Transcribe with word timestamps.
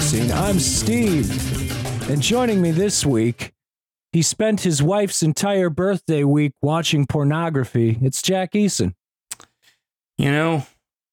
back 0.00 0.10
to 0.10 0.22
Optimism 0.22 0.28
Vaccine. 0.28 0.32
I'm 0.32 0.58
Steve. 0.58 2.10
And 2.10 2.22
joining 2.22 2.60
me 2.62 2.70
this 2.70 3.04
week, 3.04 3.52
he 4.12 4.22
spent 4.22 4.62
his 4.62 4.82
wife's 4.82 5.22
entire 5.22 5.70
birthday 5.70 6.24
week 6.24 6.52
watching 6.62 7.06
pornography. 7.06 7.98
It's 8.02 8.22
Jack 8.22 8.52
Eason. 8.52 8.94
You 10.18 10.32
know, 10.32 10.66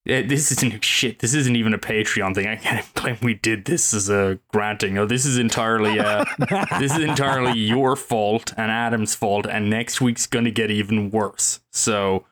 eh, 0.08 0.24
this 0.26 0.52
isn't 0.52 0.84
shit. 0.84 1.20
This 1.20 1.34
isn't 1.34 1.56
even 1.56 1.74
a 1.74 1.78
Patreon 1.78 2.34
thing. 2.34 2.48
I 2.48 2.56
can't 2.56 2.86
claim 2.96 3.18
we 3.22 3.34
did 3.36 3.66
this 3.66 3.94
as 3.94 4.10
a 4.10 4.40
granting. 4.50 4.96
No, 4.96 5.06
this 5.06 5.26
is 5.26 5.38
entirely 5.38 6.00
uh, 6.00 6.26
this 6.80 6.96
is 6.96 7.04
entirely 7.04 7.60
your 7.60 7.96
fault 7.96 8.54
and 8.58 8.72
Adam's 8.72 9.16
fault, 9.16 9.46
and 9.46 9.70
next 9.70 10.02
week's 10.02 10.26
gonna 10.26 10.52
get 10.52 10.72
even 10.72 11.12
worse. 11.12 11.60
So 11.72 12.26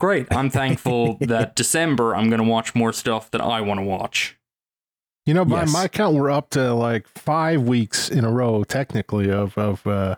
great. 0.00 0.26
I'm 0.30 0.50
thankful 0.50 1.18
that 1.20 1.54
December 1.54 2.16
I'm 2.16 2.30
gonna 2.30 2.44
watch 2.44 2.74
more 2.74 2.92
stuff 2.92 3.30
that 3.32 3.40
I 3.40 3.60
want 3.60 3.78
to 3.78 3.84
watch. 3.84 4.38
You 5.26 5.34
know, 5.34 5.44
by 5.44 5.60
Yes. 5.60 5.72
my 5.72 5.86
count, 5.88 6.16
we're 6.16 6.30
up 6.30 6.50
to 6.50 6.74
like 6.74 7.06
five 7.06 7.62
weeks 7.62 8.08
in 8.08 8.24
a 8.24 8.30
row, 8.30 8.64
technically, 8.64 9.30
of 9.30 9.56
of 9.56 9.86
uh, 9.86 10.16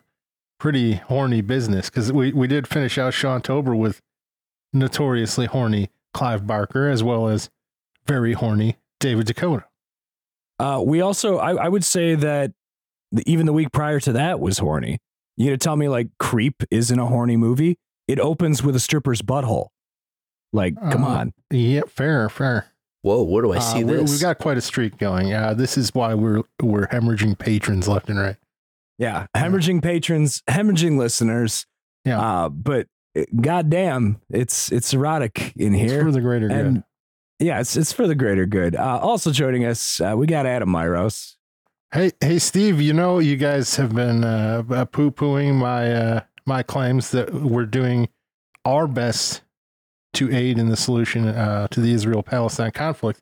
pretty 0.59 0.95
horny 0.95 1.43
business 1.43 1.91
because 1.91 2.11
we 2.13 2.33
we 2.33 2.47
did 2.47 2.67
finish 2.67 2.97
out 2.97 3.13
Shawtober 3.13 3.77
with 3.77 4.01
notoriously 4.73 5.47
horny 5.47 5.91
Clive 6.15 6.47
Barker 6.47 6.89
as 6.89 7.03
well 7.03 7.29
as 7.29 7.51
very 8.07 8.33
horny 8.33 8.77
David 9.01 9.27
DeCoteau. 9.27 9.65
Uh, 10.59 10.83
we 10.85 11.01
also, 11.01 11.39
I, 11.39 11.65
I 11.65 11.69
would 11.69 11.85
say 11.85 12.15
that 12.15 12.53
the, 13.13 13.23
even 13.31 13.45
the 13.47 13.53
week 13.53 13.73
prior 13.73 13.99
to 14.01 14.13
that 14.13 14.41
was 14.41 14.59
horny. 14.59 14.99
You 15.37 15.47
gonna 15.47 15.59
tell 15.59 15.77
me 15.77 15.89
like 15.89 16.09
Creep 16.19 16.63
isn't 16.71 16.99
a 16.99 17.07
horny 17.07 17.37
movie? 17.37 17.77
It 18.09 18.21
opens 18.21 18.63
with 18.63 18.77
a 18.77 18.81
stripper's 18.81 19.21
butthole. 19.21 19.69
Like, 20.53 20.77
come 20.77 21.05
Uh, 21.05 21.09
on. 21.09 21.33
Yeah, 21.51 21.81
fair, 21.89 22.29
fair. 22.29 22.67
Whoa, 23.05 23.23
where 23.23 23.43
do 23.43 23.53
I 23.53 23.59
Uh, 23.59 23.61
see 23.61 23.85
we're- 23.85 24.01
this? 24.01 24.13
We've 24.13 24.21
got 24.23 24.39
quite 24.39 24.57
a 24.57 24.63
streak 24.63 24.97
going. 24.97 25.29
Yeah, 25.29 25.53
this 25.53 25.77
is 25.77 25.95
why 25.95 26.15
we're 26.15 26.43
we're 26.63 26.87
hemorrhaging 26.87 27.39
patrons 27.39 27.87
left 27.87 28.09
and 28.09 28.19
right. 28.19 28.37
Yeah, 28.99 29.27
hemorrhaging 29.37 29.83
patrons, 29.83 30.43
hemorrhaging 30.49 30.97
listeners. 30.97 31.67
Yeah. 32.07 32.19
Uh, 32.21 32.49
but 32.49 32.87
uh, 33.19 33.25
goddamn, 33.41 34.23
it's 34.31 34.73
it's 34.73 34.95
erotic 34.95 35.53
in 35.57 35.75
It's 35.75 35.93
here. 35.93 36.03
for 36.03 36.13
the 36.13 36.23
greater 36.23 36.49
and 36.49 36.77
good. 36.77 37.47
yeah, 37.47 37.61
it's 37.61 37.77
it's 37.77 37.93
for 37.93 38.07
the 38.07 38.15
greater 38.15 38.47
good. 38.47 38.75
Uh, 38.75 38.99
also 39.03 39.31
joining 39.33 39.67
us, 39.67 40.01
uh, 40.01 40.15
we 40.17 40.27
got 40.27 40.47
Adam 40.47 40.71
Myros. 40.71 41.37
Hey, 41.93 42.11
hey, 42.21 42.39
Steve. 42.39 42.81
You 42.81 42.93
know, 42.95 43.19
you 43.19 43.37
guys 43.37 43.77
have 43.77 43.95
been 43.95 44.25
uh, 44.25 44.63
poo 44.87 45.11
pooing 45.11 45.57
my 45.57 45.93
uh, 45.93 46.21
my 46.47 46.63
claims 46.63 47.11
that 47.11 47.35
we're 47.35 47.67
doing 47.67 48.09
our 48.65 48.87
best 48.87 49.43
to 50.15 50.35
aid 50.35 50.59
in 50.59 50.69
the 50.69 50.77
solution 50.77 51.27
uh, 51.29 51.69
to 51.69 51.81
the 51.81 51.93
Israel 51.93 52.23
Palestine 52.23 52.71
conflict, 52.73 53.21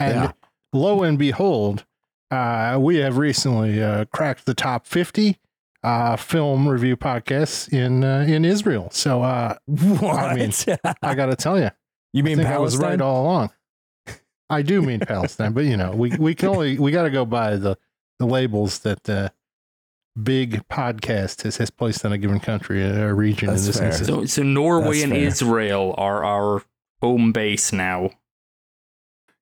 and 0.00 0.14
Yeah. 0.14 0.32
lo 0.72 1.02
and 1.02 1.18
behold, 1.18 1.84
uh, 2.30 2.78
we 2.80 2.96
have 2.96 3.16
recently 3.18 3.82
uh, 3.82 4.04
cracked 4.06 4.46
the 4.46 4.54
top 4.54 4.86
fifty 4.86 5.38
uh, 5.82 6.16
film 6.16 6.68
review 6.68 6.96
podcasts 6.96 7.72
in 7.72 8.04
uh, 8.04 8.24
in 8.28 8.44
Israel. 8.44 8.88
So 8.92 9.22
uh, 9.22 9.56
What? 9.66 10.36
mean, 10.36 10.52
I 11.02 11.14
got 11.14 11.26
to 11.26 11.36
tell 11.36 11.58
you, 11.58 11.70
you 12.12 12.22
I 12.22 12.26
mean 12.26 12.36
think 12.38 12.48
I 12.48 12.58
was 12.58 12.74
Palestine? 12.74 12.90
right 12.90 13.00
all 13.00 13.22
along. 13.24 13.50
I 14.50 14.62
do 14.62 14.82
mean 14.82 15.00
Palestine, 15.00 15.52
but 15.52 15.64
you 15.64 15.76
know, 15.76 15.92
we 15.92 16.10
we 16.18 16.34
can 16.34 16.48
only 16.50 16.78
we 16.78 16.90
got 16.92 17.02
to 17.04 17.10
go 17.10 17.24
by 17.24 17.56
the 17.56 17.76
the 18.18 18.26
labels 18.26 18.80
that 18.80 19.08
uh, 19.08 19.30
big 20.20 20.66
podcast 20.68 21.42
has, 21.42 21.56
has 21.58 21.70
placed 21.70 22.04
on 22.04 22.12
a 22.12 22.18
given 22.18 22.40
country 22.40 22.82
or 22.82 23.14
region 23.14 23.48
That's 23.48 23.62
in 23.62 23.66
this 23.68 23.78
fair. 23.78 23.86
instance. 23.88 24.08
So, 24.08 24.24
so 24.26 24.42
Norway 24.42 24.86
That's 24.98 25.02
and 25.04 25.12
fair. 25.12 25.20
Israel 25.26 25.94
are 25.96 26.24
our 26.24 26.62
home 27.00 27.32
base 27.32 27.72
now. 27.72 28.10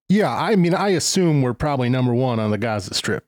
yeah, 0.09 0.31
I 0.35 0.57
mean, 0.57 0.75
I 0.75 0.89
assume 0.91 1.43
we're 1.43 1.55
probably 1.55 1.89
number 1.89 2.15
one 2.15 2.39
on 2.41 2.51
the 2.51 2.59
Gaza 2.59 2.95
Strip. 2.95 3.25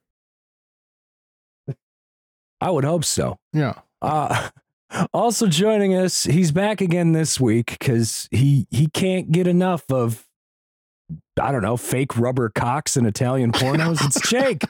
I 2.61 2.71
would 2.71 2.85
hope 2.85 3.05
so. 3.05 3.39
Yeah, 3.53 3.75
Uh, 4.01 4.51
also 5.13 5.47
joining 5.49 5.95
us, 5.97 6.25
he's 6.25 6.53
back 6.53 6.81
again 6.81 7.13
this 7.13 7.41
week 7.41 7.77
because 7.79 8.29
he 8.31 8.67
he 8.71 8.87
can't 8.89 9.33
get 9.33 9.47
enough 9.49 9.83
of 9.91 10.27
I 11.41 11.51
don't 11.51 11.63
know 11.63 11.77
fake 11.77 12.17
rubber 12.17 12.51
cocks 12.51 12.97
and 12.97 13.07
Italian 13.07 13.51
pornos. 13.53 14.05
it's 14.05 14.21
Jake. 14.31 14.63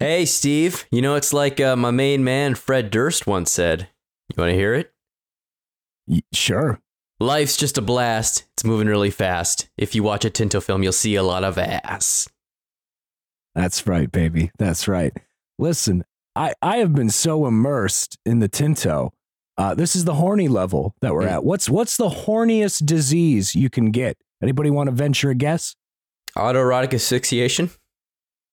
Hey, 0.00 0.24
Steve. 0.26 0.86
You 0.90 1.00
know, 1.02 1.14
it's 1.14 1.32
like 1.32 1.60
uh, 1.60 1.76
my 1.76 1.90
main 1.92 2.24
man, 2.24 2.54
Fred 2.56 2.90
Durst, 2.90 3.26
once 3.26 3.50
said. 3.52 3.88
You 4.34 4.42
want 4.42 4.50
to 4.50 4.56
hear 4.56 4.74
it? 4.74 4.92
Y- 6.08 6.22
Sure. 6.32 6.80
Life's 7.22 7.56
just 7.58 7.76
a 7.76 7.82
blast. 7.82 8.44
It's 8.54 8.64
moving 8.64 8.88
really 8.88 9.10
fast. 9.10 9.68
If 9.76 9.94
you 9.94 10.02
watch 10.02 10.24
a 10.24 10.30
Tinto 10.30 10.58
film, 10.60 10.82
you'll 10.82 10.92
see 10.92 11.14
a 11.16 11.22
lot 11.22 11.44
of 11.44 11.58
ass. 11.58 12.26
That's 13.54 13.86
right, 13.86 14.10
baby. 14.10 14.50
That's 14.58 14.88
right. 14.88 15.12
Listen, 15.58 16.04
I, 16.34 16.54
I 16.62 16.78
have 16.78 16.94
been 16.94 17.10
so 17.10 17.46
immersed 17.46 18.16
in 18.24 18.38
the 18.38 18.48
Tinto. 18.48 19.12
Uh, 19.58 19.74
this 19.74 19.94
is 19.94 20.06
the 20.06 20.14
horny 20.14 20.48
level 20.48 20.94
that 21.02 21.12
we're 21.12 21.24
Mm. 21.24 21.30
at. 21.32 21.44
What's 21.44 21.68
what's 21.68 21.98
the 21.98 22.08
horniest 22.08 22.86
disease 22.86 23.54
you 23.54 23.68
can 23.68 23.90
get? 23.90 24.16
Anybody 24.42 24.70
want 24.70 24.86
to 24.88 24.92
venture 24.94 25.28
a 25.28 25.34
guess? 25.34 25.74
Autoerotic 26.38 26.94
asphyxiation? 26.94 27.68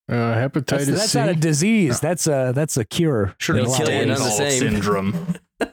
Uh, 0.09 0.13
hepatitis 0.35 0.67
That's, 0.67 0.87
that's 0.87 1.11
C. 1.11 1.19
not 1.19 1.29
a 1.29 1.35
disease. 1.35 1.99
That's 1.99 2.27
a 2.27 2.51
that's 2.55 2.77
a 2.77 2.85
cure. 2.85 3.35
Sure, 3.39 3.55
in 3.57 3.61
a 3.61 3.63
It'll 3.63 3.71
lot 3.73 3.81
of 3.81 3.87
kill 3.87 3.93
you, 3.95 3.99
ways. 4.09 4.19
none 4.19 4.27
the 4.27 4.33
same. 4.33 4.59
syndrome. 4.59 5.35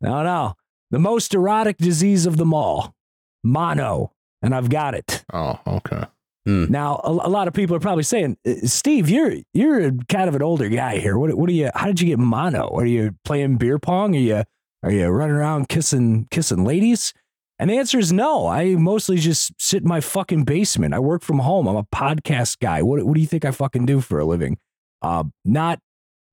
No, 0.00 0.22
no. 0.22 0.54
The 0.90 0.98
most 0.98 1.34
erotic 1.34 1.78
disease 1.78 2.26
of 2.26 2.36
them 2.36 2.52
all, 2.54 2.94
mono, 3.42 4.12
and 4.42 4.54
I've 4.54 4.68
got 4.68 4.94
it. 4.94 5.24
oh, 5.32 5.58
okay. 5.66 6.04
Now, 6.48 7.00
a, 7.02 7.10
a 7.10 7.30
lot 7.30 7.48
of 7.48 7.54
people 7.54 7.74
are 7.74 7.80
probably 7.80 8.04
saying, 8.04 8.36
"Uh, 8.46 8.52
"Steve, 8.66 9.10
you're 9.10 9.34
you're 9.52 9.90
kind 10.08 10.28
of 10.28 10.36
an 10.36 10.42
older 10.42 10.68
guy 10.68 10.98
here. 10.98 11.18
What 11.18 11.34
what 11.34 11.48
are 11.50 11.52
you? 11.52 11.70
How 11.74 11.86
did 11.88 12.00
you 12.00 12.06
get 12.06 12.20
mono? 12.20 12.68
Are 12.68 12.86
you 12.86 13.16
playing 13.24 13.56
beer 13.56 13.80
pong? 13.80 14.14
Are 14.14 14.18
you 14.20 14.44
are 14.84 14.92
you 14.92 15.08
running 15.08 15.34
around 15.34 15.68
kissing 15.68 16.28
kissing 16.30 16.62
ladies?" 16.64 17.12
And 17.58 17.70
the 17.70 17.78
answer 17.78 17.98
is 17.98 18.12
no. 18.12 18.46
I 18.46 18.74
mostly 18.74 19.16
just 19.16 19.52
sit 19.58 19.82
in 19.82 19.88
my 19.88 20.00
fucking 20.00 20.44
basement. 20.44 20.94
I 20.94 20.98
work 20.98 21.22
from 21.22 21.38
home. 21.38 21.66
I'm 21.66 21.76
a 21.76 21.84
podcast 21.84 22.58
guy. 22.60 22.82
What 22.82 23.04
what 23.04 23.14
do 23.14 23.20
you 23.20 23.26
think 23.26 23.44
I 23.44 23.50
fucking 23.50 23.86
do 23.86 24.00
for 24.00 24.18
a 24.18 24.24
living? 24.24 24.58
Uh, 25.00 25.24
not 25.44 25.80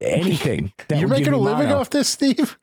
anything. 0.01 0.73
You're 0.89 1.07
making 1.07 1.33
a 1.33 1.37
living 1.37 1.69
mono. 1.69 1.79
off 1.79 1.89
this, 1.89 2.09
Steve? 2.09 2.57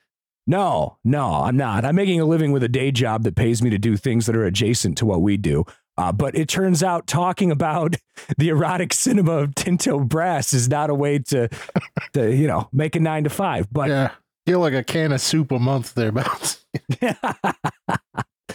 No, 0.47 0.98
no, 1.04 1.26
I'm 1.44 1.56
not. 1.56 1.84
I'm 1.84 1.94
making 1.94 2.21
a 2.21 2.25
living 2.25 2.53
with 2.53 2.62
a 2.62 2.69
day 2.69 2.91
job 2.91 3.22
that 3.22 3.37
pays 3.37 3.62
me 3.62 3.71
to 3.71 3.78
do 3.78 3.97
things 3.97 4.26
that 4.26 4.34
are 4.34 4.44
adjacent 4.44 4.98
to 4.98 5.06
what 5.06 5.22
we 5.22 5.37
do. 5.37 5.65
Uh, 5.97 6.10
but 6.12 6.34
it 6.34 6.48
turns 6.48 6.82
out 6.82 7.06
talking 7.06 7.50
about 7.50 7.97
the 8.38 8.48
erotic 8.48 8.92
cinema 8.92 9.32
of 9.32 9.54
Tinto 9.54 10.00
Brass 10.00 10.53
is 10.53 10.69
not 10.69 10.91
a 10.91 10.94
way 10.94 11.19
to, 11.19 11.48
to 12.15 12.34
you 12.34 12.47
know, 12.47 12.69
make 12.72 12.97
a 12.97 13.00
nine 13.00 13.25
to 13.25 13.31
five. 13.31 13.72
But 13.72 13.91
yeah, 13.91 14.12
get 14.47 14.56
like 14.56 14.75
a 14.75 14.82
can 14.82 15.12
of 15.12 15.21
soup 15.21 15.53
a 15.53 15.59
month 15.59 15.94
thereabouts. 15.94 16.65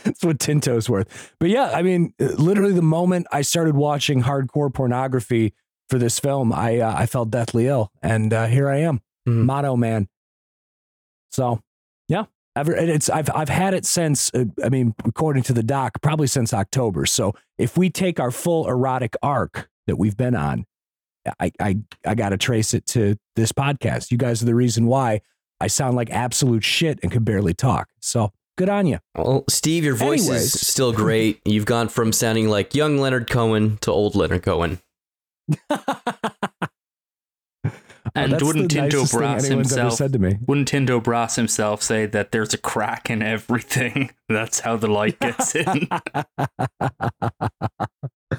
That's 0.04 0.24
what 0.24 0.40
Tinto's 0.40 0.90
worth. 0.90 1.34
But 1.40 1.50
yeah, 1.50 1.72
I 1.74 1.82
mean, 1.82 2.14
literally 2.20 2.74
the 2.74 2.82
moment 2.82 3.28
I 3.32 3.42
started 3.42 3.76
watching 3.76 4.24
hardcore 4.24 4.74
pornography 4.74 5.54
for 5.90 5.98
this 6.00 6.20
film, 6.20 6.52
I 6.54 6.80
uh, 6.80 6.94
I 6.98 7.06
felt 7.06 7.30
deathly 7.32 7.68
ill, 7.68 7.92
and 8.02 8.34
uh, 8.34 8.48
here 8.48 8.70
I 8.70 8.78
am, 8.78 9.02
Mhm. 9.28 9.46
mono 9.46 9.76
man. 9.76 10.08
So 11.32 11.60
yeah, 12.08 12.26
ever 12.56 12.74
it's 12.76 13.10
I've 13.10 13.30
I've 13.36 13.50
had 13.50 13.74
it 13.74 13.86
since. 13.86 14.32
Uh, 14.34 14.46
I 14.64 14.70
mean, 14.70 14.96
according 15.06 15.44
to 15.44 15.54
the 15.54 15.64
doc, 15.64 16.02
probably 16.02 16.28
since 16.28 16.54
October. 16.54 17.06
So 17.06 17.34
if 17.58 17.78
we 17.78 17.90
take 17.90 18.20
our 18.20 18.32
full 18.32 18.68
erotic 18.68 19.16
arc 19.22 19.70
that 19.88 19.98
we've 19.98 20.18
been 20.18 20.36
on, 20.36 20.66
I 21.40 21.52
I 21.60 21.78
I 22.06 22.16
got 22.16 22.30
to 22.30 22.38
trace 22.38 22.74
it 22.74 22.86
to 22.88 23.18
this 23.36 23.52
podcast. 23.52 24.12
You 24.12 24.18
guys 24.18 24.42
are 24.42 24.46
the 24.46 24.56
reason 24.56 24.88
why 24.88 25.22
I 25.60 25.68
sound 25.68 25.96
like 25.96 26.10
absolute 26.10 26.64
shit 26.64 27.00
and 27.04 27.12
can 27.12 27.24
barely 27.24 27.54
talk. 27.54 27.90
So 28.00 28.32
good 28.58 28.70
on 28.70 28.88
you. 28.88 29.00
Well, 29.16 29.44
Steve, 29.50 29.84
your 29.84 29.96
voice 29.96 30.28
Anyways. 30.28 30.56
is 30.56 30.68
still 30.68 30.92
great. 30.94 31.42
You've 31.46 31.66
gone 31.66 31.88
from 31.90 32.12
sounding 32.12 32.48
like 32.50 32.74
young 32.76 32.98
Leonard 32.98 33.30
Cohen 33.30 33.78
to 33.82 33.92
old 33.92 34.16
Leonard 34.16 34.44
Cohen. 34.44 34.80
And 38.18 38.32
oh, 38.32 38.36
That's 38.36 38.44
wouldn't 38.46 38.72
Tinto 38.72 39.06
Brass 39.08 39.46
himself 39.48 39.94
said 39.96 40.14
to 40.14 40.20
me. 40.20 40.38
Wouldn't 40.48 40.70
Tinto 40.70 41.02
Brass 41.02 41.36
himself 41.36 41.84
say 41.84 42.06
that 42.06 42.32
there's 42.32 42.54
a 42.54 42.58
crack 42.58 43.10
in 43.10 43.22
everything? 43.22 44.12
That's 44.30 44.62
how 44.62 44.78
the 44.78 44.88
light 44.88 45.20
gets 45.20 45.54
in. 45.54 45.90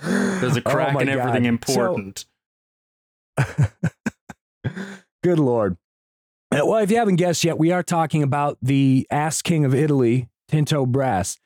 There's 0.01 0.57
a 0.57 0.63
Oh 0.65 0.71
crack 0.71 0.95
my 0.95 1.03
in 1.03 1.11
everything 1.11 1.43
God. 1.43 1.65
So- 1.67 1.85
important. 1.95 2.25
Good 5.23 5.39
lord. 5.39 5.77
Uh, 6.53 6.61
Well, 6.65 6.83
if 6.83 6.91
you 6.91 6.97
haven't 6.97 7.17
guessed 7.17 7.45
yet, 7.45 7.59
we 7.59 7.73
are 7.73 7.83
talking 7.83 8.23
about 8.23 8.59
the 8.63 9.07
ass 9.11 9.43
king 9.43 9.65
of 9.65 9.75
Italy, 9.75 10.29
Tinto 10.49 10.87
Brass, 10.87 11.39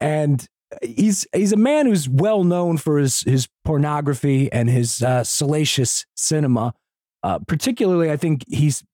and 0.00 0.46
he's 0.82 1.26
he's 1.34 1.52
a 1.52 1.56
man 1.56 1.86
who's 1.86 2.08
well 2.08 2.44
known 2.44 2.76
for 2.76 2.98
his 2.98 3.22
his 3.22 3.48
pornography 3.64 4.50
and 4.52 4.68
his 4.68 5.02
uh, 5.02 5.24
salacious 5.24 6.06
cinema. 6.16 6.74
Uh, 7.22 7.38
particularly, 7.40 8.10
I 8.10 8.16
think 8.16 8.44
he's 8.48 8.84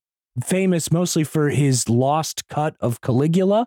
famous 0.44 0.90
mostly 0.92 1.24
for 1.24 1.50
his 1.50 1.88
lost 1.88 2.46
cut 2.48 2.76
of 2.80 3.00
Caligula, 3.00 3.66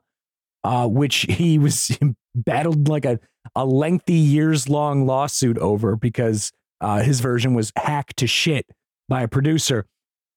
uh, 0.63 0.87
which 0.87 1.25
he 1.29 1.59
was 1.59 1.97
battled 2.33 2.87
like 2.87 3.05
a 3.05 3.19
a 3.55 3.65
lengthy 3.65 4.13
years 4.13 4.69
long 4.69 5.05
lawsuit 5.05 5.57
over 5.57 5.95
because 5.95 6.51
uh, 6.81 7.01
his 7.01 7.19
version 7.19 7.53
was 7.53 7.71
hacked 7.75 8.17
to 8.17 8.27
shit 8.27 8.65
by 9.09 9.21
a 9.21 9.27
producer. 9.27 9.85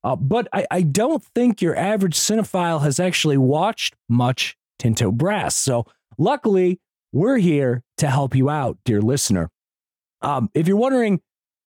Uh, 0.06 0.14
but 0.14 0.46
I, 0.52 0.64
I 0.70 0.82
don't 0.82 1.24
think 1.34 1.60
your 1.60 1.74
average 1.74 2.14
cinephile 2.14 2.80
has 2.82 3.00
actually 3.00 3.38
watched 3.38 3.96
much 4.08 4.56
Tinto 4.78 5.10
Brass. 5.10 5.56
So 5.56 5.84
luckily, 6.16 6.78
we're 7.12 7.38
here 7.38 7.82
to 7.98 8.06
help 8.08 8.36
you 8.36 8.48
out, 8.48 8.78
dear 8.84 9.02
listener. 9.02 9.50
Um, 10.22 10.48
if 10.54 10.68
you're 10.68 10.76
wondering 10.76 11.22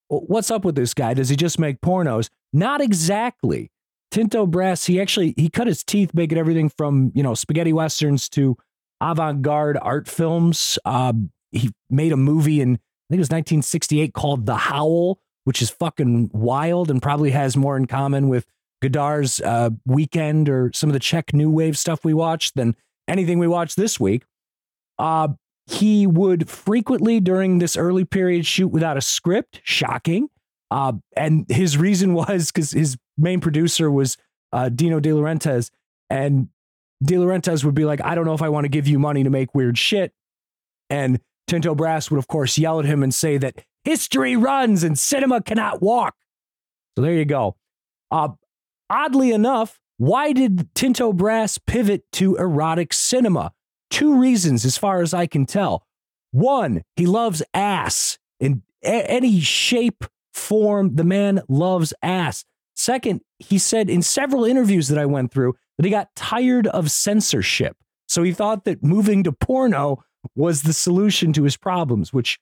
what's 0.08 0.50
up 0.50 0.64
with 0.64 0.74
this 0.74 0.94
guy, 0.94 1.12
does 1.12 1.28
he 1.28 1.36
just 1.36 1.58
make 1.58 1.82
pornos? 1.82 2.30
Not 2.50 2.80
exactly. 2.80 3.70
Tinto 4.10 4.46
Brass, 4.46 4.86
he 4.86 4.98
actually 4.98 5.34
he 5.36 5.50
cut 5.50 5.66
his 5.66 5.84
teeth 5.84 6.14
making 6.14 6.38
everything 6.38 6.70
from 6.70 7.12
you 7.14 7.22
know 7.22 7.34
spaghetti 7.34 7.74
westerns 7.74 8.30
to 8.30 8.56
avant-garde 9.02 9.76
art 9.82 10.08
films. 10.08 10.78
Uh, 10.86 11.12
he 11.52 11.72
made 11.90 12.12
a 12.12 12.16
movie 12.16 12.62
in 12.62 12.70
I 12.70 13.12
think 13.12 13.18
it 13.18 13.28
was 13.28 13.30
1968 13.30 14.14
called 14.14 14.46
The 14.46 14.56
Howl, 14.56 15.20
which 15.44 15.62
is 15.62 15.70
fucking 15.70 16.30
wild 16.32 16.90
and 16.90 17.02
probably 17.02 17.30
has 17.30 17.56
more 17.56 17.76
in 17.76 17.86
common 17.86 18.28
with 18.28 18.46
Godard's 18.82 19.40
uh, 19.40 19.70
Weekend 19.86 20.48
or 20.48 20.70
some 20.74 20.88
of 20.88 20.94
the 20.94 21.00
Czech 21.00 21.32
New 21.32 21.50
Wave 21.50 21.76
stuff 21.76 22.04
we 22.04 22.14
watched 22.14 22.54
than 22.54 22.74
anything 23.08 23.38
we 23.38 23.46
watched 23.46 23.76
this 23.76 24.00
week. 24.00 24.24
Uh, 24.98 25.28
he 25.66 26.06
would 26.06 26.48
frequently 26.48 27.20
during 27.20 27.58
this 27.58 27.76
early 27.76 28.04
period 28.04 28.44
shoot 28.44 28.68
without 28.68 28.96
a 28.96 29.00
script, 29.00 29.60
shocking. 29.62 30.28
Uh, 30.70 30.92
and 31.16 31.46
his 31.48 31.76
reason 31.76 32.14
was 32.14 32.50
because 32.50 32.72
his 32.72 32.96
main 33.16 33.40
producer 33.40 33.90
was 33.90 34.16
uh, 34.52 34.68
Dino 34.68 35.00
De 35.00 35.10
Laurentiis, 35.10 35.70
and 36.08 36.48
De 37.02 37.14
Laurentiis 37.14 37.64
would 37.64 37.74
be 37.74 37.84
like, 37.84 38.00
"I 38.02 38.14
don't 38.14 38.24
know 38.24 38.34
if 38.34 38.42
I 38.42 38.48
want 38.48 38.64
to 38.64 38.68
give 38.68 38.88
you 38.88 38.98
money 38.98 39.22
to 39.22 39.30
make 39.30 39.54
weird 39.54 39.78
shit," 39.78 40.12
and 40.88 41.20
Tinto 41.46 41.74
Brass 41.74 42.10
would, 42.10 42.18
of 42.18 42.26
course, 42.26 42.58
yell 42.58 42.80
at 42.80 42.84
him 42.84 43.02
and 43.02 43.14
say 43.14 43.38
that 43.38 43.64
history 43.84 44.36
runs 44.36 44.82
and 44.82 44.98
cinema 44.98 45.42
cannot 45.42 45.82
walk. 45.82 46.14
So 46.96 47.02
there 47.02 47.14
you 47.14 47.24
go. 47.24 47.56
Uh, 48.10 48.30
oddly 48.88 49.32
enough, 49.32 49.78
why 49.96 50.32
did 50.32 50.74
Tinto 50.74 51.12
Brass 51.12 51.58
pivot 51.58 52.04
to 52.12 52.36
erotic 52.36 52.92
cinema? 52.92 53.52
Two 53.90 54.18
reasons, 54.18 54.64
as 54.64 54.76
far 54.76 55.02
as 55.02 55.12
I 55.12 55.26
can 55.26 55.46
tell. 55.46 55.86
One, 56.32 56.82
he 56.96 57.06
loves 57.06 57.42
ass 57.52 58.18
in 58.38 58.62
a- 58.84 59.10
any 59.10 59.40
shape, 59.40 60.04
form. 60.32 60.96
The 60.96 61.04
man 61.04 61.42
loves 61.48 61.92
ass. 62.02 62.44
Second, 62.74 63.20
he 63.38 63.58
said 63.58 63.90
in 63.90 64.00
several 64.00 64.44
interviews 64.44 64.88
that 64.88 64.98
I 64.98 65.06
went 65.06 65.32
through 65.32 65.54
that 65.76 65.84
he 65.84 65.90
got 65.90 66.14
tired 66.14 66.66
of 66.68 66.90
censorship. 66.90 67.76
So 68.08 68.22
he 68.22 68.32
thought 68.32 68.64
that 68.64 68.82
moving 68.82 69.22
to 69.24 69.32
porno 69.32 70.02
was 70.34 70.62
the 70.62 70.72
solution 70.72 71.32
to 71.34 71.42
his 71.44 71.56
problems, 71.56 72.12
which 72.12 72.38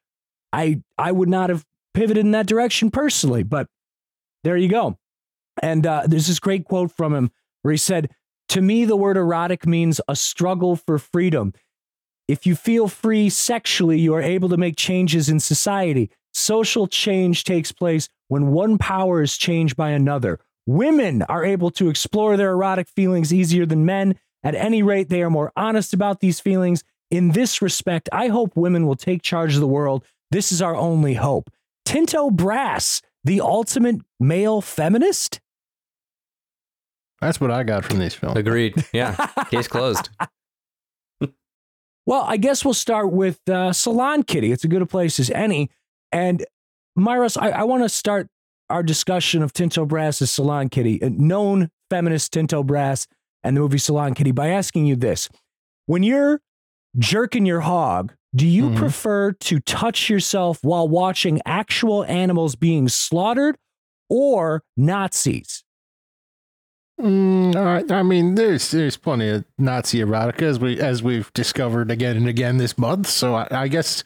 I 0.52 0.82
I 0.96 1.12
would 1.12 1.28
not 1.28 1.50
have 1.50 1.64
pivoted 1.94 2.24
in 2.24 2.32
that 2.32 2.46
direction 2.46 2.90
personally, 2.90 3.42
but 3.42 3.66
there 4.44 4.56
you 4.56 4.68
go. 4.68 4.98
And 5.62 5.86
uh, 5.86 6.04
there's 6.06 6.28
this 6.28 6.38
great 6.38 6.64
quote 6.64 6.92
from 6.92 7.14
him 7.14 7.30
where 7.62 7.72
he 7.72 7.78
said, 7.78 8.10
"To 8.50 8.60
me, 8.60 8.84
the 8.84 8.96
word 8.96 9.16
erotic 9.16 9.66
means 9.66 10.00
a 10.08 10.16
struggle 10.16 10.76
for 10.76 10.98
freedom. 10.98 11.52
If 12.28 12.46
you 12.46 12.54
feel 12.54 12.88
free 12.88 13.30
sexually, 13.30 13.98
you 13.98 14.14
are 14.14 14.22
able 14.22 14.50
to 14.50 14.56
make 14.56 14.76
changes 14.76 15.28
in 15.28 15.40
society. 15.40 16.10
Social 16.34 16.86
change 16.86 17.44
takes 17.44 17.72
place 17.72 18.08
when 18.28 18.52
one 18.52 18.76
power 18.78 19.22
is 19.22 19.36
changed 19.36 19.76
by 19.76 19.90
another. 19.90 20.38
Women 20.66 21.22
are 21.22 21.44
able 21.44 21.70
to 21.72 21.88
explore 21.88 22.36
their 22.36 22.50
erotic 22.50 22.86
feelings 22.88 23.32
easier 23.32 23.64
than 23.64 23.86
men. 23.86 24.16
At 24.44 24.54
any 24.54 24.82
rate, 24.82 25.08
they 25.08 25.22
are 25.22 25.30
more 25.30 25.52
honest 25.56 25.94
about 25.94 26.20
these 26.20 26.38
feelings. 26.38 26.84
In 27.10 27.30
this 27.32 27.62
respect, 27.62 28.10
I 28.12 28.28
hope 28.28 28.54
women 28.54 28.86
will 28.86 28.94
take 28.94 29.22
charge 29.22 29.54
of 29.54 29.60
the 29.60 29.66
world. 29.66 30.04
This 30.30 30.52
is 30.52 30.60
our 30.60 30.76
only 30.76 31.14
hope. 31.14 31.50
Tinto 31.84 32.30
Brass, 32.30 33.00
the 33.24 33.40
ultimate 33.40 34.00
male 34.20 34.60
feminist? 34.60 35.40
That's 37.20 37.40
what 37.40 37.50
I 37.50 37.64
got 37.64 37.84
from 37.84 37.98
these 37.98 38.14
films. 38.14 38.36
Agreed. 38.36 38.74
Yeah. 38.92 39.14
Case 39.50 39.68
closed. 39.68 40.10
Well, 42.06 42.22
I 42.22 42.36
guess 42.38 42.64
we'll 42.64 42.74
start 42.74 43.12
with 43.12 43.46
uh, 43.48 43.72
Salon 43.72 44.22
Kitty. 44.22 44.52
It's 44.52 44.64
as 44.64 44.68
good 44.68 44.80
a 44.80 44.86
place 44.86 45.20
as 45.20 45.30
any. 45.30 45.70
And 46.10 46.44
Myros, 46.98 47.36
I, 47.40 47.50
I 47.50 47.62
want 47.64 47.82
to 47.82 47.88
start 47.88 48.28
our 48.70 48.82
discussion 48.82 49.42
of 49.42 49.52
Tinto 49.52 49.84
Brass's 49.84 50.30
Salon 50.30 50.68
Kitty, 50.68 50.98
a 51.02 51.10
known 51.10 51.70
feminist 51.90 52.32
Tinto 52.32 52.62
Brass 52.62 53.06
and 53.42 53.56
the 53.56 53.60
movie 53.60 53.78
Salon 53.78 54.14
Kitty, 54.14 54.32
by 54.32 54.48
asking 54.48 54.86
you 54.86 54.96
this. 54.96 55.28
When 55.86 56.02
you're 56.02 56.40
jerking 56.98 57.44
your 57.44 57.60
hog, 57.60 58.14
do 58.34 58.46
you 58.46 58.70
Mhm. 58.70 58.76
prefer 58.76 59.32
to 59.32 59.58
touch 59.60 60.10
yourself 60.10 60.58
while 60.62 60.88
watching 60.88 61.40
actual 61.46 62.04
animals 62.04 62.54
being 62.56 62.88
slaughtered 62.88 63.56
or 64.08 64.62
Nazis? 64.76 65.64
Mm, 67.00 67.54
right. 67.54 67.90
I 67.92 68.02
mean, 68.02 68.34
there's 68.34 68.70
there's 68.72 68.96
plenty 68.96 69.28
of 69.28 69.44
Nazi 69.56 70.00
erotica 70.00 70.42
as 70.42 70.58
we 70.58 70.80
as 70.80 71.02
we've 71.02 71.32
discovered 71.32 71.90
again 71.92 72.16
and 72.16 72.26
again 72.28 72.56
this 72.56 72.76
month. 72.76 73.06
So 73.06 73.36
I, 73.36 73.46
I 73.52 73.68
guess 73.68 74.02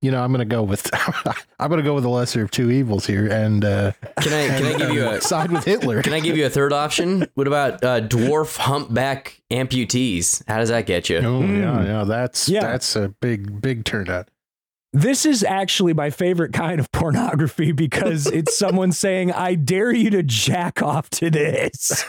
you 0.00 0.10
know 0.10 0.22
I'm 0.22 0.30
gonna 0.32 0.44
go 0.44 0.62
with 0.62 0.88
I'm 1.58 1.70
gonna 1.70 1.82
go 1.82 1.94
with 1.94 2.04
the 2.04 2.10
lesser 2.10 2.42
of 2.42 2.50
two 2.50 2.70
evils 2.70 3.06
here 3.06 3.26
and 3.26 3.64
uh, 3.64 3.92
Can 4.20 4.32
I 4.32 4.46
can 4.56 4.66
I 4.66 4.70
and, 4.70 4.78
give 4.78 4.90
you 4.90 5.08
a 5.08 5.20
side 5.20 5.50
with 5.50 5.64
Hitler. 5.64 6.02
can 6.02 6.12
I 6.12 6.20
give 6.20 6.36
you 6.36 6.46
a 6.46 6.50
third 6.50 6.72
option? 6.72 7.26
What 7.34 7.46
about 7.46 7.82
uh, 7.84 8.00
dwarf 8.00 8.56
humpback 8.56 9.40
amputees? 9.50 10.42
How 10.48 10.58
does 10.58 10.68
that 10.68 10.86
get 10.86 11.08
you? 11.08 11.18
Oh 11.18 11.40
Mm. 11.42 11.60
yeah, 11.60 11.84
yeah. 11.84 12.04
That's 12.04 12.48
Yeah. 12.48 12.60
that's 12.60 12.94
a 12.96 13.08
big 13.20 13.60
big 13.60 13.84
turnout. 13.84 14.28
This 14.94 15.26
is 15.26 15.44
actually 15.44 15.92
my 15.92 16.08
favorite 16.08 16.54
kind 16.54 16.80
of 16.80 16.90
pornography 16.92 17.72
because 17.72 18.26
it's 18.26 18.56
someone 18.58 18.90
saying, 19.04 19.30
I 19.32 19.54
dare 19.54 19.92
you 19.92 20.08
to 20.10 20.22
jack 20.22 20.82
off 20.82 21.10
to 21.10 21.28
this. 21.28 22.04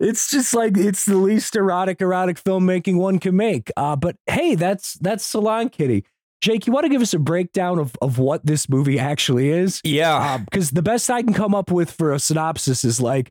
It's 0.00 0.30
just 0.30 0.54
like 0.54 0.76
it's 0.76 1.04
the 1.04 1.16
least 1.16 1.56
erotic 1.56 2.00
erotic 2.00 2.42
filmmaking 2.42 2.96
one 2.96 3.18
can 3.18 3.36
make. 3.36 3.70
Uh, 3.76 3.96
but 3.96 4.16
hey, 4.26 4.54
that's 4.54 4.94
that's 4.94 5.24
Salon 5.24 5.68
Kitty. 5.68 6.04
Jake, 6.40 6.66
you 6.66 6.72
want 6.72 6.84
to 6.84 6.88
give 6.88 7.02
us 7.02 7.12
a 7.12 7.18
breakdown 7.18 7.78
of, 7.78 7.94
of 8.00 8.18
what 8.18 8.46
this 8.46 8.68
movie 8.68 8.98
actually 8.98 9.50
is? 9.50 9.80
Yeah. 9.84 10.38
Because 10.38 10.70
the 10.70 10.80
best 10.80 11.10
I 11.10 11.22
can 11.22 11.34
come 11.34 11.54
up 11.54 11.70
with 11.70 11.90
for 11.90 12.12
a 12.12 12.18
synopsis 12.18 12.82
is 12.82 12.98
like, 12.98 13.30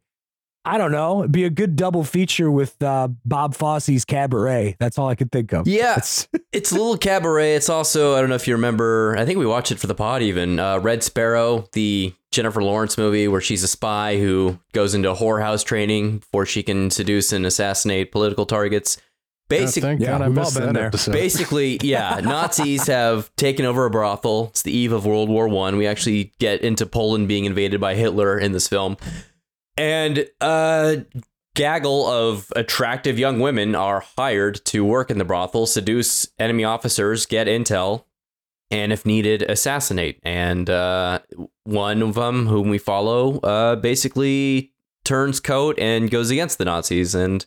I 0.69 0.77
don't 0.77 0.91
know, 0.91 1.19
it'd 1.21 1.31
be 1.31 1.45
a 1.45 1.49
good 1.49 1.75
double 1.75 2.03
feature 2.03 2.51
with 2.51 2.81
uh, 2.83 3.07
Bob 3.25 3.55
Fosse's 3.55 4.05
Cabaret. 4.05 4.75
That's 4.79 4.97
all 4.97 5.07
I 5.07 5.15
could 5.15 5.31
think 5.31 5.51
of. 5.53 5.67
Yeah. 5.67 5.91
It's- 5.93 6.27
It's 6.51 6.71
a 6.71 6.75
little 6.75 6.97
cabaret. 6.97 7.53
It's 7.53 7.69
also, 7.69 8.15
I 8.15 8.21
don't 8.21 8.29
know 8.29 8.35
if 8.35 8.47
you 8.47 8.55
remember, 8.55 9.15
I 9.19 9.23
think 9.23 9.37
we 9.37 9.45
watched 9.45 9.71
it 9.71 9.77
for 9.79 9.85
the 9.85 9.93
pod 9.93 10.23
even. 10.23 10.57
Uh, 10.57 10.79
Red 10.79 11.03
Sparrow, 11.03 11.67
the 11.73 12.11
Jennifer 12.31 12.63
Lawrence 12.63 12.97
movie 12.97 13.27
where 13.27 13.39
she's 13.39 13.61
a 13.61 13.67
spy 13.67 14.17
who 14.17 14.57
goes 14.73 14.95
into 14.95 15.13
whorehouse 15.13 15.63
training 15.63 16.17
before 16.17 16.47
she 16.47 16.63
can 16.63 16.89
seduce 16.89 17.31
and 17.31 17.45
assassinate 17.45 18.11
political 18.11 18.47
targets. 18.47 18.97
Basic, 19.47 19.65
Basic, 19.67 19.83
thank 19.83 19.99
yeah, 20.01 20.07
God 20.17 20.21
I 20.23 20.29
we've 20.29 20.37
all 20.39 20.51
been 20.51 20.73
there. 20.73 20.89
basically, 21.11 21.79
yeah, 21.83 22.19
Nazis 22.23 22.87
have 22.87 23.35
taken 23.35 23.65
over 23.65 23.85
a 23.85 23.89
brothel. 23.91 24.47
It's 24.49 24.63
the 24.63 24.71
eve 24.75 24.91
of 24.91 25.05
World 25.05 25.29
War 25.29 25.47
One. 25.47 25.77
We 25.77 25.85
actually 25.87 26.33
get 26.39 26.61
into 26.61 26.85
Poland 26.87 27.27
being 27.27 27.45
invaded 27.45 27.79
by 27.79 27.93
Hitler 27.95 28.37
in 28.39 28.51
this 28.53 28.67
film, 28.67 28.97
and 29.79 30.29
a 30.41 31.05
gaggle 31.55 32.05
of 32.05 32.51
attractive 32.55 33.17
young 33.17 33.39
women 33.39 33.75
are 33.75 34.01
hired 34.17 34.63
to 34.65 34.83
work 34.85 35.09
in 35.09 35.17
the 35.17 35.25
brothel, 35.25 35.65
seduce 35.65 36.27
enemy 36.37 36.63
officers, 36.63 37.25
get 37.25 37.47
intel, 37.47 38.03
and 38.69 38.91
if 38.93 39.05
needed, 39.05 39.41
assassinate. 39.43 40.19
And 40.21 40.69
uh, 40.69 41.19
one 41.63 42.01
of 42.01 42.13
them, 42.15 42.47
whom 42.47 42.69
we 42.69 42.77
follow, 42.77 43.39
uh, 43.39 43.77
basically 43.77 44.73
turns 45.05 45.39
coat 45.39 45.79
and 45.79 46.11
goes 46.11 46.29
against 46.29 46.57
the 46.57 46.65
Nazis 46.65 47.15
and 47.15 47.45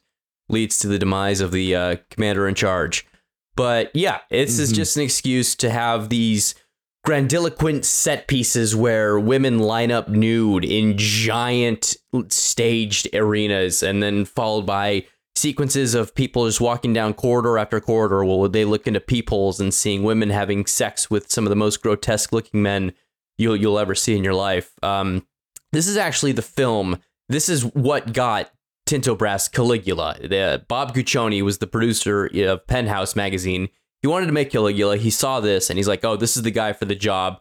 leads 0.49 0.79
to 0.81 0.89
the 0.89 0.99
demise 0.99 1.41
of 1.41 1.53
the 1.53 1.77
uh, 1.77 1.97
commander 2.11 2.49
in 2.49 2.55
charge. 2.55 3.07
But 3.55 3.91
yeah, 3.95 4.21
this 4.31 4.59
is 4.59 4.73
Mhm. 4.73 4.77
just 4.77 4.97
an 4.97 5.03
excuse 5.03 5.55
to 5.57 5.71
have 5.71 6.09
these 6.09 6.55
grandiloquent 7.05 7.85
set 7.85 8.29
pieces 8.29 8.77
where 8.77 9.19
women 9.19 9.59
line 9.59 9.91
up 9.91 10.09
nude 10.09 10.65
in 10.65 10.97
giant 10.97 11.97
staged 12.29 13.09
arenas 13.15 13.83
and 13.83 14.03
then 14.03 14.25
followed 14.25 14.65
by 14.67 15.05
sequences 15.35 15.95
of 15.95 16.15
people 16.15 16.47
just 16.47 16.61
walking 16.61 16.93
down 16.93 17.15
corridor 17.15 17.59
after 17.59 17.81
corridor 17.81 18.25
while 18.25 18.49
they 18.49 18.65
look 18.65 18.87
into 18.87 19.01
peepholes 19.01 19.61
and 19.61 19.75
seeing 19.75 20.03
women 20.03 20.31
having 20.31 20.67
sex 20.67 21.11
with 21.11 21.31
some 21.31 21.45
of 21.45 21.51
the 21.51 21.57
most 21.57 21.83
grotesque 21.83 22.33
looking 22.33 22.63
men 22.63 22.93
you'll 23.39 23.57
you'll 23.57 23.79
ever 23.79 23.95
see 23.95 24.17
in 24.17 24.23
your 24.23 24.35
life. 24.35 24.73
Um, 24.83 25.27
this 25.73 25.89
is 25.89 25.97
actually 25.97 26.33
the 26.33 26.43
film. 26.43 26.99
This 27.29 27.49
is 27.49 27.65
what 27.65 28.13
got 28.13 28.51
Tinto 28.87 29.15
Brass 29.15 29.49
Caligula. 29.49 30.17
The, 30.21 30.65
Bob 30.69 30.95
Guccione 30.95 31.43
was 31.43 31.59
the 31.59 31.67
producer 31.67 32.27
of 32.27 32.67
Penthouse 32.67 33.17
magazine. 33.17 33.69
He 34.03 34.09
wanted 34.09 34.27
to 34.27 34.33
make 34.33 34.51
Caligula. 34.51 34.97
He 34.97 35.11
saw 35.11 35.41
this 35.41 35.71
and 35.71 35.79
he's 35.79 35.89
like, 35.89 36.05
"Oh, 36.05 36.17
this 36.17 36.37
is 36.37 36.43
the 36.43 36.51
guy 36.51 36.73
for 36.73 36.85
the 36.85 36.95
job." 36.95 37.41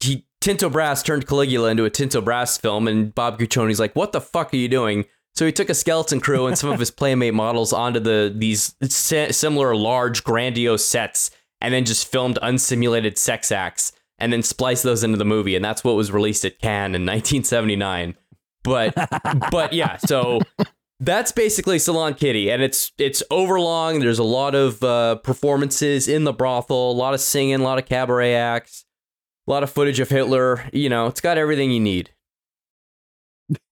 He 0.00 0.26
Tinto 0.40 0.70
Brass 0.70 1.02
turned 1.02 1.26
Caligula 1.26 1.70
into 1.70 1.84
a 1.84 1.90
Tinto 1.90 2.20
Brass 2.20 2.56
film, 2.56 2.88
and 2.88 3.14
Bob 3.14 3.38
Guccione's 3.38 3.78
like, 3.78 3.94
"What 3.94 4.12
the 4.12 4.20
fuck 4.20 4.52
are 4.52 4.56
you 4.56 4.68
doing?" 4.68 5.04
So 5.34 5.46
he 5.46 5.52
took 5.52 5.70
a 5.70 5.74
skeleton 5.74 6.20
crew 6.20 6.46
and 6.46 6.58
some 6.58 6.70
of 6.70 6.80
his 6.80 6.90
playmate 7.00 7.34
models 7.34 7.72
onto 7.72 8.00
the 8.00 8.32
these 8.34 8.74
similar 8.88 9.76
large 9.76 10.24
grandiose 10.24 10.84
sets 10.84 11.30
and 11.60 11.72
then 11.74 11.84
just 11.84 12.10
filmed 12.10 12.38
unsimulated 12.42 13.18
sex 13.18 13.52
acts 13.52 13.92
and 14.18 14.32
then 14.32 14.42
spliced 14.42 14.82
those 14.82 15.04
into 15.04 15.16
the 15.16 15.24
movie 15.24 15.54
and 15.54 15.64
that's 15.64 15.84
what 15.84 15.94
was 15.94 16.10
released 16.10 16.44
at 16.44 16.58
Cannes 16.58 16.94
in 16.94 17.06
1979. 17.06 18.16
But 18.64 18.94
but 19.50 19.72
yeah, 19.72 19.96
so 19.98 20.40
that's 21.00 21.30
basically 21.32 21.78
Salon 21.78 22.14
Kitty, 22.14 22.50
and 22.50 22.62
it's 22.62 22.92
it's 22.98 23.22
overlong. 23.30 24.00
There's 24.00 24.18
a 24.18 24.24
lot 24.24 24.54
of 24.54 24.82
uh, 24.82 25.16
performances 25.16 26.08
in 26.08 26.24
the 26.24 26.32
brothel, 26.32 26.90
a 26.90 26.92
lot 26.92 27.14
of 27.14 27.20
singing, 27.20 27.56
a 27.56 27.62
lot 27.62 27.78
of 27.78 27.86
cabaret 27.86 28.34
acts, 28.34 28.84
a 29.46 29.50
lot 29.50 29.62
of 29.62 29.70
footage 29.70 30.00
of 30.00 30.08
Hitler. 30.08 30.68
You 30.72 30.88
know, 30.88 31.06
it's 31.06 31.20
got 31.20 31.38
everything 31.38 31.70
you 31.70 31.80
need. 31.80 32.10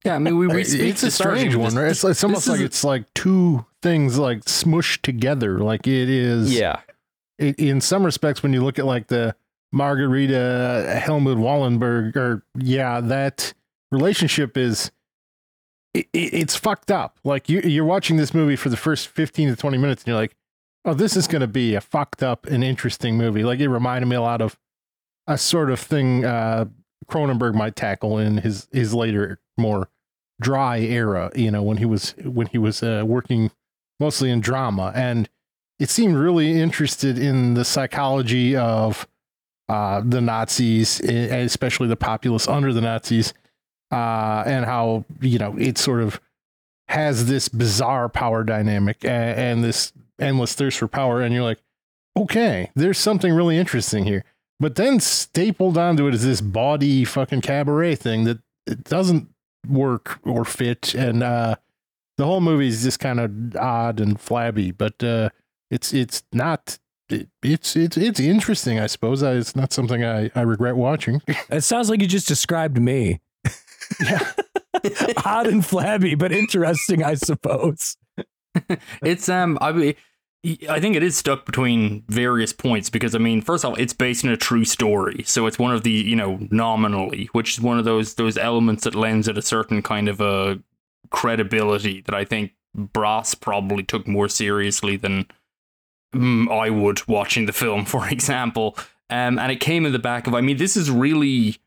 Yeah, 0.05 0.15
I 0.15 0.19
mean, 0.19 0.39
we, 0.39 0.47
we 0.47 0.61
It's- 0.61 0.69
speak 0.73 0.83
it's 0.91 1.03
a 1.03 1.07
to 1.07 1.11
Sergeant 1.11 1.39
strange 1.53 1.57
one, 1.57 1.75
right? 1.75 1.91
It's, 1.91 2.03
it's 2.03 2.25
almost 2.25 2.49
like 2.49 2.61
is- 2.61 2.65
it's 2.67 2.85
like 2.85 3.13
two 3.15 3.67
things 3.83 4.19
like 4.19 4.45
smushed 4.45 5.03
together. 5.03 5.59
Like 5.59 5.87
it 5.87 6.09
is. 6.09 6.55
Yeah, 6.55 6.81
i- 7.41 7.55
in 7.59 7.81
some 7.81 8.05
respects, 8.05 8.43
when 8.43 8.53
you 8.53 8.63
look 8.63 8.79
at 8.79 8.87
like 8.87 9.09
the 9.09 9.35
Margarita 9.73 10.99
Helmut 11.05 11.37
Wallenberg, 11.39 12.17
or 12.17 12.43
yeah, 12.57 13.01
that 13.01 13.53
relationship 13.93 14.57
is 14.57 14.91
it, 15.99 16.09
it- 16.13 16.35
it's 16.35 16.57
fucked 16.57 16.91
up. 16.91 17.19
Like 17.25 17.49
you, 17.49 17.61
you're 17.61 17.85
watching 17.85 18.17
this 18.17 18.33
movie 18.35 18.57
for 18.57 18.69
the 18.69 18.77
first 18.77 19.09
15 19.09 19.49
to 19.51 19.57
20 19.57 19.79
minutes, 19.79 20.03
and 20.03 20.09
you're 20.09 20.17
like, 20.17 20.35
oh, 20.85 20.95
this 20.95 21.17
is 21.17 21.27
going 21.27 21.41
to 21.41 21.47
be 21.47 21.75
a 21.75 21.81
fucked 21.81 22.23
up 22.23 22.47
and 22.47 22.63
interesting 22.63 23.17
movie. 23.17 23.43
Like 23.45 23.61
it 23.61 23.69
reminded 23.69 24.07
me 24.07 24.17
a 24.17 24.21
lot 24.23 24.41
of 24.41 24.57
a 25.27 25.37
sort 25.37 25.71
of 25.71 25.81
thing 25.81 26.25
uh, 26.25 26.67
Cronenberg 27.11 27.55
might 27.55 27.75
tackle 27.77 28.19
in 28.19 28.39
his 28.39 28.69
his 28.73 28.95
later 28.95 29.41
more 29.59 29.89
dry 30.41 30.79
era. 30.79 31.31
You 31.35 31.51
know, 31.51 31.63
when 31.63 31.79
he 31.79 31.85
was 31.85 32.15
when 32.25 32.47
he 32.49 32.59
was 32.59 32.83
uh, 32.83 33.03
working 33.07 33.51
mostly 33.99 34.31
in 34.31 34.41
drama 34.41 34.93
and 34.95 35.29
it 35.79 35.91
seemed 35.91 36.17
really 36.17 36.61
interested 36.61 37.19
in 37.19 37.55
the 37.55 37.65
psychology 37.65 38.55
of 38.57 39.07
uh, 39.69 40.01
the 40.05 40.21
Nazis, 40.21 41.01
especially 41.01 41.89
the 41.89 41.97
populace 41.97 42.47
under 42.49 42.73
the 42.73 42.81
Nazis, 42.81 43.35
uh, 43.91 44.43
and 44.47 44.65
how 44.65 45.05
you 45.21 45.39
know 45.39 45.57
it 45.59 45.79
sort 45.79 46.01
of 46.01 46.21
has 46.89 47.27
this 47.27 47.49
bizarre 47.49 48.09
power 48.09 48.45
dynamic 48.45 49.05
and, 49.05 49.39
and 49.39 49.65
this 49.65 49.93
endless 50.19 50.55
thirst 50.55 50.79
for 50.79 50.89
power. 50.89 51.21
And 51.21 51.35
you're 51.35 51.43
like, 51.43 51.59
okay, 52.17 52.71
there's 52.75 52.99
something 52.99 53.33
really 53.33 53.59
interesting 53.59 54.05
here. 54.05 54.25
But 54.59 54.77
then 54.77 55.01
stapled 55.01 55.77
onto 55.77 56.07
it 56.07 56.15
is 56.15 56.25
this 56.25 56.41
body 56.41 57.05
fucking 57.05 57.43
cabaret 57.43 57.97
thing 57.97 58.25
that 58.25 58.39
it 58.67 58.85
doesn't 58.85 59.29
work 59.69 60.19
or 60.25 60.45
fit, 60.45 60.95
and 60.95 61.23
uh, 61.23 61.57
the 62.17 62.25
whole 62.25 62.41
movie 62.41 62.69
is 62.69 62.83
just 62.83 62.99
kind 62.99 63.21
of 63.21 63.57
odd 63.57 64.01
and 64.01 64.19
flabby. 64.19 64.71
But 64.71 65.03
uh, 65.05 65.29
it's 65.71 65.93
it's 65.93 66.23
not 66.33 66.79
it, 67.11 67.29
it's 67.43 67.77
it's 67.77 67.97
it's 67.97 68.19
interesting 68.19 68.81
i 68.81 68.87
suppose 68.87 69.23
I, 69.23 69.35
it's 69.35 69.55
not 69.55 69.73
something 69.73 70.05
i 70.05 70.31
i 70.35 70.41
regret 70.41 70.77
watching 70.77 71.23
It 71.51 71.63
sounds 71.63 71.89
like 71.89 72.01
you 72.01 72.09
just 72.09 72.27
described 72.29 72.81
me. 72.81 73.21
Yeah 74.01 74.33
Odd 75.25 75.47
and 75.47 75.65
flabby, 75.65 76.15
but 76.15 76.33
interesting, 76.33 77.03
I 77.03 77.15
suppose. 77.15 77.97
It's 79.03 79.29
um, 79.29 79.59
I 79.61 79.95
I 80.71 80.81
think 80.81 80.97
it 80.97 81.03
is 81.03 81.15
stuck 81.15 81.45
between 81.45 82.05
various 82.09 82.55
points 82.55 82.89
because 82.89 83.15
I 83.15 83.19
mean, 83.19 83.43
first 83.43 83.65
of 83.65 83.71
all, 83.71 83.77
it's 83.77 83.93
based 83.93 84.25
on 84.25 84.31
a 84.31 84.37
true 84.39 84.65
story, 84.65 85.25
so 85.25 85.47
it's 85.47 85.59
one 85.59 85.75
of 85.75 85.83
the 85.83 85.91
you 85.91 86.17
know 86.17 86.39
nominally, 86.51 87.29
which 87.33 87.53
is 87.53 87.61
one 87.61 87.79
of 87.79 87.85
those 87.85 88.15
those 88.15 88.39
elements 88.39 88.85
that 88.85 88.95
lends 88.95 89.29
it 89.29 89.37
a 89.37 89.43
certain 89.43 89.83
kind 89.83 90.09
of 90.09 90.23
a 90.23 90.59
credibility 91.11 92.01
that 92.01 92.15
I 92.15 92.25
think 92.25 92.53
Brass 92.75 93.35
probably 93.35 93.83
took 93.83 94.09
more 94.09 94.29
seriously 94.29 94.97
than 94.97 95.27
mm, 96.15 96.51
I 96.51 96.71
would 96.71 97.07
watching 97.07 97.45
the 97.45 97.53
film, 97.53 97.85
for 97.95 98.09
example. 98.09 98.75
Um, 99.11 99.39
and 99.39 99.53
it 99.53 99.61
came 99.61 99.85
in 99.85 99.93
the 99.93 99.99
back 99.99 100.27
of, 100.27 100.35
I 100.35 100.41
mean, 100.41 100.57
this 100.57 100.77
is 100.79 100.91
really 100.91 101.59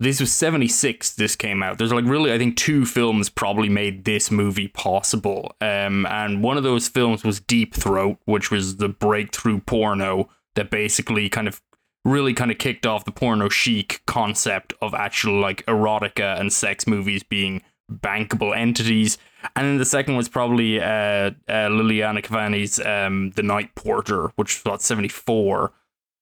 this 0.00 0.20
was 0.20 0.32
76 0.32 1.14
this 1.14 1.36
came 1.36 1.62
out. 1.62 1.78
There's 1.78 1.92
like 1.92 2.04
really 2.04 2.32
i 2.32 2.38
think 2.38 2.56
two 2.56 2.84
films 2.86 3.28
probably 3.28 3.68
made 3.68 4.04
this 4.04 4.30
movie 4.30 4.68
possible. 4.68 5.54
Um 5.60 6.06
and 6.06 6.42
one 6.42 6.56
of 6.56 6.62
those 6.62 6.88
films 6.88 7.24
was 7.24 7.40
deep 7.40 7.74
throat 7.74 8.18
which 8.24 8.50
was 8.50 8.76
the 8.76 8.88
breakthrough 8.88 9.60
porno 9.60 10.28
that 10.54 10.70
basically 10.70 11.28
kind 11.28 11.48
of 11.48 11.60
really 12.04 12.32
kind 12.32 12.50
of 12.50 12.58
kicked 12.58 12.86
off 12.86 13.04
the 13.04 13.12
porno 13.12 13.48
chic 13.48 14.02
concept 14.06 14.72
of 14.80 14.94
actual 14.94 15.40
like 15.40 15.66
erotica 15.66 16.38
and 16.38 16.52
sex 16.52 16.86
movies 16.86 17.22
being 17.22 17.62
bankable 17.90 18.56
entities. 18.56 19.18
And 19.56 19.66
then 19.66 19.78
the 19.78 19.84
second 19.84 20.16
was 20.16 20.28
probably 20.28 20.80
uh, 20.80 20.84
uh 20.84 21.68
liliana 21.68 22.22
cavani's 22.22 22.78
um 22.80 23.30
the 23.32 23.42
night 23.42 23.74
porter 23.74 24.30
which 24.36 24.56
was 24.56 24.62
about 24.62 24.82
74 24.82 25.72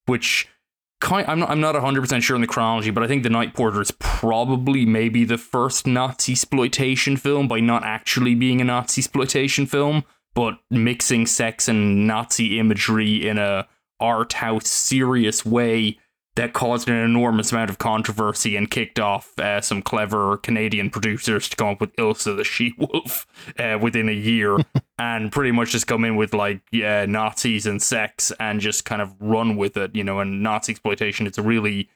which 0.06 0.48
kind 1.00 1.26
I'm 1.28 1.38
not 1.38 1.50
I'm 1.50 1.60
not 1.60 1.74
100% 1.74 2.22
sure 2.22 2.36
in 2.36 2.40
the 2.40 2.46
chronology, 2.46 2.90
but 2.90 3.02
I 3.02 3.06
think 3.06 3.22
The 3.22 3.30
Night 3.30 3.54
Porter 3.54 3.80
is 3.80 3.90
probably 3.92 4.84
maybe 4.86 5.24
the 5.24 5.38
first 5.38 5.86
Nazi 5.86 6.32
exploitation 6.32 7.16
film 7.16 7.48
by 7.48 7.60
not 7.60 7.84
actually 7.84 8.34
being 8.34 8.60
a 8.60 8.64
Nazi 8.64 9.00
exploitation 9.00 9.66
film, 9.66 10.04
but 10.34 10.58
mixing 10.70 11.26
sex 11.26 11.68
and 11.68 12.06
Nazi 12.06 12.58
imagery 12.58 13.26
in 13.26 13.38
a 13.38 13.66
art 14.00 14.34
house 14.34 14.68
serious 14.68 15.44
way 15.44 15.98
that 16.36 16.52
caused 16.52 16.88
an 16.88 16.94
enormous 16.94 17.50
amount 17.50 17.70
of 17.70 17.78
controversy 17.78 18.56
and 18.56 18.70
kicked 18.70 19.00
off 19.00 19.38
uh, 19.38 19.60
some 19.60 19.82
clever 19.82 20.36
Canadian 20.36 20.90
producers 20.90 21.48
to 21.48 21.56
come 21.56 21.68
up 21.68 21.80
with 21.80 21.96
Ilsa 21.96 22.36
the 22.36 22.44
She 22.44 22.74
Wolf 22.78 23.26
uh, 23.58 23.78
within 23.80 24.08
a 24.08 24.12
year 24.12 24.58
and 24.98 25.32
pretty 25.32 25.50
much 25.50 25.72
just 25.72 25.86
come 25.86 26.04
in 26.04 26.14
with 26.14 26.34
like 26.34 26.60
yeah, 26.70 27.06
Nazis 27.06 27.66
and 27.66 27.80
sex 27.82 28.32
and 28.38 28.60
just 28.60 28.84
kind 28.84 29.00
of 29.00 29.14
run 29.18 29.56
with 29.56 29.76
it, 29.76 29.96
you 29.96 30.04
know, 30.04 30.20
and 30.20 30.42
Nazi 30.42 30.72
exploitation. 30.72 31.26
It's 31.26 31.38
a 31.38 31.42
really 31.42 31.88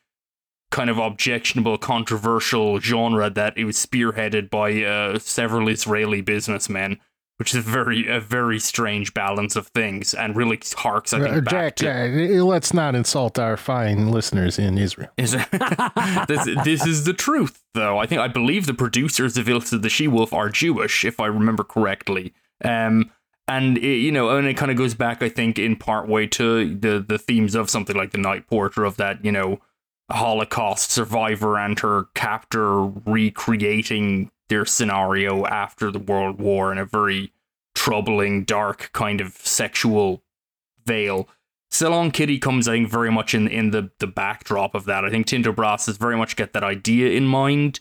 kind 0.71 0.89
of 0.89 0.99
objectionable, 0.99 1.77
controversial 1.77 2.81
genre 2.81 3.29
that 3.29 3.59
it 3.59 3.65
was 3.65 3.77
spearheaded 3.77 4.49
by 4.49 4.85
uh, 4.85 5.19
several 5.19 5.69
Israeli 5.69 6.23
businessmen. 6.23 6.99
Which 7.41 7.55
is 7.55 7.67
a 7.67 7.71
very 7.71 8.07
a 8.07 8.21
very 8.21 8.59
strange 8.59 9.15
balance 9.15 9.57
of 9.57 9.69
things, 9.69 10.13
and 10.13 10.37
really 10.37 10.61
harks 10.77 11.15
I 11.15 11.21
think 11.21 11.37
Uh, 11.37 11.41
back 11.41 11.77
jack 11.77 12.13
to 12.13 12.39
uh, 12.39 12.45
let's 12.45 12.75
not 12.75 12.95
insult 12.95 13.39
our 13.39 13.57
fine 13.57 14.11
listeners 14.11 14.59
in 14.59 14.77
israel 14.77 15.09
is 15.17 15.33
this, 16.29 16.45
this 16.65 16.85
is 16.85 17.05
the 17.05 17.15
truth, 17.15 17.63
though. 17.73 17.97
I 17.97 18.05
think 18.05 18.21
I 18.21 18.29
believe 18.29 18.67
the 18.67 18.75
producers 18.75 19.39
of 19.39 19.47
Ilsa 19.47 19.81
the 19.81 19.89
She 19.89 20.07
Wolf 20.07 20.35
are 20.35 20.51
Jewish, 20.51 21.03
if 21.03 21.19
I 21.19 21.27
remember 21.29 21.65
correctly. 21.65 22.35
Um, 22.63 23.11
and 23.49 23.79
it, 23.79 23.97
you 23.97 24.13
know, 24.13 24.37
and 24.37 24.47
it 24.47 24.59
kind 24.59 24.71
of 24.71 24.77
goes 24.77 24.93
back, 24.93 25.23
I 25.23 25.31
think, 25.31 25.59
in 25.59 25.77
part 25.77 26.09
way 26.09 26.27
to 26.27 26.75
the 26.77 27.03
the 27.09 27.19
themes 27.19 27.55
of 27.55 27.71
something 27.71 27.97
like 27.97 28.11
the 28.11 28.19
Night 28.19 28.49
Porter 28.49 28.85
of 28.85 28.99
that, 28.99 29.25
you 29.25 29.33
know, 29.33 29.61
Holocaust 30.11 30.91
survivor 30.91 31.57
and 31.57 31.79
her 31.81 32.09
captor 32.15 32.85
recreating 32.85 34.31
their 34.51 34.67
scenario 34.67 35.47
after 35.47 35.91
the 35.91 35.99
World 35.99 36.39
War 36.39 36.71
in 36.71 36.77
a 36.77 36.85
very 36.85 37.33
troubling, 37.75 38.45
dark 38.45 38.91
kind 38.93 39.23
of 39.23 39.33
sexual 39.33 40.23
veil. 40.85 41.29
Salon 41.71 42.11
Kitty 42.11 42.39
comes, 42.39 42.67
I 42.69 42.73
think, 42.73 42.91
very 42.91 43.11
much 43.11 43.33
in 43.33 43.49
in 43.49 43.71
the 43.71 43.91
the 44.01 44.07
backdrop 44.07 44.75
of 44.75 44.85
that. 44.85 45.05
I 45.05 45.11
think 45.11 45.27
Tinto 45.27 45.53
Brass 45.53 45.87
has 45.87 45.97
very 45.97 46.17
much 46.17 46.37
got 46.37 46.53
that 46.53 46.65
idea 46.65 47.13
in 47.13 47.27
mind, 47.27 47.81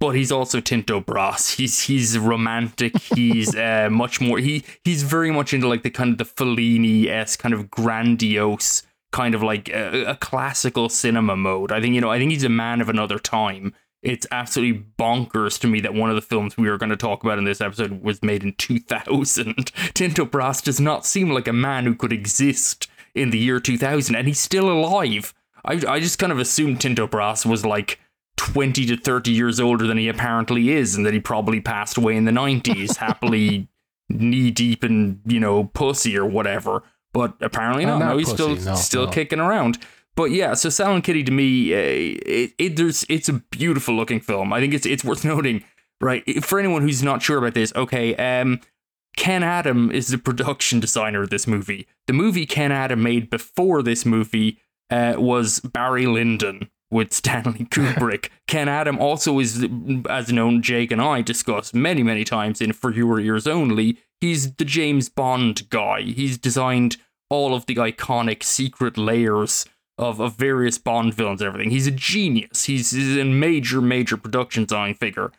but 0.00 0.10
he's 0.10 0.32
also 0.32 0.60
Tinto 0.60 1.00
Brass. 1.00 1.50
He's 1.54 1.82
he's 1.82 2.18
romantic. 2.18 3.00
He's 3.14 3.54
uh, 3.54 3.88
much 3.90 4.20
more. 4.20 4.38
He 4.38 4.64
he's 4.84 5.04
very 5.04 5.30
much 5.30 5.54
into 5.54 5.68
like 5.68 5.84
the 5.84 5.90
kind 5.90 6.12
of 6.12 6.18
the 6.18 6.24
Fellini 6.24 7.06
s 7.06 7.36
kind 7.36 7.54
of 7.54 7.70
grandiose 7.70 8.82
kind 9.12 9.34
of 9.34 9.42
like 9.42 9.68
a, 9.68 10.04
a 10.04 10.16
classical 10.16 10.88
cinema 10.88 11.36
mode. 11.36 11.70
I 11.70 11.80
think 11.80 11.94
you 11.94 12.00
know. 12.00 12.10
I 12.10 12.18
think 12.18 12.32
he's 12.32 12.44
a 12.44 12.48
man 12.48 12.80
of 12.80 12.88
another 12.88 13.18
time. 13.18 13.72
It's 14.02 14.26
absolutely 14.30 14.84
bonkers 14.98 15.58
to 15.60 15.66
me 15.66 15.80
that 15.80 15.94
one 15.94 16.10
of 16.10 16.16
the 16.16 16.22
films 16.22 16.56
we 16.56 16.68
are 16.68 16.78
going 16.78 16.90
to 16.90 16.96
talk 16.96 17.24
about 17.24 17.38
in 17.38 17.44
this 17.44 17.60
episode 17.60 18.02
was 18.02 18.22
made 18.22 18.42
in 18.44 18.52
2000. 18.54 19.72
Tinto 19.94 20.24
Brass 20.24 20.60
does 20.62 20.78
not 20.80 21.04
seem 21.06 21.30
like 21.30 21.48
a 21.48 21.52
man 21.52 21.84
who 21.84 21.94
could 21.94 22.12
exist 22.12 22.88
in 23.14 23.30
the 23.30 23.38
year 23.38 23.58
2000, 23.58 24.14
and 24.14 24.28
he's 24.28 24.38
still 24.38 24.70
alive. 24.70 25.34
I, 25.64 25.80
I 25.88 26.00
just 26.00 26.18
kind 26.18 26.30
of 26.30 26.38
assumed 26.38 26.80
Tinto 26.80 27.06
Brass 27.06 27.44
was 27.46 27.64
like 27.64 27.98
20 28.36 28.84
to 28.86 28.96
30 28.96 29.30
years 29.32 29.58
older 29.58 29.86
than 29.86 29.96
he 29.98 30.08
apparently 30.08 30.70
is, 30.70 30.94
and 30.94 31.04
that 31.06 31.14
he 31.14 31.20
probably 31.20 31.60
passed 31.60 31.96
away 31.96 32.16
in 32.16 32.26
the 32.26 32.32
90s, 32.32 32.96
happily 32.98 33.68
knee 34.08 34.50
deep 34.52 34.84
in, 34.84 35.20
you 35.26 35.40
know, 35.40 35.64
pussy 35.64 36.16
or 36.16 36.26
whatever. 36.26 36.82
But 37.12 37.34
apparently 37.40 37.84
Uh, 37.86 37.90
not. 37.92 37.98
not 38.00 38.08
no, 38.10 38.18
he's 38.18 38.28
pussy, 38.28 38.36
still 38.58 38.72
no, 38.72 38.74
still 38.76 39.04
no. 39.06 39.10
kicking 39.10 39.40
around. 39.40 39.78
But 40.16 40.30
yeah, 40.30 40.54
so 40.54 40.70
Salon 40.70 41.02
Kitty 41.02 41.22
to 41.24 41.32
me, 41.32 41.74
uh, 41.74 41.76
it, 41.76 42.52
it 42.58 42.76
there's 42.76 43.04
it's 43.08 43.28
a 43.28 43.34
beautiful 43.34 43.94
looking 43.94 44.20
film. 44.20 44.52
I 44.52 44.60
think 44.60 44.74
it's 44.74 44.86
it's 44.86 45.04
worth 45.04 45.24
noting, 45.34 45.62
right? 46.00 46.24
For 46.44 46.58
anyone 46.58 46.82
who's 46.82 47.02
not 47.02 47.22
sure 47.22 47.38
about 47.38 47.54
this, 47.54 47.72
okay, 47.76 48.16
um, 48.16 48.60
Ken 49.16 49.42
Adam 49.42 49.90
is 49.90 50.08
the 50.08 50.18
production 50.28 50.80
designer 50.80 51.22
of 51.22 51.30
this 51.30 51.46
movie. 51.46 51.86
The 52.06 52.12
movie 52.12 52.46
Ken 52.46 52.72
Adam 52.72 53.02
made 53.02 53.30
before 53.30 53.82
this 53.82 54.06
movie 54.06 54.58
uh, 54.90 55.14
was 55.18 55.60
Barry 55.60 56.06
Lyndon, 56.06 56.70
with 56.90 57.12
Stanley 57.12 57.64
Kubrick. 57.70 58.30
Ken 58.46 58.68
Adam 58.68 58.98
also 58.98 59.38
is, 59.38 59.66
as 60.08 60.32
known, 60.32 60.62
Jake 60.62 60.90
and 60.90 61.02
I 61.02 61.22
discussed 61.22 61.74
many, 61.74 62.02
many 62.02 62.24
times 62.24 62.60
in 62.60 62.72
For 62.72 62.92
Your 62.92 63.20
Ears 63.20 63.46
Only. 63.46 63.98
He's 64.20 64.54
the 64.54 64.64
James 64.64 65.08
Bond 65.08 65.68
guy. 65.68 66.02
He's 66.02 66.38
designed 66.38 66.96
all 67.28 67.54
of 67.54 67.66
the 67.66 67.74
iconic 67.76 68.42
secret 68.42 68.96
layers 68.96 69.66
of, 69.98 70.20
of 70.20 70.34
various 70.36 70.78
Bond 70.78 71.14
villains 71.14 71.40
and 71.40 71.48
everything. 71.48 71.70
He's 71.70 71.86
a 71.86 71.90
genius. 71.92 72.64
He's, 72.64 72.90
he's 72.90 73.16
a 73.16 73.24
major, 73.24 73.80
major 73.80 74.16
production 74.16 74.64
design 74.64 74.94
figure. 74.94 75.32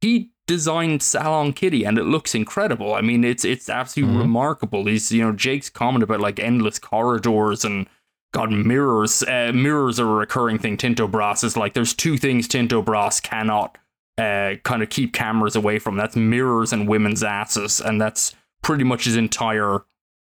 He 0.00 0.30
designed 0.46 1.02
Salon 1.02 1.52
Kitty 1.52 1.84
and 1.84 1.96
it 1.98 2.04
looks 2.04 2.34
incredible. 2.34 2.94
I 2.94 3.00
mean, 3.00 3.24
it's 3.24 3.44
it's 3.44 3.70
absolutely 3.70 4.16
Mhm. 4.16 4.20
remarkable. 4.20 4.84
He's 4.86 5.10
you 5.10 5.22
know 5.22 5.32
Jake's 5.32 5.70
comment 5.70 6.02
about 6.02 6.20
like 6.20 6.38
endless 6.38 6.78
corridors 6.78 7.64
and 7.64 7.86
God 8.34 8.50
mirrors. 8.52 9.22
Uh, 9.22 9.52
mirrors 9.54 9.98
are 9.98 10.10
a 10.10 10.14
recurring 10.14 10.58
thing. 10.58 10.76
Tinto 10.76 11.08
Brass 11.08 11.42
is 11.42 11.56
like 11.56 11.72
there's 11.72 11.94
two 11.94 12.18
things 12.18 12.46
Tinto 12.46 12.82
Brass 12.82 13.20
cannot 13.20 13.78
uh, 14.18 14.54
kind 14.64 14.82
of 14.82 14.90
keep 14.90 15.14
cameras 15.14 15.56
away 15.56 15.78
from. 15.78 15.96
That's 15.96 16.14
mirrors 16.16 16.72
and 16.72 16.86
women's 16.86 17.22
asses, 17.22 17.80
and 17.80 17.98
that's 18.00 18.34
pretty 18.62 18.84
much 18.84 19.06
his 19.06 19.16
entire 19.16 19.80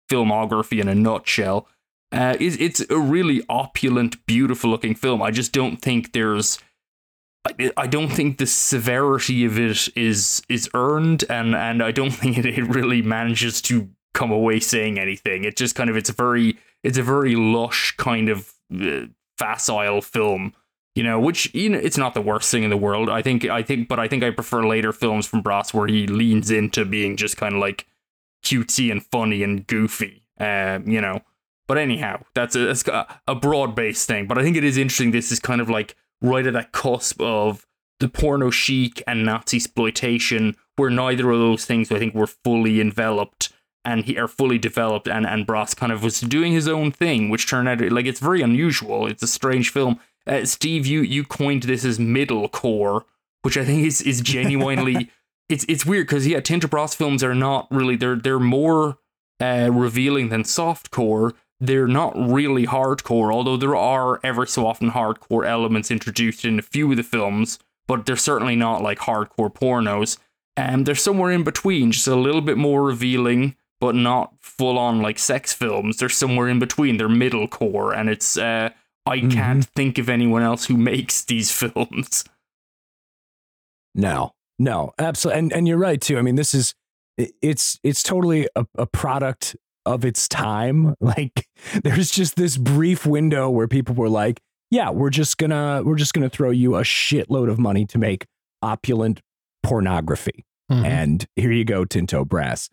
filmography 0.09 0.79
in 0.79 0.87
a 0.87 0.95
nutshell. 0.95 1.67
Uh, 2.11 2.35
it's, 2.39 2.57
it's 2.57 2.85
a 2.89 2.99
really 2.99 3.41
opulent, 3.47 4.25
beautiful 4.25 4.69
looking 4.69 4.95
film. 4.95 5.21
I 5.21 5.31
just 5.31 5.53
don't 5.53 5.77
think 5.77 6.11
there's 6.11 6.59
I, 7.45 7.71
I 7.75 7.87
don't 7.87 8.09
think 8.09 8.37
the 8.37 8.45
severity 8.45 9.45
of 9.45 9.57
it 9.57 9.87
is 9.95 10.41
is 10.47 10.69
earned, 10.73 11.23
and 11.29 11.55
and 11.55 11.81
I 11.81 11.91
don't 11.91 12.11
think 12.21 12.37
it, 12.37 12.45
it 12.45 12.63
really 12.63 13.01
manages 13.01 13.61
to 13.63 13.89
come 14.13 14.31
away 14.31 14.59
saying 14.59 14.99
anything. 14.99 15.43
It 15.43 15.57
just 15.57 15.75
kind 15.75 15.89
of 15.89 15.95
it's 15.95 16.09
a 16.09 16.13
very 16.13 16.57
it's 16.83 16.97
a 16.97 17.03
very 17.03 17.35
lush 17.35 17.95
kind 17.97 18.29
of 18.29 18.53
uh, 18.73 19.07
facile 19.37 20.01
film, 20.01 20.53
you 20.95 21.03
know. 21.03 21.19
Which 21.19 21.53
you 21.53 21.69
know 21.69 21.79
it's 21.79 21.97
not 21.97 22.13
the 22.13 22.21
worst 22.21 22.51
thing 22.51 22.63
in 22.63 22.69
the 22.69 22.77
world. 22.77 23.09
I 23.09 23.21
think 23.21 23.45
I 23.45 23.63
think, 23.63 23.87
but 23.87 23.99
I 23.99 24.07
think 24.07 24.23
I 24.23 24.29
prefer 24.29 24.65
later 24.67 24.91
films 24.91 25.25
from 25.25 25.41
Brass 25.41 25.73
where 25.73 25.87
he 25.87 26.07
leans 26.07 26.51
into 26.51 26.85
being 26.85 27.17
just 27.17 27.37
kind 27.37 27.55
of 27.55 27.61
like 27.61 27.87
cutesy 28.45 28.91
and 28.91 29.03
funny 29.05 29.43
and 29.43 29.65
goofy, 29.65 30.23
uh, 30.39 30.79
you 30.85 31.01
know. 31.01 31.21
But 31.71 31.77
anyhow, 31.77 32.21
that's 32.35 32.53
a, 32.57 32.65
that's 32.65 32.83
a, 33.29 33.33
broad 33.33 33.75
based 33.75 34.05
thing. 34.05 34.27
But 34.27 34.37
I 34.37 34.43
think 34.43 34.57
it 34.57 34.65
is 34.65 34.77
interesting. 34.77 35.11
This 35.11 35.31
is 35.31 35.39
kind 35.39 35.61
of 35.61 35.69
like 35.69 35.95
right 36.21 36.45
at 36.45 36.51
that 36.51 36.73
cusp 36.73 37.21
of 37.21 37.65
the 38.01 38.09
porno 38.09 38.49
chic 38.49 39.01
and 39.07 39.23
Nazi 39.23 39.55
exploitation, 39.55 40.57
where 40.75 40.89
neither 40.89 41.31
of 41.31 41.39
those 41.39 41.63
things 41.63 41.89
I 41.89 41.97
think 41.97 42.13
were 42.13 42.27
fully 42.27 42.81
enveloped 42.81 43.53
and 43.85 44.03
he 44.03 44.17
are 44.17 44.27
fully 44.27 44.57
developed, 44.57 45.07
and 45.07 45.25
and 45.25 45.47
Brass 45.47 45.73
kind 45.73 45.93
of 45.93 46.03
was 46.03 46.19
doing 46.19 46.51
his 46.51 46.67
own 46.67 46.91
thing, 46.91 47.29
which 47.29 47.49
turned 47.49 47.69
out 47.69 47.79
like 47.79 48.05
it's 48.05 48.19
very 48.19 48.41
unusual. 48.41 49.07
It's 49.07 49.23
a 49.23 49.27
strange 49.27 49.69
film. 49.69 49.97
Uh, 50.27 50.43
Steve, 50.43 50.85
you 50.85 50.99
you 50.99 51.23
coined 51.23 51.63
this 51.63 51.85
as 51.85 51.97
middle 51.97 52.49
core, 52.49 53.05
which 53.43 53.55
I 53.55 53.63
think 53.63 53.85
is 53.85 54.01
is 54.01 54.19
genuinely 54.19 55.09
it's 55.47 55.65
it's 55.69 55.85
weird 55.85 56.07
because 56.07 56.27
yeah, 56.27 56.41
Tinto 56.41 56.67
Brass 56.67 56.95
films 56.95 57.23
are 57.23 57.33
not 57.33 57.69
really 57.71 57.95
they're 57.95 58.17
they're 58.17 58.41
more 58.41 58.97
uh, 59.39 59.69
revealing 59.71 60.27
than 60.27 60.43
soft 60.43 60.91
core. 60.91 61.33
They're 61.63 61.87
not 61.87 62.13
really 62.17 62.65
hardcore, 62.65 63.31
although 63.31 63.55
there 63.55 63.75
are 63.75 64.19
ever 64.23 64.45
so 64.47 64.65
often 64.65 64.91
hardcore 64.91 65.45
elements 65.47 65.91
introduced 65.91 66.43
in 66.43 66.57
a 66.57 66.63
few 66.63 66.89
of 66.89 66.97
the 66.97 67.03
films, 67.03 67.59
but 67.87 68.05
they're 68.05 68.15
certainly 68.17 68.55
not 68.55 68.81
like 68.81 68.97
hardcore 68.99 69.53
pornos. 69.53 70.17
And 70.57 70.85
they're 70.85 70.95
somewhere 70.95 71.31
in 71.31 71.43
between, 71.43 71.91
just 71.91 72.07
a 72.07 72.15
little 72.15 72.41
bit 72.41 72.57
more 72.57 72.83
revealing, 72.83 73.55
but 73.79 73.93
not 73.95 74.33
full 74.39 74.77
on 74.77 75.01
like 75.01 75.19
sex 75.19 75.53
films. 75.53 75.97
They're 75.97 76.09
somewhere 76.09 76.49
in 76.49 76.59
between. 76.59 76.97
They're 76.97 77.07
middle 77.07 77.47
core, 77.47 77.93
and 77.93 78.09
it's 78.09 78.37
uh, 78.37 78.71
I 79.05 79.19
Mhm. 79.19 79.31
can't 79.31 79.65
think 79.65 79.97
of 79.97 80.09
anyone 80.09 80.41
else 80.41 80.65
who 80.65 80.77
makes 80.91 81.23
these 81.23 81.51
films. 81.51 82.25
No, 83.95 84.33
no, 84.59 84.93
absolutely. 84.99 85.39
And 85.39 85.53
and 85.53 85.67
you're 85.67 85.77
right 85.77 86.01
too. 86.01 86.17
I 86.17 86.21
mean, 86.21 86.35
this 86.35 86.53
is 86.53 86.73
it's 87.17 87.79
it's 87.83 88.03
totally 88.03 88.47
a, 88.55 88.65
a 88.77 88.85
product 88.85 89.55
of 89.85 90.05
its 90.05 90.27
time. 90.27 90.95
Like 91.01 91.47
there's 91.83 92.11
just 92.11 92.35
this 92.35 92.57
brief 92.57 93.05
window 93.05 93.49
where 93.49 93.67
people 93.67 93.95
were 93.95 94.09
like, 94.09 94.39
yeah, 94.69 94.89
we're 94.89 95.09
just 95.09 95.37
gonna 95.37 95.81
we're 95.83 95.97
just 95.97 96.13
gonna 96.13 96.29
throw 96.29 96.49
you 96.51 96.75
a 96.75 96.81
shitload 96.81 97.49
of 97.49 97.59
money 97.59 97.85
to 97.87 97.97
make 97.97 98.25
opulent 98.61 99.19
pornography. 99.63 100.45
Mhm. 100.71 100.85
And 100.85 101.25
here 101.35 101.51
you 101.51 101.65
go, 101.65 101.85
Tinto 101.85 102.23
Brass. 102.25 102.69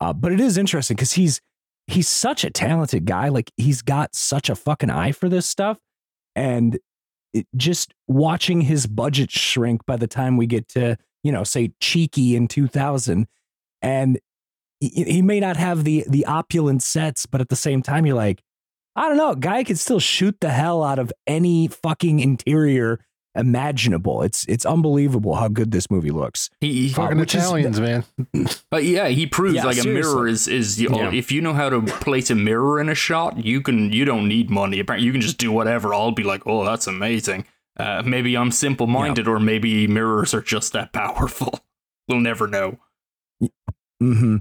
Uh, 0.00 0.12
but 0.12 0.32
it 0.32 0.40
is 0.40 0.56
interesting 0.56 0.94
because 0.96 1.12
he's 1.12 1.40
he's 1.86 2.08
such 2.08 2.44
a 2.44 2.50
talented 2.50 3.04
guy. 3.04 3.28
Like 3.28 3.50
he's 3.56 3.82
got 3.82 4.14
such 4.14 4.48
a 4.48 4.54
fucking 4.54 4.90
eye 4.90 5.12
for 5.12 5.28
this 5.28 5.46
stuff, 5.46 5.78
and 6.36 6.78
it, 7.34 7.46
just 7.56 7.92
watching 8.08 8.62
his 8.62 8.86
budget 8.86 9.30
shrink 9.30 9.84
by 9.86 9.96
the 9.96 10.06
time 10.06 10.36
we 10.36 10.46
get 10.46 10.68
to 10.68 10.96
you 11.22 11.32
know 11.32 11.44
say 11.44 11.72
Cheeky 11.80 12.36
in 12.36 12.48
two 12.48 12.68
thousand, 12.68 13.26
and 13.82 14.18
he, 14.80 15.04
he 15.04 15.22
may 15.22 15.38
not 15.40 15.56
have 15.56 15.84
the 15.84 16.04
the 16.08 16.24
opulent 16.26 16.82
sets, 16.82 17.26
but 17.26 17.40
at 17.40 17.48
the 17.48 17.56
same 17.56 17.82
time 17.82 18.06
you're 18.06 18.16
like, 18.16 18.42
I 18.96 19.08
don't 19.08 19.16
know, 19.16 19.34
guy 19.34 19.62
could 19.64 19.78
still 19.78 20.00
shoot 20.00 20.36
the 20.40 20.50
hell 20.50 20.82
out 20.82 20.98
of 20.98 21.12
any 21.26 21.68
fucking 21.68 22.20
interior 22.20 23.04
imaginable. 23.36 24.22
It's 24.22 24.44
it's 24.48 24.66
unbelievable 24.66 25.36
how 25.36 25.46
good 25.48 25.70
this 25.70 25.88
movie 25.90 26.10
looks. 26.10 26.50
He, 26.60 26.88
he 26.88 26.88
Fucking 26.88 27.18
which 27.18 27.34
is- 27.34 27.42
Italians, 27.44 27.80
man. 27.80 28.04
But 28.70 28.84
yeah, 28.84 29.08
he 29.08 29.26
proves 29.26 29.54
Yeah, 29.56 29.64
like 29.64 29.78
a 29.78 29.86
mirror 29.86 30.26
is 30.26 30.48
is 30.48 30.80
you 30.80 30.88
know, 30.88 31.10
Yeah. 31.10 31.12
if 31.12 31.30
you 31.30 31.40
know 31.40 31.52
how 31.54 31.68
to 31.70 31.80
place 31.82 32.30
a 32.30 32.34
mirror 32.34 32.80
in 32.80 32.88
a 32.88 32.94
shot, 32.94 33.44
you 33.44 33.60
can 33.60 33.92
you 33.92 34.04
don't 34.04 34.26
need 34.28 34.50
money. 34.50 34.80
Apparently, 34.80 35.06
you 35.06 35.12
can 35.12 35.20
just 35.20 35.38
do 35.38 35.52
whatever. 35.52 35.94
I'll 35.94 36.10
be 36.12 36.22
like, 36.24 36.42
oh, 36.46 36.64
that's 36.64 36.86
amazing. 36.86 37.44
Uh, 37.76 38.02
maybe 38.04 38.36
I'm 38.36 38.50
simple 38.50 38.86
minded, 38.86 39.26
or 39.28 39.38
maybe 39.40 39.86
mirrors 39.86 40.34
are 40.34 40.42
just 40.42 40.72
that 40.72 40.92
powerful. 40.92 41.60
We'll 42.08 42.18
never 42.20 42.48
know. 42.48 42.78
hmm 44.00 44.38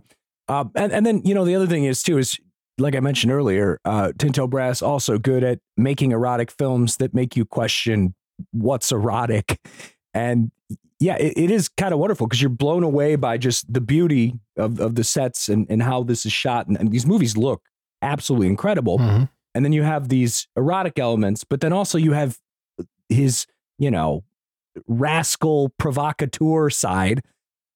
Uh, 0.50 0.66
and 0.76 0.92
and 0.92 1.06
then 1.06 1.22
you 1.24 1.34
know 1.34 1.46
the 1.46 1.56
other 1.56 1.68
thing 1.68 1.86
is 1.86 2.04
too 2.04 2.18
is 2.18 2.38
like 2.80 2.96
I 2.96 3.00
mentioned 3.02 3.32
earlier, 3.32 3.80
uh, 3.86 4.12
Tinto 4.18 4.48
Brass 4.48 4.82
also 4.82 5.18
good 5.18 5.44
at 5.44 5.60
making 5.78 6.12
erotic 6.12 6.50
films 6.50 6.98
that 6.98 7.14
make 7.14 7.36
you 7.36 7.46
question 7.46 8.16
what's 8.52 8.92
erotic, 8.92 9.60
and 10.14 10.52
yeah, 11.00 11.16
it, 11.18 11.34
it 11.38 11.52
is 11.52 11.70
kind 11.70 11.94
of 11.94 12.00
wonderful 12.00 12.28
because 12.28 12.42
you're 12.42 12.50
blown 12.50 12.84
away 12.84 13.16
by 13.16 13.38
just 13.38 13.72
the 13.72 13.82
beauty 13.82 14.34
of 14.58 14.80
of 14.80 14.96
the 14.96 15.04
sets 15.04 15.50
and 15.50 15.68
and 15.70 15.84
how 15.84 16.04
this 16.04 16.26
is 16.26 16.32
shot, 16.32 16.68
and, 16.68 16.78
and 16.78 16.92
these 16.92 17.06
movies 17.06 17.38
look 17.38 17.62
absolutely 18.02 18.48
incredible. 18.48 18.98
Mhm. 18.98 19.30
And 19.56 19.66
then 19.66 19.74
you 19.74 19.84
have 19.84 20.10
these 20.10 20.48
erotic 20.56 21.00
elements, 21.00 21.44
but 21.44 21.60
then 21.60 21.74
also 21.74 21.98
you 21.98 22.14
have 22.14 22.38
his 23.10 23.46
you 23.78 23.92
know 23.92 24.24
rascal 24.88 25.70
provocateur 25.78 26.70
side 26.70 27.22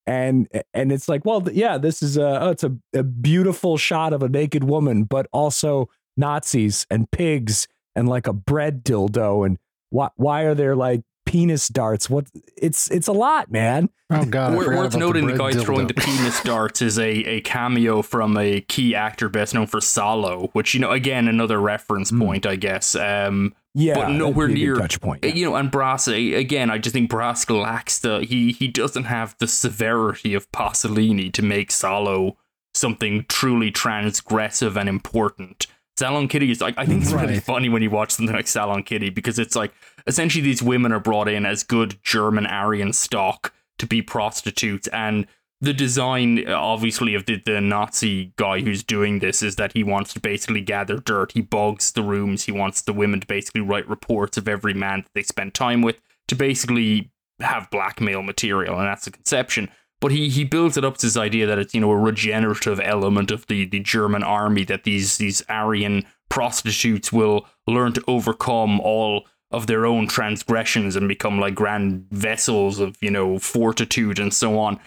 and 0.06 0.48
and 0.74 0.92
it's 0.92 1.08
like 1.08 1.24
well 1.26 1.42
yeah 1.52 1.78
this 1.78 2.04
is 2.04 2.18
a 2.18 2.44
oh, 2.44 2.50
it's 2.50 2.64
a, 2.64 2.76
a 2.94 3.04
beautiful 3.04 3.78
shot 3.78 4.12
of 4.14 4.22
a 4.24 4.30
naked 4.30 4.64
woman 4.64 5.04
but 5.04 5.28
also 5.32 5.90
nazis 6.18 6.86
and 6.92 7.10
pigs 7.12 7.68
and 7.96 8.08
like 8.10 8.28
a 8.28 8.34
bread 8.34 8.84
dildo 8.84 9.46
and 9.46 9.58
why 9.90 10.10
why 10.16 10.42
are 10.44 10.56
there 10.56 10.76
like 10.76 11.02
penis 11.26 11.68
darts 11.70 12.10
what 12.10 12.28
it's 12.58 12.92
it's 12.92 13.08
a 13.08 13.14
lot 13.14 13.50
man 13.52 13.90
Oh 14.10 14.26
God, 14.26 14.52
I 14.52 14.56
Wor- 14.56 14.68
Worth 14.78 14.96
noting, 14.96 15.26
the, 15.26 15.34
bread 15.36 15.56
guy 15.56 15.60
throwing 15.64 15.88
dildo. 15.88 15.96
the 15.96 16.02
penis 16.02 16.44
darts 16.44 16.82
is 16.84 17.00
a, 17.00 17.10
a 17.10 17.42
cameo 17.42 18.02
from 18.04 18.38
a 18.38 18.62
key 18.62 18.94
actor 18.94 19.28
best 19.30 19.54
known 19.56 19.66
for 19.66 19.82
Salo 19.82 20.50
which 20.54 20.74
you 20.76 20.80
know 20.82 20.92
again 20.92 21.28
another 21.28 21.60
reference 21.60 22.12
Mm. 22.12 22.20
point, 22.20 22.46
I 22.46 22.56
guess. 22.58 22.94
Um, 22.96 23.56
yeah 23.74 23.96
But 23.96 24.10
nowhere 24.12 24.48
that'd 24.48 24.56
be 24.56 24.64
a 24.64 24.68
good 24.68 24.74
near- 24.74 24.82
touch 24.82 25.02
point 25.02 25.24
yeah. 25.24 25.34
you 25.34 25.46
know, 25.46 25.56
and 25.56 25.72
Brass 25.72 26.08
again. 26.08 26.70
I 26.70 26.78
just 26.78 26.94
think 26.94 27.10
Brass 27.10 27.50
lacks 27.50 28.00
the 28.00 28.20
he 28.22 28.52
he 28.52 28.68
doesn't 28.68 29.06
have 29.06 29.36
the 29.40 29.48
severity 29.48 30.34
of 30.34 30.52
Pasolini 30.52 31.32
to 31.34 31.42
make 31.42 31.72
Salo 31.72 32.38
something 32.74 33.26
truly 33.30 33.72
transgressive 33.72 34.76
and 34.76 34.90
important. 34.90 35.68
Salon 35.98 36.28
Kitty 36.28 36.50
is 36.50 36.60
like 36.62 36.76
I 36.78 36.86
think 36.86 37.04
it's 37.04 37.12
really 37.14 37.40
funny 37.40 37.70
when 37.70 37.82
you 37.84 37.90
watch 37.92 38.12
something 38.12 38.36
like 38.36 38.48
Salon 38.48 38.84
Kitty 38.84 39.10
because 39.10 39.38
it's 39.38 39.56
like 39.56 39.74
essentially 40.08 40.44
these 40.44 40.64
women 40.64 40.92
are 40.92 41.00
brought 41.00 41.28
in 41.28 41.46
as 41.46 41.64
good 41.64 42.00
German 42.04 42.46
Aryan 42.48 42.94
stock 42.94 43.54
to 43.78 43.86
be 43.86 44.02
prostitutes 44.02 44.88
and 44.88 45.28
the 45.64 45.74
design 45.74 46.46
obviously 46.50 47.16
of 47.16 47.26
the, 47.26 47.42
the 47.46 47.62
Nazi 47.62 48.34
guy 48.36 48.60
who's 48.60 48.84
doing 48.84 49.20
this 49.20 49.42
is 49.42 49.56
that 49.56 49.72
he 49.72 49.82
wants 49.82 50.14
to 50.14 50.20
basically 50.20 50.60
gather 50.60 50.98
dirt. 50.98 51.32
He 51.32 51.42
bogs 51.42 51.94
the 51.94 52.04
rooms. 52.04 52.44
He 52.44 52.52
wants 52.52 52.82
the 52.82 52.92
women 52.92 53.22
to 53.22 53.28
basically 53.28 53.62
write 53.62 53.88
reports 53.88 54.38
of 54.38 54.50
every 54.50 54.74
man 54.74 55.04
that 55.04 55.12
they 55.16 55.24
spend 55.24 55.54
time 55.54 55.82
with 55.82 56.02
to 56.28 56.36
basically 56.36 57.12
have 57.40 57.72
blackmail 57.72 58.24
material, 58.24 58.78
and 58.78 58.86
that's 58.86 59.06
the 59.06 59.12
conception. 59.12 59.70
But 60.02 60.12
he 60.12 60.28
he 60.28 60.44
builds 60.44 60.76
it 60.76 60.84
up 60.84 60.98
to 60.98 61.06
this 61.06 61.16
idea 61.16 61.48
that 61.48 61.60
it's 61.60 61.74
you 61.74 61.80
know 61.80 61.92
a 61.92 61.98
regenerative 61.98 62.82
element 62.82 63.32
of 63.32 63.48
the, 63.48 63.66
the 63.66 63.80
German 63.80 64.22
army 64.22 64.66
that 64.66 64.84
these 64.84 65.18
these 65.18 65.42
Aryan 65.48 66.06
prostitutes 66.30 67.14
will 67.14 67.46
learn 67.68 67.94
to 67.94 68.04
overcome 68.06 68.82
all 68.82 69.26
of 69.50 69.68
their 69.68 69.86
own 69.86 70.08
transgressions 70.08 70.98
and 70.98 71.08
become 71.08 71.40
like 71.40 71.56
grand 71.56 72.06
vessels 72.12 72.80
of 72.80 72.98
you 73.02 73.12
know 73.12 73.40
fortitude 73.40 74.20
and 74.20 74.34
so 74.34 74.60
on 74.60 74.78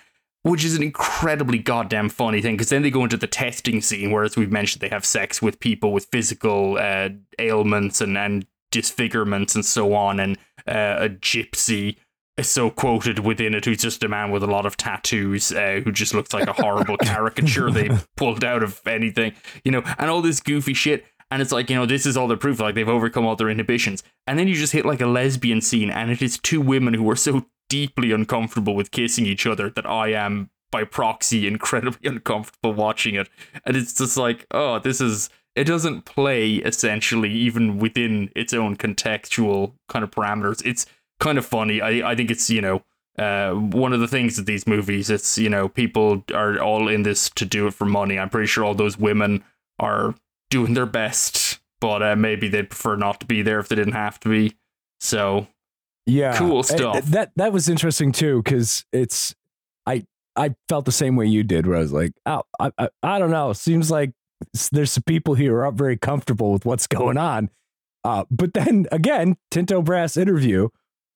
which 0.46 0.64
is 0.64 0.76
an 0.76 0.82
incredibly 0.82 1.59
goddamn 1.59 2.09
funny 2.09 2.40
thing 2.40 2.54
because 2.54 2.68
then 2.68 2.82
they 2.82 2.90
go 2.90 3.02
into 3.02 3.16
the 3.16 3.26
testing 3.26 3.80
scene 3.80 4.11
where 4.11 4.24
as 4.24 4.37
we've 4.37 4.52
mentioned 4.52 4.80
they 4.80 4.88
have 4.88 5.04
sex 5.04 5.42
with 5.42 5.59
people 5.59 5.92
with 5.92 6.06
physical 6.06 6.78
uh, 6.78 7.09
ailments 7.38 8.00
and, 8.00 8.16
and 8.16 8.46
disfigurements 8.70 9.54
and 9.54 9.64
so 9.64 9.92
on 9.92 10.20
and 10.20 10.38
uh, 10.68 10.96
a 11.00 11.09
gypsy 11.09 11.96
is 12.37 12.48
so 12.48 12.70
quoted 12.70 13.20
within 13.20 13.54
it 13.54 13.64
who's 13.64 13.78
just 13.78 14.04
a 14.04 14.09
man 14.09 14.30
with 14.30 14.42
a 14.42 14.46
lot 14.46 14.66
of 14.66 14.76
tattoos 14.76 15.52
uh, 15.52 15.80
who 15.82 15.90
just 15.90 16.14
looks 16.14 16.32
like 16.32 16.46
a 16.46 16.52
horrible 16.52 16.96
caricature 17.02 17.70
they 17.70 17.88
pulled 18.16 18.44
out 18.44 18.62
of 18.62 18.80
anything, 18.87 19.32
you 19.64 19.72
know, 19.72 19.82
and 19.98 20.11
all 20.11 20.20
this 20.20 20.40
goofy 20.40 20.74
shit. 20.74 21.04
And 21.30 21.42
it's 21.42 21.50
like, 21.50 21.70
you 21.70 21.76
know, 21.76 21.87
this 21.87 22.06
is 22.06 22.16
all 22.16 22.28
the 22.28 22.37
proof, 22.37 22.61
like 22.61 22.76
they've 22.76 22.88
overcome 22.88 23.26
all 23.26 23.35
their 23.35 23.50
inhibitions. 23.50 24.04
And 24.28 24.38
then 24.38 24.46
you 24.46 24.54
just 24.54 24.72
hit 24.72 24.87
like 24.87 25.00
a 25.00 25.06
lesbian 25.06 25.61
scene, 25.61 25.90
and 25.90 26.11
it 26.11 26.22
is 26.22 26.38
two 26.38 26.61
women 26.61 26.94
who 26.94 27.11
are 27.11 27.16
so 27.16 27.46
deeply 27.68 28.12
uncomfortable 28.12 28.74
with 28.74 28.90
kissing 28.90 29.26
each 29.26 29.46
other 29.46 29.70
that 29.70 29.87
I 29.87 30.12
am, 30.12 30.50
by 30.70 30.85
proxy, 30.85 31.46
incredibly 31.46 32.09
uncomfortable 32.09 32.72
watching 32.72 33.14
it. 33.14 33.29
And 33.64 33.76
it's 33.76 33.94
just 33.94 34.16
like, 34.16 34.46
oh, 34.50 34.79
this 34.79 35.00
is. 35.00 35.31
It 35.55 35.64
doesn't 35.64 36.05
play 36.05 36.57
essentially 36.57 37.33
even 37.33 37.79
within 37.79 38.31
its 38.37 38.52
own 38.52 38.76
contextual 38.76 39.72
kind 39.88 40.02
of 40.02 40.11
parameters. 40.11 40.61
It's 40.66 40.85
kind 41.18 41.38
of 41.38 41.46
funny. 41.46 41.81
I, 41.81 42.11
I 42.11 42.14
think 42.14 42.31
it's, 42.31 42.50
you 42.50 42.61
know, 42.61 42.83
uh, 43.18 43.52
one 43.52 43.94
of 43.94 44.00
the 44.00 44.07
things 44.07 44.37
that 44.37 44.44
these 44.44 44.66
movies, 44.66 45.09
it's, 45.09 45.38
you 45.38 45.48
know, 45.48 45.66
people 45.66 46.22
are 46.35 46.61
all 46.61 46.88
in 46.88 47.05
this 47.05 47.31
to 47.31 47.46
do 47.46 47.66
it 47.66 47.72
for 47.72 47.87
money. 47.87 48.18
I'm 48.18 48.29
pretty 48.29 48.48
sure 48.48 48.66
all 48.66 48.74
those 48.74 48.98
women 48.98 49.44
are 49.79 50.14
doing 50.50 50.74
their 50.74 50.85
best, 50.85 51.59
but 51.81 52.02
uh, 52.02 52.16
maybe 52.16 52.48
they'd 52.48 52.68
prefer 52.68 52.96
not 52.96 53.20
to 53.20 53.26
be 53.26 53.40
there 53.40 53.59
if 53.59 53.68
they 53.68 53.76
didn't 53.76 53.94
have 53.94 54.20
to 54.20 54.29
be. 54.29 54.55
So 55.00 55.46
Yeah, 56.06 56.36
Cool 56.38 56.62
stuff. 56.62 57.04
That 57.06 57.32
that 57.36 57.52
was 57.52 57.68
interesting 57.68 58.12
too 58.12 58.42
because 58.42 58.84
it's 58.92 59.34
I 59.86 60.06
I 60.36 60.54
felt 60.68 60.84
the 60.84 60.92
same 60.92 61.16
way 61.16 61.26
you 61.26 61.42
did, 61.42 61.66
where 61.66 61.76
I 61.76 61.80
was 61.80 61.92
like, 61.92 62.12
oh, 62.26 62.42
I, 62.60 62.70
I 62.78 62.88
I 63.02 63.18
don't 63.18 63.30
know. 63.30 63.52
Seems 63.52 63.90
like 63.90 64.12
there's 64.70 64.92
some 64.92 65.02
people 65.04 65.34
here 65.34 65.52
who 65.52 65.56
are 65.58 65.64
not 65.64 65.74
very 65.74 65.96
comfortable 65.96 66.52
with 66.52 66.64
what's 66.64 66.86
going 66.86 67.18
on. 67.18 67.50
Uh, 68.04 68.24
but 68.30 68.54
then 68.54 68.86
again, 68.92 69.36
Tinto 69.50 69.82
Brass 69.82 70.16
interview 70.16 70.68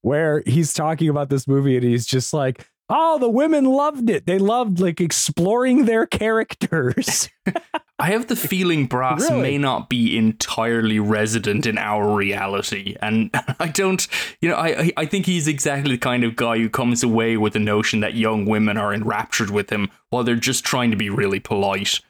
where 0.02 0.42
he's 0.46 0.72
talking 0.72 1.08
about 1.08 1.28
this 1.28 1.46
movie 1.46 1.76
and 1.76 1.84
he's 1.84 2.06
just 2.06 2.32
like, 2.32 2.66
oh, 2.90 3.18
the 3.18 3.28
women 3.30 3.64
loved 3.64 4.10
it. 4.10 4.26
They 4.26 4.38
loved 4.38 4.80
like 4.80 5.00
exploring 5.00 5.84
their 5.86 6.06
characters. 6.06 7.28
I 7.98 8.06
have 8.12 8.28
the 8.28 8.36
feeling 8.36 8.86
Brass 8.86 9.28
Really? 9.30 9.42
may 9.42 9.58
not 9.58 9.88
be 9.90 10.16
entirely 10.16 10.98
resident 10.98 11.66
in 11.66 11.76
our 11.78 12.14
reality, 12.14 12.96
and 13.02 13.30
I 13.60 13.68
don't, 13.68 14.06
you 14.40 14.48
know, 14.48 14.56
I 14.56 14.90
I- 14.96 15.06
think 15.06 15.26
he's 15.26 15.46
exactly 15.46 15.92
the 15.92 15.98
kind 15.98 16.24
of 16.24 16.34
guy 16.34 16.58
who 16.58 16.70
comes 16.70 17.02
away 17.02 17.36
with 17.36 17.52
the 17.52 17.58
notion 17.58 18.00
that 18.00 18.14
young 18.14 18.46
women 18.46 18.76
are 18.78 18.94
enraptured 18.94 19.50
with 19.50 19.70
him 19.70 19.90
while 20.08 20.24
they're 20.24 20.36
just 20.36 20.64
trying 20.64 20.90
to 20.90 20.96
be 20.96 21.10
really 21.10 21.40
polite. 21.40 22.00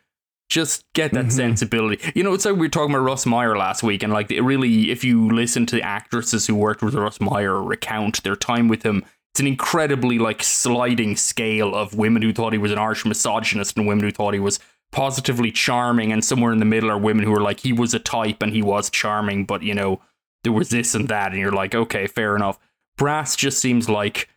Just 0.48 0.84
get 0.94 1.12
that 1.12 1.26
Mhm. 1.26 1.32
sensibility. 1.32 2.12
You 2.14 2.24
know, 2.24 2.34
it's 2.34 2.44
like 2.44 2.54
we 2.54 2.62
were 2.62 2.68
talking 2.68 2.92
about 2.94 3.04
Russ 3.04 3.24
Meyer 3.26 3.56
last 3.56 3.82
week, 3.82 4.02
and 4.04 4.12
like 4.12 4.30
it 4.30 4.42
really, 4.42 4.90
if 4.90 5.02
you 5.04 5.28
listen 5.30 5.66
to 5.66 5.76
the 5.76 5.82
actresses 5.82 6.46
who 6.46 6.54
worked 6.54 6.82
with 6.82 6.94
Russ 6.94 7.20
Meyer 7.20 7.60
recount 7.62 8.22
their 8.22 8.36
time 8.36 8.68
with 8.68 8.82
him, 8.84 9.04
it's 9.32 9.40
an 9.40 9.46
incredibly 9.46 10.18
like 10.18 10.42
sliding 10.42 11.16
scale 11.16 11.74
of 11.74 11.94
women 11.94 12.22
who 12.22 12.32
thought 12.32 12.52
he 12.52 12.58
was 12.58 12.72
an 12.72 12.78
arch 12.78 13.04
misogynist 13.06 13.76
and 13.76 13.86
women 13.86 14.04
who 14.04 14.10
thought 14.10 14.34
he 14.34 14.40
was 14.40 14.58
positively 14.92 15.52
charming, 15.52 16.12
and 16.12 16.24
somewhere 16.24 16.52
in 16.52 16.58
the 16.58 16.64
middle 16.64 16.90
are 16.90 16.98
women 16.98 17.24
who 17.24 17.32
are 17.32 17.40
like 17.40 17.60
he 17.60 17.72
was 17.72 17.94
a 17.94 17.98
type 18.00 18.42
and 18.42 18.52
he 18.52 18.62
was 18.62 18.90
charming, 18.90 19.44
but 19.44 19.62
you 19.62 19.74
know 19.74 20.00
there 20.42 20.52
was 20.52 20.70
this 20.70 20.94
and 20.94 21.08
that, 21.08 21.32
and 21.32 21.40
you're 21.40 21.52
like, 21.52 21.74
okay, 21.74 22.06
fair 22.06 22.34
enough. 22.34 22.58
Brass 22.96 23.36
just 23.36 23.58
seems 23.60 23.88
like 23.88 24.28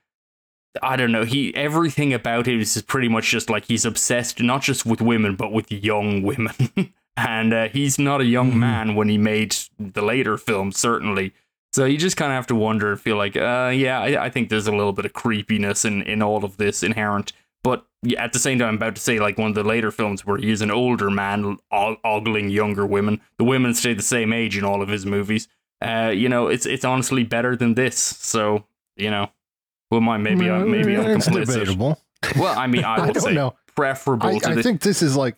I 0.81 0.95
don't 0.95 1.11
know. 1.11 1.23
He 1.25 1.55
everything 1.55 2.13
about 2.13 2.47
him 2.47 2.59
is 2.59 2.81
pretty 2.83 3.07
much 3.07 3.29
just 3.29 3.49
like 3.49 3.65
he's 3.65 3.85
obsessed 3.85 4.41
not 4.41 4.61
just 4.61 4.85
with 4.85 5.01
women 5.01 5.35
but 5.35 5.51
with 5.51 5.71
young 5.71 6.21
women, 6.23 6.53
and 7.17 7.53
uh, 7.53 7.67
he's 7.69 7.97
not 7.99 8.21
a 8.21 8.25
young 8.25 8.51
Mhm. 8.53 8.57
man 8.57 8.95
when 8.95 9.09
he 9.09 9.17
made 9.17 9.55
the 9.79 10.01
later 10.03 10.37
films, 10.37 10.77
certainly. 10.77 11.33
So 11.73 11.85
you 11.85 11.97
just 11.97 12.17
kind 12.17 12.31
of 12.31 12.35
have 12.35 12.47
to 12.47 12.55
wonder 12.55 12.91
and 12.91 13.01
feel 13.01 13.17
like, 13.17 13.35
uh, 13.35 13.71
yeah, 13.73 13.99
I, 13.99 14.25
I 14.25 14.29
think 14.29 14.49
there's 14.49 14.67
a 14.67 14.71
little 14.71 14.93
bit 14.93 15.05
of 15.05 15.13
creepiness 15.13 15.85
in 15.85 16.03
in 16.03 16.21
all 16.21 16.45
of 16.45 16.57
this 16.57 16.83
inherent. 16.83 17.33
But 17.63 17.85
at 18.17 18.33
the 18.33 18.39
same 18.39 18.59
time, 18.59 18.69
I'm 18.69 18.75
about 18.75 18.95
to 18.95 19.01
say 19.01 19.19
like 19.19 19.37
one 19.37 19.49
of 19.49 19.55
the 19.55 19.63
later 19.63 19.89
films 19.89 20.25
where 20.25 20.37
he 20.37 20.51
is 20.51 20.61
an 20.61 20.69
older 20.69 21.09
man 21.09 21.57
ogling 21.71 22.49
younger 22.49 22.85
women. 22.85 23.21
The 23.37 23.45
women 23.45 23.73
stay 23.73 23.93
the 23.93 24.03
same 24.03 24.33
age 24.33 24.57
in 24.57 24.63
all 24.63 24.81
of 24.81 24.89
his 24.89 25.05
movies. 25.05 25.47
Uh, 25.81 26.11
you 26.13 26.29
know, 26.29 26.47
it's 26.47 26.65
it's 26.65 26.85
honestly 26.85 27.23
better 27.23 27.55
than 27.55 27.73
this. 27.73 27.97
So 27.97 28.65
you 28.95 29.09
know, 29.09 29.31
well, 29.89 30.01
my 30.01 30.17
maybe 30.17 30.49
I, 30.49 30.63
maybe 30.63 30.95
I'm 30.95 31.05
complicit. 31.19 31.45
debatable. 31.45 31.99
Well, 32.37 32.57
I 32.57 32.67
mean, 32.67 32.83
I 32.83 32.95
I 33.03 33.11
don't 33.11 33.21
say 33.21 33.33
know. 33.33 33.55
preferable 33.75 34.27
I, 34.27 34.37
to 34.39 34.49
I 34.49 34.61
think 34.61 34.81
this 34.81 35.01
is 35.01 35.15
like 35.15 35.37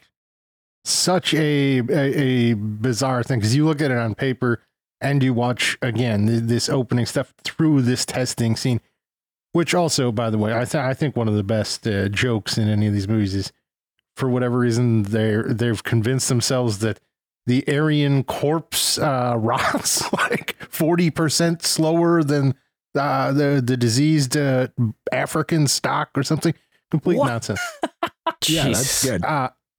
such 0.84 1.34
a 1.34 1.80
a, 1.80 2.52
a 2.52 2.54
bizarre 2.56 3.24
thing 3.24 3.39
because 3.39 3.56
you 3.56 3.65
look 3.65 3.82
at 3.82 3.91
it 3.91 3.98
on 3.98 4.15
paper 4.15 4.62
and 5.01 5.21
you 5.23 5.34
watch 5.34 5.77
again 5.81 6.27
th- 6.27 6.43
this 6.43 6.69
opening 6.69 7.05
stuff 7.05 7.34
through 7.43 7.81
this 7.84 8.05
testing 8.05 8.55
scene, 8.55 8.81
which 9.53 9.73
also, 9.73 10.12
by 10.12 10.29
the 10.29 10.38
way, 10.38 10.53
I 10.53 10.65
th- 10.65 10.75
I 10.84 10.93
think 10.93 11.15
one 11.15 11.27
of 11.27 11.36
the 11.36 11.43
best 11.43 11.86
uh, 11.88 12.08
jokes 12.10 12.58
in 12.58 12.67
any 12.67 12.88
of 12.88 12.93
these 12.93 13.08
movies 13.08 13.34
is 13.36 13.51
for 14.15 14.29
whatever 14.29 14.58
reason 14.58 15.03
they 15.03 15.36
they've 15.45 15.84
convinced 15.84 16.29
themselves 16.29 16.79
that 16.79 16.99
the 17.45 17.63
Aryan 17.67 18.23
corpse 18.23 18.97
uh, 18.97 19.36
rots 19.39 20.12
like 20.13 20.55
forty 20.69 21.10
percent 21.12 21.62
slower 21.63 22.23
than 22.23 22.55
uh, 22.97 23.31
the 23.34 23.62
the 23.63 23.75
diseased 23.77 24.36
uh, 24.38 24.67
African 25.12 25.67
stock 25.67 26.10
or 26.15 26.23
something. 26.23 26.53
Complete 26.91 27.17
What? 27.17 27.27
nonsense. 27.27 27.60
yeah, 28.47 28.65
that's 28.65 29.03
good. 29.03 29.23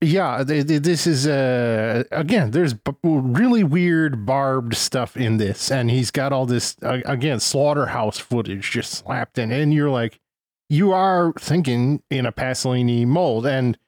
Yeah, 0.03 0.43
they, 0.43 0.63
they- 0.63 0.79
this 0.79 1.07
is 1.07 1.27
uh 1.27 2.05
again. 2.11 2.51
There's 2.51 2.75
b- 2.75 2.93
really 3.03 3.65
weird 3.65 4.27
barbed 4.27 4.75
stuff 4.75 5.17
in 5.17 5.39
this, 5.39 5.71
and 5.71 5.91
he's 5.91 6.11
got 6.11 6.33
all 6.33 6.45
this 6.47 6.77
uh, 6.83 6.99
again 7.07 7.41
slaughterhouse 7.41 8.19
footage 8.19 8.71
just 8.71 8.93
slapped 8.93 9.39
in, 9.39 9.51
and 9.51 9.73
you're 9.73 9.91
like, 9.91 10.21
you 10.69 10.93
are 10.93 11.33
thinking 11.39 12.03
in 12.11 12.27
a 12.27 12.33
Pasolini 12.33 13.07
mold, 13.07 13.47
and 13.47 13.79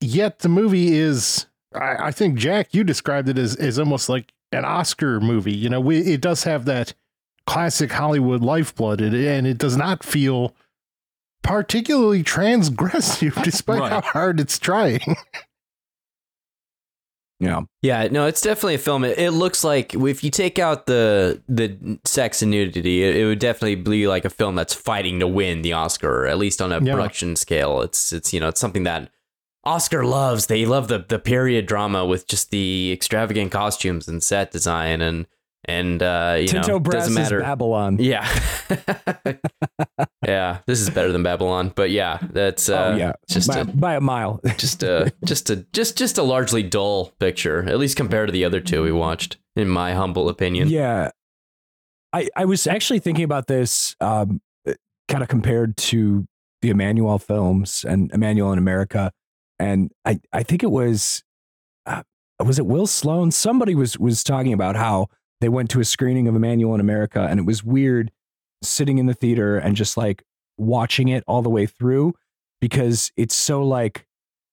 yet 0.00 0.40
the 0.40 0.48
movie 0.48 0.96
is. 0.96 1.46
I, 1.72 2.08
I 2.08 2.10
think 2.10 2.34
Jack, 2.34 2.74
you 2.74 2.82
described 2.82 3.28
it 3.28 3.38
as 3.38 3.54
as 3.54 3.78
almost 3.78 4.08
like 4.08 4.32
an 4.50 4.64
Oscar 4.64 5.20
movie. 5.20 5.54
You 5.54 5.68
know, 5.70 5.80
we, 5.80 5.98
it 5.98 6.20
does 6.20 6.42
have 6.42 6.64
that 6.64 6.92
classic 7.46 7.92
Hollywood 7.92 8.42
lifeblood, 8.42 9.00
and 9.00 9.46
it 9.46 9.58
does 9.58 9.76
not 9.76 10.02
feel 10.02 10.56
particularly 11.42 12.22
transgressive, 12.24 13.42
despite 13.44 13.80
Right. 13.80 13.92
how 13.92 14.00
hard 14.00 14.40
it's 14.40 14.58
trying. 14.58 15.00
Yeah. 17.42 17.62
Yeah, 17.80 18.06
no, 18.10 18.26
it's 18.26 18.42
definitely 18.42 18.74
a 18.74 18.78
film. 18.78 19.02
It, 19.02 19.18
it 19.18 19.30
looks 19.30 19.64
like 19.64 19.94
if 19.94 20.22
you 20.22 20.30
take 20.30 20.58
out 20.58 20.84
the 20.84 21.42
the 21.48 21.98
sex 22.04 22.42
and 22.42 22.50
nudity, 22.50 23.02
it, 23.02 23.16
it 23.16 23.24
would 23.24 23.38
definitely 23.38 23.76
be 23.76 24.06
like 24.06 24.26
a 24.26 24.30
film 24.30 24.56
that's 24.56 24.74
fighting 24.74 25.20
to 25.20 25.26
win 25.26 25.62
the 25.62 25.72
Oscar, 25.72 26.26
at 26.26 26.36
least 26.36 26.60
on 26.60 26.70
a 26.70 26.82
Yeah. 26.82 26.92
production 26.92 27.36
scale. 27.36 27.80
It's 27.80 28.12
it's 28.12 28.34
you 28.34 28.40
know 28.40 28.48
it's 28.48 28.60
something 28.60 28.82
that 28.82 29.10
Oscar 29.64 30.04
loves. 30.04 30.48
They 30.48 30.66
love 30.66 30.88
the 30.88 30.98
the 31.08 31.18
period 31.18 31.64
drama 31.64 32.04
with 32.04 32.26
just 32.28 32.50
the 32.50 32.92
extravagant 32.92 33.52
costumes 33.52 34.06
and 34.06 34.22
set 34.22 34.50
design 34.50 35.00
and 35.00 35.26
and 35.70 36.02
uh, 36.02 36.36
you 36.40 36.48
Tinto 36.48 36.68
know 36.68 36.80
Brass 36.80 37.04
doesn't 37.04 37.12
is 37.12 37.30
matter. 37.30 37.40
Babylon. 37.40 37.98
Yeah, 38.00 38.26
yeah, 40.26 40.58
this 40.66 40.80
is 40.80 40.90
better 40.90 41.12
than 41.12 41.22
Babylon, 41.22 41.72
but 41.74 41.90
yeah, 41.90 42.18
that's 42.32 42.68
uh, 42.68 42.92
oh 42.92 42.96
yeah, 42.96 43.12
just 43.28 43.48
by, 43.48 43.58
a- 43.58 43.64
by 43.64 43.94
a 43.94 44.00
mile. 44.00 44.40
just 44.56 44.82
a 44.82 45.12
just 45.24 45.50
a 45.50 45.56
just 45.72 45.96
just 45.96 46.18
a 46.18 46.22
largely 46.22 46.62
dull 46.62 47.12
picture, 47.18 47.68
at 47.68 47.78
least 47.78 47.96
compared 47.96 48.28
to 48.28 48.32
the 48.32 48.44
other 48.44 48.60
two 48.60 48.82
we 48.82 48.92
watched, 48.92 49.38
in 49.56 49.68
my 49.68 49.94
humble 49.94 50.28
opinion. 50.28 50.68
Yeah. 50.68 51.10
I, 52.12 52.28
I 52.34 52.44
was 52.44 52.66
actually 52.66 52.98
thinking 52.98 53.22
about 53.22 53.46
this 53.46 53.94
um, 54.00 54.40
kind 55.06 55.22
of 55.22 55.28
compared 55.28 55.76
to 55.76 56.26
the 56.60 56.70
Emmanuel 56.70 57.20
films 57.20 57.84
and 57.88 58.10
Emanuelle 58.10 58.52
in 58.52 58.58
America. 58.58 59.12
And 59.60 59.92
I, 60.04 60.18
I 60.32 60.42
think 60.42 60.64
it 60.64 60.72
was, 60.72 61.22
uh, 61.86 62.02
was 62.44 62.58
it 62.58 62.66
Will 62.66 62.88
Sloan? 62.88 63.30
Somebody 63.30 63.76
was, 63.76 63.96
was 63.96 64.24
talking 64.24 64.52
about 64.52 64.74
how 64.74 65.06
they 65.40 65.48
went 65.48 65.70
to 65.70 65.80
a 65.80 65.84
screening 65.84 66.28
of 66.28 66.34
Emanuelle 66.34 66.74
in 66.74 66.80
America 66.80 67.26
and 67.28 67.40
it 67.40 67.46
was 67.46 67.64
weird 67.64 68.10
sitting 68.62 68.98
in 68.98 69.06
the 69.06 69.14
theater 69.14 69.56
and 69.56 69.76
just 69.76 69.96
like 69.96 70.22
watching 70.58 71.08
it 71.08 71.24
all 71.26 71.42
the 71.42 71.50
way 71.50 71.66
through 71.66 72.14
because 72.60 73.10
it's 73.16 73.34
so 73.34 73.62
like 73.62 74.06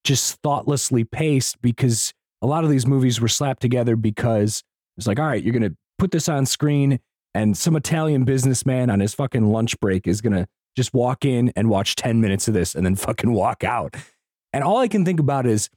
just 0.04 0.40
thoughtlessly 0.42 1.04
paced 1.04 1.60
because 1.60 2.12
a 2.40 2.46
lot 2.46 2.64
of 2.64 2.70
these 2.70 2.86
movies 2.86 3.20
were 3.20 3.28
slapped 3.28 3.60
together 3.60 3.96
because 3.96 4.62
it's 4.96 5.06
like, 5.06 5.18
all 5.18 5.26
right, 5.26 5.42
you're 5.42 5.52
going 5.52 5.70
to 5.70 5.76
put 5.98 6.10
this 6.10 6.28
on 6.28 6.46
screen, 6.46 7.00
and 7.34 7.56
some 7.56 7.76
Italian 7.76 8.24
businessman 8.24 8.90
on 8.90 9.00
his 9.00 9.14
fucking 9.14 9.46
lunch 9.46 9.78
break 9.80 10.06
is 10.06 10.20
going 10.20 10.32
to 10.32 10.46
just 10.76 10.94
walk 10.94 11.24
in 11.24 11.52
and 11.56 11.68
watch 11.68 11.96
10 11.96 12.20
minutes 12.20 12.48
of 12.48 12.54
this 12.54 12.74
and 12.74 12.86
then 12.86 12.96
fucking 12.96 13.32
walk 13.32 13.64
out. 13.64 13.96
And 14.52 14.64
all 14.64 14.78
I 14.78 14.88
can 14.88 15.04
think 15.04 15.20
about 15.20 15.46
is 15.46 15.68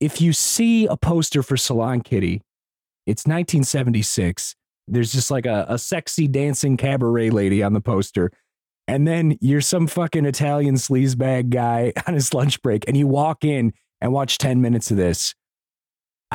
if 0.00 0.20
you 0.20 0.32
see 0.32 0.86
a 0.86 0.96
poster 0.96 1.42
for 1.42 1.56
Salon 1.56 2.00
Kitty, 2.00 2.42
it's 3.06 3.26
1976. 3.26 4.54
There's 4.88 5.12
just 5.12 5.30
like 5.30 5.46
a, 5.46 5.66
a 5.68 5.78
sexy 5.78 6.28
dancing 6.28 6.76
cabaret 6.76 7.30
lady 7.30 7.62
on 7.62 7.72
the 7.72 7.80
poster. 7.80 8.30
And 8.88 9.06
then 9.06 9.36
you're 9.40 9.60
some 9.60 9.86
fucking 9.86 10.26
Italian 10.26 10.76
sleazebag 10.76 11.50
guy 11.50 11.92
on 12.06 12.14
his 12.14 12.32
lunch 12.34 12.62
break, 12.62 12.84
and 12.86 12.96
you 12.96 13.06
walk 13.06 13.44
in 13.44 13.72
and 14.00 14.12
watch 14.12 14.38
10 14.38 14.60
minutes 14.60 14.90
of 14.90 14.96
this 14.96 15.34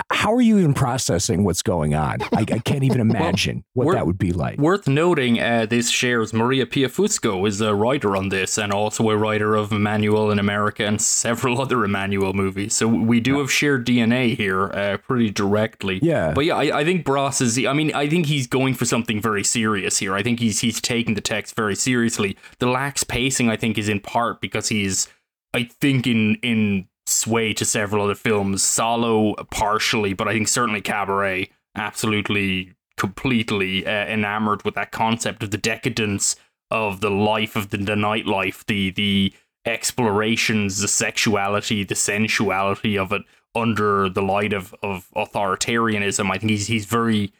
how 0.09 0.33
are 0.33 0.41
you 0.41 0.57
even 0.57 0.73
processing 0.73 1.43
what's 1.43 1.61
going 1.61 1.93
on? 1.93 2.21
I, 2.33 2.41
I 2.41 2.59
can't 2.59 2.83
even 2.83 3.01
imagine 3.09 3.63
what 3.73 3.87
we're- 3.87 3.97
that 3.97 4.05
would 4.07 4.17
be 4.17 4.31
like. 4.31 4.57
Worth 4.57 4.87
noting, 4.87 5.39
uh, 5.39 5.65
this 5.65 5.89
shares 5.89 6.33
Maria 6.33 6.65
Pia 6.65 6.87
Fusco 6.87 7.45
is 7.47 7.59
a 7.59 7.75
writer 7.75 8.15
on 8.15 8.29
this, 8.29 8.57
and 8.57 8.71
also 8.71 9.09
a 9.09 9.17
writer 9.17 9.55
of 9.55 9.69
Emanuelle 9.71 10.31
in 10.31 10.39
America 10.39 10.85
and 10.85 11.01
several 11.01 11.59
other 11.61 11.83
Emmanuel 11.83 12.33
movies. 12.33 12.73
So 12.73 12.87
we 12.87 13.19
do 13.19 13.39
have 13.39 13.51
shared 13.51 13.85
DNA 13.85 14.35
here, 14.37 14.65
uh, 14.67 14.97
pretty 15.05 15.29
directly. 15.29 15.99
Yeah. 16.01 16.31
But 16.33 16.45
yeah, 16.45 16.55
I, 16.55 16.79
I 16.79 16.83
think 16.85 17.03
Brass 17.03 17.41
is. 17.41 17.57
I 17.65 17.73
mean, 17.73 17.93
I 17.93 18.07
think 18.07 18.27
he's 18.27 18.47
going 18.47 18.75
for 18.75 18.85
something 18.85 19.21
very 19.21 19.43
serious 19.43 19.97
here. 19.97 20.15
I 20.15 20.23
think 20.23 20.39
he's 20.39 20.61
he's 20.61 20.79
taking 20.79 21.15
the 21.15 21.21
text 21.21 21.55
very 21.55 21.75
seriously. 21.75 22.37
The 22.59 22.67
lax 22.67 23.03
pacing, 23.03 23.49
I 23.49 23.57
think, 23.57 23.77
is 23.77 23.89
in 23.89 23.99
part 23.99 24.39
because 24.39 24.69
he's, 24.69 25.09
I 25.53 25.63
think, 25.63 26.07
in 26.07 26.35
in 26.35 26.87
sway 27.11 27.53
to 27.53 27.65
several 27.65 28.03
other 28.03 28.15
films. 28.15 28.63
Salo 28.63 29.35
partially, 29.51 30.13
but 30.13 30.27
I 30.27 30.33
think 30.33 30.47
certainly 30.47 30.81
Cabaret 30.81 31.49
absolutely 31.75 32.73
completely 32.97 33.85
uh, 33.85 34.05
enamored 34.05 34.63
with 34.63 34.75
that 34.75 34.91
concept 34.91 35.43
of 35.43 35.51
the 35.51 35.57
decadence 35.57 36.35
of 36.69 37.01
the 37.01 37.09
life 37.09 37.55
of 37.55 37.69
the, 37.69 37.77
the 37.77 37.95
nightlife, 37.95 38.65
the 38.65 38.91
the 38.91 39.33
explorations, 39.65 40.79
the 40.79 40.87
sexuality, 40.87 41.83
the 41.83 41.95
sensuality 41.95 42.97
of 42.97 43.11
it 43.11 43.21
under 43.53 44.09
the 44.09 44.21
light 44.21 44.53
of, 44.53 44.73
of 44.81 45.09
authoritarianism. 45.15 46.31
I 46.31 46.37
think 46.37 46.51
he's 46.51 46.67
he's 46.67 46.85
very 46.85 47.33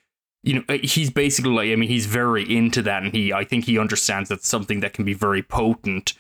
you 0.44 0.56
know 0.56 0.78
he's 0.82 1.10
basically 1.10 1.52
like 1.52 1.72
I 1.72 1.76
mean 1.76 1.90
he's 1.90 2.06
very 2.06 2.44
into 2.56 2.82
that 2.84 3.04
and 3.04 3.14
he 3.14 3.32
I 3.32 3.44
think 3.44 3.66
he 3.66 3.78
understands 3.78 4.30
that's 4.30 4.48
something 4.48 4.80
that 4.82 4.94
can 4.94 5.06
be 5.06 5.14
very 5.14 5.44
potent 5.44 6.14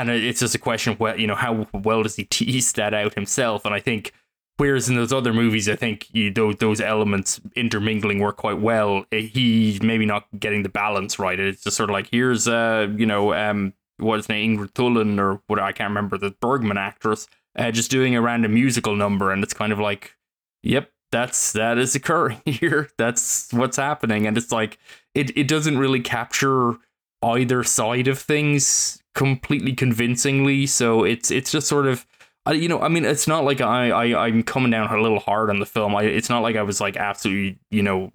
and 0.00 0.10
it's 0.10 0.40
just 0.40 0.54
a 0.54 0.58
question 0.58 0.92
of 0.92 1.00
well 1.00 1.18
you 1.18 1.26
know 1.26 1.34
how 1.34 1.66
well 1.72 2.02
does 2.02 2.16
he 2.16 2.24
tease 2.24 2.72
that 2.72 2.94
out 2.94 3.14
himself 3.14 3.64
and 3.64 3.74
I 3.74 3.80
think 3.80 4.12
Whereas 4.58 4.88
in 4.88 4.96
those 4.96 5.12
other 5.12 5.32
movies, 5.32 5.68
I 5.68 5.76
think 5.76 6.08
you, 6.12 6.32
those 6.32 6.56
those 6.56 6.80
elements 6.80 7.40
intermingling 7.54 8.18
work 8.18 8.38
quite 8.38 8.60
well. 8.60 9.04
Eh, 9.12 9.20
He's 9.20 9.80
maybe 9.80 10.04
not 10.04 10.26
getting 10.36 10.64
the 10.64 10.68
balance 10.68 11.16
right. 11.16 11.38
It's 11.38 11.62
just 11.62 11.76
sort 11.76 11.90
of 11.90 11.94
like 11.94 12.08
here's 12.10 12.48
uh 12.48 12.88
you 12.96 13.06
know 13.06 13.32
um 13.34 13.72
what's 13.98 14.26
his 14.26 14.28
name 14.28 14.58
Ingrid 14.58 14.72
Thulin 14.72 15.20
or 15.20 15.40
what 15.46 15.60
I 15.60 15.70
can't 15.70 15.90
remember 15.90 16.18
the 16.18 16.32
Bergman 16.40 16.76
actress 16.76 17.28
uh, 17.56 17.70
just 17.70 17.90
doing 17.90 18.16
a 18.16 18.20
random 18.20 18.54
musical 18.54 18.96
number 18.96 19.32
and 19.32 19.42
it's 19.42 19.54
kind 19.54 19.72
of 19.72 19.78
like 19.78 20.16
yep 20.62 20.90
that's 21.10 21.52
that 21.52 21.78
is 21.78 21.94
occurring 21.94 22.40
here 22.44 22.90
that's 22.98 23.52
what's 23.52 23.76
happening 23.76 24.26
and 24.26 24.36
it's 24.36 24.52
like 24.52 24.78
it 25.14 25.36
it 25.36 25.48
doesn't 25.48 25.78
really 25.78 26.00
capture 26.00 26.74
either 27.22 27.64
side 27.64 28.08
of 28.08 28.18
things 28.18 28.97
completely 29.18 29.72
convincingly 29.72 30.64
so 30.64 31.02
it's 31.02 31.30
it's 31.30 31.50
just 31.50 31.66
sort 31.66 31.86
of 31.86 32.06
I, 32.46 32.52
you 32.52 32.68
know, 32.68 32.80
I 32.80 32.88
mean, 32.88 33.04
it's 33.04 33.28
not 33.28 33.44
like 33.44 33.60
I, 33.60 33.90
I 33.90 34.26
I'm 34.26 34.42
coming 34.42 34.70
down 34.70 34.88
a 34.88 35.02
little 35.02 35.20
hard 35.20 35.50
on 35.50 35.60
the 35.60 35.66
film. 35.66 35.94
I, 35.94 36.04
it's 36.04 36.30
not 36.30 36.40
like 36.42 36.56
I 36.56 36.62
was 36.62 36.80
like 36.80 36.96
absolutely, 36.96 37.58
you 37.70 37.82
know, 37.82 38.10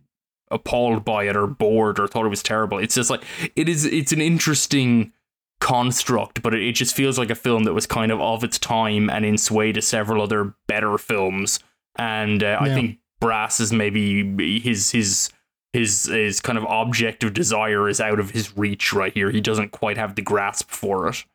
appalled 0.50 1.06
by 1.06 1.26
it 1.26 1.36
or 1.36 1.46
bored 1.46 2.00
or 2.00 2.08
thought 2.08 2.26
it 2.26 2.30
was 2.30 2.42
terrible. 2.42 2.80
It's 2.80 2.96
just 2.96 3.12
like 3.12 3.24
it 3.56 3.70
is. 3.70 3.86
It's 3.86 4.12
an 4.12 4.22
interesting 4.22 5.14
construct, 5.62 6.42
but 6.42 6.56
it, 6.56 6.64
it 6.64 6.72
just 6.72 6.96
feels 6.96 7.20
like 7.20 7.30
a 7.30 7.36
film 7.36 7.66
that 7.66 7.74
was 7.74 7.86
kind 7.86 8.12
of 8.12 8.20
of 8.20 8.44
its 8.44 8.58
time 8.58 9.08
and 9.08 9.24
in 9.24 9.38
sway 9.38 9.72
to 9.72 9.84
several 9.84 10.24
other 10.24 10.56
better 10.66 10.98
films. 10.98 11.60
And 11.96 12.42
uh, 12.42 12.58
I 12.60 12.70
think 12.74 12.98
Brass 13.20 13.60
is 13.60 13.72
maybe 13.72 14.60
his 14.60 14.90
his 14.90 15.30
his 15.74 16.06
his 16.06 16.40
kind 16.40 16.58
of 16.58 16.66
object 16.66 17.24
of 17.24 17.34
desire 17.34 17.90
is 17.90 18.00
out 18.00 18.20
of 18.20 18.30
his 18.32 18.56
reach 18.58 18.94
right 18.94 19.14
here. 19.14 19.32
He 19.32 19.42
doesn't 19.42 19.72
quite 19.72 19.98
have 19.98 20.16
the 20.16 20.22
grasp 20.22 20.70
for 20.70 21.08
it. 21.10 21.26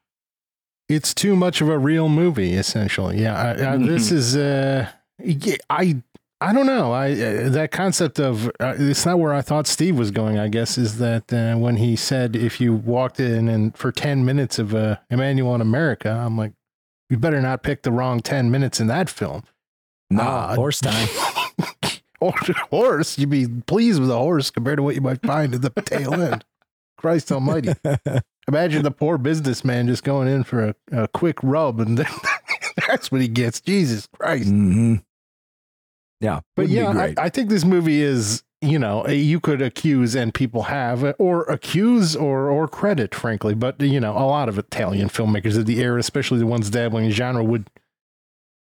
it's 0.88 1.12
too 1.12 1.36
much 1.36 1.60
of 1.60 1.68
a 1.68 1.76
real 1.78 2.08
movie 2.08 2.54
essentially 2.54 3.20
yeah 3.20 3.36
I, 3.58 3.72
I, 3.72 3.76
this 3.92 4.10
is 4.10 4.36
uh 4.36 4.88
i 5.68 6.02
i 6.40 6.52
don't 6.54 6.64
know 6.66 6.92
i 6.92 7.10
uh, 7.12 7.48
that 7.50 7.70
concept 7.72 8.18
of 8.20 8.46
uh, 8.60 8.74
it's 8.78 9.04
not 9.04 9.18
where 9.18 9.34
i 9.34 9.42
thought 9.42 9.66
steve 9.66 9.98
was 9.98 10.10
going 10.10 10.38
i 10.38 10.48
guess 10.48 10.78
is 10.78 10.96
that 10.98 11.30
uh, 11.32 11.56
when 11.58 11.76
he 11.76 11.94
said 11.96 12.34
if 12.36 12.58
you 12.60 12.72
walked 12.72 13.20
in 13.20 13.48
and 13.48 13.76
for 13.76 13.92
10 13.92 14.24
minutes 14.24 14.58
of 14.58 14.74
uh, 14.74 14.96
emanuelle 15.12 15.56
in 15.56 15.60
america 15.60 16.08
i'm 16.10 16.38
like 16.38 16.52
you 17.10 17.18
better 17.18 17.42
not 17.42 17.62
pick 17.62 17.82
the 17.82 17.92
wrong 17.92 18.20
10 18.20 18.50
minutes 18.50 18.80
in 18.80 18.86
that 18.86 19.10
film 19.10 19.42
Nah, 20.10 20.54
No, 20.54 20.62
Ah. 20.86 21.50
horse 22.20 23.18
you'd 23.18 23.30
be 23.30 23.46
pleased 23.66 24.00
with 24.00 24.10
a 24.10 24.16
horse 24.18 24.50
compared 24.50 24.76
to 24.76 24.82
what 24.82 24.94
you 24.94 25.00
might 25.00 25.22
find 25.22 25.54
at 25.54 25.62
the 25.62 25.70
tail 25.82 26.14
end 26.14 26.44
christ 26.96 27.30
almighty 27.32 27.72
Imagine 28.48 28.82
the 28.82 28.90
poor 28.90 29.18
businessman 29.18 29.88
just 29.88 30.02
going 30.04 30.26
in 30.26 30.42
for 30.42 30.68
a, 30.68 31.02
a 31.02 31.08
quick 31.08 31.36
rub, 31.42 31.80
and 31.80 31.98
then 31.98 32.06
that's 32.88 33.12
what 33.12 33.20
he 33.20 33.28
gets. 33.28 33.60
Jesus 33.60 34.08
Christ! 34.18 34.48
hmm 34.48 34.94
Yeah, 36.20 36.40
But 36.56 36.68
yeah, 36.70 36.88
I. 36.96 37.14
I 37.18 37.28
think 37.28 37.50
this 37.50 37.66
movie 37.66 38.00
is, 38.00 38.42
you 38.62 38.78
know, 38.78 39.06
you 39.06 39.38
could 39.38 39.60
accuse, 39.60 40.14
and 40.14 40.32
people 40.32 40.62
have, 40.62 41.14
or 41.18 41.42
accuse, 41.42 42.16
or 42.16 42.48
or 42.48 42.66
credit, 42.68 43.14
frankly. 43.14 43.52
But 43.52 43.82
you 43.82 44.00
know, 44.00 44.12
a 44.12 44.24
lot 44.24 44.48
of 44.48 44.56
Italian 44.58 45.10
filmmakers 45.10 45.58
of 45.58 45.66
the 45.66 45.80
era, 45.82 46.00
especially 46.00 46.38
the 46.38 46.46
ones 46.46 46.70
dabbling 46.70 47.04
in 47.04 47.10
genre, 47.10 47.44
would. 47.44 47.68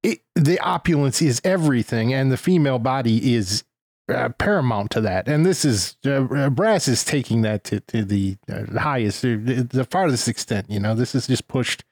It, 0.03 0.21
the 0.35 0.61
opulence 0.61 1.21
is 1.21 1.41
everything, 1.45 2.15
and 2.15 2.31
the 2.31 2.37
female 2.37 2.79
body 2.79 3.35
is 3.35 3.65
uh, 4.09 4.29
paramount 4.31 4.91
to 4.93 5.01
that. 5.01 5.29
And 5.29 5.45
this 5.45 5.65
is 5.65 5.97
uh, 6.07 6.25
uh, 6.25 6.51
Brass 6.51 6.89
is 6.89 7.05
taking 7.05 7.43
that 7.43 7.65
to, 7.65 7.81
to 7.81 8.05
the 8.05 8.37
uh, 8.51 8.79
highest, 8.79 9.25
uh, 9.25 9.37
the, 9.41 9.69
the 9.69 9.85
farthest 9.85 10.29
extent. 10.29 10.71
You 10.71 10.81
know, 10.81 10.95
this 10.95 11.15
is 11.15 11.27
just 11.27 11.49
pushed 11.49 11.85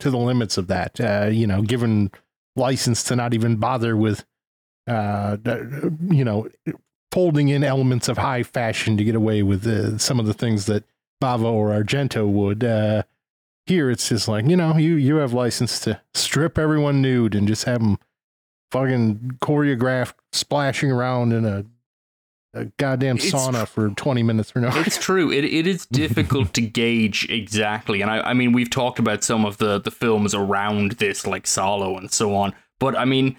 to 0.00 0.10
the 0.10 0.18
limits 0.18 0.58
of 0.58 0.66
that. 0.66 1.00
Uh, 1.00 1.28
you 1.30 1.46
know, 1.46 1.62
given 1.62 2.10
license 2.56 3.04
to 3.04 3.16
not 3.16 3.34
even 3.34 3.56
bother 3.56 3.96
with, 3.96 4.24
uh, 4.88 5.36
you 6.10 6.24
know, 6.24 6.48
folding 7.12 7.48
in 7.48 7.62
elements 7.62 8.08
of 8.08 8.18
high 8.18 8.42
fashion 8.42 8.96
to 8.96 9.04
get 9.04 9.14
away 9.14 9.42
with 9.42 9.66
uh, 9.66 9.96
some 9.98 10.18
of 10.18 10.26
the 10.26 10.34
things 10.34 10.66
that 10.66 10.84
Bava 11.22 11.44
or 11.44 11.70
Argento 11.70 12.28
would. 12.28 12.62
Here, 13.66 13.90
it's 13.90 14.08
just 14.08 14.28
like 14.28 14.46
you 14.46 14.56
know, 14.56 14.76
you 14.76 14.94
you 14.94 15.16
have 15.16 15.32
license 15.32 15.80
to 15.80 16.00
strip 16.14 16.58
everyone 16.58 17.02
nude 17.02 17.34
and 17.34 17.48
just 17.48 17.64
have 17.64 17.80
them 17.80 17.98
fucking 18.70 19.38
choreographed 19.40 20.14
splashing 20.32 20.90
around 20.90 21.32
in 21.32 21.44
a, 21.44 21.64
a 22.54 22.66
goddamn 22.78 23.16
It's 23.16 23.30
sauna 23.30 23.66
for 23.66 23.90
20 23.90 24.22
minutes 24.22 24.52
or 24.54 24.60
no. 24.60 24.70
it's 24.72 24.98
true. 25.04 25.30
It 25.32 25.44
it 25.44 25.66
is 25.66 25.86
difficult 25.86 26.54
to 26.54 26.60
gauge 26.60 27.28
exactly, 27.28 28.02
and 28.02 28.10
I 28.10 28.20
I 28.20 28.34
mean 28.34 28.52
we've 28.52 28.70
talked 28.70 28.98
about 28.98 29.24
some 29.24 29.44
of 29.44 29.58
the 29.58 29.80
the 29.80 29.90
films 29.90 30.34
around 30.34 30.92
this, 30.92 31.26
like 31.26 31.46
Salo 31.46 31.96
and 31.96 32.10
so 32.10 32.34
on. 32.34 32.54
But 32.78 32.96
I 32.96 33.04
mean, 33.04 33.36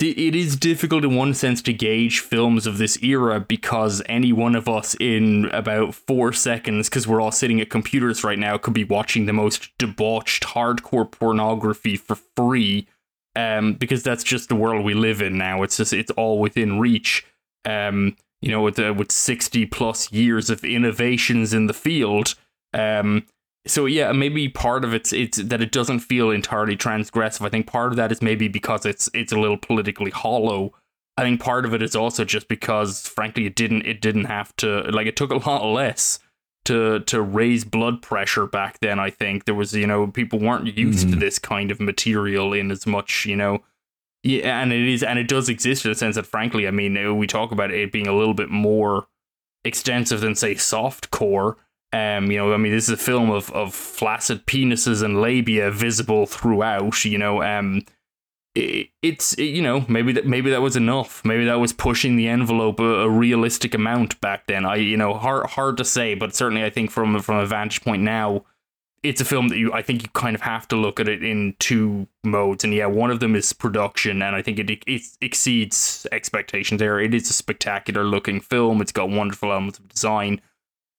it 0.00 0.36
is 0.36 0.54
difficult 0.56 1.04
in 1.04 1.16
one 1.16 1.34
sense 1.34 1.60
to 1.62 1.72
gauge 1.72 2.20
films 2.20 2.66
of 2.66 2.78
this 2.78 3.02
era 3.02 3.40
because 3.40 4.00
any 4.06 4.32
one 4.32 4.54
of 4.54 4.68
us 4.68 4.94
in 5.00 5.46
about 5.46 5.94
four 5.94 6.32
seconds, 6.32 6.88
because 6.88 7.08
we're 7.08 7.20
all 7.20 7.32
sitting 7.32 7.60
at 7.60 7.68
computers 7.68 8.22
right 8.22 8.38
now, 8.38 8.58
could 8.58 8.74
be 8.74 8.84
watching 8.84 9.26
the 9.26 9.32
most 9.32 9.76
debauched 9.76 10.44
hardcore 10.44 11.10
pornography 11.10 11.96
for 11.96 12.14
free. 12.14 12.86
Um, 13.34 13.74
because 13.74 14.02
that's 14.02 14.24
just 14.24 14.48
the 14.48 14.56
world 14.56 14.84
we 14.84 14.94
live 14.94 15.22
in 15.22 15.38
now. 15.38 15.62
It's 15.62 15.76
just 15.76 15.92
it's 15.92 16.10
all 16.12 16.40
within 16.40 16.80
reach. 16.80 17.24
Um, 17.64 18.16
you 18.40 18.50
know, 18.50 18.62
with 18.62 18.78
uh, 18.78 18.94
with 18.96 19.12
sixty 19.12 19.66
plus 19.66 20.12
years 20.12 20.50
of 20.50 20.64
innovations 20.64 21.52
in 21.52 21.66
the 21.66 21.74
field. 21.74 22.34
Um, 22.72 23.26
so 23.68 23.86
yeah, 23.86 24.12
maybe 24.12 24.48
part 24.48 24.84
of 24.84 24.92
it's 24.94 25.12
it's 25.12 25.38
that 25.38 25.60
it 25.60 25.72
doesn't 25.72 26.00
feel 26.00 26.30
entirely 26.30 26.76
transgressive. 26.76 27.44
I 27.44 27.48
think 27.48 27.66
part 27.66 27.92
of 27.92 27.96
that 27.96 28.10
is 28.12 28.20
maybe 28.22 28.48
because 28.48 28.84
it's 28.86 29.08
it's 29.14 29.32
a 29.32 29.38
little 29.38 29.58
politically 29.58 30.10
hollow. 30.10 30.72
I 31.16 31.22
think 31.22 31.40
part 31.40 31.64
of 31.64 31.74
it 31.74 31.82
is 31.82 31.96
also 31.96 32.24
just 32.24 32.48
because, 32.48 33.06
frankly, 33.08 33.46
it 33.46 33.54
didn't 33.56 33.86
it 33.86 34.00
didn't 34.00 34.24
have 34.24 34.54
to 34.56 34.82
like 34.90 35.06
it 35.06 35.16
took 35.16 35.30
a 35.30 35.36
lot 35.48 35.64
less 35.64 36.18
to 36.64 37.00
to 37.00 37.20
raise 37.22 37.64
blood 37.64 38.02
pressure 38.02 38.46
back 38.46 38.78
then. 38.80 38.98
I 38.98 39.10
think 39.10 39.44
there 39.44 39.54
was 39.54 39.74
you 39.74 39.86
know 39.86 40.06
people 40.08 40.38
weren't 40.38 40.76
used 40.76 41.08
to 41.10 41.16
Mhm. 41.16 41.20
this 41.20 41.38
kind 41.38 41.70
of 41.70 41.80
material 41.80 42.52
in 42.52 42.70
as 42.70 42.86
much 42.86 43.26
you 43.26 43.36
know 43.36 43.62
yeah, 44.24 44.60
and 44.60 44.72
it 44.72 44.86
is, 44.88 45.04
and 45.04 45.16
it 45.18 45.28
does 45.28 45.48
exist 45.48 45.84
in 45.86 45.92
a 45.92 45.94
sense 45.94 46.16
that, 46.16 46.26
frankly, 46.26 46.66
I 46.66 46.72
mean, 46.72 47.16
we 47.16 47.28
talk 47.28 47.52
about 47.52 47.70
it 47.70 47.92
being 47.92 48.08
a 48.08 48.16
little 48.16 48.34
bit 48.34 48.50
more 48.50 49.06
extensive 49.64 50.20
than, 50.20 50.34
say, 50.34 50.56
soft 50.56 51.12
core. 51.12 51.56
Um, 51.92 52.30
you 52.30 52.36
know, 52.36 52.52
I 52.52 52.58
mean, 52.58 52.72
this 52.72 52.84
is 52.84 52.90
a 52.90 52.96
film 52.96 53.30
of 53.30 53.50
of 53.52 53.74
flaccid 53.74 54.46
penises 54.46 55.02
and 55.02 55.20
labia 55.20 55.70
visible 55.70 56.26
throughout. 56.26 57.04
You 57.04 57.16
know, 57.18 57.42
um, 57.42 57.82
it, 58.54 58.88
it's 59.02 59.32
it- 59.34 59.44
you 59.44 59.62
know 59.62 59.84
maybe 59.88 60.12
that 60.12 60.26
maybe 60.26 60.50
that 60.50 60.60
was 60.62 60.76
enough. 60.76 61.24
Maybe 61.24 61.44
that 61.46 61.60
was 61.60 61.72
pushing 61.72 62.16
the 62.16 62.28
envelope 62.28 62.78
a, 62.80 63.02
a 63.02 63.08
realistic 63.10 63.74
amount 63.74 64.20
back 64.20 64.46
then. 64.46 64.66
I 64.66 64.76
you 64.76 64.96
know 64.96 65.14
hard 65.14 65.46
hard 65.46 65.76
to 65.78 65.84
say, 65.84 66.14
but 66.14 66.34
certainly 66.34 66.64
I 66.64 66.70
think 66.70 66.90
from 66.90 67.18
from 67.20 67.36
a 67.38 67.46
vantage 67.46 67.82
point 67.82 68.02
now, 68.02 68.44
it's 69.02 69.20
a 69.20 69.24
film 69.24 69.48
that 69.48 69.56
you 69.58 69.72
I 69.72 69.80
think 69.80 70.02
you 70.02 70.08
kind 70.12 70.34
of 70.34 70.42
have 70.42 70.68
to 70.68 70.76
look 70.76 71.00
at 71.00 71.08
it 71.08 71.22
in 71.22 71.54
two 71.58 72.06
modes, 72.24 72.64
and 72.64 72.74
yeah, 72.74 72.86
one 72.86 73.10
of 73.10 73.20
them 73.20 73.34
is 73.34 73.52
production, 73.54 74.20
and 74.20 74.36
I 74.36 74.42
think 74.42 74.58
it 74.58 74.70
it 74.86 75.02
exceeds 75.22 76.06
expectations. 76.12 76.80
There, 76.80 77.00
it 77.00 77.14
is 77.14 77.30
a 77.30 77.32
spectacular 77.32 78.04
looking 78.04 78.40
film. 78.40 78.82
It's 78.82 78.92
got 78.92 79.08
wonderful 79.08 79.52
elements 79.52 79.78
of 79.78 79.88
design, 79.88 80.40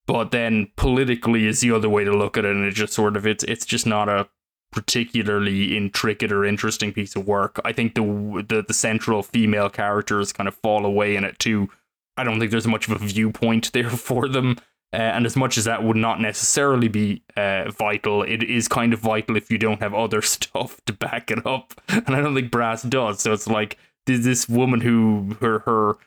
but 0.10 0.32
then 0.32 0.72
politically 0.76 1.46
is 1.46 1.62
the 1.62 1.70
other 1.70 1.88
way 1.88 2.04
to 2.04 2.12
look 2.12 2.36
at 2.36 2.44
it, 2.44 2.56
and 2.56 2.66
it 2.66 2.72
just 2.72 2.94
sort 2.94 3.16
of 3.16 3.28
it's 3.28 3.44
it's 3.44 3.64
just 3.64 3.86
not 3.86 4.10
a 4.10 4.28
particularly 4.72 5.78
intricate 5.78 6.32
or 6.32 6.44
interesting 6.44 6.92
piece 6.92 7.16
of 7.16 7.28
work. 7.28 7.62
I 7.64 7.74
think 7.74 7.94
the 7.94 8.44
the, 8.48 8.64
the 8.68 8.74
central 8.74 9.22
female 9.22 9.70
characters 9.70 10.34
kind 10.34 10.48
of 10.48 10.56
fall 10.56 10.84
away 10.84 11.16
in 11.16 11.24
it 11.24 11.38
too. 11.38 11.70
I 12.18 12.24
don't 12.24 12.40
think 12.40 12.50
there's 12.50 12.66
much 12.66 12.88
of 12.88 13.00
a 13.00 13.06
viewpoint 13.06 13.72
there 13.74 13.92
for 13.92 14.28
them. 14.28 14.58
Uh, 14.92 14.98
and 14.98 15.28
as 15.28 15.36
much 15.36 15.60
as 15.60 15.66
that 15.66 15.84
would 15.84 15.96
not 15.96 16.20
necessarily 16.20 16.88
be 16.88 17.22
uh, 17.38 17.70
vital, 17.70 18.24
it 18.24 18.42
is 18.42 18.68
kind 18.68 18.92
of 18.92 19.00
vital 19.00 19.38
if 19.38 19.52
you 19.52 19.60
don't 19.60 19.80
have 19.80 19.94
other 19.94 20.22
stuff 20.36 20.82
to 20.88 20.94
back 20.94 21.30
it 21.30 21.46
up. 21.46 21.80
And 21.88 22.16
I 22.16 22.22
don't 22.22 22.34
think 22.34 22.50
Brass 22.50 22.82
does. 22.82 23.22
So 23.22 23.32
it's 23.32 23.46
like 23.46 23.78
this 24.08 24.50
woman 24.50 24.82
who 24.82 25.38
her 25.40 25.60
her 25.60 25.98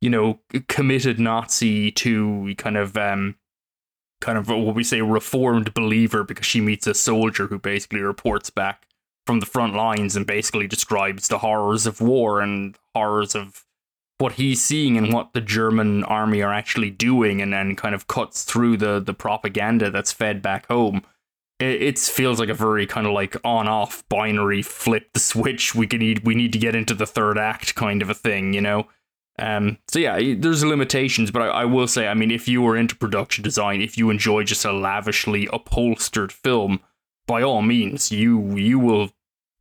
you 0.00 0.10
know 0.10 0.40
committed 0.66 1.20
Nazi 1.20 1.92
to 1.92 2.56
kind 2.58 2.76
of 2.76 2.96
um 2.96 3.36
kind 4.22 4.38
of 4.38 4.48
what 4.48 4.74
we 4.74 4.84
say 4.84 5.02
reformed 5.02 5.74
believer 5.74 6.24
because 6.24 6.46
she 6.46 6.60
meets 6.60 6.86
a 6.86 6.94
soldier 6.94 7.48
who 7.48 7.58
basically 7.58 8.00
reports 8.00 8.48
back 8.48 8.86
from 9.26 9.40
the 9.40 9.46
front 9.46 9.74
lines 9.74 10.16
and 10.16 10.26
basically 10.26 10.66
describes 10.66 11.28
the 11.28 11.38
horrors 11.38 11.86
of 11.86 12.00
war 12.00 12.40
and 12.40 12.76
horrors 12.94 13.34
of 13.34 13.64
what 14.18 14.32
he's 14.32 14.62
seeing 14.62 14.96
and 14.96 15.12
what 15.12 15.32
the 15.32 15.40
German 15.40 16.04
army 16.04 16.42
are 16.42 16.52
actually 16.52 16.90
doing, 16.90 17.42
and 17.42 17.52
then 17.52 17.74
kind 17.74 17.94
of 17.94 18.06
cuts 18.06 18.44
through 18.44 18.76
the 18.76 19.00
the 19.00 19.14
propaganda 19.14 19.90
that's 19.90 20.12
fed 20.12 20.40
back 20.40 20.66
home. 20.68 21.02
It, 21.58 21.82
it 21.82 21.98
feels 21.98 22.38
like 22.38 22.48
a 22.48 22.54
very 22.54 22.86
kind 22.86 23.06
of 23.06 23.12
like 23.12 23.36
on 23.44 23.68
off 23.68 24.08
binary 24.08 24.62
flip 24.62 25.12
the 25.12 25.20
switch. 25.20 25.74
We 25.74 25.86
can 25.86 25.98
need 25.98 26.24
we 26.24 26.34
need 26.34 26.52
to 26.52 26.58
get 26.58 26.76
into 26.76 26.94
the 26.94 27.06
third 27.06 27.36
act 27.36 27.74
kind 27.74 28.00
of 28.00 28.08
a 28.08 28.14
thing, 28.14 28.54
you 28.54 28.60
know. 28.60 28.86
Um, 29.38 29.78
so 29.88 29.98
yeah, 29.98 30.34
there's 30.36 30.64
limitations, 30.64 31.30
but 31.30 31.42
I, 31.42 31.46
I, 31.46 31.64
will 31.64 31.88
say, 31.88 32.06
I 32.06 32.14
mean, 32.14 32.30
if 32.30 32.46
you 32.46 32.60
were 32.60 32.76
into 32.76 32.94
production 32.94 33.42
design, 33.42 33.80
if 33.80 33.96
you 33.96 34.10
enjoy 34.10 34.44
just 34.44 34.64
a 34.64 34.72
lavishly 34.72 35.48
upholstered 35.52 36.30
film, 36.30 36.80
by 37.26 37.42
all 37.42 37.62
means, 37.62 38.12
you 38.12 38.56
you 38.56 38.78
will 38.78 39.12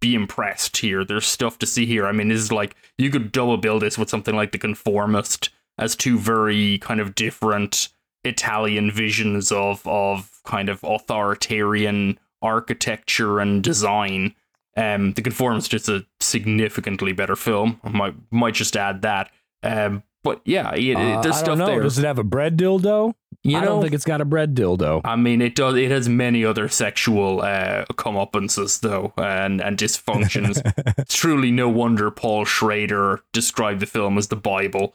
be 0.02 0.16
impressed 0.16 0.78
here. 0.78 1.06
There's 1.06 1.28
stuff 1.28 1.58
to 1.60 1.66
see 1.66 1.86
here. 1.86 2.06
I 2.06 2.12
mean, 2.12 2.28
this 2.28 2.40
is 2.40 2.52
like 2.52 2.76
you 2.98 3.10
could 3.10 3.32
double 3.32 3.58
bill 3.58 3.80
this 3.80 3.98
with 3.98 4.10
something 4.10 4.36
like 4.36 4.52
The 4.52 4.58
Conformist 4.58 5.50
as 5.78 5.96
two 5.96 6.20
very 6.20 6.80
kind 6.80 7.00
of 7.00 7.16
different 7.16 7.90
Italian 8.24 8.92
visions 8.92 9.52
of 9.52 9.88
of 9.88 10.42
kind 10.44 10.70
of 10.70 10.84
authoritarian 10.84 12.20
architecture 12.42 13.40
and 13.40 13.64
design. 13.64 14.36
Um, 14.76 15.14
The 15.14 15.22
Conformist 15.22 15.74
is 15.74 15.88
a 15.88 16.06
significantly 16.20 17.14
better 17.14 17.36
film. 17.36 17.80
I 17.84 17.90
might 17.90 18.16
might 18.32 18.56
just 18.56 18.76
add 18.76 19.02
that. 19.04 19.32
Um, 19.64 20.04
but 20.24 20.42
yeah, 20.46 20.74
it, 20.76 20.96
uh, 20.96 21.22
there's 21.22 21.38
stuff 21.38 21.58
know. 21.58 21.66
there. 21.66 21.82
Does 21.82 21.98
it 21.98 22.06
have 22.06 22.20
a 22.20 22.24
bread 22.24 22.58
dildo? 22.58 23.14
You 23.44 23.58
I 23.58 23.62
know, 23.62 23.68
don't 23.68 23.82
think 23.82 23.94
it's 23.94 24.06
got 24.06 24.22
a 24.22 24.26
bread 24.26 24.54
dildo. 24.54 25.02
I 25.04 25.16
mean, 25.16 25.42
it 25.42 25.56
does. 25.56 25.76
It 25.76 25.90
has 25.90 26.08
many 26.08 26.46
other 26.46 26.70
sexual 26.70 27.42
uh, 27.42 27.86
comeuppances, 27.94 28.82
though, 28.82 29.14
and 29.18 29.62
and 29.62 29.78
dysfunctions. 29.78 30.62
it's 30.98 31.16
truly 31.20 31.50
no 31.50 31.70
wonder 31.70 32.12
Paul 32.12 32.46
Schrader 32.46 33.22
described 33.34 33.80
the 33.80 33.88
film 33.88 34.20
as 34.20 34.28
the 34.28 34.36
Bible. 34.36 34.94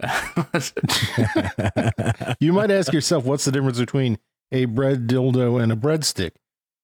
you 2.40 2.52
might 2.52 2.72
ask 2.72 2.92
yourself, 2.92 3.24
what's 3.24 3.44
the 3.44 3.52
difference 3.52 3.78
between 3.78 4.18
a 4.50 4.64
bread 4.64 5.06
dildo 5.06 5.62
and 5.62 5.70
a 5.70 5.76
breadstick? 5.76 6.32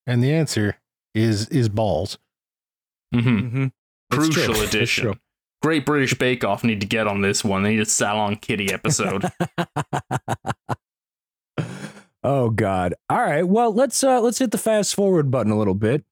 And 0.06 0.22
the 0.22 0.32
answer 0.32 0.78
is 1.12 1.48
is 1.48 1.68
balls. 1.68 2.18
Mm-hmm. 3.12 3.28
Mm-hmm. 3.28 3.66
Crucial 4.14 4.60
addition. 4.62 5.18
Great 5.62 5.84
British 5.84 6.14
Bake 6.14 6.44
Off 6.44 6.64
need 6.64 6.80
to 6.80 6.86
get 6.86 7.06
on 7.06 7.20
this 7.20 7.44
one. 7.44 7.62
They 7.62 7.72
need 7.72 7.80
a 7.80 7.86
Salon 7.86 8.36
Kitty 8.36 8.72
episode. 8.72 9.24
oh 12.22 12.50
God! 12.50 12.94
All 13.08 13.20
right, 13.20 13.46
well 13.46 13.72
let's 13.72 14.02
uh 14.02 14.20
let's 14.20 14.38
hit 14.38 14.50
the 14.52 14.58
fast 14.58 14.94
forward 14.94 15.30
button 15.30 15.52
a 15.52 15.58
little 15.58 15.74
bit 15.74 16.04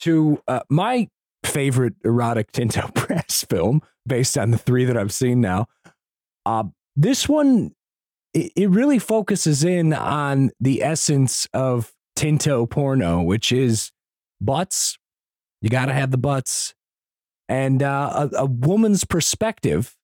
to 0.00 0.42
uh, 0.48 0.60
my 0.68 1.08
favorite 1.44 1.94
erotic 2.04 2.52
Tinto 2.52 2.88
Brass 2.94 3.44
film 3.48 3.82
based 4.06 4.36
on 4.36 4.50
the 4.50 4.58
three 4.58 4.84
that 4.84 4.96
I've 4.96 5.12
seen 5.12 5.40
now. 5.40 5.66
Uh, 6.44 6.64
this 6.96 7.28
one 7.28 7.72
it, 8.34 8.52
it 8.56 8.70
really 8.70 8.98
focuses 8.98 9.64
in 9.64 9.92
on 9.92 10.50
the 10.60 10.82
essence 10.82 11.46
of 11.52 11.92
Tinto 12.16 12.66
porno, 12.66 13.22
which 13.22 13.52
is 13.52 13.92
butts. 14.40 14.98
You 15.62 15.68
got 15.68 15.86
to 15.86 15.92
have 15.92 16.10
the 16.10 16.18
butts 16.18 16.74
and 17.50 17.82
uh, 17.82 18.28
a, 18.32 18.36
a, 18.42 18.46
woman's 18.46 19.04
perspective, 19.04 19.96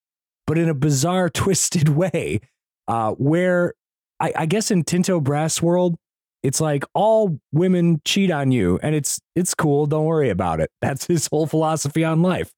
but 0.48 0.59
in 0.59 0.68
a 0.68 0.74
bizarre, 0.74 1.30
twisted 1.30 1.88
way, 1.88 2.40
uh, 2.88 3.12
where 3.12 3.72
I, 4.20 4.32
I, 4.37 4.46
guess 4.46 4.70
in 4.72 4.82
Tinto 4.82 5.20
Brass 5.20 5.62
world, 5.62 5.94
it's 6.42 6.61
like 6.61 6.85
all 6.92 7.38
women 7.52 8.02
cheat 8.04 8.32
on 8.32 8.50
you, 8.50 8.78
and 8.82 8.94
it's 8.94 9.20
it's 9.37 9.54
cool. 9.54 9.87
Don't 9.87 10.04
worry 10.04 10.28
about 10.28 10.61
it. 10.61 10.70
That's 10.82 11.06
his 11.06 11.28
whole 11.28 11.46
philosophy 11.46 12.04
on 12.04 12.20
life. 12.20 12.52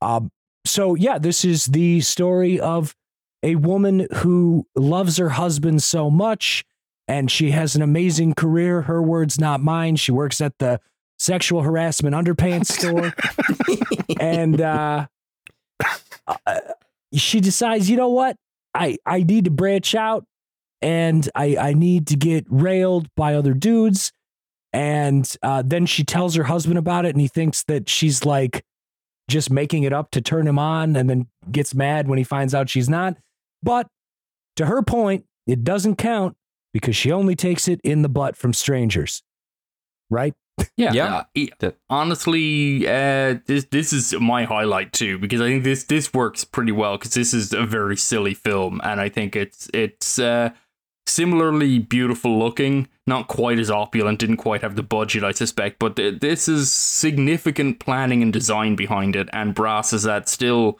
Um, 0.00 0.30
so 0.64 0.94
yeah, 0.94 1.18
this 1.18 1.44
is 1.44 1.66
the 1.66 2.00
story 2.00 2.58
of 2.58 2.96
a 3.42 3.56
woman 3.56 4.08
who 4.16 4.64
loves 4.74 5.18
her 5.18 5.30
husband 5.30 5.82
so 5.82 6.10
much, 6.10 6.64
and 7.06 7.30
she 7.30 7.50
has 7.50 7.76
an 7.76 7.82
amazing 7.82 8.32
career. 8.34 8.82
Her 8.82 9.02
words, 9.02 9.38
not 9.38 9.60
mine. 9.60 9.96
She 9.96 10.10
works 10.10 10.40
at 10.40 10.58
the 10.58 10.80
sexual 11.22 11.62
harassment 11.62 12.14
underpants 12.14 12.66
store. 12.72 13.14
and 14.20 14.60
uh, 14.60 15.06
uh, 16.26 16.60
she 17.14 17.40
decides, 17.40 17.88
you 17.88 17.96
know 17.96 18.08
what? 18.08 18.36
I, 18.74 18.96
I 19.06 19.22
need 19.22 19.44
to 19.44 19.50
branch 19.50 19.94
out 19.94 20.24
and 20.80 21.28
I, 21.34 21.56
I 21.56 21.72
need 21.74 22.08
to 22.08 22.16
get 22.16 22.44
railed 22.48 23.08
by 23.16 23.34
other 23.34 23.54
dudes. 23.54 24.12
And 24.72 25.30
uh, 25.42 25.62
then 25.64 25.86
she 25.86 26.02
tells 26.02 26.34
her 26.34 26.44
husband 26.44 26.78
about 26.78 27.04
it, 27.04 27.10
and 27.10 27.20
he 27.20 27.28
thinks 27.28 27.62
that 27.64 27.90
she's 27.90 28.24
like 28.24 28.64
just 29.28 29.50
making 29.50 29.82
it 29.82 29.92
up 29.92 30.10
to 30.12 30.22
turn 30.22 30.46
him 30.48 30.58
on, 30.58 30.96
and 30.96 31.10
then 31.10 31.26
gets 31.50 31.74
mad 31.74 32.08
when 32.08 32.16
he 32.16 32.24
finds 32.24 32.54
out 32.54 32.70
she's 32.70 32.88
not. 32.88 33.18
But 33.62 33.86
to 34.56 34.64
her 34.64 34.82
point, 34.82 35.26
it 35.46 35.62
doesn't 35.62 35.96
count 35.96 36.36
because 36.72 36.96
she 36.96 37.12
only 37.12 37.36
takes 37.36 37.68
it 37.68 37.82
in 37.84 38.00
the 38.00 38.08
butt 38.08 38.34
from 38.34 38.54
strangers. 38.54 39.22
Right? 40.08 40.32
Yeah, 40.76 40.92
yeah. 41.34 41.50
Uh, 41.62 41.70
honestly, 41.88 42.86
uh, 42.86 43.38
this 43.46 43.64
this 43.70 43.92
is 43.92 44.14
my 44.14 44.44
highlight 44.44 44.92
too 44.92 45.18
because 45.18 45.40
I 45.40 45.46
think 45.48 45.64
this 45.64 45.84
this 45.84 46.12
works 46.12 46.44
pretty 46.44 46.72
well 46.72 46.98
because 46.98 47.14
this 47.14 47.34
is 47.34 47.52
a 47.52 47.64
very 47.64 47.96
silly 47.96 48.34
film 48.34 48.80
and 48.84 49.00
I 49.00 49.08
think 49.08 49.36
it's 49.36 49.70
it's 49.72 50.18
uh, 50.18 50.50
similarly 51.06 51.78
beautiful 51.78 52.38
looking, 52.38 52.88
not 53.06 53.28
quite 53.28 53.58
as 53.58 53.70
opulent, 53.70 54.18
didn't 54.18 54.36
quite 54.38 54.62
have 54.62 54.76
the 54.76 54.82
budget 54.82 55.24
I 55.24 55.32
suspect, 55.32 55.78
but 55.78 55.96
th- 55.96 56.20
this 56.20 56.48
is 56.48 56.70
significant 56.70 57.78
planning 57.80 58.22
and 58.22 58.32
design 58.32 58.76
behind 58.76 59.16
it, 59.16 59.28
and 59.32 59.54
Brass 59.54 59.92
is 59.92 60.06
at 60.06 60.28
still 60.28 60.78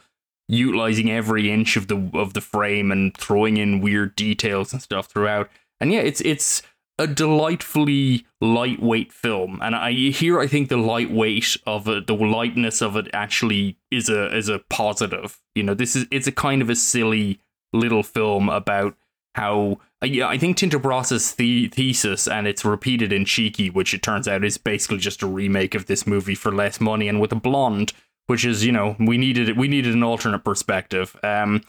utilizing 0.49 1.11
every 1.11 1.51
inch 1.51 1.77
of 1.77 1.89
the 1.89 2.11
of 2.15 2.35
the 2.35 2.41
frame 2.41 2.91
and 2.93 3.17
throwing 3.17 3.57
in 3.57 3.81
weird 3.81 4.17
details 4.17 4.73
and 4.73 4.83
stuff 4.83 5.07
throughout. 5.07 5.51
And 5.81 5.93
yeah, 5.93 6.01
it's 6.01 6.21
it's 6.21 6.63
a 6.99 7.07
delightfully 7.07 8.27
lightweight 8.41 9.13
film, 9.13 9.59
and 9.63 9.75
I 9.75 9.93
here 9.93 10.41
I 10.41 10.47
think 10.47 10.69
the 10.69 10.77
lightweight 10.77 11.57
of 11.67 11.89
it, 11.89 12.07
the 12.07 12.15
lightness 12.15 12.83
of 12.83 12.97
it, 12.97 13.09
actually 13.13 13.79
is 13.91 14.09
a 14.09 14.35
is 14.37 14.49
a 14.49 14.61
positive. 14.71 15.41
You 15.55 15.63
know, 15.63 15.75
this 15.75 15.97
is 15.97 16.07
it's 16.11 16.27
a 16.27 16.33
kind 16.33 16.63
of 16.63 16.71
a 16.71 16.77
silly 16.77 17.41
little 17.73 18.03
film 18.03 18.49
about 18.49 18.95
how 19.35 19.79
yeah, 20.05 20.27
I 20.27 20.37
think 20.37 20.57
Tinto 20.57 20.79
Brass's 20.79 21.35
the- 21.35 21.69
thesis, 21.69 22.27
and 22.27 22.47
it's 22.47 22.65
repeated 22.65 23.13
in 23.13 23.25
Cheeky, 23.25 23.71
which 23.71 23.95
it 23.95 24.03
turns 24.03 24.27
out 24.27 24.45
is 24.45 24.59
basically 24.59 24.99
just 24.99 25.23
a 25.23 25.27
remake 25.27 25.75
of 25.75 25.87
this 25.87 26.07
movie 26.07 26.35
for 26.35 26.53
less 26.53 26.81
money 26.81 27.09
and 27.09 27.21
with 27.21 27.33
a 27.33 27.37
blonde, 27.37 27.93
which 28.27 28.45
is 28.45 28.65
you 28.65 28.73
know 28.73 28.97
we 28.99 29.17
needed 29.17 29.57
we 29.57 29.69
needed 29.69 29.95
an 29.95 30.03
alternate 30.03 30.45
perspective. 30.45 31.17
Um, 31.23 31.63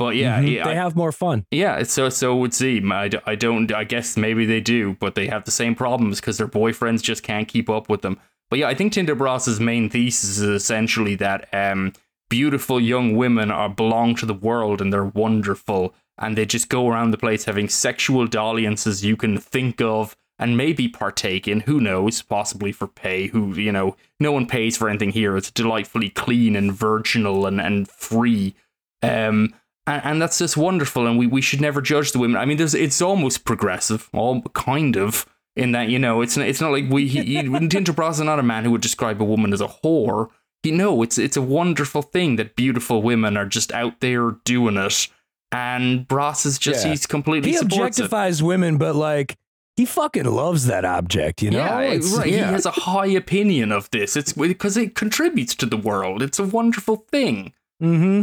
but 0.00 0.16
yeah, 0.16 0.38
mm-hmm. 0.38 0.48
yeah 0.48 0.64
they 0.64 0.74
have 0.74 0.96
more 0.96 1.12
fun. 1.12 1.44
Yeah, 1.50 1.82
so 1.82 2.08
so 2.08 2.34
it 2.34 2.40
would 2.40 2.54
seem. 2.54 2.90
I, 2.90 3.10
I 3.26 3.34
don't. 3.34 3.70
I 3.70 3.84
guess 3.84 4.16
maybe 4.16 4.46
they 4.46 4.62
do, 4.62 4.96
but 4.98 5.14
they 5.14 5.26
have 5.26 5.44
the 5.44 5.50
same 5.50 5.74
problems 5.74 6.20
because 6.20 6.38
their 6.38 6.48
boyfriends 6.48 7.02
just 7.02 7.22
can't 7.22 7.46
keep 7.46 7.68
up 7.68 7.90
with 7.90 8.00
them. 8.00 8.18
But 8.48 8.60
yeah, 8.60 8.68
I 8.68 8.74
think 8.74 8.94
Brass's 9.18 9.60
main 9.60 9.90
thesis 9.90 10.38
is 10.38 10.48
essentially 10.48 11.16
that 11.16 11.50
um, 11.52 11.92
beautiful 12.30 12.80
young 12.80 13.14
women 13.14 13.50
are 13.50 13.68
belong 13.68 14.14
to 14.16 14.26
the 14.26 14.32
world 14.32 14.80
and 14.80 14.90
they're 14.90 15.04
wonderful, 15.04 15.94
and 16.16 16.34
they 16.34 16.46
just 16.46 16.70
go 16.70 16.88
around 16.88 17.10
the 17.10 17.18
place 17.18 17.44
having 17.44 17.68
sexual 17.68 18.26
dalliances 18.26 19.04
you 19.04 19.18
can 19.18 19.36
think 19.36 19.82
of 19.82 20.16
and 20.38 20.56
maybe 20.56 20.88
partake 20.88 21.46
in. 21.46 21.60
Who 21.60 21.78
knows? 21.78 22.22
Possibly 22.22 22.72
for 22.72 22.86
pay. 22.86 23.26
Who 23.26 23.54
you 23.54 23.70
know? 23.70 23.98
No 24.18 24.32
one 24.32 24.46
pays 24.46 24.78
for 24.78 24.88
anything 24.88 25.10
here. 25.10 25.36
It's 25.36 25.50
delightfully 25.50 26.08
clean 26.08 26.56
and 26.56 26.72
virginal 26.72 27.44
and 27.44 27.60
and 27.60 27.86
free. 27.86 28.54
Um, 29.02 29.54
and, 29.90 30.04
and 30.04 30.22
that's 30.22 30.38
just 30.38 30.56
wonderful. 30.56 31.06
And 31.06 31.18
we, 31.18 31.26
we 31.26 31.40
should 31.40 31.60
never 31.60 31.80
judge 31.80 32.12
the 32.12 32.18
women. 32.18 32.40
I 32.40 32.44
mean, 32.44 32.56
there's 32.56 32.74
it's 32.74 33.02
almost 33.02 33.44
progressive, 33.44 34.08
all 34.12 34.42
kind 34.54 34.96
of 34.96 35.26
in 35.56 35.72
that 35.72 35.88
you 35.88 35.98
know 35.98 36.22
it's 36.22 36.36
it's 36.36 36.60
not 36.60 36.70
like 36.70 36.88
we 36.88 37.08
he, 37.08 37.42
he 37.42 37.68
Tinto 37.68 37.92
Brass 37.92 38.16
is 38.16 38.24
not 38.24 38.38
a 38.38 38.42
man 38.42 38.64
who 38.64 38.70
would 38.70 38.80
describe 38.80 39.20
a 39.20 39.24
woman 39.24 39.52
as 39.52 39.60
a 39.60 39.66
whore. 39.66 40.28
You 40.62 40.72
know, 40.72 41.02
it's 41.02 41.18
it's 41.18 41.36
a 41.36 41.42
wonderful 41.42 42.02
thing 42.02 42.36
that 42.36 42.54
beautiful 42.54 43.02
women 43.02 43.36
are 43.36 43.46
just 43.46 43.72
out 43.72 44.00
there 44.00 44.32
doing 44.44 44.76
it, 44.76 45.08
and 45.50 46.06
Brass 46.06 46.46
is 46.46 46.58
just 46.58 46.84
yeah. 46.84 46.90
he's 46.90 47.06
completely 47.06 47.52
he 47.52 47.58
objectifies 47.58 48.40
it. 48.40 48.44
women, 48.44 48.76
but 48.76 48.94
like 48.94 49.38
he 49.76 49.86
fucking 49.86 50.26
loves 50.26 50.66
that 50.66 50.84
object, 50.84 51.42
you 51.42 51.50
know? 51.50 51.58
yeah, 51.58 51.80
It's- 51.80 52.12
right. 52.16 52.26
He 52.26 52.34
has 52.34 52.66
a 52.66 52.70
high 52.70 53.06
opinion 53.06 53.72
of 53.72 53.90
this. 53.90 54.14
It's 54.14 54.34
because 54.34 54.76
it 54.76 54.94
contributes 54.94 55.54
to 55.54 55.64
the 55.64 55.78
world. 55.78 56.22
It's 56.22 56.38
a 56.38 56.44
wonderful 56.44 57.06
thing. 57.10 57.54
Mm-hmm. 57.82 58.22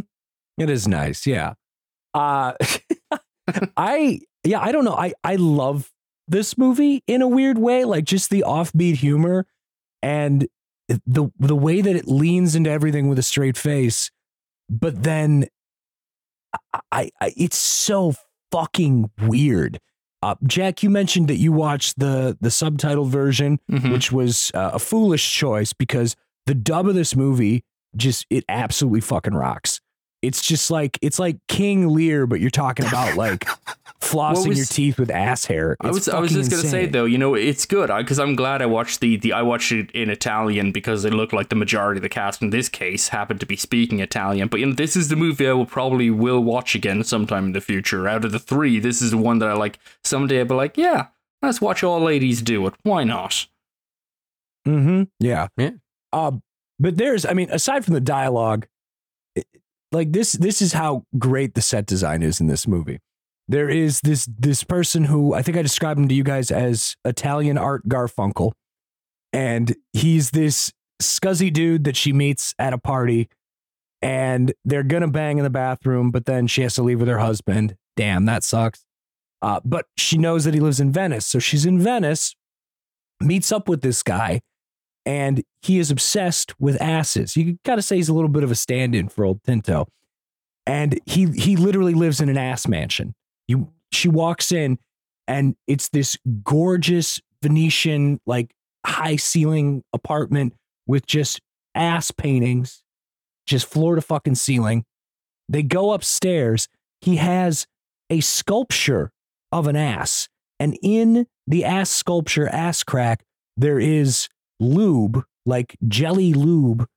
It 0.57 0.69
is 0.69 0.87
nice, 0.87 1.25
yeah. 1.27 1.53
Uh 2.13 2.53
I 3.77 4.19
yeah, 4.43 4.59
I 4.61 4.71
don't 4.71 4.85
know. 4.85 4.95
I 4.95 5.13
I 5.23 5.35
love 5.35 5.91
this 6.27 6.57
movie 6.57 7.03
in 7.07 7.21
a 7.21 7.27
weird 7.27 7.57
way, 7.57 7.85
like 7.85 8.03
just 8.05 8.29
the 8.29 8.43
offbeat 8.47 8.95
humor 8.95 9.45
and 10.01 10.47
the 11.05 11.29
the 11.39 11.55
way 11.55 11.81
that 11.81 11.95
it 11.95 12.07
leans 12.07 12.55
into 12.55 12.69
everything 12.69 13.07
with 13.07 13.19
a 13.19 13.23
straight 13.23 13.57
face. 13.57 14.11
But 14.69 15.03
then 15.03 15.47
I, 16.91 17.09
I 17.21 17.33
it's 17.37 17.57
so 17.57 18.13
fucking 18.51 19.11
weird. 19.21 19.79
Uh, 20.23 20.35
Jack, 20.45 20.81
you 20.81 20.89
mentioned 20.89 21.27
that 21.27 21.37
you 21.37 21.51
watched 21.51 21.99
the 21.99 22.37
the 22.41 22.49
subtitled 22.49 23.09
version 23.09 23.59
Mhm. 23.71 23.91
which 23.91 24.11
was 24.11 24.51
uh, 24.53 24.71
a 24.73 24.79
foolish 24.79 25.31
choice 25.31 25.73
because 25.73 26.15
the 26.47 26.55
dub 26.55 26.87
of 26.87 26.95
this 26.95 27.15
movie 27.15 27.63
just 27.95 28.25
it 28.29 28.43
absolutely 28.49 29.01
fucking 29.01 29.33
rocks. 29.33 29.76
It's 30.21 30.41
just 30.41 30.71
like 30.71 30.97
it's 31.01 31.19
like 31.19 31.37
King 31.47 31.89
Lear, 31.89 32.25
but 32.25 32.39
you're 32.39 32.49
talking 32.49 32.85
about 32.87 33.15
like 33.15 33.45
flossing 34.01 34.47
was- 34.47 34.57
your 34.57 34.65
teeth 34.65 34.97
with 34.97 35.11
ass 35.11 35.45
hair. 35.45 35.77
I 35.79 35.87
was 35.91 36.09
I 36.09 36.19
was 36.19 36.31
fucking 36.31 36.43
just 36.43 36.51
gonna 36.51 36.63
say 36.69 36.85
though, 36.87 37.05
you 37.05 37.17
know, 37.19 37.35
it's 37.35 37.65
good 37.67 37.91
because 37.95 38.17
I'm 38.19 38.35
glad 38.35 38.61
I 38.61 38.65
watched 38.65 38.99
the 38.99 39.17
the 39.17 39.33
I 39.33 39.43
watched 39.43 39.71
it 39.71 39.91
in 39.91 40.09
Italian 40.09 40.71
because 40.71 41.05
it 41.05 41.13
looked 41.13 41.33
like 41.33 41.49
the 41.49 41.55
majority 41.55 41.99
of 41.99 42.01
the 42.03 42.09
cast 42.09 42.41
in 42.41 42.49
this 42.49 42.67
case 42.67 43.09
happened 43.09 43.39
to 43.41 43.45
be 43.45 43.55
speaking 43.55 43.99
Italian. 43.99 44.47
But 44.47 44.59
you 44.59 44.65
know, 44.65 44.73
this 44.73 44.95
is 44.95 45.09
the 45.09 45.15
movie 45.15 45.47
I 45.47 45.53
will 45.53 45.65
probably 45.67 46.09
will 46.09 46.43
watch 46.43 46.73
again 46.73 47.03
sometime 47.03 47.45
in 47.45 47.51
the 47.53 47.61
future. 47.61 48.07
Out 48.07 48.25
of 48.25 48.31
the 48.31 48.39
three, 48.39 48.79
this 48.79 49.01
is 49.03 49.11
the 49.11 49.17
one 49.17 49.37
that 49.39 49.49
I 49.49 49.53
like. 49.53 49.77
Someday 50.03 50.39
I'll 50.39 50.45
be 50.45 50.55
like, 50.55 50.77
yeah, 50.77 51.07
let's 51.43 51.61
watch 51.61 51.83
all 51.83 51.99
ladies 52.01 52.41
do 52.41 52.65
it. 52.65 52.73
Why 52.83 53.03
not? 53.03 53.45
Mm-hmm. 54.67 55.03
Yeah. 55.19 55.47
Yeah. 55.57 55.71
Uh, 56.11 56.31
but 56.79 56.97
there's, 56.97 57.25
I 57.25 57.33
mean, 57.33 57.49
aside 57.51 57.85
from 57.85 57.93
the 57.93 58.01
dialogue, 58.01 58.63
it- 58.65 58.69
like 59.91 60.11
this, 60.11 60.33
this 60.33 60.61
is 60.61 60.73
how 60.73 61.03
great 61.17 61.53
the 61.53 61.61
set 61.61 61.85
design 61.85 62.23
is 62.23 62.39
in 62.41 62.47
this 62.47 62.67
movie. 62.67 62.99
There 63.47 63.69
is 63.69 64.01
this 64.01 64.27
this 64.37 64.63
person 64.63 65.05
who 65.05 65.33
I 65.33 65.41
think 65.41 65.57
I 65.57 65.61
described 65.61 65.99
him 65.99 66.09
to 66.09 66.13
you 66.15 66.23
guys 66.23 66.51
as 66.51 66.97
Italian 67.05 67.57
Art 67.57 67.87
Garfunkel, 67.87 68.51
and 69.31 69.73
he's 69.93 70.31
this 70.31 70.73
scuzzy 71.01 71.51
dude 71.51 71.85
that 71.85 71.95
she 71.95 72.11
meets 72.11 72.53
at 72.59 72.73
a 72.73 72.77
party, 72.77 73.29
and 74.01 74.53
they're 74.65 74.83
gonna 74.83 75.07
bang 75.07 75.37
in 75.37 75.45
the 75.45 75.49
bathroom, 75.49 76.11
but 76.11 76.25
then 76.25 76.47
she 76.47 76.61
has 76.63 76.75
to 76.75 76.83
leave 76.83 76.99
with 76.99 77.07
her 77.07 77.19
husband. 77.19 77.77
Damn, 77.95 78.25
that 78.25 78.43
sucks. 78.43 78.83
Uh, 79.41 79.61
but 79.63 79.85
she 79.95 80.17
knows 80.17 80.43
that 80.43 80.53
he 80.53 80.59
lives 80.59 80.81
in 80.81 80.91
Venice, 80.91 81.25
so 81.25 81.39
she's 81.39 81.65
in 81.65 81.79
Venice, 81.79 82.35
meets 83.21 83.51
up 83.51 83.69
with 83.69 83.81
this 83.81 84.03
guy, 84.03 84.41
and 85.07 85.41
he 85.61 85.79
is 85.79 85.89
obsessed 85.89 86.53
with 86.59 86.79
asses. 86.81 87.37
You 87.37 87.57
got 87.63 87.77
to 87.77 87.81
say 87.81 87.95
he's 87.95 88.09
a 88.09 88.13
little 88.13 88.29
bit 88.29 88.43
of 88.43 88.51
a 88.51 88.55
stand-in 88.55 89.07
for 89.07 89.23
old 89.23 89.41
Tinto, 89.41 89.87
and 90.65 90.99
he 91.05 91.27
he 91.31 91.55
literally 91.55 91.93
lives 91.93 92.19
in 92.19 92.27
an 92.27 92.37
ass 92.37 92.67
mansion. 92.67 93.15
You 93.47 93.71
she 93.93 94.09
walks 94.09 94.51
in, 94.51 94.77
and 95.25 95.55
it's 95.65 95.87
this 95.89 96.17
gorgeous 96.43 97.21
Venetian 97.41 98.19
like 98.27 98.51
high 98.85 99.15
ceiling 99.15 99.81
apartment 99.93 100.53
with 100.87 101.07
just 101.07 101.39
ass 101.73 102.11
paintings, 102.11 102.83
just 103.45 103.65
floor 103.65 103.95
to 103.95 104.01
fucking 104.01 104.35
ceiling. 104.35 104.83
They 105.47 105.63
go 105.63 105.93
upstairs. 105.93 106.67
He 106.99 107.15
has 107.15 107.65
a 108.09 108.19
sculpture 108.19 109.11
of 109.53 109.67
an 109.67 109.77
ass, 109.77 110.27
and 110.59 110.77
in 110.81 111.27
the 111.47 111.63
ass 111.63 111.89
sculpture, 111.89 112.49
ass 112.49 112.83
crack, 112.83 113.23
there 113.55 113.79
is 113.79 114.27
lube, 114.59 115.23
like 115.45 115.77
jelly 115.87 116.33
lube, 116.33 116.87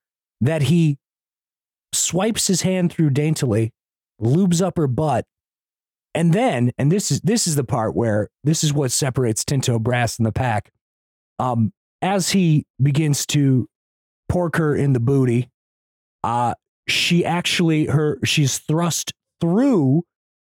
that 0.41 0.63
he 0.63 0.99
swipes 1.93 2.47
his 2.47 2.63
hand 2.63 2.93
through 2.93 3.11
daintily, 3.11 3.73
lubes 4.21 4.63
up 4.63 4.77
her 4.77 4.87
butt, 4.87 5.25
and 6.15 6.33
then, 6.33 6.73
and 6.79 6.91
this 6.91 7.11
is 7.11 7.21
this 7.21 7.47
is 7.47 7.55
the 7.57 7.65
part 7.65 7.95
where 7.95 8.29
this 8.43 8.65
is 8.65 8.73
what 8.73 8.91
separates 8.91 9.45
Tinto 9.45 9.79
Brass 9.79 10.19
and 10.19 10.27
the 10.27 10.33
pack. 10.33 10.71
Um, 11.39 11.73
as 12.03 12.31
he 12.31 12.65
begins 12.83 13.27
to 13.27 13.69
pork 14.29 14.57
her 14.57 14.75
in 14.75 14.93
the 14.93 15.01
booty, 15.01 15.49
uh, 16.25 16.55
she 16.89 17.25
actually 17.25 17.87
her 17.87 18.19
she's 18.25 18.59
thrust 18.59 19.13
through 19.41 20.03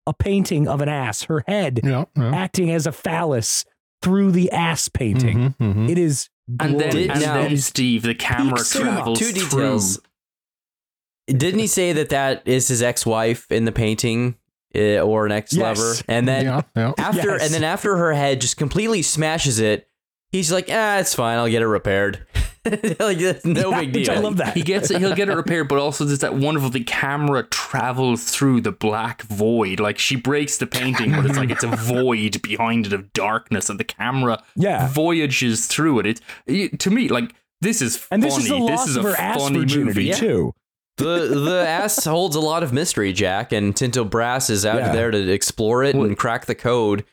a 0.07 0.13
painting 0.13 0.67
of 0.69 0.81
an 0.81 0.89
ass, 0.89 1.23
her 1.25 1.43
head 1.47 1.81
Yeah. 1.85 2.05
yeah. 2.17 2.35
acting 2.35 2.71
as 2.71 2.87
a 2.87 2.93
phallus 2.93 3.65
through 4.03 4.33
the 4.33 4.51
ass 4.51 4.89
painting. 4.89 5.55
Mhm, 5.61 5.75
mhm. 5.75 5.89
It 5.91 5.97
is 5.99 6.29
And 6.61 6.79
then, 6.79 6.91
glorious. 6.91 7.11
and 7.13 7.21
Now- 7.23 7.35
then 7.43 7.57
Steve, 7.57 8.03
the 8.03 8.15
camera 8.15 8.59
cinema. 8.59 8.93
travels 8.93 9.19
Two 9.19 9.33
details. 9.33 9.97
through. 9.97 11.37
Didn't 11.39 11.61
he 11.61 11.67
say 11.67 11.93
that 11.95 12.11
that 12.11 12.43
is 12.47 12.69
his 12.69 12.83
ex-wife 12.83 13.51
in 13.51 13.65
the 13.65 13.73
painting, 13.73 14.37
uh, 14.75 14.99
or 15.01 15.25
an 15.25 15.33
ex-lover? 15.33 15.81
Yes. 15.95 16.03
And 16.07 16.29
then 16.29 16.45
yeah, 16.45 16.61
yeah. 16.77 16.93
after, 16.99 17.31
Yes. 17.33 17.45
and 17.45 17.55
then 17.55 17.65
after 17.65 17.97
her 17.97 18.13
head 18.13 18.43
just 18.43 18.59
completely 18.59 19.01
smashes 19.01 19.59
it, 19.59 19.89
he's 20.33 20.53
like, 20.53 20.67
"Ah, 20.71 20.99
it's 20.99 21.15
fine. 21.15 21.39
I'll 21.39 21.49
get 21.49 21.63
it 21.63 21.67
repaired." 21.69 22.27
like 22.99 23.19
that's 23.19 23.45
no 23.45 23.71
Yeah, 23.71 23.81
big 23.81 23.93
deal. 23.93 24.01
which 24.03 24.09
I 24.09 24.19
love 24.19 24.37
that. 24.39 24.55
He 24.57 24.63
gets 24.63 24.91
it. 24.91 24.99
He'll 25.01 25.15
get 25.15 25.29
it 25.29 25.35
repaired, 25.37 25.69
but 25.69 25.79
also 25.79 26.05
there's 26.05 26.21
that 26.21 26.35
wonderful. 26.35 26.71
The 26.71 26.83
camera 26.85 27.43
travels 27.45 28.31
through 28.31 28.63
the 28.63 28.73
black 28.73 29.23
void. 29.23 29.81
Like 29.81 29.99
she 29.99 30.17
breaks 30.17 30.57
the 30.59 30.67
painting, 30.67 31.13
but 31.13 31.27
it's 31.27 31.37
like 31.37 31.51
it's 31.51 31.65
a 31.65 31.69
void 31.77 32.41
behind 32.43 32.87
it 32.87 32.93
of 32.93 33.13
darkness, 33.13 33.69
and 33.69 33.79
the 33.79 33.85
camera 33.85 34.43
Yeah. 34.57 34.89
voyages 34.89 35.67
through 35.67 36.01
it. 36.01 36.07
It's 36.07 36.21
it, 36.47 36.79
to 36.81 36.91
me 36.91 37.09
like 37.09 37.35
this 37.61 37.83
is 37.83 37.97
funny. 37.97 38.09
And 38.17 38.23
this 38.23 38.39
is 38.39 38.49
the 38.49 38.57
loss 38.57 38.89
is 38.89 38.97
of 38.97 39.05
a 39.05 39.11
her 39.11 39.17
ass 39.17 39.37
funny 39.43 39.59
virginity 39.61 40.07
movie. 40.09 40.13
too. 40.19 40.53
the 40.97 41.27
the 41.29 41.65
ass 41.67 42.05
holds 42.05 42.37
a 42.37 42.41
lot 42.41 42.63
of 42.63 42.73
mystery, 42.73 43.13
Jack, 43.13 43.53
and 43.53 43.75
Tinto 43.77 44.05
Brass 44.05 44.49
is 44.49 44.65
out 44.65 44.77
Yeah. 44.79 44.93
there 44.93 45.11
to 45.11 45.31
explore 45.33 45.83
it 45.83 45.95
Well- 45.97 46.07
and 46.07 46.17
crack 46.17 46.47
the 46.47 46.55
code 46.55 47.05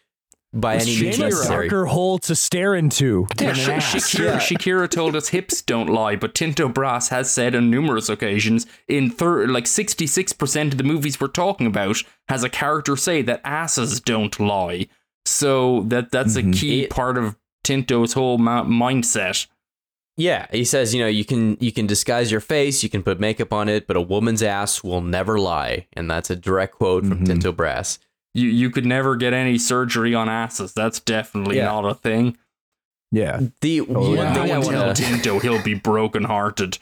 by 0.53 0.75
any 0.75 0.99
means 0.99 1.17
a 1.17 1.21
necessary. 1.23 1.69
darker 1.69 1.85
hole 1.85 2.17
to 2.19 2.35
stare 2.35 2.75
into. 2.75 3.25
Yeah, 3.39 3.53
than 3.53 3.55
Sh- 3.55 3.67
an 3.67 3.73
ass. 3.75 3.93
Shakira, 3.93 4.35
Shakira 4.37 4.89
told 4.89 5.15
us 5.15 5.29
hips 5.29 5.61
don't 5.61 5.87
lie, 5.87 6.15
but 6.17 6.35
Tinto 6.35 6.67
Brass 6.67 7.07
has 7.09 7.31
said 7.31 7.55
on 7.55 7.69
numerous 7.69 8.09
occasions 8.09 8.65
in 8.87 9.09
thir- 9.09 9.47
like 9.47 9.65
66% 9.65 10.71
of 10.73 10.77
the 10.77 10.83
movies 10.83 11.19
we're 11.21 11.27
talking 11.27 11.67
about 11.67 11.97
has 12.27 12.43
a 12.43 12.49
character 12.49 12.95
say 12.97 13.21
that 13.21 13.41
asses 13.45 13.99
don't 14.01 14.39
lie. 14.39 14.87
So 15.25 15.83
that 15.83 16.11
that's 16.11 16.35
Mhm. 16.35 16.49
a 16.49 16.57
key 16.57 16.81
It- 16.83 16.89
part 16.89 17.17
of 17.17 17.35
Tinto's 17.63 18.13
whole 18.13 18.37
ma- 18.37 18.63
mindset. 18.65 19.47
Yeah, 20.17 20.47
he 20.51 20.65
says, 20.65 20.93
you 20.93 21.01
know, 21.01 21.07
you 21.07 21.23
can 21.23 21.57
you 21.61 21.71
can 21.71 21.87
disguise 21.87 22.31
your 22.31 22.41
face, 22.41 22.83
you 22.83 22.89
can 22.89 23.01
put 23.03 23.19
makeup 23.19 23.53
on 23.53 23.69
it, 23.69 23.87
but 23.87 23.95
a 23.95 24.01
woman's 24.01 24.43
ass 24.43 24.83
will 24.83 25.01
never 25.01 25.39
lie, 25.39 25.87
and 25.93 26.11
that's 26.11 26.29
a 26.29 26.35
direct 26.35 26.75
quote 26.75 27.05
from 27.05 27.19
Mhm. 27.21 27.25
Tinto 27.27 27.51
Brass. 27.51 27.97
You 28.33 28.47
you 28.49 28.69
could 28.69 28.85
never 28.85 29.15
get 29.15 29.33
any 29.33 29.57
surgery 29.57 30.15
on 30.15 30.29
asses. 30.29 30.73
That's 30.73 30.99
definitely 30.99 31.57
Yeah. 31.57 31.65
not 31.65 31.85
a 31.85 31.93
thing. 31.93 32.37
Yeah. 33.11 33.39
The 33.61 33.81
Oh, 33.81 33.85
one 33.85 34.15
yeah. 34.15 34.33
thing 34.33 34.43
I 34.43 34.47
Don't 34.47 34.63
tell 34.71 34.83
want 34.85 34.97
to 34.97 35.03
Tinto 35.03 35.39
he'll 35.39 35.61
be 35.63 35.73
brokenhearted. 35.73 36.77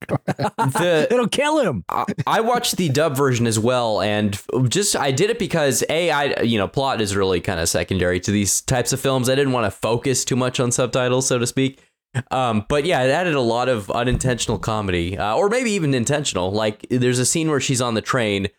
the 0.08 1.06
It'll 1.10 1.28
kill 1.28 1.58
him. 1.60 1.84
I- 1.88 2.04
I 2.26 2.40
watched 2.40 2.76
the 2.76 2.88
dub 2.88 3.16
version 3.16 3.46
as 3.46 3.58
well, 3.58 4.00
and 4.00 4.40
just 4.68 4.96
I 4.96 5.10
did 5.10 5.28
it 5.30 5.38
because 5.38 5.84
a 5.90 6.10
I 6.10 6.40
you 6.42 6.56
know 6.58 6.68
plot 6.68 7.00
is 7.00 7.14
really 7.16 7.40
kind 7.40 7.60
of 7.60 7.68
secondary 7.68 8.20
to 8.20 8.30
these 8.30 8.60
types 8.62 8.92
of 8.92 9.00
films. 9.00 9.28
I 9.28 9.34
didn't 9.34 9.52
want 9.52 9.66
to 9.66 9.70
focus 9.70 10.24
too 10.24 10.36
much 10.36 10.58
on 10.60 10.72
subtitles, 10.72 11.26
so 11.26 11.38
to 11.38 11.46
speak. 11.46 11.82
Um, 12.30 12.64
but 12.68 12.84
yeah, 12.86 13.02
it 13.02 13.10
added 13.10 13.34
a 13.34 13.40
lot 13.40 13.68
of 13.68 13.90
unintentional 13.90 14.58
comedy, 14.58 15.16
uh, 15.18 15.36
or 15.36 15.48
maybe 15.48 15.70
even 15.72 15.94
intentional. 15.94 16.50
Like 16.50 16.86
there's 16.90 17.18
a 17.18 17.26
scene 17.26 17.50
where 17.50 17.60
she's 17.60 17.80
on 17.80 17.94
the 17.94 18.00
train, 18.02 18.46
s- 18.46 18.50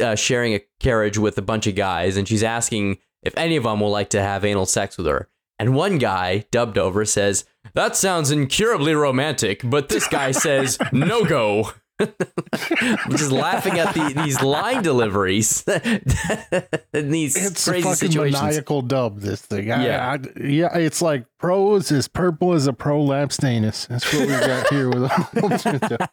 uh, 0.00 0.14
sharing 0.14 0.54
a 0.54 0.60
carriage 0.80 1.18
with 1.18 1.36
a 1.38 1.42
bunch 1.42 1.66
of 1.66 1.74
guys, 1.74 2.16
and 2.16 2.26
she's 2.26 2.42
asking 2.42 2.98
if 3.22 3.36
any 3.36 3.56
of 3.56 3.64
them 3.64 3.80
will 3.80 3.90
like 3.90 4.10
to 4.10 4.22
have 4.22 4.44
anal 4.44 4.66
sex 4.66 4.96
with 4.96 5.06
her. 5.06 5.28
And 5.58 5.74
one 5.74 5.98
guy, 5.98 6.46
dubbed 6.50 6.78
over, 6.78 7.04
says, 7.04 7.44
That 7.74 7.96
sounds 7.96 8.30
incurably 8.30 8.94
romantic, 8.94 9.60
but 9.64 9.88
this 9.88 10.08
guy 10.08 10.32
says, 10.32 10.78
No 10.92 11.24
go. 11.24 11.72
Just 12.00 13.30
laughing 13.30 13.78
at 13.78 13.94
the, 13.94 14.12
these 14.24 14.40
line 14.42 14.82
deliveries 14.82 15.62
in 16.92 17.10
these 17.10 17.36
It's 17.36 17.66
a 17.66 17.70
crazy 17.70 17.82
fucking 17.84 18.10
situations. 18.10 18.42
maniacal 18.42 18.82
dub. 18.82 19.20
This 19.20 19.40
thing, 19.42 19.70
I, 19.70 19.86
Yeah. 19.86 20.12
I, 20.12 20.40
yeah. 20.40 20.76
It's 20.76 21.00
like 21.00 21.26
pro 21.38 21.76
is 21.76 21.92
as 21.92 22.08
purple 22.08 22.52
as 22.52 22.66
a 22.66 22.72
prolapse 22.72 23.42
anus. 23.44 23.86
That's 23.86 24.12
what 24.12 24.22
we 24.22 24.28
got 24.28 24.68
here 24.70 24.90
with. 24.90 25.10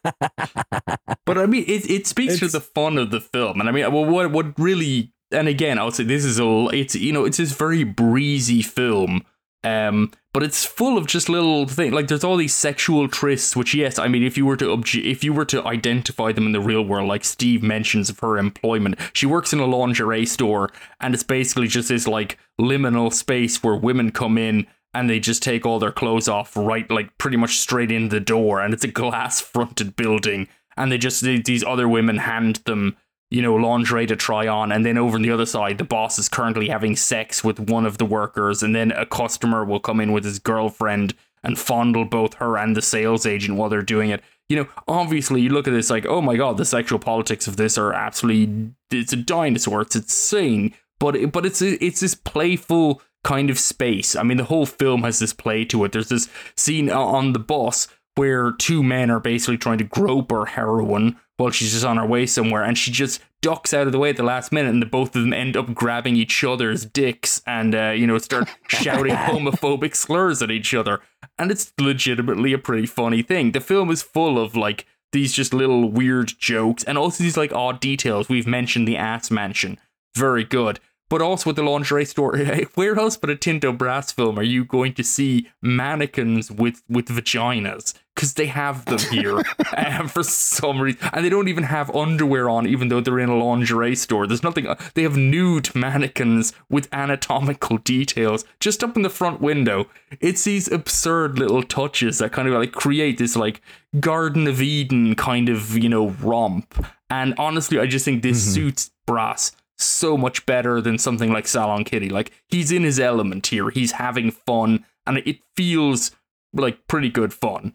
But 1.24 1.38
I 1.38 1.46
mean, 1.46 1.64
it, 1.66 1.88
it 1.88 2.06
speaks 2.06 2.40
to 2.40 2.48
the 2.48 2.60
fun 2.60 2.98
of 2.98 3.10
the 3.10 3.20
film, 3.20 3.60
and 3.60 3.68
I 3.68 3.72
mean, 3.72 3.90
well, 3.92 4.04
what 4.04 4.32
what 4.32 4.58
really, 4.58 5.12
and 5.30 5.46
again, 5.46 5.78
I 5.78 5.84
would 5.84 5.94
say 5.94 6.02
this 6.02 6.24
is 6.24 6.40
a, 6.40 6.68
it's 6.72 6.96
you 6.96 7.12
know, 7.12 7.24
it's 7.24 7.36
this 7.36 7.52
very 7.52 7.84
breezy 7.84 8.60
film 8.60 9.22
Um, 9.64 10.10
but 10.32 10.42
it's 10.42 10.64
full 10.64 10.96
of 10.98 11.06
just 11.06 11.28
little 11.28 11.66
things. 11.66 11.92
Like 11.92 12.08
there's 12.08 12.24
all 12.24 12.36
these 12.36 12.54
sexual 12.54 13.06
trysts, 13.08 13.54
which 13.54 13.74
yes, 13.74 13.98
I 13.98 14.08
mean, 14.08 14.22
if 14.22 14.36
you 14.36 14.46
were 14.46 14.56
to 14.56 14.64
obje- 14.66 15.04
if 15.04 15.22
you 15.22 15.32
were 15.32 15.44
to 15.46 15.64
identify 15.66 16.32
them 16.32 16.46
in 16.46 16.52
the 16.52 16.60
real 16.60 16.82
world, 16.82 17.08
like 17.08 17.24
Steve 17.24 17.62
mentions 17.62 18.08
of 18.08 18.18
her 18.20 18.38
employment, 18.38 18.98
she 19.12 19.26
works 19.26 19.52
in 19.52 19.60
a 19.60 19.66
lingerie 19.66 20.26
store, 20.26 20.70
and 21.00 21.14
it's 21.14 21.22
basically 21.22 21.68
just 21.68 21.90
this 21.90 22.08
like 22.08 22.38
liminal 22.60 23.12
space 23.12 23.62
where 23.62 23.76
women 23.76 24.10
come 24.10 24.38
in 24.38 24.66
and 24.94 25.08
they 25.08 25.20
just 25.20 25.42
take 25.42 25.64
all 25.64 25.78
their 25.78 25.92
clothes 25.92 26.28
off 26.28 26.56
right 26.56 26.90
like 26.90 27.16
pretty 27.18 27.36
much 27.36 27.58
straight 27.58 27.90
in 27.90 28.08
the 28.10 28.20
door 28.20 28.60
and 28.60 28.74
it's 28.74 28.84
a 28.84 28.88
glass 28.88 29.40
fronted 29.40 29.96
building 29.96 30.46
and 30.76 30.90
they 30.90 30.98
just 30.98 31.22
these 31.22 31.64
other 31.64 31.88
women 31.88 32.18
hand 32.18 32.56
them 32.66 32.96
you 33.32 33.40
know 33.40 33.54
lingerie 33.54 34.06
to 34.06 34.16
try 34.16 34.46
on. 34.46 34.70
And 34.70 34.84
then 34.84 34.98
over 34.98 35.16
on 35.16 35.22
the 35.22 35.30
other 35.30 35.46
side 35.46 35.78
the 35.78 35.84
boss 35.84 36.18
is 36.18 36.28
currently 36.28 36.68
having 36.68 36.96
sex 36.96 37.42
with 37.42 37.58
one 37.58 37.86
of 37.86 37.98
the 37.98 38.04
workers. 38.04 38.62
And 38.62 38.74
then 38.74 38.92
a 38.92 39.06
customer 39.06 39.64
will 39.64 39.80
come 39.80 40.00
in 40.00 40.12
with 40.12 40.24
his 40.24 40.38
girlfriend 40.38 41.14
and 41.42 41.58
fondle 41.58 42.04
both 42.04 42.34
her 42.34 42.56
and 42.56 42.76
the 42.76 42.82
sales 42.82 43.26
agent 43.26 43.58
while 43.58 43.68
they're 43.68 43.82
doing 43.82 44.10
it. 44.10 44.22
You 44.48 44.56
know 44.56 44.68
obviously 44.86 45.40
you 45.40 45.48
look 45.48 45.66
at 45.66 45.72
this 45.72 45.88
like 45.88 46.06
oh 46.06 46.20
my 46.20 46.36
god 46.36 46.58
the 46.58 46.66
sexual 46.66 46.98
politics 46.98 47.46
of 47.46 47.56
this 47.56 47.78
are 47.78 47.92
absolutely 47.94 48.74
it's 48.90 49.14
a 49.14 49.16
dinosaur 49.16 49.80
it's 49.80 49.96
insane. 49.96 50.74
But 51.00 51.16
it, 51.16 51.32
but 51.32 51.46
it's 51.46 51.62
it's 51.62 52.00
this 52.00 52.14
playful 52.14 53.00
kind 53.24 53.50
of 53.50 53.58
space. 53.58 54.16
I 54.16 54.22
mean, 54.22 54.36
the 54.36 54.44
whole 54.44 54.66
film 54.66 55.02
has 55.02 55.18
this 55.18 55.32
play 55.32 55.64
to 55.66 55.84
it. 55.84 55.92
There's 55.92 56.08
this 56.08 56.28
scene 56.56 56.90
uh, 56.90 57.00
on 57.00 57.32
the 57.32 57.38
bus 57.38 57.88
where 58.14 58.52
two 58.52 58.82
men 58.82 59.10
are 59.10 59.20
basically 59.20 59.58
trying 59.58 59.78
to 59.78 59.84
grope 59.84 60.30
her 60.30 60.46
heroine 60.46 61.16
while 61.36 61.50
she's 61.50 61.72
just 61.72 61.84
on 61.84 61.96
her 61.96 62.06
way 62.06 62.26
somewhere, 62.26 62.62
and 62.62 62.76
she 62.76 62.90
just 62.90 63.20
ducks 63.40 63.74
out 63.74 63.86
of 63.86 63.92
the 63.92 63.98
way 63.98 64.10
at 64.10 64.16
the 64.16 64.22
last 64.22 64.52
minute, 64.52 64.70
and 64.70 64.82
the 64.82 64.86
both 64.86 65.16
of 65.16 65.22
them 65.22 65.32
end 65.32 65.56
up 65.56 65.74
grabbing 65.74 66.16
each 66.16 66.44
other's 66.44 66.84
dicks 66.84 67.42
and 67.46 67.74
uh, 67.74 67.90
you 67.90 68.06
know 68.06 68.18
start 68.18 68.48
shouting 68.68 69.14
homophobic 69.14 69.96
slurs 69.96 70.42
at 70.42 70.50
each 70.50 70.74
other, 70.74 71.00
and 71.38 71.50
it's 71.50 71.72
legitimately 71.80 72.52
a 72.52 72.58
pretty 72.58 72.86
funny 72.86 73.22
thing. 73.22 73.52
The 73.52 73.60
film 73.60 73.90
is 73.90 74.02
full 74.02 74.38
of 74.38 74.56
like 74.56 74.86
these 75.12 75.32
just 75.32 75.52
little 75.52 75.90
weird 75.90 76.32
jokes 76.38 76.84
and 76.84 76.96
also 76.96 77.22
these 77.22 77.36
like 77.36 77.52
odd 77.52 77.80
details. 77.80 78.28
We've 78.28 78.46
mentioned 78.46 78.88
the 78.88 78.96
ass 78.96 79.30
mansion, 79.30 79.78
very 80.16 80.44
good 80.44 80.80
but 81.12 81.20
also 81.20 81.50
with 81.50 81.56
the 81.56 81.62
lingerie 81.62 82.06
store. 82.06 82.38
Where 82.74 82.98
else 82.98 83.18
but 83.18 83.28
a 83.28 83.36
Tinto 83.36 83.70
Brass 83.70 84.10
film 84.10 84.38
are 84.38 84.42
you 84.42 84.64
going 84.64 84.94
to 84.94 85.04
see 85.04 85.46
mannequins 85.60 86.50
with 86.50 86.82
with 86.88 87.08
vaginas? 87.08 87.92
Because 88.14 88.34
they 88.34 88.46
have 88.46 88.84
them 88.84 88.98
here 89.10 89.42
um, 89.76 90.06
for 90.06 90.22
some 90.22 90.80
reason, 90.80 91.00
and 91.12 91.24
they 91.24 91.30
don't 91.30 91.48
even 91.48 91.64
have 91.64 91.94
underwear 91.94 92.48
on, 92.48 92.66
even 92.66 92.88
though 92.88 93.00
they're 93.00 93.18
in 93.18 93.30
a 93.30 93.36
lingerie 93.36 93.96
store. 93.96 94.26
There's 94.26 94.42
nothing. 94.42 94.66
Uh, 94.66 94.76
they 94.94 95.02
have 95.02 95.16
nude 95.16 95.74
mannequins 95.74 96.52
with 96.68 96.92
anatomical 96.92 97.78
details 97.78 98.44
just 98.60 98.84
up 98.84 98.96
in 98.96 99.02
the 99.02 99.10
front 99.10 99.40
window. 99.40 99.86
It's 100.20 100.44
these 100.44 100.70
absurd 100.70 101.38
little 101.38 101.62
touches 101.62 102.18
that 102.18 102.32
kind 102.32 102.48
of 102.48 102.54
like 102.54 102.72
create 102.72 103.16
this 103.16 103.34
like 103.34 103.62
Garden 103.98 104.46
of 104.46 104.60
Eden 104.60 105.14
kind 105.14 105.48
of 105.48 105.76
you 105.76 105.88
know 105.88 106.10
romp. 106.22 106.86
And 107.08 107.34
honestly, 107.38 107.78
I 107.78 107.86
just 107.86 108.04
think 108.04 108.22
this 108.22 108.42
mm-hmm. 108.42 108.54
suits 108.54 108.90
Brass 109.06 109.52
so 109.78 110.16
much 110.16 110.46
better 110.46 110.80
than 110.80 110.98
something 110.98 111.32
like 111.32 111.46
Salon 111.46 111.84
Kitty. 111.84 112.08
Like 112.08 112.32
he's 112.48 112.72
in 112.72 112.82
his 112.84 113.00
element 113.00 113.46
here. 113.48 113.70
He's 113.70 113.92
having 113.92 114.30
fun, 114.30 114.84
and 115.06 115.18
it 115.18 115.40
feels 115.56 116.12
like 116.52 116.86
pretty 116.86 117.08
good 117.08 117.32
fun. 117.32 117.74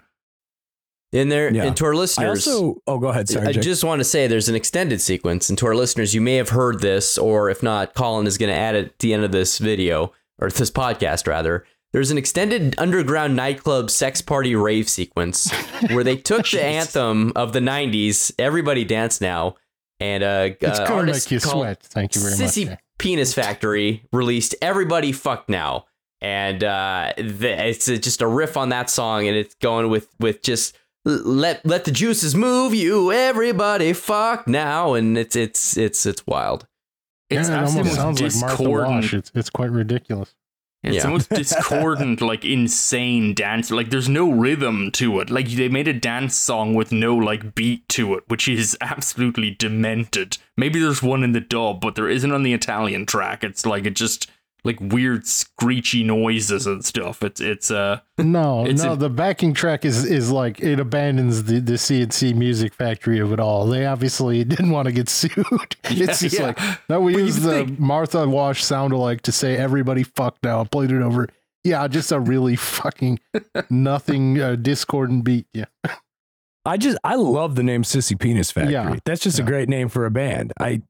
In 1.14 1.30
there, 1.30 1.54
yeah. 1.54 1.64
and 1.64 1.78
to 1.78 1.86
our 1.86 1.96
listeners, 1.96 2.46
I 2.46 2.52
also, 2.52 2.82
oh, 2.86 3.00
go 3.00 3.08
ahead. 3.08 3.30
Sorry, 3.30 3.48
I 3.48 3.54
just 3.54 3.82
want 3.82 4.02
to 4.02 4.04
say 4.04 4.28
there's 4.28 4.50
an 4.50 4.56
extended 4.56 5.00
sequence, 5.00 5.48
and 5.48 5.58
to 5.60 5.66
our 5.68 5.76
listeners, 5.76 6.14
you 6.14 6.20
may 6.20 6.36
have 6.36 6.50
heard 6.50 6.82
this, 6.82 7.18
or 7.18 7.50
if 7.50 7.64
not, 7.64 7.94
Colin 7.94 8.28
is 8.28 8.38
going 8.38 8.50
to 8.50 8.56
add 8.56 8.76
it 8.76 8.86
at 8.88 9.00
the 9.00 9.14
end 9.14 9.24
of 9.24 9.32
this 9.32 9.58
video 9.58 10.12
or 10.40 10.50
this 10.50 10.70
podcast 10.70 11.26
rather. 11.26 11.66
There's 11.94 12.12
an 12.12 12.18
extended 12.18 12.76
underground 12.78 13.36
nightclub 13.36 13.90
sex 13.90 14.22
party 14.22 14.56
rave 14.56 14.90
sequence 14.90 15.50
where 15.92 16.04
they 16.04 16.18
took 16.18 16.46
the 16.50 16.64
anthem 16.64 17.32
of 17.36 17.54
the 17.54 17.60
'90s, 17.60 18.34
"Everybody 18.38 18.84
Dance 18.84 19.22
Now," 19.22 19.56
and 20.02 20.24
uh, 20.24 20.50
it's 20.60 20.80
uh, 20.80 20.88
gonna 20.88 21.12
make 21.14 21.32
you 21.32 21.40
sweat. 21.40 21.82
Thank 21.84 22.16
you 22.16 22.22
very 22.22 22.34
Sissy 22.34 22.70
much. 22.70 22.80
Penis 23.00 23.34
Factory 23.34 24.04
released 24.12 24.56
"Everybody 24.62 25.14
Fuck 25.14 25.48
Now," 25.48 25.86
and 26.20 26.62
uh, 26.64 27.14
the, 27.18 27.68
it's 27.70 27.86
just 27.86 28.22
a 28.22 28.28
riff 28.28 28.58
on 28.58 28.70
that 28.70 28.90
song, 28.90 29.28
and 29.28 29.38
it's 29.38 29.56
going 29.56 29.90
with 29.90 30.14
with 30.20 30.42
just 30.42 30.78
let 31.08 31.66
let 31.66 31.86
the 31.86 31.92
juices 31.92 32.36
move 32.36 32.74
you. 32.74 33.12
Everybody 33.12 33.94
fuck 33.94 34.48
now, 34.48 34.94
and 34.94 35.18
it's 35.18 35.36
it's 35.36 35.78
it's 35.78 36.06
it's 36.06 36.26
wild. 36.28 36.68
It's 37.30 37.50
yeah, 37.50 37.64
it 37.64 37.68
almost 37.68 37.96
sounds 37.96 38.22
like 38.22 38.36
Martha 38.40 38.70
Wash. 38.70 39.14
It's 39.14 39.32
it's 39.34 39.50
quite 39.50 39.72
ridiculous. 39.72 40.36
It's 40.84 40.98
yeah. 40.98 41.04
the 41.04 41.10
most 41.10 41.30
discordant, 41.30 42.22
like 42.22 42.46
insane 42.46 43.34
dance. 43.34 43.72
Like 43.72 43.90
there's 43.90 44.08
no 44.08 44.32
rhythm 44.32 44.92
to 44.92 45.20
it. 45.20 45.30
Like 45.30 45.48
they 45.48 45.70
made 45.70 45.88
a 45.88 45.94
dance 45.94 46.36
song 46.36 46.76
with 46.76 46.92
no 46.92 47.16
like 47.16 47.56
beat 47.56 47.88
to 47.90 48.14
it, 48.16 48.24
which 48.28 48.48
is 48.48 48.78
absolutely 48.82 49.52
demented. 49.52 50.38
Maybe 50.56 50.80
there's 50.80 51.02
one 51.02 51.24
in 51.24 51.32
the 51.32 51.42
dub, 51.42 51.82
but 51.82 51.96
there 51.96 52.10
isn't 52.10 52.32
on 52.32 52.44
the 52.44 52.54
Italian 52.54 53.06
track. 53.06 53.44
It's 53.44 53.66
like 53.66 53.86
it 53.86 53.96
just 53.96 54.30
like 54.64 54.78
weird 54.80 55.26
screechy 55.26 56.04
noises 56.04 56.68
and 56.68 56.84
stuff. 56.84 57.24
It's 57.24 57.40
it's 57.40 57.72
uh 57.72 58.02
no 58.18 58.66
it's 58.66 58.84
no 58.84 58.94
a, 58.94 58.96
the 58.96 59.10
backing 59.10 59.54
track 59.54 59.86
is 59.86 60.04
is 60.04 60.32
like 60.32 60.60
it 60.60 60.80
abandons 60.80 61.44
the 61.44 61.60
the 61.60 61.78
C+C 61.78 62.34
Music 62.34 62.74
Factory 62.74 63.20
of 63.20 63.32
it 63.32 63.40
all. 63.40 63.66
They 63.66 63.86
obviously 63.86 64.44
didn't 64.46 64.72
want 64.72 64.88
to 64.88 64.92
get 64.92 65.10
sued. 65.10 65.36
Yeah, 65.90 66.10
it's 66.10 66.20
just 66.20 66.38
yeah. 66.38 66.48
like 66.48 66.60
no, 66.90 67.00
we 67.00 67.16
use 67.16 67.38
the 67.38 67.66
think, 67.66 67.80
Martha 67.80 68.28
Wash 68.28 68.64
sound 68.64 68.94
alike 68.94 69.22
to 69.22 69.32
say 69.32 69.56
everybody 69.56 70.04
fuck 70.04 70.38
now. 70.44 70.62
I 70.62 70.64
played 70.66 70.92
it 70.92 71.02
over. 71.02 71.30
Yeah, 71.64 71.88
just 71.88 72.12
a 72.12 72.20
really 72.20 72.56
fucking 72.56 73.20
nothing 73.70 74.40
uh, 74.40 74.56
discordant 74.56 75.24
beat. 75.24 75.48
Yeah. 75.54 75.66
I 76.66 76.76
just 76.76 76.98
I 77.04 77.16
love 77.16 77.56
the 77.56 77.64
name 77.64 77.84
Sissy 77.84 78.20
Penis 78.20 78.52
Factory. 78.52 78.74
Yeah, 78.74 78.98
That's 79.06 79.22
just 79.22 79.40
yeah. 79.40 79.46
a 79.46 79.48
great 79.48 79.70
name 79.70 79.88
for 79.88 80.06
a 80.06 80.12
band. 80.12 80.52
I 80.60 80.82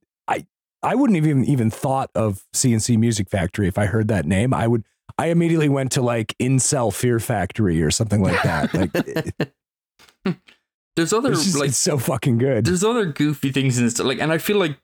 I 0.84 0.96
wouldn't 0.96 1.16
have 1.16 1.28
even 1.28 1.46
even 1.46 1.70
thought 1.70 2.10
of 2.16 2.46
C+C 2.54 2.98
Music 2.98 3.30
Factory 3.30 3.68
if 3.68 3.78
I 3.78 3.86
heard 3.86 4.08
that 4.10 4.26
name. 4.26 4.54
I 4.54 4.68
would. 4.68 4.84
I 5.18 5.28
immediately 5.28 5.70
went 5.70 5.92
to 5.94 6.02
like 6.02 6.36
Incel 6.40 6.94
Fear 6.94 7.20
Factory 7.20 7.82
or 7.82 7.90
something 7.90 8.22
like 8.22 8.42
that. 8.44 8.74
Like, 8.74 10.38
there's 10.96 11.14
other 11.14 11.32
it's 11.32 11.46
just, 11.46 11.58
like 11.58 11.70
it's 11.70 11.78
so 11.78 11.98
fucking 11.98 12.38
good. 12.38 12.66
There's 12.66 12.84
other 12.84 13.06
goofy 13.06 13.52
things 13.52 13.80
in 13.80 13.86
this, 13.86 13.98
like, 14.00 14.20
and 14.20 14.32
I 14.32 14.38
feel 14.38 14.58
like 14.58 14.78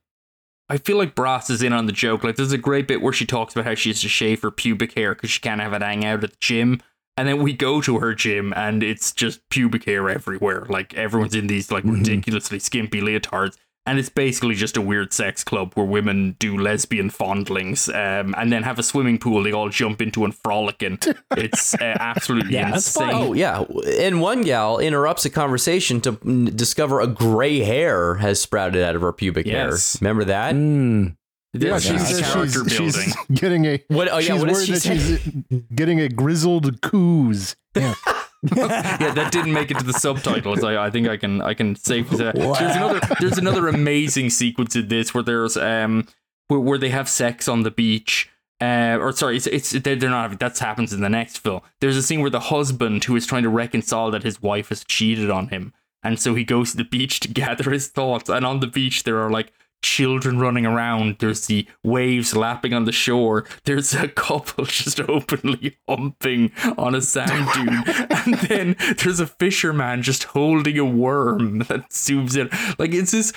I 0.69 0.77
feel 0.77 0.97
like 0.97 1.13
Brass 1.13 1.49
is 1.49 1.61
in 1.61 1.73
on 1.73 1.85
the 1.85 1.91
joke. 1.91 2.23
Like, 2.23 2.35
there's 2.35 2.53
a 2.53 2.57
great 2.57 2.87
bit 2.87 3.01
where 3.01 3.13
she 3.13 3.25
talks 3.25 3.53
about 3.53 3.65
how 3.65 3.75
she 3.75 3.89
has 3.89 4.01
to 4.01 4.09
shave 4.09 4.41
her 4.41 4.49
pubic 4.49 4.93
hair 4.93 5.13
because 5.13 5.29
she 5.29 5.41
can't 5.41 5.61
have 5.61 5.73
it 5.73 5.81
hang 5.81 6.05
out 6.05 6.23
at 6.23 6.31
the 6.31 6.37
gym. 6.39 6.81
And 7.15 7.27
then 7.27 7.43
we 7.43 7.53
go 7.53 7.79
to 7.81 7.99
her 7.99 8.15
gym 8.15 8.53
and 8.55 8.81
it's 8.81 9.11
just 9.11 9.47
pubic 9.49 9.83
hair 9.83 10.09
everywhere. 10.09 10.65
Like 10.67 10.95
everyone's 10.95 11.35
in 11.35 11.47
these 11.47 11.71
like 11.71 11.83
mm-hmm. 11.83 11.97
ridiculously 11.97 12.57
skimpy 12.57 13.01
leotards 13.01 13.55
and 13.85 13.99
it's 13.99 14.09
basically 14.09 14.55
just 14.55 14.77
a 14.77 14.81
weird 14.81 15.11
sex 15.11 15.43
club 15.43 15.73
where 15.73 15.85
women 15.85 16.35
do 16.39 16.57
lesbian 16.57 17.09
fondlings 17.09 17.89
um, 17.89 18.33
and 18.37 18.51
then 18.51 18.63
have 18.63 18.79
a 18.79 18.83
swimming 18.83 19.17
pool 19.17 19.43
they 19.43 19.51
all 19.51 19.69
jump 19.69 20.01
into 20.01 20.23
and 20.23 20.33
frolic 20.35 20.81
in. 20.81 20.97
It's 21.31 21.73
uh, 21.75 21.79
absolutely 21.99 22.53
yeah, 22.53 22.73
insane. 22.73 23.09
Oh, 23.11 23.33
yeah. 23.33 23.63
And 23.99 24.21
one 24.21 24.43
gal 24.43 24.79
interrupts 24.79 25.25
a 25.25 25.29
conversation 25.29 25.99
to 26.01 26.11
discover 26.51 27.01
a 27.01 27.07
gray 27.07 27.59
hair 27.59 28.15
has 28.15 28.39
sprouted 28.39 28.81
out 28.81 28.95
of 28.95 29.01
her 29.01 29.11
pubic 29.11 29.45
yes. 29.45 29.99
hair. 29.99 29.99
Remember 30.01 30.23
that? 30.25 30.55
Mm. 30.55 31.17
Yeah, 31.55 31.77
she's, 31.77 32.19
character 32.19 32.67
she's, 32.67 32.77
building. 32.77 32.91
She's 32.91 33.15
getting 33.33 33.65
a. 33.65 33.83
What? 33.89 34.07
Oh, 34.11 34.17
yeah. 34.17 34.33
She's 34.33 34.41
what 34.41 34.51
worried 34.51 34.65
she 34.65 34.71
that 34.71 34.81
she's 34.81 35.63
getting 35.75 35.99
a 35.99 36.09
grizzled 36.09 36.81
coos. 36.81 37.55
Yeah. 37.75 37.93
yeah, 38.55 39.13
that 39.13 39.31
didn't 39.31 39.53
make 39.53 39.71
it 39.71 39.79
to 39.79 39.85
the 39.85 39.93
subtitles. 39.93 40.63
I, 40.63 40.85
I 40.85 40.89
think 40.89 41.07
I 41.07 41.17
can 41.17 41.41
I 41.41 41.53
can 41.53 41.75
safely 41.75 42.17
say 42.17 42.31
wow. 42.35 42.53
there's 42.53 42.75
another 42.75 42.99
there's 43.19 43.37
another 43.37 43.67
amazing 43.67 44.29
sequence 44.29 44.75
in 44.75 44.87
this 44.87 45.13
where 45.13 45.23
there's 45.23 45.55
um 45.57 46.07
where, 46.47 46.59
where 46.59 46.77
they 46.77 46.89
have 46.89 47.07
sex 47.07 47.47
on 47.47 47.63
the 47.63 47.71
beach. 47.71 48.29
Uh, 48.61 48.97
or 48.99 49.11
sorry, 49.11 49.37
it's 49.37 49.47
it's 49.47 49.71
they're, 49.71 49.95
they're 49.95 50.09
not. 50.09 50.39
That 50.39 50.57
happens 50.57 50.93
in 50.93 51.01
the 51.01 51.09
next 51.09 51.39
film. 51.39 51.61
There's 51.81 51.97
a 51.97 52.03
scene 52.03 52.21
where 52.21 52.29
the 52.29 52.39
husband 52.39 53.03
who 53.03 53.15
is 53.15 53.25
trying 53.25 53.43
to 53.43 53.49
reconcile 53.49 54.11
that 54.11 54.23
his 54.23 54.41
wife 54.41 54.69
has 54.69 54.83
cheated 54.85 55.29
on 55.29 55.49
him, 55.49 55.73
and 56.01 56.19
so 56.19 56.33
he 56.33 56.43
goes 56.43 56.71
to 56.71 56.77
the 56.77 56.85
beach 56.85 57.19
to 57.21 57.27
gather 57.33 57.71
his 57.71 57.87
thoughts. 57.87 58.29
And 58.29 58.45
on 58.45 58.59
the 58.59 58.67
beach, 58.67 59.03
there 59.03 59.19
are 59.19 59.29
like 59.29 59.51
children 59.83 60.39
running 60.39 60.65
around. 60.65 61.17
There's 61.19 61.45
the 61.45 61.67
waves 61.83 62.35
lapping 62.35 62.73
on 62.73 62.85
the 62.85 62.91
shore. 62.91 63.45
There's 63.65 63.93
a 63.93 64.07
couple 64.07 64.65
just 64.65 64.99
openly 65.01 65.77
humping 65.87 66.51
on 66.77 66.95
a 66.95 67.01
sand 67.01 67.47
dune. 67.53 67.83
and 68.09 68.33
then 68.49 68.75
there's 68.97 69.19
a 69.19 69.27
fisherman 69.27 70.01
just 70.01 70.23
holding 70.23 70.79
a 70.79 70.85
worm 70.85 71.59
that 71.59 71.89
zooms 71.89 72.35
in. 72.35 72.49
Like 72.79 72.93
it's 72.93 73.11
this 73.11 73.33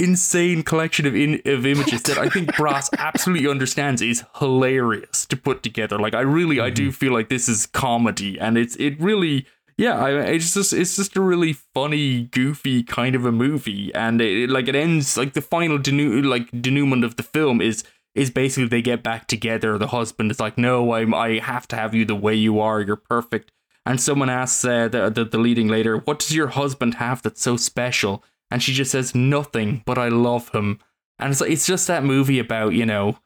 insane 0.00 0.62
collection 0.62 1.06
of 1.06 1.14
in, 1.14 1.40
of 1.44 1.66
images 1.66 2.02
that 2.02 2.18
I 2.18 2.28
think 2.28 2.56
Brass 2.56 2.88
absolutely 2.98 3.48
understands 3.48 4.00
is 4.00 4.24
hilarious 4.38 5.26
to 5.26 5.36
put 5.36 5.62
together. 5.62 5.98
Like 5.98 6.14
I 6.14 6.22
really 6.22 6.56
mm-hmm. 6.56 6.64
I 6.64 6.70
do 6.70 6.88
mm-hmm. 6.88 6.92
feel 6.92 7.12
like 7.12 7.28
this 7.28 7.48
is 7.48 7.66
comedy 7.66 8.38
and 8.40 8.56
it's 8.56 8.76
it 8.76 8.98
really 9.00 9.46
yeah, 9.80 9.98
I, 9.98 10.10
it's 10.10 10.52
just 10.52 10.74
it's 10.74 10.96
just 10.96 11.16
a 11.16 11.22
really 11.22 11.54
funny, 11.54 12.24
goofy 12.24 12.82
kind 12.82 13.14
of 13.14 13.24
a 13.24 13.32
movie, 13.32 13.90
and 13.94 14.20
it, 14.20 14.50
like 14.50 14.68
it 14.68 14.74
ends 14.74 15.16
like 15.16 15.32
the 15.32 15.40
final 15.40 15.78
denu- 15.78 16.22
like 16.22 16.50
denouement 16.50 17.02
of 17.02 17.16
the 17.16 17.22
film 17.22 17.62
is 17.62 17.82
is 18.14 18.30
basically 18.30 18.68
they 18.68 18.82
get 18.82 19.02
back 19.02 19.26
together. 19.26 19.78
The 19.78 19.86
husband 19.86 20.30
is 20.30 20.38
like, 20.38 20.58
"No, 20.58 20.90
I 20.90 21.06
I 21.16 21.38
have 21.38 21.66
to 21.68 21.76
have 21.76 21.94
you 21.94 22.04
the 22.04 22.14
way 22.14 22.34
you 22.34 22.60
are. 22.60 22.82
You're 22.82 22.96
perfect." 22.96 23.52
And 23.86 23.98
someone 23.98 24.28
asks 24.28 24.62
uh, 24.66 24.88
the, 24.88 25.08
the 25.08 25.24
the 25.24 25.38
leading 25.38 25.68
later, 25.68 25.96
"What 25.96 26.18
does 26.18 26.36
your 26.36 26.48
husband 26.48 26.96
have 26.96 27.22
that's 27.22 27.40
so 27.40 27.56
special?" 27.56 28.22
And 28.50 28.62
she 28.62 28.74
just 28.74 28.90
says, 28.90 29.14
"Nothing, 29.14 29.82
but 29.86 29.96
I 29.96 30.08
love 30.08 30.50
him." 30.50 30.78
And 31.18 31.32
it's 31.32 31.40
like, 31.40 31.52
it's 31.52 31.66
just 31.66 31.86
that 31.86 32.04
movie 32.04 32.38
about 32.38 32.74
you 32.74 32.84
know 32.84 33.16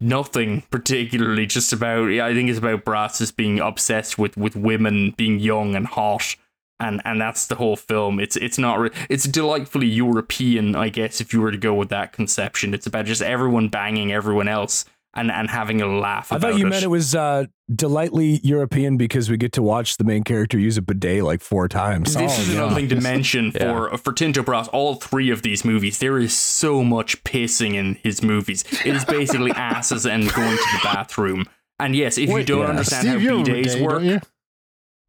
nothing 0.00 0.62
particularly, 0.70 1.46
just 1.46 1.72
about 1.72 2.10
I 2.10 2.34
think 2.34 2.48
it's 2.48 2.58
about 2.58 2.84
Brass 2.84 3.18
just 3.18 3.36
being 3.36 3.60
obsessed 3.60 4.18
with 4.18 4.36
with 4.36 4.56
women 4.56 5.14
being 5.16 5.38
young 5.38 5.74
and 5.74 5.86
hot. 5.86 6.36
And, 6.82 7.02
and 7.04 7.20
that's 7.20 7.46
the 7.46 7.56
whole 7.56 7.76
film. 7.76 8.18
It's 8.18 8.36
it's 8.36 8.56
not 8.56 8.90
it's 9.10 9.24
delightfully 9.24 9.86
European, 9.86 10.74
I 10.74 10.88
guess, 10.88 11.20
if 11.20 11.34
you 11.34 11.42
were 11.42 11.50
to 11.50 11.58
go 11.58 11.74
with 11.74 11.90
that 11.90 12.12
conception. 12.14 12.72
It's 12.72 12.86
about 12.86 13.04
just 13.04 13.20
everyone 13.20 13.68
banging 13.68 14.12
everyone 14.12 14.48
else 14.48 14.86
and, 15.14 15.30
and 15.30 15.50
having 15.50 15.80
a 15.82 15.86
laugh. 15.86 16.32
I 16.32 16.38
thought 16.38 16.56
you 16.56 16.66
it. 16.66 16.70
meant 16.70 16.84
it 16.84 16.88
was 16.88 17.14
uh, 17.14 17.46
delightfully 17.74 18.40
European 18.44 18.96
because 18.96 19.28
we 19.28 19.36
get 19.36 19.52
to 19.54 19.62
watch 19.62 19.96
the 19.96 20.04
main 20.04 20.22
character 20.22 20.58
use 20.58 20.76
a 20.76 20.82
bidet 20.82 21.24
like 21.24 21.40
four 21.42 21.66
times. 21.68 22.14
This 22.14 22.38
Oh, 22.38 22.40
is 22.42 22.48
yeah. 22.48 22.54
another 22.56 22.74
thing 22.76 22.88
to 22.90 22.94
This- 22.94 23.04
mention 23.04 23.52
Yeah. 23.54 23.88
for 23.90 23.96
for 23.98 24.12
Tinto 24.12 24.42
Brass. 24.42 24.68
All 24.68 24.94
three 24.94 25.30
of 25.30 25.42
these 25.42 25.64
movies, 25.64 25.98
there 25.98 26.18
is 26.18 26.36
so 26.36 26.84
much 26.84 27.22
pissing 27.24 27.74
in 27.74 27.96
his 28.02 28.22
movies. 28.22 28.64
It 28.84 28.94
is 28.94 29.04
basically 29.04 29.50
asses 29.56 30.06
and 30.06 30.32
going 30.32 30.56
to 30.56 30.62
the 30.74 30.80
bathroom. 30.84 31.44
And 31.78 31.96
yes, 31.96 32.16
if 32.18 32.28
you 32.30 32.44
don't 32.44 32.60
yeah. 32.60 32.66
understand 32.68 33.08
Steve, 33.08 33.28
how 33.28 33.36
bidets 33.42 33.44
bidet, 33.46 33.82
work, 33.82 34.02
don't 34.02 34.22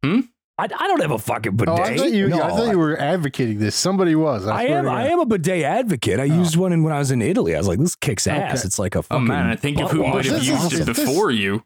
you? 0.02 0.28
I, 0.58 0.64
I 0.64 0.86
don't 0.86 1.00
have 1.00 1.10
a 1.12 1.18
fucking 1.18 1.56
bidet. 1.56 1.74
Oh, 1.78 1.82
I 1.82 1.96
thought 1.96 2.12
you. 2.12 2.28
No, 2.28 2.42
I 2.42 2.48
thought 2.50 2.70
you 2.70 2.78
were 2.78 2.96
advocating 2.98 3.58
this. 3.58 3.74
Somebody 3.74 4.14
was. 4.14 4.46
I, 4.46 4.60
I 4.60 4.62
am. 4.64 4.88
I 4.88 5.08
am 5.08 5.18
a 5.20 5.26
bidet 5.26 5.64
advocate. 5.64 6.20
I 6.20 6.24
used 6.24 6.56
one 6.56 6.72
in, 6.72 6.82
when 6.82 6.92
I 6.92 6.98
was 6.98 7.10
in 7.10 7.22
Italy. 7.22 7.54
I 7.54 7.58
was 7.58 7.66
like, 7.68 7.78
"This 7.78 7.94
kicks 7.96 8.26
ass." 8.26 8.60
Okay. 8.60 8.66
It's 8.66 8.78
like 8.78 8.94
a 8.94 8.98
oh 8.98 9.02
fucking. 9.02 9.26
man, 9.26 9.46
I 9.46 9.56
think 9.56 9.80
of 9.80 9.90
who 9.90 10.06
might 10.06 10.26
have 10.26 10.42
used 10.44 10.72
is- 10.74 10.80
it 10.80 10.84
this- 10.86 10.98
before 11.04 11.30
you. 11.30 11.64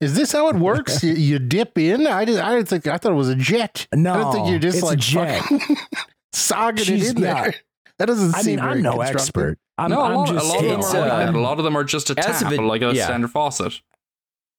Is 0.00 0.14
this 0.14 0.30
how 0.30 0.48
it 0.48 0.54
works? 0.70 1.02
you, 1.02 1.12
you 1.12 1.38
dip 1.40 1.76
in? 1.76 2.06
I 2.06 2.24
didn't. 2.24 2.40
I 2.42 2.54
didn't 2.54 2.68
think. 2.68 2.86
I 2.86 2.98
thought 2.98 3.12
it 3.12 3.16
was 3.16 3.28
a 3.30 3.34
jet. 3.34 3.88
No, 3.92 4.12
I 4.12 4.16
No, 4.16 4.22
don't 4.22 4.32
think 4.32 4.48
you're 4.50 4.58
just 4.60 4.76
it's 4.78 4.82
a 4.84 4.86
like 4.86 4.98
jet. 5.00 5.42
fucking 5.42 5.76
sogging 6.32 6.84
She's- 6.84 7.10
it 7.10 7.16
in 7.16 7.22
yeah. 7.22 7.42
there. 7.42 7.54
That 7.98 8.06
doesn't 8.06 8.32
I 8.36 8.42
seem 8.42 8.56
mean, 8.60 8.64
I'm 8.64 8.80
no 8.80 9.00
expert. 9.00 9.58
I'm, 9.76 9.90
no, 9.90 10.00
a 10.00 10.04
I'm 10.04 10.14
lot, 10.14 10.28
just 10.28 10.44
a 10.44 10.48
lot 10.48 10.64
of 10.64 10.70
them 10.70 10.80
are 10.82 11.08
like 11.08 11.34
uh. 11.34 11.36
A 11.36 11.40
lot 11.40 11.58
of 11.58 11.64
them 11.64 11.76
are 11.76 11.82
just 11.82 12.10
a 12.10 12.14
as 12.16 12.42
a 12.42 12.44
tap, 12.44 12.58
like 12.60 12.80
a 12.82 12.94
yeah. 12.94 13.06
standard 13.06 13.32
faucet. 13.32 13.80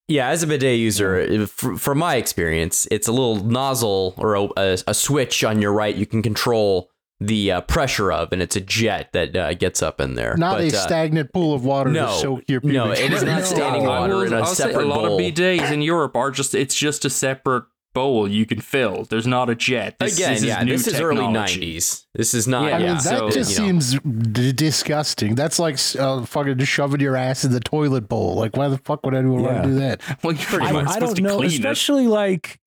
Yeah, 0.10 0.30
as 0.30 0.42
a 0.42 0.48
bidet 0.48 0.80
user, 0.80 1.46
from 1.48 1.98
my 2.00 2.16
experience, 2.16 2.88
it's 2.90 3.08
a 3.08 3.12
little 3.12 3.36
nozzle 3.46 4.16
or 4.18 4.34
a, 4.36 4.48
a, 4.58 4.78
a 4.88 4.94
switch 4.94 5.44
on 5.44 5.62
your 5.62 5.72
right 5.72 5.96
you 5.96 6.08
can 6.08 6.24
control 6.24 6.90
the 7.20 7.52
uh, 7.52 7.62
pressure 7.62 8.12
of, 8.12 8.32
and 8.32 8.42
it's 8.42 8.56
a 8.56 8.62
jet 8.62 9.10
that 9.14 9.36
uh, 9.36 9.54
gets 9.54 9.84
up 9.84 10.00
in 10.02 10.16
there. 10.16 10.36
Not 10.38 10.58
But, 10.58 10.64
a 10.74 10.78
uh, 10.78 10.80
stagnant 10.82 11.32
pool 11.34 11.54
of 11.54 11.64
water 11.64 11.92
no, 11.92 12.08
to 12.08 12.14
soak 12.14 12.44
your 12.48 12.62
pubic 12.62 12.76
no, 12.76 12.92
it 12.92 13.12
is 13.14 13.22
hair. 13.22 13.32
not 13.36 13.46
standing 13.46 13.86
water 13.86 14.26
in 14.26 14.34
a 14.34 14.38
I'll 14.38 14.46
say 14.46 14.64
separate 14.64 14.86
A 14.86 14.88
lot 14.88 15.04
bowl. 15.06 15.16
of 15.16 15.22
bidets 15.22 15.72
in 15.72 15.82
Europe 15.82 16.16
are 16.16 16.32
just 16.32 16.56
it's 16.56 16.76
just 16.76 17.06
a 17.06 17.10
separate 17.10 17.66
bowl 17.94 18.28
you 18.28 18.46
can 18.46 18.62
fill. 18.62 19.04
There's 19.04 19.28
not 19.28 19.50
a 19.50 19.56
jet. 19.56 19.98
This, 20.00 20.18
Again, 20.18 20.32
this 20.32 20.40
is 20.40 20.46
yeah, 20.48 20.64
new 20.64 20.72
this 20.72 20.88
is 20.88 21.00
early 21.00 21.22
'90s. 21.22 22.06
This 22.14 22.34
is 22.34 22.48
not. 22.48 22.70
Yeah, 22.70 22.76
I 22.76 22.78
mean, 22.78 22.88
yeah, 22.88 22.94
that 22.96 23.04
so, 23.04 23.30
just 23.30 23.52
you 23.52 23.74
know. 23.74 23.80
seems 23.80 24.00
d- 24.00 24.52
disgusting. 24.52 25.36
That's 25.36 25.60
like 25.60 25.78
uh, 25.98 26.26
fucking 26.26 26.58
just 26.58 26.72
shoving 26.72 27.00
your 27.02 27.16
ass 27.16 27.44
in 27.44 27.52
the 27.52 27.60
toilet 27.60 28.08
bowl. 28.08 28.36
Like, 28.36 28.56
why 28.56 28.68
the 28.68 28.78
fuck 28.78 29.06
would 29.06 29.16
anyone 29.16 29.44
want 29.44 29.64
to 29.64 29.70
do 29.70 29.76
that? 29.80 30.02
Well, 30.24 30.34
you're 30.34 30.46
pretty 30.46 30.68
I, 30.68 30.72
much 30.72 30.88
I 30.88 30.94
supposed 30.96 31.16
don't 31.18 31.26
to 31.26 31.32
know, 31.32 31.38
clean 31.38 31.52
it. 31.52 31.56
especially 31.56 32.08
like 32.08 32.60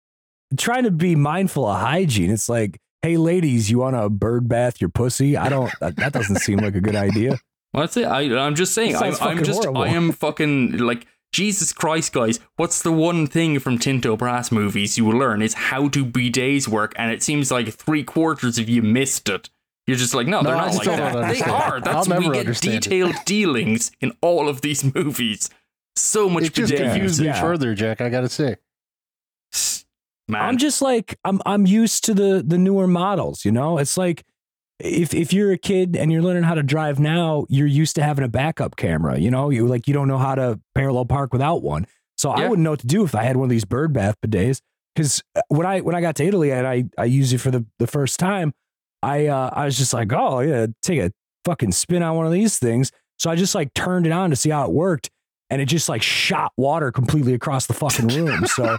trying 0.57 0.85
to 0.85 0.91
be 0.91 1.15
mindful 1.17 1.67
of 1.67 1.81
hygiene. 1.81 2.31
It's 2.31 2.49
like, 2.49 2.79
hey, 3.03 3.17
ladies, 3.17 3.71
you 3.71 3.79
want 3.79 3.97
to 3.97 4.09
bird 4.09 4.49
bath 4.49 4.81
your 4.81 4.91
pussy? 4.91 5.37
I 5.37 5.49
don't. 5.49 5.71
That, 5.81 5.97
that 5.97 6.13
doesn't 6.13 6.37
seem 6.37 6.59
like 6.59 6.75
a 6.75 6.81
good 6.81 6.97
idea. 6.97 7.39
Well, 7.73 7.83
that's 7.83 7.97
it. 7.97 8.05
I, 8.05 8.37
I'm 8.37 8.55
just 8.55 8.75
saying. 8.75 8.97
I'm, 8.97 9.15
I'm 9.21 9.45
just. 9.45 9.63
horrible. 9.63 9.83
I 9.83 9.89
am 9.89 10.13
fucking 10.13 10.79
like 10.79 11.07
Jesus 11.33 11.73
Christ, 11.73 12.13
guys. 12.13 12.41
What's 12.57 12.83
the 12.83 12.93
one 12.93 13.27
thing 13.27 13.59
from 13.61 13.79
Tinto 13.79 14.17
Brass 14.17 14.51
movies 14.51 14.99
you 14.99 15.05
will 15.05 15.17
learn 15.19 15.43
is 15.43 15.55
how 15.55 15.89
do 15.89 16.05
bidets 16.05 16.67
work, 16.67 16.93
and 16.97 17.13
it 17.13 17.23
seems 17.23 17.51
like 17.51 17.69
three 17.73 18.03
quarters 18.03 18.59
of 18.59 18.69
you 18.69 18.83
missed 18.83 19.29
it. 19.29 19.49
You're 19.87 19.97
just 19.97 20.15
like, 20.15 20.27
no, 20.27 20.43
they're 20.43 20.55
No, 20.55 20.61
I 20.61 20.67
not 20.67 20.75
like 20.75 20.85
that. 20.87 21.33
They 21.33 21.41
are. 21.43 21.81
That's 21.81 22.09
I'll 22.09 22.19
we 22.19 22.29
get 22.31 22.41
understand 22.41 22.75
it. 22.77 22.83
detailed 22.83 23.15
dealings 23.25 23.91
in 24.01 24.13
all 24.21 24.49
of 24.49 24.61
these 24.61 24.83
movies. 24.95 25.51
So 25.97 26.29
much 26.29 26.45
It 26.45 26.55
just 26.55 26.71
bidet 26.73 26.87
confused 26.93 27.19
use. 27.19 27.21
me 27.21 27.27
Yeah. 27.27 27.41
further, 27.41 27.75
Jack. 27.75 28.01
I 28.01 28.09
got 28.09 28.21
to 28.21 28.29
say. 28.29 28.57
Man, 30.29 30.43
I'm 30.43 30.59
just 30.59 30.81
like 30.81 31.19
I'm 31.25 31.41
I'm 31.45 31.67
used 31.67 32.05
to 32.05 32.15
the 32.15 32.43
the 32.47 32.57
newer 32.57 32.87
models, 32.87 33.45
you 33.45 33.51
know? 33.51 33.79
It's 33.79 33.97
like 33.97 34.25
if 34.81 35.15
if 35.15 35.33
you're 35.33 35.53
a 35.53 35.59
kid 35.59 35.97
and 35.97 36.13
you're 36.13 36.23
learning 36.23 36.43
how 36.43 36.55
to 36.55 36.63
drive 36.63 36.99
now, 36.99 37.47
you're 37.49 37.67
used 37.67 37.97
to 37.97 38.03
having 38.03 38.25
a 38.25 38.29
backup 38.29 38.77
camera, 38.77 39.19
you 39.19 39.31
know? 39.31 39.51
You 39.51 39.67
like 39.67 39.87
you 39.89 39.95
don't 39.95 40.09
know 40.09 40.19
how 40.19 40.35
to 40.35 40.61
parallel 40.75 41.07
park 41.07 41.33
without 41.33 41.63
one. 41.63 41.87
So 42.17 42.31
I 42.31 42.49
wouldn't 42.49 42.65
know 42.65 42.71
what 42.71 42.81
to 42.81 42.87
do 42.87 43.05
if 43.05 43.15
I 43.15 43.23
had 43.23 43.37
one 43.37 43.45
of 43.45 43.51
these 43.51 43.65
bird 43.65 43.93
bath 43.93 44.17
bidets 44.25 44.61
cuz 44.97 45.23
when 45.49 45.67
I 45.67 45.81
when 45.81 45.95
I 45.95 46.01
got 46.01 46.17
to 46.17 46.25
Italy 46.25 46.53
and 46.53 46.67
I 46.67 46.85
I 46.99 47.05
used 47.05 47.33
it 47.33 47.39
for 47.39 47.51
the 47.51 47.65
the 47.79 47.87
first 47.87 48.19
time, 48.19 48.53
I 49.03 49.27
uh 49.27 49.51
I 49.53 49.65
was 49.65 49.79
just 49.79 49.95
like, 49.95 50.13
"Oh, 50.13 50.41
yeah, 50.41 50.67
take 50.83 51.01
a 51.01 51.13
fucking 51.45 51.73
spin 51.73 52.03
on 52.03 52.17
one 52.17 52.27
of 52.27 52.33
these 52.33 52.59
things." 52.59 52.93
So 53.19 53.31
I 53.31 53.37
just 53.37 53.55
like 53.55 53.73
turned 53.75 54.07
it 54.07 54.13
on 54.13 54.31
to 54.31 54.37
see 54.37 54.51
how 54.51 54.65
it 54.65 54.73
worked 54.73 55.11
and 55.51 55.61
it 55.61 55.67
just 55.67 55.89
like 55.89 56.03
shot 56.03 56.53
water 56.57 56.93
completely 56.93 57.35
across 57.35 57.67
the 57.67 57.75
fucking 57.75 58.09
room. 58.09 58.47
So 58.47 58.79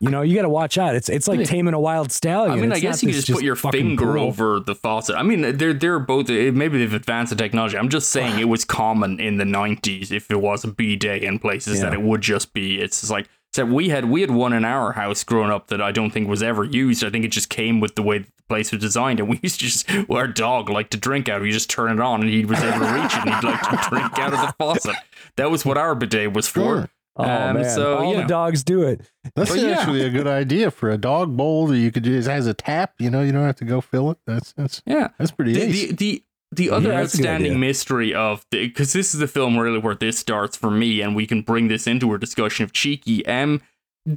you 0.00 0.10
know, 0.10 0.22
you 0.22 0.34
got 0.34 0.42
to 0.42 0.48
watch 0.48 0.78
out. 0.78 0.94
It's 0.96 1.08
it's 1.08 1.28
like 1.28 1.44
taming 1.44 1.74
a 1.74 1.80
wild 1.80 2.10
stallion. 2.10 2.58
I 2.58 2.60
mean, 2.60 2.72
I 2.72 2.80
guess 2.80 3.02
you 3.02 3.08
could 3.08 3.16
this 3.16 3.24
just 3.24 3.36
put 3.38 3.44
your 3.44 3.56
finger 3.56 4.14
pool. 4.14 4.20
over 4.20 4.60
the 4.60 4.74
faucet. 4.74 5.16
I 5.16 5.22
mean, 5.22 5.56
they're 5.56 5.74
they're 5.74 5.98
both 5.98 6.30
eh, 6.30 6.50
maybe 6.50 6.78
they've 6.78 6.94
advanced 6.94 7.30
the 7.30 7.36
technology. 7.36 7.76
I'm 7.76 7.90
just 7.90 8.10
saying 8.10 8.38
it 8.38 8.48
was 8.48 8.64
common 8.64 9.20
in 9.20 9.36
the 9.36 9.44
90s 9.44 10.10
if 10.10 10.30
it 10.30 10.40
was 10.40 10.64
a 10.64 10.68
b 10.68 10.96
day 10.96 11.20
in 11.20 11.38
places 11.38 11.80
that 11.80 11.92
it 11.92 12.02
would 12.02 12.22
just 12.22 12.52
be. 12.52 12.80
It's 12.80 13.00
just 13.00 13.10
like 13.10 13.28
so 13.52 13.64
we 13.64 13.88
had 13.88 14.06
we 14.06 14.20
had 14.20 14.30
one 14.30 14.52
in 14.52 14.64
our 14.64 14.92
house 14.92 15.24
growing 15.24 15.50
up 15.50 15.68
that 15.68 15.82
I 15.82 15.92
don't 15.92 16.10
think 16.10 16.28
was 16.28 16.42
ever 16.42 16.64
used. 16.64 17.04
I 17.04 17.10
think 17.10 17.24
it 17.24 17.32
just 17.32 17.50
came 17.50 17.80
with 17.80 17.94
the 17.96 18.02
way 18.02 18.26
place 18.50 18.72
was 18.72 18.80
designed, 18.80 19.20
and 19.20 19.28
we 19.28 19.38
used 19.42 19.60
to 19.60 19.66
just 19.66 20.08
well, 20.08 20.18
our 20.18 20.26
dog 20.28 20.68
liked 20.68 20.90
to 20.90 20.96
drink 20.98 21.28
out. 21.28 21.40
of 21.40 21.46
it. 21.46 21.52
Just 21.52 21.70
turn 21.70 21.90
it 21.92 22.00
on, 22.00 22.20
and 22.22 22.28
he 22.30 22.44
was 22.44 22.58
able 22.58 22.80
to 22.86 22.92
reach 22.92 23.14
it, 23.14 23.26
and 23.26 23.34
he'd 23.34 23.44
like 23.44 23.62
to 23.62 23.80
drink 23.88 24.18
out 24.18 24.34
of 24.34 24.40
the 24.40 24.54
faucet. 24.58 24.96
That 25.36 25.50
was 25.50 25.64
what 25.64 25.78
our 25.78 25.94
bidet 25.94 26.32
was 26.34 26.48
for. 26.48 26.60
Sure. 26.60 26.90
Oh 27.16 27.24
Um, 27.24 27.56
man, 27.56 27.70
so, 27.70 27.96
all 27.98 28.10
you 28.10 28.16
the 28.16 28.22
know. 28.22 28.28
dogs 28.28 28.62
do 28.62 28.82
it. 28.82 29.00
That's 29.34 29.50
But 29.50 29.58
yeah. 29.60 29.70
actually 29.78 30.02
a 30.02 30.10
good 30.10 30.26
idea 30.28 30.70
for 30.70 30.90
a 30.90 30.96
dog 30.98 31.36
bowl 31.36 31.66
that 31.68 31.78
you 31.78 31.90
could 31.90 32.02
do. 32.04 32.16
It 32.16 32.24
has 32.26 32.46
a 32.46 32.54
tap. 32.54 32.94
You 32.98 33.10
know, 33.10 33.22
you 33.22 33.32
don't 33.32 33.44
have 33.44 33.56
to 33.56 33.64
go 33.64 33.80
fill 33.80 34.10
it. 34.12 34.18
That's 34.26 34.52
that's 34.52 34.80
Yeah. 34.86 35.08
that's 35.18 35.30
pretty 35.32 35.52
the, 35.54 35.62
ace. 35.62 35.88
the 35.88 35.92
the 35.96 36.22
the 36.52 36.70
other 36.70 36.88
Yeah, 36.88 37.00
that's 37.00 37.14
a 37.14 37.18
good 37.18 37.26
outstanding 37.26 37.60
mystery 37.60 38.14
of 38.14 38.44
the 38.50 38.66
because 38.68 38.92
this 38.92 39.12
is 39.14 39.20
the 39.20 39.28
film 39.28 39.56
really 39.58 39.78
where 39.78 39.94
this 39.94 40.18
starts 40.18 40.56
for 40.56 40.70
me, 40.70 41.00
and 41.00 41.14
we 41.14 41.26
can 41.26 41.42
bring 41.42 41.68
this 41.68 41.86
into 41.86 42.10
our 42.10 42.18
discussion 42.18 42.64
of 42.64 42.72
cheeky. 42.72 43.24
Um, 43.26 43.60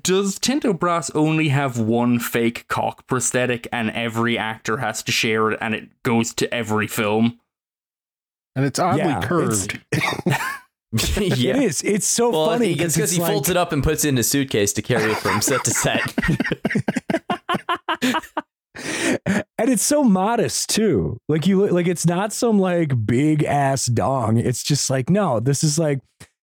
does 0.02 0.40
Tinto 0.40 0.74
Brass 0.74 1.10
only 1.12 1.50
have 1.50 1.78
one 1.80 2.20
fake 2.20 2.68
cock 2.68 3.06
prosthetic, 3.08 3.68
and 3.72 3.90
every 3.92 4.38
actor 4.38 4.78
has 4.78 5.04
to 5.04 5.12
share 5.12 5.52
it, 5.52 5.58
and 5.62 5.76
it 5.76 5.90
goes 6.04 6.34
to 6.36 6.54
every 6.54 6.88
film? 6.88 7.40
and 8.56 8.66
it's 8.66 8.78
oddly 8.78 9.00
Yeah, 9.02 9.18
it's- 9.18 9.28
curved. 9.28 9.82
yeah. 11.40 11.56
It 11.56 11.64
is. 11.64 11.82
It's 11.82 12.06
so 12.06 12.30
Well, 12.30 12.46
funny 12.46 12.74
he, 12.74 12.84
it's 12.84 12.96
because 12.96 13.10
he 13.12 13.20
like, 13.20 13.32
folds 13.32 13.50
it 13.50 13.58
up 13.58 13.72
and 13.72 13.84
puts 13.84 14.06
it 14.06 14.10
in 14.10 14.18
a 14.20 14.24
suitcase 14.24 14.74
to 14.74 14.84
carry 14.84 15.12
it 15.12 15.18
from 15.18 15.42
set 15.42 15.64
to 15.64 15.72
set. 15.72 16.02
and 19.58 19.70
it's 19.70 19.84
so 19.84 20.04
modest 20.04 20.70
too. 20.70 21.20
Like 21.28 21.48
you, 21.48 21.68
like 21.68 21.88
it's 21.88 22.06
not 22.06 22.32
some 22.32 22.60
like 22.60 23.06
big 23.08 23.44
ass 23.44 23.88
dong. 23.88 24.38
It's 24.38 24.62
just 24.64 24.90
like 24.92 25.10
no, 25.10 25.40
this 25.40 25.64
is 25.64 25.80
like 25.80 26.00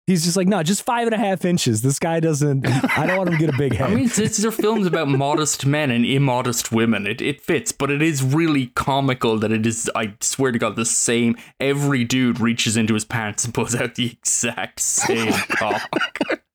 he's 0.07 0.23
just 0.23 0.37
like 0.37 0.47
no, 0.47 0.61
just 0.63 0.83
five 0.83 1.07
and 1.07 1.13
a 1.13 1.17
half 1.17 1.45
inches. 1.45 1.81
This 1.81 1.99
guy 1.99 2.19
doesn't. 2.19 2.65
I 2.97 3.05
don't 3.05 3.17
want 3.17 3.29
him 3.29 3.37
to 3.37 3.45
get 3.45 3.53
a 3.53 3.57
big 3.57 3.73
head. 3.77 3.89
I 3.91 3.93
mean, 3.93 4.05
it's, 4.13 4.37
they're 4.37 4.51
films 4.51 4.85
about 4.87 5.07
modest 5.09 5.65
men 5.65 5.91
and 5.91 6.05
immodest 6.05 6.71
women. 6.71 7.07
It, 7.07 7.21
it 7.21 7.41
fits, 7.41 7.71
but 7.71 7.89
it 7.91 8.01
is 8.01 8.23
really 8.23 8.67
comical 8.75 9.37
that 9.39 9.51
it 9.51 9.65
is, 9.65 9.89
I 9.95 10.13
swear 10.21 10.51
to 10.51 10.59
God, 10.59 10.75
the 10.75 10.85
same. 10.85 11.35
Every 11.59 12.03
dude 12.03 12.39
reaches 12.39 12.77
into 12.77 12.93
his 12.93 13.05
pants 13.05 13.45
and 13.45 13.53
pulls 13.53 13.75
out 13.75 13.95
the 13.95 14.07
exact 14.11 14.79
same 14.79 15.29
oh 15.33 15.43
cock. 15.49 15.89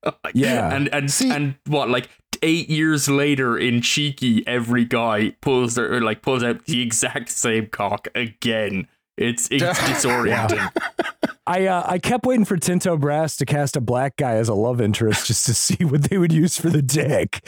Like, 0.03 0.33
Yeah. 0.33 0.73
And, 0.73 0.87
and, 0.93 1.11
See- 1.11 1.29
and 1.31 1.55
what, 1.67 1.89
like, 1.89 2.09
eight 2.41 2.69
years 2.69 3.07
later 3.07 3.57
in 3.57 3.81
Cheeky, 3.81 4.45
every 4.47 4.83
guy 4.85 5.31
pulls 5.41 5.75
their, 5.75 6.01
like, 6.01 6.21
pulls 6.21 6.43
out 6.43 6.65
the 6.65 6.81
exact 6.81 7.29
same 7.29 7.67
cock 7.67 8.07
again. 8.15 8.87
It's, 9.17 9.47
it's 9.51 9.63
disorienting. 9.63 10.71
I 11.47 11.65
uh, 11.65 11.83
I 11.85 11.97
kept 11.99 12.25
waiting 12.25 12.45
for 12.45 12.55
Tinto 12.57 12.97
Brass 12.97 13.35
to 13.37 13.45
cast 13.45 13.75
a 13.75 13.81
black 13.81 14.15
guy 14.15 14.33
as 14.35 14.47
a 14.47 14.53
love 14.53 14.79
interest 14.79 15.27
just 15.27 15.45
to 15.47 15.53
see 15.55 15.83
what 15.85 16.03
they 16.03 16.17
would 16.17 16.31
use 16.31 16.57
for 16.57 16.69
the 16.69 16.81
dick. 16.81 17.41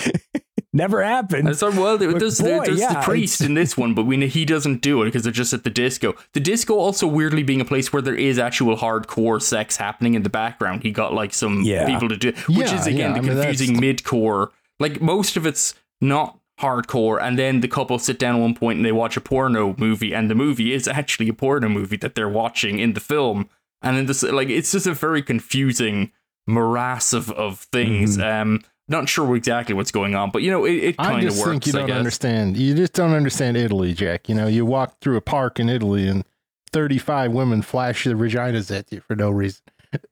Never 0.76 1.04
happened. 1.04 1.48
And 1.48 1.56
so, 1.56 1.70
well, 1.70 2.00
But 2.00 2.18
there's, 2.18 2.42
boy, 2.42 2.66
there's 2.66 2.80
yeah, 2.80 2.94
the 2.96 3.02
priest 3.02 3.42
in 3.42 3.54
this 3.54 3.78
one, 3.78 3.94
but 3.94 4.06
we 4.08 4.18
know 4.18 4.26
he 4.26 4.44
doesn't 4.44 4.82
do 4.82 5.04
it 5.04 5.06
because 5.06 5.22
they're 5.22 5.32
just 5.32 5.54
at 5.54 5.64
the 5.64 5.70
disco. 5.70 6.16
The 6.34 6.40
disco 6.40 6.74
also 6.74 7.06
weirdly 7.06 7.44
being 7.44 7.62
a 7.62 7.66
place 7.66 7.94
where 7.94 8.02
there 8.02 8.16
is 8.16 8.40
actual 8.40 8.76
hardcore 8.76 9.40
sex 9.40 9.78
happening 9.78 10.16
in 10.16 10.24
the 10.24 10.32
background. 10.32 10.82
He 10.82 10.90
got 10.92 11.14
like 11.14 11.32
some 11.32 11.62
Yeah. 11.62 11.86
people 11.86 12.10
to 12.10 12.18
do, 12.18 12.30
which 12.48 12.72
Yeah, 12.72 12.80
is 12.80 12.88
again 12.88 12.98
yeah, 12.98 13.14
the 13.14 13.20
I 13.20 13.22
mean, 13.22 13.32
confusing 13.44 13.80
mid-core. 13.80 14.52
Like 14.80 15.00
most 15.00 15.38
of 15.38 15.46
it's 15.46 15.76
not 16.02 16.40
hardcore, 16.60 17.22
and 17.22 17.38
then 17.38 17.62
the 17.62 17.68
couple 17.68 17.98
sit 18.00 18.20
down 18.20 18.36
at 18.36 18.42
one 18.42 18.56
point 18.56 18.78
and 18.78 18.86
they 18.86 18.92
watch 18.92 19.18
a 19.18 19.22
porno 19.22 19.76
movie, 19.78 20.14
and 20.14 20.30
the 20.30 20.36
movie 20.36 20.74
is 20.74 20.88
actually 20.88 21.30
a 21.30 21.34
porno 21.34 21.70
movie 21.70 21.98
that 21.98 22.16
they're 22.16 22.30
watching 22.30 22.80
in 22.80 22.94
the 22.94 23.00
film. 23.00 23.50
and 23.82 23.98
then 23.98 24.06
this 24.06 24.24
like 24.24 24.50
it's 24.50 24.72
just 24.72 24.88
a 24.88 24.94
very 24.94 25.22
confusing 25.22 26.12
morass 26.48 27.14
of 27.14 27.32
of 27.32 27.60
things. 27.60 28.18
Mm-hmm. 28.18 28.42
Um, 28.54 28.62
not 28.90 29.08
sure 29.08 29.36
exactly 29.36 29.74
what's 29.74 29.92
going 29.92 30.14
on, 30.14 30.30
but 30.30 30.42
you 30.42 30.52
know, 30.52 30.66
it, 30.66 30.74
it 30.74 30.98
kind 30.98 31.26
of 31.26 31.38
works. 31.38 31.50
think 31.50 31.68
you 31.68 31.74
I 31.74 31.78
don't 31.80 31.88
guess. 31.88 31.98
understand. 31.98 32.58
You 32.58 32.76
just 32.76 32.94
don't 32.94 33.14
understand 33.14 33.56
Italy, 33.56 33.94
Jack. 33.94 34.28
You 34.28 34.36
know, 34.36 34.48
you 34.48 34.66
walk 34.66 35.00
through 35.00 35.16
a 35.16 35.22
park 35.22 35.60
in 35.60 35.70
Italy 35.70 36.08
and 36.08 36.26
35 36.74 37.32
women 37.32 37.62
flash 37.62 38.04
their 38.04 38.16
vaginas 38.16 38.76
at 38.76 38.92
you 38.92 39.00
for 39.00 39.16
no 39.16 39.30
reason. 39.30 39.62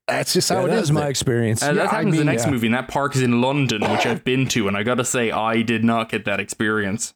That's 0.08 0.34
just 0.34 0.50
how 0.50 0.60
Yeah, 0.60 0.66
it 0.66 0.68
that 0.70 0.74
is. 0.76 0.82
was 0.82 0.92
my 0.94 1.02
there. 1.02 1.10
experience. 1.10 1.64
Uh, 1.64 1.68
Yeah, 1.68 1.74
that 1.74 1.88
I 1.88 1.96
happens 1.98 2.14
in 2.14 2.20
the 2.20 2.32
next 2.32 2.46
yeah. 2.46 2.52
movie, 2.52 2.68
and 2.68 2.76
that 2.76 2.88
park 2.88 3.16
is 3.16 3.22
in 3.22 3.42
London, 3.42 3.82
which 3.92 4.06
I've 4.06 4.24
been 4.24 4.48
to, 4.50 4.68
and 4.68 4.76
I 4.78 4.84
gotta 4.84 5.06
say, 5.06 5.32
I 5.32 5.62
did 5.62 5.84
not 5.84 6.10
get 6.10 6.26
that 6.26 6.40
experience. 6.40 7.14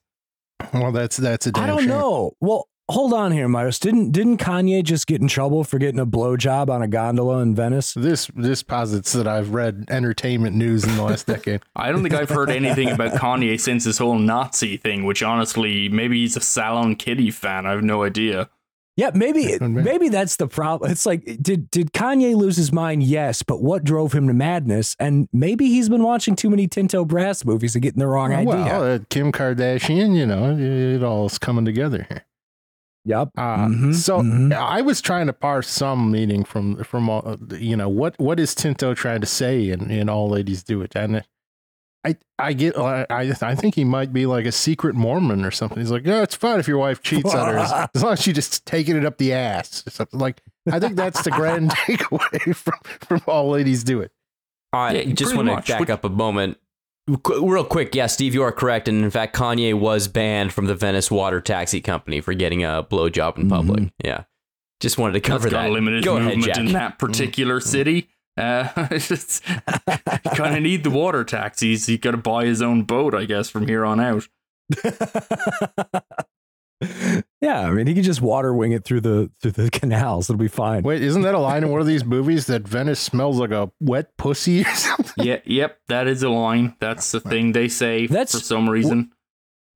Well, 0.74 0.92
that's 0.92 1.18
that's 1.18 1.48
a 1.48 1.52
damn 1.52 1.64
I 1.64 1.68
don't 1.68 1.80
shame. 1.80 1.90
know. 1.90 2.32
Well, 2.40 2.68
hold 2.90 3.14
on 3.14 3.32
here, 3.34 3.48
Myers. 3.48 3.78
Didn't 3.78 4.12
didn't 4.12 4.38
Kanye 4.38 4.84
just 4.84 5.06
get 5.06 5.22
in 5.22 5.28
trouble 5.28 5.64
for 5.64 5.78
getting 5.78 6.00
a 6.00 6.06
blowjob 6.06 6.70
on 6.70 6.82
a 6.82 6.88
gondola 6.88 7.40
in 7.40 7.54
Venice? 7.56 7.94
This 7.94 8.32
this 8.36 8.64
posits 8.64 9.12
that 9.14 9.28
I've 9.28 9.54
read 9.54 9.86
entertainment 9.90 10.56
news 10.56 10.84
in 10.86 10.96
the 10.96 11.04
last 11.04 11.28
decade. 11.28 11.62
I 11.76 11.92
don't 11.92 12.04
think 12.04 12.14
I've 12.16 12.30
heard 12.30 12.50
anything 12.50 12.90
about 12.90 13.14
Kanye 13.14 13.60
since 13.60 13.84
this 13.84 13.98
whole 13.98 14.18
Nazi 14.18 14.78
thing, 14.78 15.04
which 15.06 15.22
honestly, 15.22 15.90
maybe 15.90 16.22
he's 16.22 16.38
a 16.38 16.42
Salon 16.42 16.96
Kitty 16.96 17.32
fan. 17.32 17.66
I 17.66 17.72
have 17.72 17.84
no 17.84 18.04
idea. 18.04 18.50
Yeah, 18.98 19.12
maybe 19.14 19.58
maybe 19.60 20.08
that's 20.08 20.38
the 20.38 20.48
problem. 20.48 20.90
It's 20.90 21.06
like 21.06 21.26
did 21.42 21.70
did 21.70 21.92
Kanye 21.92 22.34
lose 22.36 22.56
his 22.56 22.72
mind? 22.72 23.04
Yes, 23.04 23.44
but 23.44 23.62
what 23.62 23.84
drove 23.84 24.14
him 24.14 24.28
to 24.28 24.34
madness? 24.34 24.96
And 25.00 25.28
maybe 25.34 25.68
he's 25.68 25.90
been 25.90 26.04
watching 26.04 26.36
too 26.36 26.50
many 26.50 26.68
Tinto 26.68 27.04
Brass 27.04 27.44
movies 27.44 27.76
and 27.76 27.82
getting 27.82 28.00
the 28.00 28.08
wrong 28.08 28.32
idea. 28.34 28.46
well, 28.48 28.84
uh, 28.94 29.00
Kim 29.10 29.34
Kardashian, 29.34 30.16
you 30.16 30.26
know, 30.26 30.52
it, 30.52 30.62
it 30.62 31.04
all's 31.04 31.38
coming 31.38 31.66
together 31.66 32.06
here. 32.08 32.26
yep. 33.04 33.30
Uh, 33.38 33.68
Mhm, 33.68 33.94
so 33.94 34.20
mhm. 34.22 34.54
I 34.54 34.80
was 34.82 35.02
trying 35.02 35.28
to 35.28 35.34
parse 35.34 35.68
some 35.68 36.10
meaning 36.10 36.46
from 36.46 36.82
from 36.86 37.10
all, 37.10 37.36
you 37.60 37.76
know 37.76 37.90
what 37.90 38.18
what 38.18 38.40
is 38.40 38.56
Tinto 38.56 38.94
trying 38.94 39.20
to 39.20 39.28
say 39.28 39.70
in, 39.72 39.92
in 39.92 40.08
all 40.08 40.30
ladies 40.30 40.64
do 40.64 40.82
it 40.82 40.96
and 40.96 41.22
I 42.06 42.16
I 42.38 42.54
get 42.54 42.78
I 42.78 43.06
I 43.10 43.34
I 43.42 43.56
think 43.56 43.76
he 43.76 43.84
might 43.84 44.14
be 44.14 44.26
like 44.26 44.46
a 44.46 44.52
secret 44.52 44.96
Mormon 44.96 45.44
or 45.44 45.52
something. 45.52 45.80
He's 45.80 45.92
like, 45.92 46.06
yeah, 46.06 46.22
it's 46.22 46.36
fine 46.36 46.60
if 46.60 46.68
your 46.68 46.78
wife 46.78 47.02
cheats 47.02 47.34
on 47.34 47.48
her 47.54 47.58
as, 47.58 47.90
as 47.96 48.04
long 48.04 48.14
as 48.14 48.22
she 48.22 48.32
just 48.32 48.66
taking 48.66 48.96
it 48.96 49.06
up 49.06 49.18
the 49.18 49.34
ass 49.34 49.84
or 49.88 49.90
something. 49.90 50.20
Like 50.20 50.42
I 50.72 50.80
think 50.80 50.96
that's 50.96 51.24
the 51.24 51.32
grand 51.32 51.72
takeaway 51.72 52.56
from 52.56 52.80
from 52.84 53.22
all 53.28 53.50
ladies 53.50 53.84
do 53.84 54.02
it. 54.02 54.12
I 54.72 54.98
Yeah, 54.98 55.14
just 55.14 55.36
want 55.36 55.48
to 55.48 55.56
much. 55.56 55.68
back 55.68 55.80
Which- 55.80 55.90
up 55.90 56.04
a 56.06 56.10
moment. 56.10 56.58
Real 57.08 57.64
quick, 57.64 57.94
yeah, 57.94 58.08
Steve, 58.08 58.34
you 58.34 58.42
are 58.42 58.52
correct. 58.52 58.88
And 58.88 59.04
in 59.04 59.12
fact, 59.12 59.36
Kanye 59.36 59.76
was 59.76 60.08
banned 60.08 60.52
from 60.54 60.66
the 60.66 60.74
Venice 60.74 61.12
Water 61.12 61.40
Taxi 61.40 61.80
Company 61.80 62.20
for 62.20 62.34
getting 62.34 62.64
a 62.64 62.84
blowjob 62.90 63.38
in 63.38 63.48
public. 63.48 63.80
Mm-hmm. 63.80 64.08
Yeah. 64.08 64.24
Just 64.80 64.98
wanted 64.98 65.14
to 65.14 65.20
cover 65.20 65.48
that. 65.50 65.56
gonna 65.56 65.70
limit 65.70 65.94
his 65.94 66.04
Go 66.04 66.18
ahead, 66.18 66.38
movement 66.38 66.46
Jack. 66.46 66.58
in 66.58 66.74
that 66.74 66.98
particular 66.98 67.60
mm-hmm. 67.60 67.70
city. 67.70 68.10
Uh, 68.38 68.70
it's 68.92 69.08
just 69.08 69.44
kind 69.44 70.56
of 70.56 70.62
need 70.62 70.84
the 70.84 70.90
water 70.90 71.24
taxis. 71.24 71.86
He 71.86 71.98
got 71.98 72.12
to 72.12 72.18
buy 72.18 72.46
his 72.46 72.62
own 72.62 72.84
boat, 72.84 73.14
I 73.16 73.26
guess, 73.26 73.50
from 73.50 73.68
here 73.68 73.86
on 73.86 74.00
out. 74.00 74.28
yeah, 77.42 77.62
I 77.62 77.72
mean, 77.72 77.88
he 77.88 77.94
can 77.94 78.04
just 78.04 78.22
water 78.22 78.54
wing 78.54 78.74
it 78.74 78.84
through 78.84 79.02
the 79.02 79.32
through 79.42 79.52
the 79.52 79.70
canals. 79.72 80.30
It'll 80.30 80.40
be 80.40 80.48
fine. 80.48 80.84
Wait, 80.84 81.02
isn't 81.02 81.22
that 81.22 81.34
a 81.34 81.40
line 81.40 81.64
in 81.64 81.70
one 81.72 81.80
of 81.82 81.88
these 81.88 82.04
movies 82.04 82.48
that 82.48 82.68
Venice 82.68 83.00
smells 83.00 83.40
like 83.40 83.52
a 83.52 83.72
wet 83.80 84.16
pussy 84.18 84.62
or 84.62 84.74
something? 84.76 85.26
yeah, 85.26 85.40
yep, 85.46 85.80
that 85.88 86.08
is 86.08 86.22
a 86.24 86.30
line. 86.30 86.76
That's 86.80 87.12
the 87.12 87.20
thing 87.22 87.54
they 87.54 87.68
say 87.70 88.08
That's- 88.08 88.32
for 88.34 88.40
some 88.40 88.70
reason. 88.70 89.12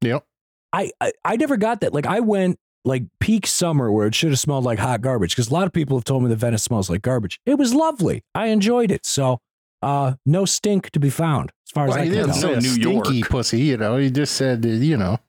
Yep. 0.02 0.26
I, 0.72 0.92
I 1.02 1.12
I 1.26 1.36
never 1.36 1.58
got 1.58 1.82
that. 1.82 1.94
Like 1.94 2.06
I 2.06 2.20
went 2.20 2.60
like 2.86 3.04
peak 3.20 3.46
summer 3.46 3.92
where 3.92 4.08
it 4.08 4.16
should 4.16 4.30
have 4.30 4.40
smelled 4.40 4.64
like 4.64 4.80
hot 4.80 5.02
garbage 5.02 5.32
because 5.36 5.50
a 5.50 5.54
lot 5.54 5.66
of 5.68 5.74
people 5.74 5.98
have 5.98 6.06
told 6.06 6.24
me 6.24 6.30
that 6.30 6.38
Venice 6.38 6.64
smells 6.64 6.90
like 6.90 7.02
garbage. 7.02 7.40
It 7.46 7.56
was 7.58 7.74
lovely. 7.74 8.24
I 8.34 8.48
enjoyed 8.48 8.92
it. 8.92 9.06
So 9.06 9.40
uh 9.82 10.14
no 10.26 10.46
stink 10.46 10.90
to 10.92 11.00
be 11.00 11.10
found 11.10 11.52
as 11.68 11.72
far 11.72 11.88
as 11.88 11.96
I 11.96 12.02
he 12.06 12.10
can 12.10 12.14
didn't 12.14 12.28
tell. 12.34 12.36
so 12.42 12.48
say 12.56 12.60
New 12.60 12.82
stinky 12.82 13.18
York. 13.18 13.30
pussy, 13.30 13.62
you 13.62 13.78
know. 13.78 13.98
He 13.98 14.10
just 14.12 14.36
said, 14.36 14.64
you 14.66 14.98
know, 14.98 15.20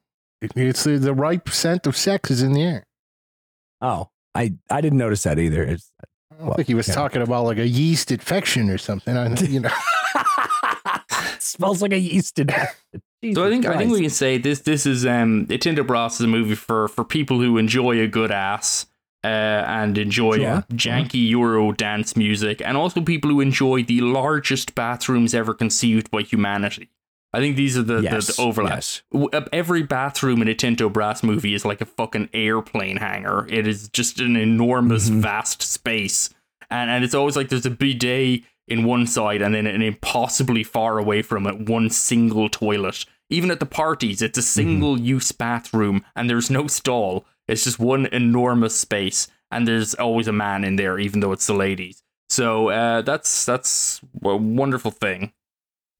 it's 0.43 0.85
the, 0.85 0.99
the 0.99 1.13
ripe 1.15 1.49
scent 1.51 1.87
of 1.87 1.97
sex 1.97 2.31
is 2.31 2.43
in 2.43 2.53
the 2.53 2.63
air. 2.63 2.87
Oh, 3.81 4.09
I 4.35 4.55
I 4.71 4.81
didn't 4.81 4.99
notice 4.99 5.23
that 5.25 5.39
either. 5.39 5.63
It's, 5.63 5.91
I 6.01 6.37
don't 6.37 6.47
Well, 6.47 6.55
think 6.57 6.69
he 6.69 6.75
was 6.75 6.89
yeah. 6.89 6.95
talking 6.95 7.23
about 7.23 7.45
like 7.45 7.59
a 7.59 7.67
yeast 7.69 8.11
infection 8.11 8.71
or 8.71 8.79
something. 8.79 9.17
I, 9.17 9.35
you 9.41 9.61
know, 9.61 9.71
it 11.35 11.43
smells 11.43 11.83
like 11.83 11.93
a 11.93 11.99
yeast 11.99 12.39
infection. 12.39 13.03
So 13.23 13.47
I 13.47 13.51
think 13.51 13.67
I 13.67 13.77
think 13.77 13.93
we 13.93 14.01
can 14.01 14.11
say 14.11 14.39
this 14.39 14.61
this 14.61 14.87
is 14.87 15.05
um 15.05 15.47
Tinto 15.47 15.85
Brass 15.85 16.15
is 16.15 16.21
a 16.23 16.27
movie 16.27 16.55
for 16.55 16.89
for 16.89 17.05
people 17.05 17.39
who 17.41 17.59
enjoy 17.59 18.01
a 18.01 18.07
good 18.07 18.31
ass 18.31 18.87
uh, 19.23 19.27
and 19.27 19.99
enjoy 19.99 20.39
Sure. 20.39 20.65
janky 20.73 21.29
Euro 21.31 21.73
dance 21.73 22.17
music, 22.17 22.63
and 22.65 22.79
also 22.79 23.03
people 23.03 23.31
who 23.31 23.43
enjoy 23.43 23.83
the 23.83 24.01
largest 24.01 24.75
bathrooms 24.75 25.35
ever 25.35 25.53
conceived 25.53 26.11
by 26.11 26.23
humanity. 26.23 26.89
I 27.33 27.39
think 27.41 27.55
these 27.57 27.77
are 27.79 27.83
the, 27.83 28.01
Yes, 28.01 28.27
the, 28.29 28.33
the 28.33 28.43
overlaps. 28.43 29.03
yes. 29.13 29.31
Uh, 29.35 29.43
Every 29.53 29.83
bathroom 29.83 30.41
in 30.43 30.49
a 30.49 30.55
Tinto 30.55 30.89
Brass 30.89 31.23
movie 31.23 31.53
is 31.55 31.65
like 31.67 31.81
a 31.83 31.85
fucking 31.85 32.31
airplane 32.33 32.97
hangar. 32.97 33.47
It 33.51 33.67
is 33.69 33.89
just 33.91 34.19
an 34.19 34.35
enormous, 34.37 35.11
Mhm. 35.11 35.21
vast 35.21 35.61
space, 35.63 36.31
and 36.71 36.89
and 36.91 37.05
it's 37.05 37.15
always 37.15 37.37
like 37.37 37.51
there's 37.51 37.67
a 37.67 37.71
bidet 37.71 38.45
in 38.71 38.85
one 38.85 39.07
side 39.07 39.43
and 39.43 39.55
then 39.55 39.67
an 39.67 39.83
impossibly 39.83 40.63
far 40.65 40.99
away 40.99 41.21
from 41.23 41.47
it 41.47 41.69
one 41.69 41.91
single 41.91 42.49
toilet. 42.49 43.05
Even 43.29 43.51
at 43.51 43.61
the 43.61 43.67
parties, 43.67 44.23
it's 44.23 44.39
a 44.39 44.43
single 44.43 44.99
use 44.99 45.31
bathroom 45.33 46.05
and 46.17 46.29
there's 46.31 46.51
no 46.51 46.67
stall. 46.67 47.27
It's 47.47 47.65
just 47.65 47.79
one 47.79 48.07
enormous 48.07 48.75
space 48.77 49.29
and 49.51 49.67
there's 49.69 49.95
always 49.95 50.29
a 50.29 50.33
man 50.33 50.65
in 50.65 50.77
there, 50.77 50.99
even 50.99 51.21
though 51.21 51.33
it's 51.33 51.47
the 51.47 51.55
ladies. 51.55 52.03
So 52.29 52.69
uh, 52.69 53.03
that's 53.03 53.45
that's 53.45 54.01
a 54.25 54.37
wonderful 54.37 54.93
thing. 54.93 55.33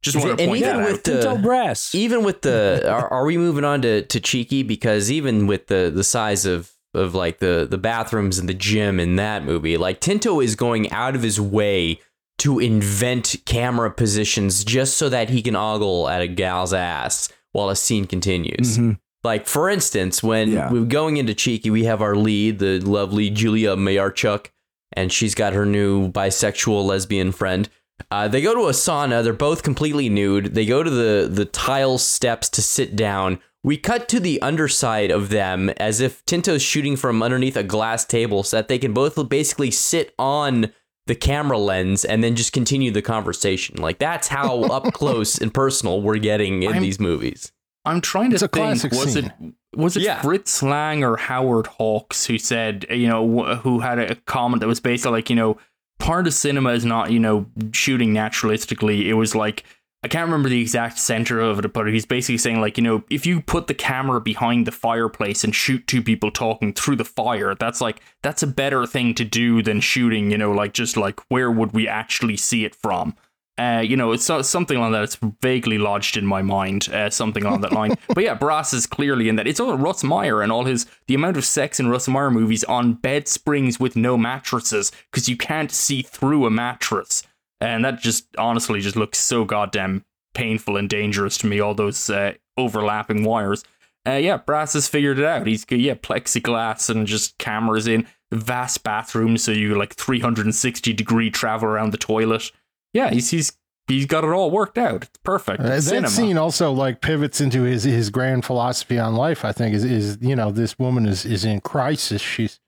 Just 0.03 0.17
want 0.17 0.39
to 0.39 0.43
and 0.43 0.49
point 0.49 0.63
even 0.63 0.77
that 0.77 0.83
out. 0.87 0.93
with 0.93 1.05
the- 1.05 1.21
Tinto 1.21 1.37
brass. 1.39 1.95
even 1.95 2.25
with 2.25 2.41
the 2.43 2.89
are, 2.91 3.09
are 3.13 3.25
we 3.25 3.37
moving 3.37 3.65
on 3.65 3.83
to, 3.83 4.03
to 4.03 4.21
cheeky 4.21 4.63
because 4.63 5.11
even 5.11 5.47
with 5.47 5.67
the 5.67 5.93
the 5.95 6.05
size 6.05 6.47
of 6.47 6.73
of 6.95 7.15
like 7.15 7.39
the 7.39 7.67
the 7.71 7.79
bathrooms 7.79 8.39
and 8.39 8.49
the 8.49 8.55
gym 8.55 8.99
in 8.99 9.15
that 9.17 9.45
movie 9.45 9.77
like 9.77 10.01
tinto 10.01 10.41
is 10.41 10.57
going 10.57 10.91
out 10.91 11.15
of 11.15 11.23
his 11.23 11.41
way 11.41 12.01
to 12.41 12.59
invent 12.59 13.37
camera 13.47 13.91
positions 13.91 14.65
just 14.65 14.97
so 14.97 15.09
that 15.09 15.31
he 15.31 15.41
can 15.43 15.57
ogle 15.57 16.09
at 16.09 16.21
a 16.23 16.29
gal's 16.29 16.73
ass 16.75 17.29
while 17.53 17.69
a 17.71 17.77
scene 17.77 18.05
continues 18.07 18.79
Mhm. 18.79 18.99
like 19.25 19.47
for 19.47 19.69
instance 19.71 20.23
when 20.23 20.51
Yeah. 20.53 20.71
we're 20.73 20.85
going 20.85 21.17
into 21.17 21.35
cheeky 21.35 21.71
we 21.71 21.85
have 21.85 22.03
our 22.03 22.17
lead 22.17 22.59
the 22.59 22.81
lovely 22.81 23.31
julia 23.31 23.77
mayarchuk 23.77 24.47
and 24.93 25.13
she's 25.13 25.35
got 25.35 25.53
her 25.53 25.65
new 25.67 26.11
bisexual 26.11 26.85
lesbian 26.85 27.33
friend 27.33 27.69
uh, 28.11 28.27
they 28.27 28.41
go 28.41 28.55
to 28.55 28.63
a 28.63 28.73
sauna. 28.73 29.23
They're 29.23 29.35
both 29.35 29.63
completely 29.63 30.09
nude. 30.09 30.55
They 30.55 30.65
go 30.65 30.83
to 30.83 30.89
the 30.89 31.29
the 31.31 31.45
tile 31.45 31.99
steps 31.99 32.49
to 32.49 32.63
sit 32.63 32.97
down. 32.97 33.41
We 33.63 33.77
cut 33.77 34.09
to 34.09 34.19
the 34.21 34.41
underside 34.41 35.11
of 35.11 35.29
them 35.29 35.69
as 35.77 36.01
if 36.01 36.25
Tinto's 36.25 36.63
shooting 36.63 36.97
from 36.97 37.23
underneath 37.23 37.59
a 37.59 37.63
glass 37.63 38.07
table, 38.07 38.43
so 38.43 38.57
that 38.57 38.69
they 38.69 38.79
can 38.79 38.95
both 38.95 39.19
basically 39.29 39.71
sit 39.71 40.15
on 40.19 40.73
the 41.11 41.15
camera 41.17 41.59
lens 41.59 42.05
and 42.05 42.23
then 42.23 42.37
just 42.37 42.53
continue 42.53 42.93
the 42.93 43.03
conversation. 43.03 43.75
Like 43.77 43.99
that's 43.99 44.29
how 44.29 44.61
up 44.77 44.93
close 44.95 45.39
and 45.39 45.53
personal 45.53 46.01
we're 46.01 46.19
getting 46.19 46.63
in 46.63 46.73
I'm- 46.75 46.83
these 46.83 47.01
movies. 47.01 47.53
I'm 47.85 48.01
trying 48.01 48.31
to 48.31 48.35
It's 48.35 48.43
a 48.43 48.49
think. 48.49 48.65
classic 48.67 48.93
Was 48.93 49.15
scene. 49.15 49.33
it 49.73 49.77
was 49.79 49.97
it 49.97 50.03
Yeah. 50.03 50.21
Fritz 50.23 50.63
Lang 50.63 51.03
or 51.03 51.17
Howard 51.17 51.67
Hawks 51.67 52.27
who 52.27 52.37
said 52.39 52.85
you 52.91 53.09
know 53.09 53.57
who 53.57 53.81
had 53.81 53.99
a 53.99 54.15
comment 54.27 54.61
that 54.61 54.67
was 54.69 54.81
basically 54.81 55.13
like 55.13 55.31
you 55.31 55.37
know 55.37 55.57
part 55.99 56.27
of 56.27 56.35
cinema 56.35 56.71
is 56.75 56.85
not 56.85 57.11
you 57.11 57.19
know 57.19 57.47
shooting 57.73 58.13
naturalistically. 58.15 59.07
It 59.07 59.15
was 59.15 59.35
like 59.35 59.65
I 60.03 60.09
can't 60.09 60.27
remember 60.27 60.49
the 60.49 60.61
exact 60.61 60.99
center 60.99 61.41
of 61.41 61.59
it, 61.59 61.73
but 61.75 61.87
he's 61.89 62.07
basically 62.07 62.39
saying 62.39 62.61
like 62.61 62.79
you 62.79 62.83
know 62.83 63.05
if 63.11 63.27
you 63.27 63.43
put 63.43 63.67
the 63.67 63.75
camera 63.75 64.21
behind 64.21 64.67
the 64.67 64.73
fireplace 64.73 65.45
and 65.45 65.55
shoot 65.55 65.87
two 65.87 66.03
people 66.03 66.31
talking 66.31 66.73
through 66.73 66.97
the 66.97 67.05
fire, 67.05 67.55
that's 67.55 67.81
like 67.81 68.01
that's 68.23 68.43
a 68.43 68.47
better 68.47 68.87
thing 68.87 69.15
to 69.15 69.25
do 69.25 69.63
than 69.63 69.81
shooting. 69.81 70.31
You 70.31 70.39
know 70.39 70.53
like 70.53 70.73
just 70.73 70.97
like 70.97 71.21
where 71.29 71.51
would 71.51 71.73
we 71.73 71.87
actually 71.87 72.39
see 72.39 72.65
it 72.65 72.75
from? 72.75 73.15
Uh, 73.59 73.81
you 73.81 73.95
know, 73.95 74.13
it's 74.13 74.25
so- 74.25 74.41
something 74.41 74.79
like 74.79 74.91
that. 74.93 75.03
It's 75.03 75.19
vaguely 75.43 75.77
lodged 75.77 76.17
in 76.17 76.25
my 76.25 76.41
mind, 76.41 76.89
uh, 76.95 77.11
something 77.11 77.45
along 77.45 77.61
that 77.61 77.73
line. 77.73 77.95
but 78.15 78.25
yeah, 78.25 78.33
Brass 78.33 78.73
is 78.73 78.87
clearly 78.87 79.29
in 79.29 79.37
that. 79.37 79.47
It's 79.47 79.61
all 79.61 79.77
Russ 79.77 80.03
Meyer 80.03 80.41
and 80.41 80.51
all 80.51 80.65
his 80.65 80.87
the 81.09 81.15
amount 81.15 81.37
of 81.37 81.45
sex 81.45 81.79
in 81.79 81.89
Russ 81.91 82.09
Meyer 82.09 82.31
movies 82.31 82.65
on 82.65 82.95
bed 82.95 83.29
springs 83.29 83.79
with 83.79 83.97
no 83.97 84.17
mattresses 84.17 84.91
because 85.11 85.29
you 85.29 85.37
can't 85.37 85.71
see 85.71 86.01
through 86.01 86.47
a 86.47 86.51
mattress, 86.51 87.23
and 87.61 87.85
that 87.85 88.01
just 88.01 88.27
honestly 88.39 88.81
just 88.81 88.97
looks 88.97 89.19
so 89.19 89.45
goddamn 89.45 90.05
painful 90.35 90.77
and 90.77 90.89
dangerous 90.89 91.39
to 91.39 91.47
me. 91.47 91.61
All 91.61 91.75
those 91.75 92.09
uh, 92.11 92.33
overlapping 92.57 93.25
wires. 93.25 93.65
Uh, 94.07 94.13
yeah, 94.13 94.39
Brass 94.39 94.73
has 94.73 94.89
figured 94.89 95.19
it 95.19 95.25
out. 95.25 95.47
He's 95.47 95.65
got 95.65 95.79
yeah 95.79 95.95
plexiglass 95.95 96.89
and 96.89 97.07
just 97.07 97.37
cameras 97.39 97.87
in 97.87 98.07
vast 98.33 98.83
bathrooms, 98.83 99.43
so 99.45 99.53
you 99.53 99.77
like 99.77 99.95
360 99.95 100.93
degree 100.93 101.31
travel 101.31 101.69
around 101.69 101.93
the 101.93 101.99
toilet. 101.99 102.51
Yeah, 102.95 103.11
he's 103.11 103.31
he's 103.31 103.53
he's 103.89 104.07
got 104.07 104.25
it 104.25 104.31
all 104.31 104.51
worked 104.51 104.79
out. 104.79 105.05
It's 105.05 105.19
perfect. 105.23 105.61
Uh, 105.61 105.69
that 105.69 105.83
cinema. 105.83 106.09
scene 106.09 106.39
also 106.39 106.73
like 106.73 107.01
pivots 107.01 107.41
into 107.41 107.63
his 107.63 107.85
his 107.85 108.11
grand 108.11 108.45
philosophy 108.45 108.99
on 108.99 109.15
life. 109.15 109.45
I 109.45 109.53
think 109.53 109.75
is 109.75 109.85
is 109.85 110.19
you 110.21 110.35
know 110.35 110.51
this 110.51 110.79
woman 110.79 111.07
is 111.07 111.27
is 111.27 111.45
in 111.45 111.61
crisis. 111.61 112.23
She's 112.23 112.59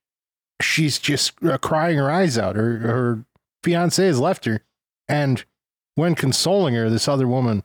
she's 0.60 0.98
just 0.98 1.42
uh, 1.44 1.58
crying 1.58 1.96
her 1.98 2.10
eyes 2.10 2.36
out. 2.36 2.56
Her 2.56 2.78
her 2.78 3.24
fiance 3.64 4.04
has 4.04 4.20
left 4.20 4.44
her, 4.44 4.62
and 5.08 5.44
when 5.94 6.14
consoling 6.14 6.74
her, 6.74 6.88
this 6.88 7.08
other 7.08 7.28
woman 7.28 7.62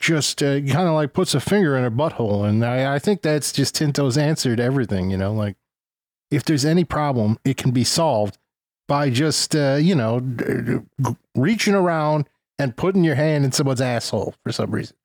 just 0.00 0.42
uh, 0.42 0.60
kind 0.60 0.88
of 0.88 0.94
like 0.94 1.12
puts 1.12 1.34
a 1.34 1.40
finger 1.40 1.76
in 1.76 1.82
her 1.82 1.90
butthole, 1.90 2.48
and 2.48 2.64
I, 2.64 2.94
I 2.94 2.98
think 2.98 3.22
that's 3.22 3.52
just 3.52 3.74
Tinto's 3.74 4.16
answer 4.16 4.56
to 4.56 4.62
everything. 4.62 5.10
You 5.10 5.18
know, 5.18 5.32
like 5.32 5.56
if 6.30 6.44
there's 6.44 6.64
any 6.64 6.84
problem, 6.84 7.38
it 7.44 7.56
can 7.56 7.70
be 7.70 7.84
solved 7.84 8.38
by 8.88 9.10
just 9.10 9.54
uh, 9.54 9.78
you 9.80 9.94
know 9.94 10.84
reaching 11.34 11.74
around 11.74 12.28
and 12.58 12.76
putting 12.76 13.04
your 13.04 13.14
hand 13.14 13.44
in 13.44 13.52
someone's 13.52 13.80
asshole 13.80 14.34
for 14.42 14.52
some 14.52 14.70
reason. 14.70 14.96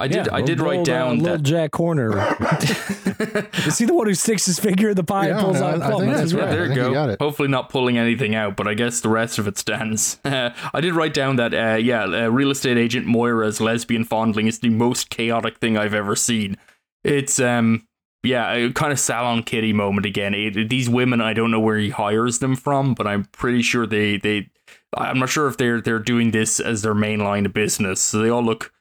I 0.00 0.08
did. 0.08 0.26
Yeah, 0.26 0.34
I 0.34 0.40
did 0.42 0.60
write 0.60 0.78
little, 0.80 0.84
down 0.84 1.08
uh, 1.08 1.22
little 1.22 1.36
that. 1.36 1.42
Jack 1.42 1.74
Horner. 1.74 2.10
Is 3.66 3.78
he 3.78 3.84
the 3.84 3.94
one 3.94 4.06
who 4.06 4.14
sticks 4.14 4.46
his 4.46 4.58
finger 4.58 4.90
in 4.90 4.96
the 4.96 5.04
pie 5.04 5.28
and 5.28 5.38
pulls 5.40 5.60
I- 5.60 5.72
out 5.72 5.80
a 5.80 5.84
I 5.84 5.90
plum? 5.90 6.00
think 6.00 6.12
that's 6.14 6.32
yeah, 6.32 6.40
right. 6.40 6.48
I 6.48 6.52
there 6.52 6.64
you 6.64 6.70
you 6.70 6.74
go. 6.76 6.92
got. 6.92 7.18
Hopefully 7.20 7.48
not 7.48 7.68
pulling 7.68 7.98
anything 7.98 8.34
out, 8.34 8.56
but 8.56 8.66
I 8.66 8.74
guess 8.74 9.00
the 9.00 9.08
rest 9.10 9.38
of 9.38 9.46
it 9.46 9.58
stands. 9.58 10.18
I 10.24 10.80
did 10.80 10.94
write 10.94 11.14
down 11.14 11.36
that, 11.36 11.52
uh, 11.54 11.76
yeah, 11.76 12.04
uh, 12.04 12.28
real 12.28 12.50
estate 12.50 12.78
agent 12.78 13.06
Moira's 13.06 13.60
lesbian 13.60 14.04
fondling 14.04 14.46
is 14.46 14.58
the 14.60 14.70
most 14.70 15.10
chaotic 15.10 15.58
thing 15.58 15.76
I've 15.76 15.94
ever 15.94 16.16
seen. 16.16 16.56
It's, 17.04 17.38
um, 17.38 17.86
yeah, 18.22 18.52
a 18.52 18.72
kind 18.72 18.92
of 18.92 18.98
salon 18.98 19.42
kitty 19.42 19.72
moment 19.72 20.06
again. 20.06 20.34
It, 20.34 20.68
these 20.68 20.88
women, 20.88 21.20
I 21.20 21.32
don't 21.32 21.50
know 21.50 21.60
where 21.60 21.78
he 21.78 21.90
hires 21.90 22.38
them 22.38 22.56
from, 22.56 22.94
but 22.94 23.06
I'm 23.06 23.24
pretty 23.32 23.62
sure 23.62 23.86
they, 23.86 24.16
they, 24.18 24.50
I'm 24.94 25.18
not 25.18 25.28
sure 25.28 25.46
if 25.46 25.56
they're 25.56 25.80
they're 25.80 25.98
doing 26.00 26.32
this 26.32 26.58
as 26.58 26.82
their 26.82 26.94
main 26.94 27.20
line 27.20 27.46
of 27.46 27.52
business. 27.52 28.00
So 28.00 28.18
they 28.18 28.28
all 28.28 28.42
look 28.42 28.72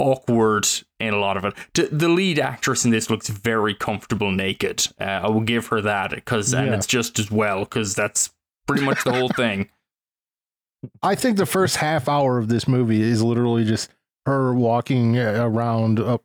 awkward 0.00 0.66
in 0.98 1.14
a 1.14 1.18
lot 1.18 1.36
of 1.36 1.44
it. 1.44 1.54
The 1.96 2.08
lead 2.08 2.38
actress 2.40 2.84
in 2.84 2.90
this 2.90 3.08
looks 3.10 3.28
very 3.28 3.74
comfortable 3.74 4.32
naked. 4.32 4.86
Uh, 5.00 5.04
I 5.04 5.28
will 5.28 5.40
give 5.42 5.66
her 5.68 5.80
that 5.82 6.10
because, 6.10 6.52
and 6.52 6.68
Yeah. 6.68 6.74
it's 6.74 6.86
just 6.86 7.18
as 7.20 7.30
well 7.30 7.60
because 7.60 7.94
that's 7.94 8.30
pretty 8.66 8.84
much 8.84 9.04
the 9.04 9.12
whole 9.12 9.28
thing. 9.28 9.68
I 11.02 11.14
think 11.14 11.36
the 11.36 11.46
first 11.46 11.76
half 11.76 12.08
hour 12.08 12.38
of 12.38 12.48
this 12.48 12.66
movie 12.66 13.02
is 13.02 13.22
literally 13.22 13.64
just 13.64 13.90
her 14.26 14.54
walking 14.54 15.18
uh, 15.18 15.34
around 15.46 16.00
uh, 16.00 16.18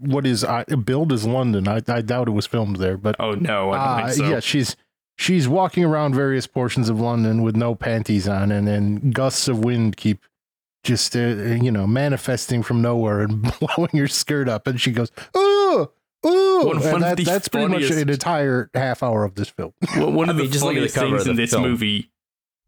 what 0.00 0.26
is 0.26 0.44
uh, 0.44 0.64
billed 0.84 1.12
as 1.12 1.26
London. 1.26 1.66
I, 1.66 1.80
I 1.88 2.02
doubt 2.02 2.28
it 2.28 2.32
was 2.32 2.46
filmed 2.46 2.76
there, 2.76 2.96
but 2.98 3.16
Oh 3.18 3.32
no, 3.32 3.70
I 3.70 3.76
don't 3.76 4.04
uh, 4.04 4.06
think 4.12 4.16
so. 4.26 4.30
yeah, 4.30 4.40
she's 4.40 4.76
she's 5.16 5.48
walking 5.48 5.84
around 5.84 6.14
various 6.14 6.46
portions 6.46 6.88
of 6.90 7.00
London 7.00 7.42
with 7.42 7.56
no 7.56 7.74
panties 7.74 8.28
on, 8.28 8.52
and 8.52 8.66
then 8.68 9.10
gusts 9.12 9.48
of 9.48 9.64
wind 9.64 9.96
keep 9.96 10.20
just 10.84 11.14
uh, 11.16 11.20
you 11.20 11.70
know 11.70 11.86
manifesting 11.86 12.62
from 12.62 12.82
nowhere 12.82 13.20
and 13.22 13.42
blowing 13.60 13.90
her 13.96 14.08
skirt 14.08 14.48
up, 14.48 14.66
and 14.66 14.80
she 14.80 14.90
goes, 14.92 15.10
"Ooh, 15.36 15.88
ooh!" 16.26 16.66
One- 16.66 16.78
one 16.80 16.94
and 16.94 17.02
that, 17.02 17.18
that's 17.18 17.48
pretty 17.48 17.68
much 17.68 17.90
an 17.90 18.08
entire 18.08 18.70
half 18.74 19.02
hour 19.02 19.24
of 19.24 19.34
this 19.34 19.48
film. 19.48 19.72
Well, 19.96 20.12
one 20.12 20.28
I 20.28 20.32
of 20.32 20.36
mean, 20.38 20.46
the 20.46 20.52
just 20.52 20.64
look 20.64 20.76
at 20.76 20.82
the 20.82 20.88
funniest 20.88 20.94
cover 20.94 21.16
things 21.16 21.22
of 21.26 21.30
in 21.30 21.36
this 21.36 21.50
film. 21.50 21.62
movie. 21.62 22.10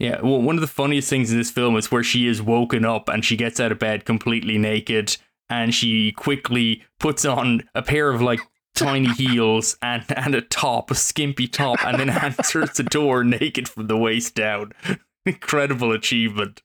Yeah, 0.01 0.21
well, 0.23 0.43
one 0.43 0.57
of 0.57 0.61
the 0.61 0.67
funniest 0.67 1.09
things 1.09 1.31
in 1.31 1.39
this 1.39 1.53
film 1.53 1.77
is 1.77 1.91
where 1.93 2.03
she 2.03 2.27
is 2.27 2.43
woken 2.43 2.85
up 2.85 3.09
and 3.09 3.25
she 3.25 3.37
gets 3.37 3.61
out 3.61 3.71
of 3.71 3.79
bed 3.79 4.05
completely 4.05 4.59
naked 4.59 5.17
and 5.49 5.73
she 5.73 6.11
quickly 6.11 6.83
puts 6.99 7.25
on 7.25 7.63
a 7.77 7.83
pair 7.83 8.11
of 8.11 8.21
like 8.21 8.41
tiny 8.75 9.13
heels 9.15 9.77
and, 9.81 10.05
and 10.17 10.35
a 10.35 10.41
top, 10.41 10.91
a 10.91 10.97
skimpy 10.97 11.47
top, 11.47 11.79
and 11.87 12.01
then 12.01 12.11
answers 12.11 12.71
the 12.73 12.83
door 12.83 13.23
naked 13.23 13.69
from 13.69 13.87
the 13.87 13.97
waist 13.97 14.35
down. 14.35 14.73
Incredible 15.27 15.93
achievement. 15.93 16.63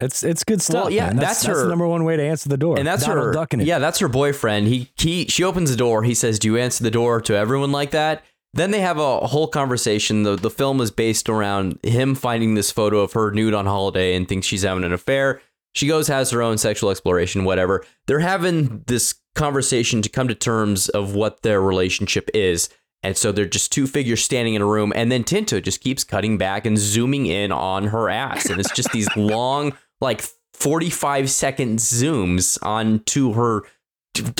It's 0.00 0.22
it's 0.22 0.44
good 0.44 0.60
stuff. 0.60 0.84
Well, 0.84 0.92
yeah, 0.92 1.12
that's 1.12 1.42
that's 1.42 1.46
her- 1.46 1.62
the 1.62 1.68
number 1.68 1.86
one 1.86 2.04
way 2.04 2.16
to 2.16 2.22
answer 2.22 2.48
the 2.48 2.56
door. 2.58 2.78
and 2.78 2.86
that's 2.86 3.06
Donald 3.06 3.26
her 3.26 3.32
ducking 3.32 3.60
it. 3.60 3.66
yeah 3.66 3.78
that's 3.78 3.98
her 4.00 4.08
boyfriend. 4.08 4.66
He 4.68 4.90
he 4.96 5.26
she 5.26 5.42
opens 5.42 5.70
the 5.70 5.76
door. 5.76 6.02
He 6.02 6.14
says 6.14 6.38
do 6.38 6.48
you 6.48 6.58
answer 6.58 6.84
the 6.84 6.90
door 6.90 7.20
to 7.22 7.34
everyone 7.34 7.72
like 7.72 7.92
that? 7.92 8.22
Then 8.52 8.70
they 8.70 8.80
have 8.80 8.98
a 8.98 9.20
whole 9.26 9.48
conversation. 9.48 10.22
The 10.22 10.36
the 10.36 10.50
film 10.50 10.80
is 10.80 10.90
based 10.90 11.28
around 11.28 11.78
him 11.82 12.14
finding 12.14 12.54
this 12.54 12.70
photo 12.70 13.00
of 13.00 13.12
her 13.14 13.30
nude 13.30 13.54
on 13.54 13.66
holiday 13.66 14.14
and 14.14 14.28
thinks 14.28 14.46
she's 14.46 14.62
having 14.62 14.84
an 14.84 14.92
affair. 14.92 15.40
She 15.74 15.86
goes 15.86 16.08
has 16.08 16.30
her 16.30 16.42
own 16.42 16.58
sexual 16.58 16.90
exploration 16.90 17.44
whatever. 17.44 17.84
They're 18.06 18.20
having 18.20 18.82
this 18.86 19.14
conversation 19.34 20.00
to 20.02 20.08
come 20.08 20.28
to 20.28 20.34
terms 20.34 20.88
of 20.90 21.14
what 21.14 21.42
their 21.42 21.60
relationship 21.60 22.30
is. 22.34 22.68
And 23.02 23.16
so 23.16 23.30
they're 23.30 23.44
just 23.44 23.70
two 23.72 23.86
figures 23.86 24.24
standing 24.24 24.54
in 24.54 24.62
a 24.62 24.66
room. 24.66 24.92
And 24.96 25.12
then 25.12 25.22
tinto 25.22 25.60
just 25.60 25.82
keeps 25.82 26.02
cutting 26.02 26.38
back 26.38 26.64
and 26.64 26.78
zooming 26.78 27.26
in 27.26 27.52
on 27.52 27.88
her 27.88 28.08
ass. 28.08 28.46
And 28.46 28.58
it's 28.58 28.72
just 28.72 28.90
these 28.90 29.08
long 29.16 29.74
like 30.00 30.22
45 30.54 31.30
second 31.30 31.78
zooms 31.78 32.58
onto 32.62 33.32
her 33.34 33.62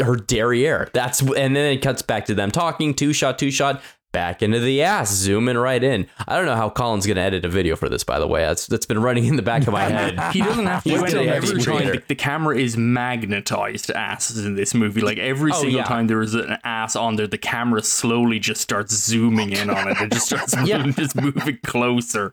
her 0.01 0.17
derriere. 0.17 0.89
That's 0.95 1.21
and 1.21 1.55
then 1.55 1.73
it 1.73 1.83
cuts 1.83 2.01
back 2.03 2.25
to 2.27 2.35
them 2.35 2.51
talking, 2.51 2.95
two 2.95 3.13
shot, 3.13 3.39
two 3.39 3.51
shot, 3.51 3.83
back 4.11 4.41
into 4.43 4.59
the 4.59 4.83
ass, 4.83 5.11
zooming 5.13 5.59
right 5.59 5.83
in. 5.85 6.07
I 6.27 6.37
don't 6.37 6.47
know 6.47 6.57
how 6.57 6.71
Colin's 6.71 7.07
gonna 7.07 7.21
edit 7.21 7.45
a 7.45 7.49
video 7.51 7.77
for 7.77 7.91
this, 7.91 8.03
by 8.03 8.19
the 8.19 8.27
way. 8.27 8.41
That's 8.41 8.67
that's 8.67 8.87
been 8.87 9.03
running 9.03 9.27
in 9.27 9.37
the 9.37 9.43
back 9.43 9.67
of 9.67 9.75
my 9.75 9.83
head. 9.83 10.19
He 10.33 10.41
doesn't 10.41 10.65
have 10.65 10.83
to 10.85 10.89
do 10.97 10.97
anything. 11.05 11.29
Every 11.29 11.61
time 11.63 11.87
the, 11.89 12.03
the 12.09 12.15
camera 12.15 12.57
is 12.57 12.79
magnetized 12.79 13.85
to 13.87 13.97
asses 13.99 14.47
in 14.47 14.55
this 14.55 14.73
movie. 14.73 15.03
Like 15.03 15.19
every 15.19 15.53
Oh, 15.53 15.57
single 15.61 15.81
yeah. 15.81 15.85
time 15.85 16.07
there 16.07 16.23
is 16.23 16.35
an 16.35 16.57
ass 16.65 16.97
on 16.97 17.17
there, 17.17 17.27
the 17.27 17.37
camera 17.37 17.83
slowly 17.83 18.39
just 18.39 18.63
starts 18.63 18.95
zooming 18.95 19.53
in 19.53 19.69
on 19.69 19.89
it. 19.91 20.01
It 20.01 20.13
just 20.13 20.27
starts 20.29 20.55
Yeah. 20.65 20.79
moving, 20.79 20.93
just 20.95 21.17
moving 21.17 21.59
closer. 21.65 22.33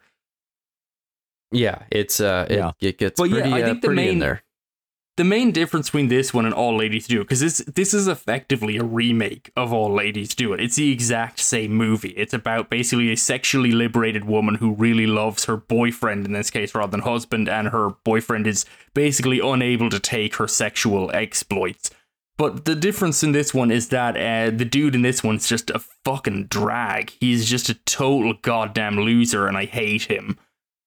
Yeah, 1.53 1.83
it's 1.91 2.19
uh 2.19 2.45
it, 2.49 2.57
Yeah. 2.57 2.71
it 2.81 2.97
gets 2.97 3.19
But 3.19 3.29
yeah, 3.29 3.41
pretty, 3.41 3.53
I 3.53 3.61
uh, 3.61 3.73
the 3.73 3.75
pretty 3.79 4.01
in 4.03 4.07
main- 4.09 4.19
there. 4.19 4.43
The 5.15 5.23
main 5.23 5.51
difference 5.51 5.89
between 5.91 6.07
this 6.07 6.33
one 6.33 6.45
and 6.45 6.55
All 6.55 6.75
Ladies 6.75 7.05
Do 7.05 7.21
It, 7.21 7.25
because 7.25 7.39
this 7.39 7.59
this 7.75 7.93
is 7.93 8.07
effectively 8.07 8.77
a 8.77 8.83
remake 8.83 9.51
of 9.55 9.71
All 9.71 9.93
Ladies 9.93 10.33
Do 10.33 10.53
It. 10.53 10.59
It's 10.59 10.75
the 10.75 10.91
exact 10.91 11.39
same 11.39 11.71
movie. 11.75 12.15
It's 12.17 12.33
about 12.33 12.71
basically 12.71 13.11
a 13.11 13.15
sexually 13.15 13.71
liberated 13.71 14.25
woman 14.25 14.55
who 14.55 14.73
really 14.73 15.05
loves 15.05 15.45
her 15.45 15.55
boyfriend, 15.55 16.25
in 16.25 16.33
this 16.33 16.49
case 16.49 16.73
rather 16.73 16.89
than 16.89 17.01
husband, 17.01 17.47
and 17.47 17.67
her 17.67 17.89
boyfriend 18.03 18.47
is 18.47 18.65
basically 18.95 19.39
unable 19.39 19.91
to 19.91 19.99
take 19.99 20.37
her 20.37 20.47
sexual 20.47 21.11
exploits. 21.13 21.91
But 22.35 22.65
the 22.65 22.73
difference 22.73 23.21
in 23.21 23.33
this 23.33 23.53
one 23.53 23.69
is 23.69 23.89
that 23.89 24.17
uh, 24.17 24.49
the 24.57 24.65
dude 24.65 24.95
in 24.95 25.03
this 25.03 25.23
one's 25.23 25.47
just 25.47 25.69
a 25.69 25.77
fucking 26.03 26.45
drag. 26.47 27.11
He's 27.19 27.47
just 27.47 27.69
a 27.69 27.75
total 27.75 28.33
goddamn 28.41 28.97
loser, 28.97 29.45
and 29.45 29.55
I 29.55 29.65
hate 29.65 30.01
him. 30.05 30.39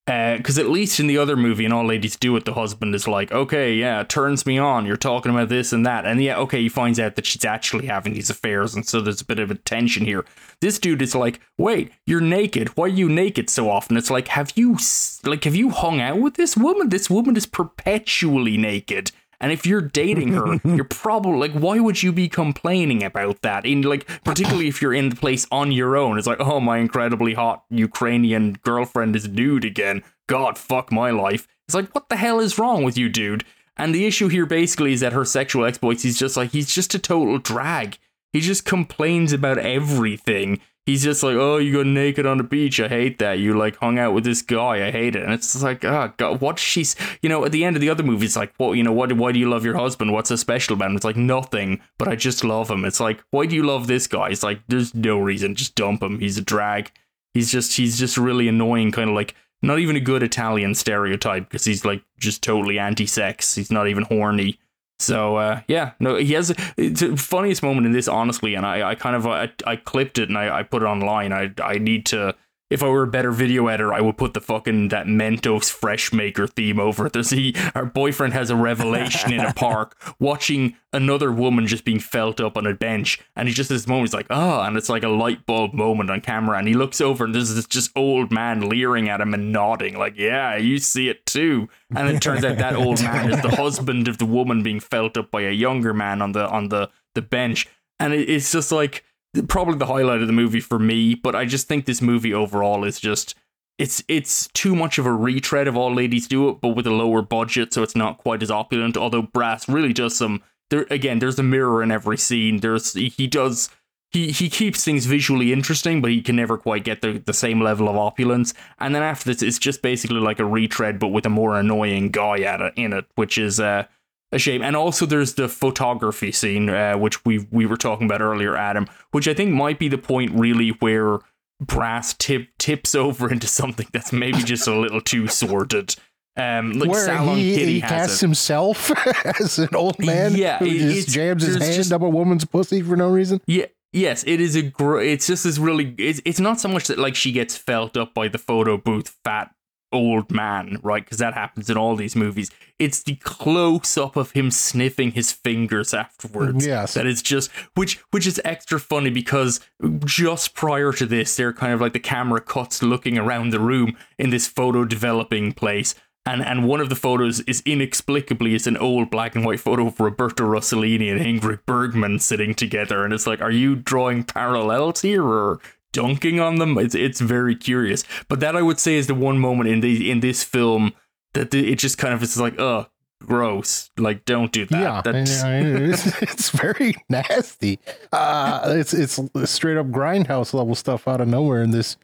Uh, 0.08 0.36
because 0.36 0.56
at 0.56 0.68
least 0.68 1.00
in 1.00 1.08
the 1.08 1.18
other 1.18 1.36
movie, 1.36 1.64
and 1.64 1.74
All 1.74 1.84
Ladies 1.84 2.14
Do 2.14 2.36
It, 2.36 2.44
the 2.44 2.54
husband 2.54 2.94
is 2.94 3.08
like, 3.08 3.32
okay, 3.32 3.74
yeah, 3.74 4.04
turns 4.04 4.46
me 4.46 4.56
on. 4.56 4.86
You're 4.86 4.96
talking 4.96 5.32
about 5.32 5.48
this 5.48 5.72
and 5.72 5.84
that. 5.84 6.06
And 6.06 6.22
yeah, 6.22 6.38
okay, 6.38 6.62
he 6.62 6.68
finds 6.68 7.00
out 7.00 7.16
that 7.16 7.26
she's 7.26 7.44
actually 7.44 7.86
having 7.86 8.14
these 8.14 8.30
affairs, 8.30 8.72
and 8.76 8.86
so 8.86 9.00
there's 9.00 9.20
a 9.20 9.24
bit 9.24 9.40
of 9.40 9.50
a 9.50 9.56
tension 9.56 10.04
here. 10.04 10.24
This 10.60 10.78
dude 10.78 11.02
is 11.02 11.16
like, 11.16 11.40
wait, 11.58 11.90
you're 12.06 12.20
naked. 12.20 12.68
Why 12.76 12.84
are 12.84 12.88
you 12.88 13.08
naked 13.08 13.50
so 13.50 13.68
often? 13.68 13.96
It's 13.96 14.10
like, 14.10 14.28
have 14.28 14.52
you, 14.54 14.78
like, 15.24 15.42
have 15.42 15.56
you 15.56 15.70
hung 15.70 16.00
out 16.00 16.20
with 16.20 16.34
this 16.34 16.56
woman? 16.56 16.88
This 16.88 17.10
woman 17.10 17.36
is 17.36 17.46
perpetually 17.46 18.56
naked. 18.56 19.10
And 19.40 19.52
if 19.52 19.66
you're 19.66 19.80
dating 19.80 20.32
her, 20.32 20.58
you're 20.64 20.84
probably 20.84 21.38
like, 21.38 21.52
why 21.52 21.78
would 21.78 22.02
you 22.02 22.12
be 22.12 22.28
complaining 22.28 23.02
about 23.02 23.42
that? 23.42 23.66
In 23.66 23.82
like, 23.82 24.06
particularly 24.24 24.68
if 24.68 24.80
you're 24.80 24.94
in 24.94 25.10
the 25.10 25.16
place 25.16 25.46
on 25.50 25.72
your 25.72 25.96
own, 25.96 26.18
it's 26.18 26.26
like, 26.26 26.40
oh, 26.40 26.60
my 26.60 26.78
incredibly 26.78 27.34
hot 27.34 27.64
Ukrainian 27.70 28.54
girlfriend 28.62 29.16
is 29.16 29.28
nude 29.28 29.64
again. 29.64 30.02
God, 30.28 30.58
fuck 30.58 30.90
my 30.90 31.10
life. 31.10 31.46
It's 31.68 31.74
like, 31.74 31.94
what 31.94 32.08
the 32.08 32.16
hell 32.16 32.40
is 32.40 32.58
wrong 32.58 32.84
with 32.84 32.96
you, 32.96 33.08
dude? 33.08 33.44
And 33.76 33.94
the 33.94 34.06
issue 34.06 34.28
here 34.28 34.46
basically 34.46 34.92
is 34.92 35.00
that 35.00 35.12
her 35.12 35.24
sexual 35.24 35.64
exploits, 35.64 36.02
he's 36.02 36.18
just 36.18 36.36
like, 36.36 36.50
he's 36.50 36.72
just 36.72 36.94
a 36.94 36.98
total 36.98 37.38
drag. 37.38 37.98
He 38.32 38.40
just 38.40 38.64
complains 38.64 39.32
about 39.32 39.58
everything. 39.58 40.60
He's 40.86 41.02
just 41.02 41.24
like, 41.24 41.34
oh, 41.34 41.56
you 41.56 41.72
got 41.72 41.86
naked 41.86 42.26
on 42.26 42.38
the 42.38 42.44
beach. 42.44 42.78
I 42.78 42.86
hate 42.86 43.18
that. 43.18 43.40
You 43.40 43.58
like 43.58 43.76
hung 43.78 43.98
out 43.98 44.14
with 44.14 44.22
this 44.22 44.40
guy. 44.40 44.86
I 44.86 44.92
hate 44.92 45.16
it. 45.16 45.24
And 45.24 45.32
it's 45.32 45.60
like, 45.60 45.84
oh 45.84 46.12
god, 46.16 46.40
what 46.40 46.60
she's, 46.60 46.94
you 47.20 47.28
know, 47.28 47.44
at 47.44 47.50
the 47.50 47.64
end 47.64 47.74
of 47.74 47.80
the 47.80 47.90
other 47.90 48.04
movie, 48.04 48.24
it's 48.24 48.36
like, 48.36 48.54
well, 48.56 48.72
you 48.72 48.84
know, 48.84 48.92
what? 48.92 49.12
Why 49.12 49.32
do 49.32 49.40
you 49.40 49.50
love 49.50 49.64
your 49.64 49.76
husband? 49.76 50.12
What's 50.12 50.28
so 50.28 50.36
special 50.36 50.74
about 50.74 50.90
him? 50.90 50.96
It's 50.96 51.04
like 51.04 51.16
nothing, 51.16 51.80
but 51.98 52.06
I 52.06 52.14
just 52.14 52.44
love 52.44 52.70
him. 52.70 52.84
It's 52.84 53.00
like, 53.00 53.20
why 53.32 53.46
do 53.46 53.56
you 53.56 53.64
love 53.64 53.88
this 53.88 54.06
guy? 54.06 54.28
It's 54.28 54.44
like, 54.44 54.60
there's 54.68 54.94
no 54.94 55.18
reason. 55.18 55.56
Just 55.56 55.74
dump 55.74 56.04
him. 56.04 56.20
He's 56.20 56.38
a 56.38 56.42
drag. 56.42 56.92
He's 57.34 57.50
just, 57.50 57.76
he's 57.76 57.98
just 57.98 58.16
really 58.16 58.46
annoying. 58.46 58.92
Kind 58.92 59.10
of 59.10 59.16
like 59.16 59.34
not 59.62 59.80
even 59.80 59.96
a 59.96 60.00
good 60.00 60.22
Italian 60.22 60.76
stereotype 60.76 61.48
because 61.48 61.64
he's 61.64 61.84
like 61.84 62.04
just 62.16 62.44
totally 62.44 62.78
anti-sex. 62.78 63.56
He's 63.56 63.72
not 63.72 63.88
even 63.88 64.04
horny. 64.04 64.60
So 64.98 65.36
uh, 65.36 65.60
yeah, 65.68 65.92
no, 66.00 66.16
he 66.16 66.32
has 66.32 66.48
the 66.76 67.14
funniest 67.18 67.62
moment 67.62 67.86
in 67.86 67.92
this, 67.92 68.08
honestly, 68.08 68.54
and 68.54 68.64
I, 68.64 68.90
I 68.90 68.94
kind 68.94 69.14
of 69.14 69.26
I, 69.26 69.50
I 69.66 69.76
clipped 69.76 70.18
it 70.18 70.28
and 70.28 70.38
I, 70.38 70.58
I 70.58 70.62
put 70.62 70.82
it 70.82 70.86
online. 70.86 71.32
I 71.32 71.52
I 71.62 71.78
need 71.78 72.06
to. 72.06 72.34
If 72.68 72.82
I 72.82 72.88
were 72.88 73.04
a 73.04 73.06
better 73.06 73.30
video 73.30 73.68
editor, 73.68 73.94
I 73.94 74.00
would 74.00 74.18
put 74.18 74.34
the 74.34 74.40
fucking 74.40 74.88
that 74.88 75.06
Mentos 75.06 75.70
Fresh 75.70 76.12
Maker 76.12 76.48
theme 76.48 76.80
over 76.80 77.06
it. 77.06 77.12
There's 77.14 77.30
he, 77.30 77.54
our 77.76 77.86
boyfriend 77.86 78.32
has 78.32 78.50
a 78.50 78.56
revelation 78.56 79.32
in 79.32 79.40
a 79.40 79.52
park, 79.54 79.96
watching 80.18 80.76
another 80.92 81.30
woman 81.30 81.68
just 81.68 81.84
being 81.84 82.00
felt 82.00 82.40
up 82.40 82.56
on 82.56 82.66
a 82.66 82.74
bench, 82.74 83.20
and 83.36 83.46
he 83.46 83.54
just 83.54 83.70
at 83.70 83.74
this 83.74 83.86
moment, 83.86 84.08
he's 84.08 84.14
like, 84.14 84.26
oh, 84.30 84.62
and 84.62 84.76
it's 84.76 84.88
like 84.88 85.04
a 85.04 85.08
light 85.08 85.46
bulb 85.46 85.74
moment 85.74 86.10
on 86.10 86.20
camera, 86.20 86.58
and 86.58 86.66
he 86.66 86.74
looks 86.74 87.00
over, 87.00 87.24
and 87.24 87.34
there's 87.34 87.54
this 87.54 87.66
just 87.66 87.92
old 87.94 88.32
man 88.32 88.68
leering 88.68 89.08
at 89.08 89.20
him 89.20 89.32
and 89.32 89.52
nodding, 89.52 89.96
like, 89.96 90.16
yeah, 90.16 90.56
you 90.56 90.78
see 90.78 91.08
it 91.08 91.24
too. 91.24 91.68
And 91.94 92.08
it 92.08 92.20
turns 92.20 92.44
out 92.44 92.58
that 92.58 92.74
old 92.74 93.00
man 93.00 93.30
is 93.30 93.40
the 93.42 93.50
husband 93.56 94.08
of 94.08 94.18
the 94.18 94.26
woman 94.26 94.64
being 94.64 94.80
felt 94.80 95.16
up 95.16 95.30
by 95.30 95.42
a 95.42 95.52
younger 95.52 95.94
man 95.94 96.20
on 96.20 96.32
the 96.32 96.48
on 96.48 96.68
the 96.68 96.90
the 97.14 97.22
bench, 97.22 97.68
and 98.00 98.12
it, 98.12 98.28
it's 98.28 98.50
just 98.50 98.72
like 98.72 99.04
probably 99.42 99.76
the 99.76 99.86
highlight 99.86 100.20
of 100.20 100.26
the 100.26 100.32
movie 100.32 100.60
for 100.60 100.78
me. 100.78 101.14
But 101.14 101.34
I 101.34 101.44
just 101.44 101.68
think 101.68 101.84
this 101.84 102.02
movie 102.02 102.34
overall 102.34 102.84
is 102.84 103.00
just 103.00 103.34
it's 103.78 104.02
it's 104.08 104.48
too 104.48 104.74
much 104.74 104.98
of 104.98 105.06
a 105.06 105.12
retread 105.12 105.68
of 105.68 105.76
all 105.76 105.92
ladies 105.92 106.26
do 106.28 106.48
it, 106.48 106.60
but 106.60 106.70
with 106.70 106.86
a 106.86 106.90
lower 106.90 107.22
budget, 107.22 107.72
so 107.72 107.82
it's 107.82 107.96
not 107.96 108.18
quite 108.18 108.42
as 108.42 108.50
opulent. 108.50 108.96
Although 108.96 109.22
Brass 109.22 109.68
really 109.68 109.92
does 109.92 110.16
some 110.16 110.42
there 110.70 110.86
again. 110.90 111.18
There's 111.18 111.38
a 111.38 111.42
mirror 111.42 111.82
in 111.82 111.90
every 111.90 112.18
scene. 112.18 112.60
There's 112.60 112.94
he 112.94 113.26
does 113.26 113.68
he 114.10 114.30
he 114.30 114.48
keeps 114.48 114.84
things 114.84 115.06
visually 115.06 115.52
interesting, 115.52 116.00
but 116.00 116.10
he 116.10 116.22
can 116.22 116.36
never 116.36 116.56
quite 116.56 116.84
get 116.84 117.02
the, 117.02 117.18
the 117.18 117.34
same 117.34 117.60
level 117.60 117.88
of 117.88 117.96
opulence. 117.96 118.54
And 118.78 118.94
then 118.94 119.02
after 119.02 119.32
this, 119.32 119.42
it's 119.42 119.58
just 119.58 119.82
basically 119.82 120.20
like 120.20 120.38
a 120.38 120.44
retread, 120.44 120.98
but 120.98 121.08
with 121.08 121.26
a 121.26 121.30
more 121.30 121.58
annoying 121.58 122.10
guy 122.10 122.40
at 122.40 122.60
it 122.60 122.72
in 122.76 122.92
it, 122.92 123.04
which 123.14 123.36
is 123.36 123.60
uh, 123.60 123.84
a 124.32 124.38
shame. 124.38 124.62
And 124.62 124.74
also, 124.76 125.06
there's 125.06 125.34
the 125.34 125.48
photography 125.48 126.32
scene, 126.32 126.68
uh, 126.70 126.96
which 126.98 127.24
we 127.24 127.46
we 127.50 127.66
were 127.66 127.76
talking 127.76 128.06
about 128.06 128.20
earlier, 128.20 128.56
Adam, 128.56 128.86
which 129.12 129.28
I 129.28 129.34
think 129.34 129.52
might 129.52 129.78
be 129.78 129.88
the 129.88 129.98
point 129.98 130.32
really 130.34 130.70
where 130.80 131.18
Brass 131.60 132.14
tip 132.14 132.48
tips 132.58 132.94
over 133.06 133.30
into 133.30 133.46
something 133.46 133.86
that's 133.92 134.12
maybe 134.12 134.38
just 134.38 134.66
a 134.68 134.74
little 134.78 135.00
too 135.00 135.26
sordid. 135.28 135.94
Um, 136.38 136.72
like 136.74 136.90
Where 136.90 137.04
Salon 137.06 137.38
he, 137.38 137.54
Kitty 137.54 137.72
he 137.74 137.80
casts 137.80 138.22
it. 138.22 138.26
himself 138.26 138.90
as 139.40 139.58
an 139.58 139.70
old 139.74 139.98
man 139.98 140.34
Yeah, 140.36 140.58
who 140.58 140.66
it- 140.66 140.78
just 140.92 141.08
jams 141.08 141.42
his 141.42 141.56
hand 141.56 141.74
just- 141.74 141.92
up 141.92 142.02
a 142.02 142.08
woman's 142.10 142.44
pussy 142.44 142.82
for 142.82 142.94
no 142.94 143.08
reason. 143.08 143.40
Yeah, 143.46 143.64
yes, 143.94 144.22
it 144.26 144.38
is 144.42 144.54
a 144.54 144.60
gr- 144.60 145.00
it's 145.00 145.26
just 145.26 145.44
this 145.44 145.56
really 145.56 145.94
it's 145.96 146.20
it's 146.26 146.38
not 146.38 146.60
so 146.60 146.68
much 146.68 146.88
that 146.88 146.98
like 146.98 147.14
she 147.14 147.32
gets 147.32 147.56
felt 147.56 147.96
up 147.96 148.12
by 148.12 148.28
the 148.28 148.36
photo 148.36 148.76
booth 148.76 149.16
fat 149.24 149.50
old 149.96 150.30
man, 150.30 150.78
right? 150.82 151.04
Because 151.04 151.18
that 151.18 151.34
happens 151.34 151.68
in 151.68 151.76
all 151.76 151.96
these 151.96 152.14
movies. 152.14 152.50
It's 152.78 153.02
the 153.02 153.16
close 153.16 153.96
up 153.96 154.16
of 154.16 154.32
him 154.32 154.50
sniffing 154.50 155.12
his 155.12 155.32
fingers 155.32 155.94
afterwards. 155.94 156.66
Yes. 156.66 156.94
That 156.94 157.06
is 157.06 157.22
just 157.22 157.50
which 157.74 157.98
which 158.10 158.26
is 158.26 158.40
extra 158.44 158.78
funny 158.78 159.10
because 159.10 159.60
just 160.04 160.54
prior 160.54 160.92
to 160.92 161.06
this, 161.06 161.36
they're 161.36 161.52
kind 161.52 161.72
of 161.72 161.80
like 161.80 161.92
the 161.92 162.00
camera 162.00 162.40
cuts 162.40 162.82
looking 162.82 163.18
around 163.18 163.50
the 163.50 163.60
room 163.60 163.96
in 164.18 164.30
this 164.30 164.46
photo 164.46 164.84
developing 164.84 165.52
place. 165.52 165.94
And, 166.26 166.44
and 166.44 166.66
one 166.66 166.80
of 166.80 166.88
the 166.88 166.96
photos 166.96 167.38
is 167.42 167.62
inexplicably 167.64 168.56
it's 168.56 168.66
an 168.66 168.76
old 168.76 169.10
black 169.10 169.36
and 169.36 169.44
white 169.44 169.60
photo 169.60 169.86
of 169.86 170.00
Roberto 170.00 170.44
Rossellini 170.44 171.08
and 171.08 171.20
Ingrid 171.20 171.60
Bergman 171.66 172.18
sitting 172.18 172.52
together, 172.52 173.04
and 173.04 173.14
it's 173.14 173.28
like, 173.28 173.40
are 173.40 173.50
you 173.52 173.76
drawing 173.76 174.24
parallels 174.24 175.02
here 175.02 175.22
or 175.22 175.60
dunking 175.92 176.40
on 176.40 176.56
them? 176.56 176.78
It's 176.78 176.94
it's 176.94 177.20
very 177.20 177.54
curious. 177.56 178.04
But 178.28 178.40
that 178.40 178.56
I 178.56 178.62
would 178.62 178.78
say 178.78 178.96
is 178.96 179.06
the 179.06 179.14
one 179.14 179.38
moment 179.38 179.68
in 179.70 179.80
the 179.80 180.10
in 180.10 180.20
this 180.20 180.42
film 180.42 180.92
that 181.34 181.50
the, 181.50 181.72
it 181.72 181.78
just 181.78 181.98
kind 181.98 182.14
of 182.14 182.22
is 182.22 182.38
like, 182.38 182.58
oh, 182.58 182.86
gross. 183.22 183.90
Like, 183.98 184.24
don't 184.24 184.52
do 184.52 184.64
that. 184.66 184.80
yeah, 184.80 185.02
That's, 185.02 185.42
it's, 185.44 186.22
it's 186.22 186.50
very 186.50 186.94
nasty. 187.08 187.78
Uh, 188.12 188.74
it's 188.76 188.94
it's 188.94 189.20
straight 189.44 189.76
up 189.76 189.86
grindhouse 189.88 190.54
level 190.54 190.74
stuff 190.74 191.06
out 191.06 191.20
of 191.20 191.28
nowhere 191.28 191.62
in 191.62 191.70
this 191.70 191.96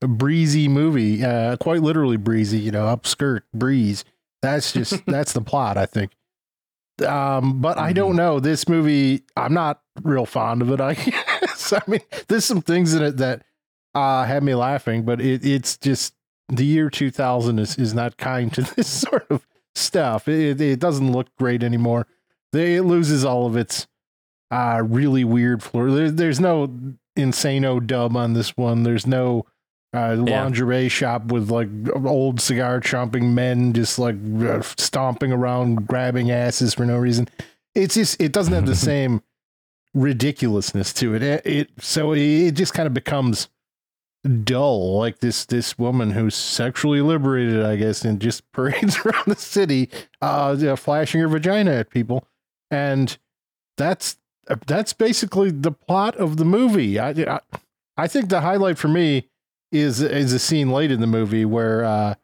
breezy 0.00 0.68
movie. 0.68 1.24
Uh, 1.24 1.56
quite 1.56 1.82
literally 1.82 2.16
breezy. 2.16 2.58
You 2.58 2.70
know, 2.70 2.84
upskirt 2.86 3.42
breeze. 3.54 4.04
That's 4.42 4.72
just 4.72 5.04
that's 5.06 5.32
the 5.32 5.40
plot, 5.40 5.76
I 5.76 5.86
think. 5.86 6.12
Um, 7.02 7.60
but 7.60 7.78
I 7.78 7.92
don't 7.92 8.16
know 8.16 8.40
this 8.40 8.68
movie. 8.68 9.22
I'm 9.36 9.54
not 9.54 9.80
real 10.02 10.26
fond 10.26 10.62
of 10.62 10.70
it. 10.70 10.80
I 10.80 10.94
guess. 10.94 11.72
I 11.72 11.82
mean, 11.86 12.00
there's 12.28 12.44
some 12.44 12.62
things 12.62 12.94
in 12.94 13.02
it 13.02 13.16
that 13.18 13.42
uh 13.94 14.24
had 14.24 14.42
me 14.42 14.54
laughing, 14.54 15.04
but 15.04 15.20
it, 15.20 15.44
it's 15.44 15.76
just 15.76 16.14
the 16.48 16.64
year 16.64 16.90
2000 16.90 17.58
is 17.58 17.76
is 17.76 17.94
not 17.94 18.16
kind 18.16 18.52
to 18.54 18.62
this 18.76 18.88
sort 18.88 19.26
of 19.30 19.46
stuff. 19.74 20.28
It, 20.28 20.60
it 20.60 20.80
doesn't 20.80 21.12
look 21.12 21.28
great 21.36 21.62
anymore. 21.62 22.06
They, 22.52 22.76
it 22.76 22.82
loses 22.82 23.24
all 23.24 23.46
of 23.46 23.56
its 23.56 23.86
uh, 24.50 24.82
really 24.84 25.24
weird 25.24 25.62
floor. 25.62 25.90
There, 25.90 26.10
there's 26.10 26.40
no 26.40 26.72
insano 27.16 27.84
dub 27.84 28.16
on 28.16 28.32
this 28.32 28.56
one. 28.56 28.82
There's 28.82 29.06
no 29.06 29.44
uh, 29.94 30.16
lingerie 30.16 30.88
shop 30.88 31.26
with 31.26 31.50
like 31.50 31.68
old 32.04 32.40
cigar 32.40 32.80
chomping 32.80 33.32
men 33.32 33.72
just 33.72 33.98
like 33.98 34.16
uh, 34.42 34.60
stomping 34.76 35.32
around, 35.32 35.86
grabbing 35.86 36.30
asses 36.30 36.74
for 36.74 36.84
no 36.84 36.96
reason. 36.96 37.28
It's 37.74 37.94
just 37.94 38.20
it 38.20 38.32
doesn't 38.32 38.52
have 38.52 38.66
the 38.66 38.76
same 38.92 39.22
ridiculousness 39.94 40.92
to 40.94 41.14
it. 41.14 41.22
It, 41.22 41.46
it 41.46 41.70
so 41.78 42.12
it 42.12 42.52
just 42.52 42.74
kind 42.74 42.86
of 42.86 42.94
becomes 42.94 43.48
dull 44.44 44.98
like 44.98 45.20
this 45.20 45.46
this 45.46 45.78
woman 45.78 46.10
who's 46.10 46.34
sexually 46.34 47.00
liberated 47.00 47.64
i 47.64 47.76
guess 47.76 48.04
and 48.04 48.20
just 48.20 48.50
parades 48.52 48.98
around 48.98 49.24
the 49.26 49.36
city 49.36 49.88
uh 50.20 50.54
you 50.58 50.66
know, 50.66 50.76
flashing 50.76 51.20
her 51.20 51.28
vagina 51.28 51.70
at 51.70 51.90
people 51.90 52.24
and 52.70 53.16
that's 53.76 54.18
that's 54.66 54.92
basically 54.92 55.50
the 55.50 55.70
plot 55.70 56.16
of 56.16 56.36
the 56.36 56.44
movie 56.44 56.98
i 56.98 57.10
i, 57.10 57.40
I 57.96 58.08
think 58.08 58.28
the 58.28 58.40
highlight 58.40 58.76
for 58.76 58.88
me 58.88 59.27
is 59.72 60.00
is 60.00 60.32
a 60.32 60.38
scene 60.38 60.70
late 60.70 60.90
in 60.90 61.00
the 61.00 61.06
movie 61.06 61.44
where 61.44 61.84
uh 61.84 62.14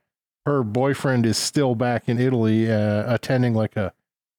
her 0.46 0.62
boyfriend 0.62 1.26
is 1.26 1.36
still 1.36 1.74
back 1.74 2.08
in 2.08 2.18
italy 2.18 2.70
uh 2.70 3.12
attending 3.12 3.54
like 3.54 3.76
a 3.76 3.92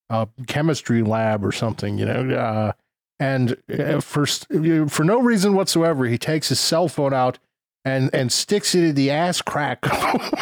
a 0.09 0.27
chemistry 0.47 1.01
lab 1.01 1.43
or 1.43 1.51
something 1.51 1.97
you 1.97 2.05
know 2.05 2.35
uh 2.35 2.71
and 3.19 3.57
uh, 3.71 4.01
for 4.01 4.25
for 4.25 5.03
no 5.03 5.21
reason 5.21 5.53
whatsoever, 5.53 6.05
he 6.05 6.17
takes 6.17 6.49
his 6.49 6.59
cell 6.59 6.87
phone 6.87 7.13
out 7.13 7.39
and 7.85 8.09
and 8.13 8.31
sticks 8.31 8.75
it 8.75 8.83
in 8.83 8.95
the 8.95 9.09
ass 9.09 9.41
crack. 9.41 9.85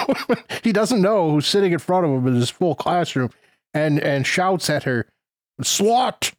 he 0.63 0.71
doesn't 0.71 1.01
know 1.01 1.31
who's 1.31 1.47
sitting 1.47 1.71
in 1.71 1.79
front 1.79 2.05
of 2.05 2.11
him 2.11 2.27
in 2.27 2.39
this 2.39 2.49
full 2.49 2.75
classroom, 2.75 3.29
and 3.73 3.99
and 3.99 4.25
shouts 4.25 4.69
at 4.69 4.83
her, 4.83 5.07
"Swat!" 5.61 6.33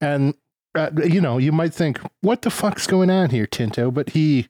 And 0.00 0.34
uh, 0.74 0.90
you 1.04 1.20
know, 1.20 1.38
you 1.38 1.52
might 1.52 1.74
think, 1.74 2.00
"What 2.22 2.42
the 2.42 2.50
fuck's 2.50 2.88
going 2.88 3.10
on 3.10 3.30
here, 3.30 3.46
Tinto?" 3.46 3.92
But 3.92 4.10
he, 4.10 4.48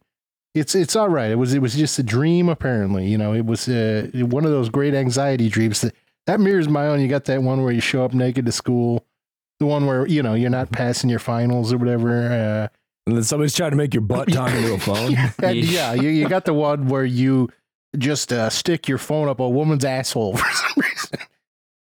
it's 0.55 0.75
it's 0.75 0.97
all 0.97 1.09
right. 1.09 1.31
It 1.31 1.37
was 1.37 1.55
it 1.55 1.61
was 1.63 1.75
just 1.75 1.99
a 1.99 2.03
dream, 2.03 2.49
apparently. 2.49 3.07
You 3.07 3.19
know, 3.19 3.33
it 3.35 3.47
was 3.47 3.69
uh, 3.69 4.09
one 4.15 4.45
of 4.45 4.51
those 4.51 4.69
great 4.69 4.95
anxiety 4.95 5.49
dreams 5.49 5.81
that 5.83 5.95
that 6.27 6.41
mirrors 6.41 6.69
my 6.69 6.87
own. 6.87 7.01
You 7.01 7.09
got 7.09 7.25
that 7.27 7.43
one 7.43 7.63
where 7.63 7.73
you 7.73 7.81
show 7.81 8.05
up 8.05 8.13
naked 8.15 8.47
to 8.47 8.53
school 8.53 9.05
the 9.61 9.67
one 9.67 9.87
where 9.87 10.07
you 10.07 10.23
know 10.23 10.35
you're 10.35 10.51
not 10.51 10.71
passing 10.71 11.11
your 11.11 11.19
finals 11.19 11.73
or 11.73 11.79
whatever. 11.79 12.27
Uh, 12.27 12.69
And 13.07 13.17
then 13.17 13.25
somebody's 13.25 13.55
trying 13.55 13.71
to 13.71 13.77
make 13.77 13.95
your 13.95 14.03
butt 14.03 14.29
talk 14.33 14.51
into 14.53 14.75
a 14.75 14.79
phone. 14.79 15.17
and 15.43 15.57
yeah, 15.57 15.95
you, 15.95 16.09
you 16.11 16.29
got 16.29 16.45
the 16.45 16.55
one 16.55 16.89
where 16.89 17.05
you 17.05 17.49
just 17.97 18.33
uh, 18.33 18.51
stick 18.51 18.87
your 18.87 18.99
phone 18.99 19.29
up 19.29 19.41
a 19.41 19.49
woman's 19.49 19.85
asshole 19.85 20.37
for 20.37 20.53
some 20.53 20.73
reason. 20.77 20.98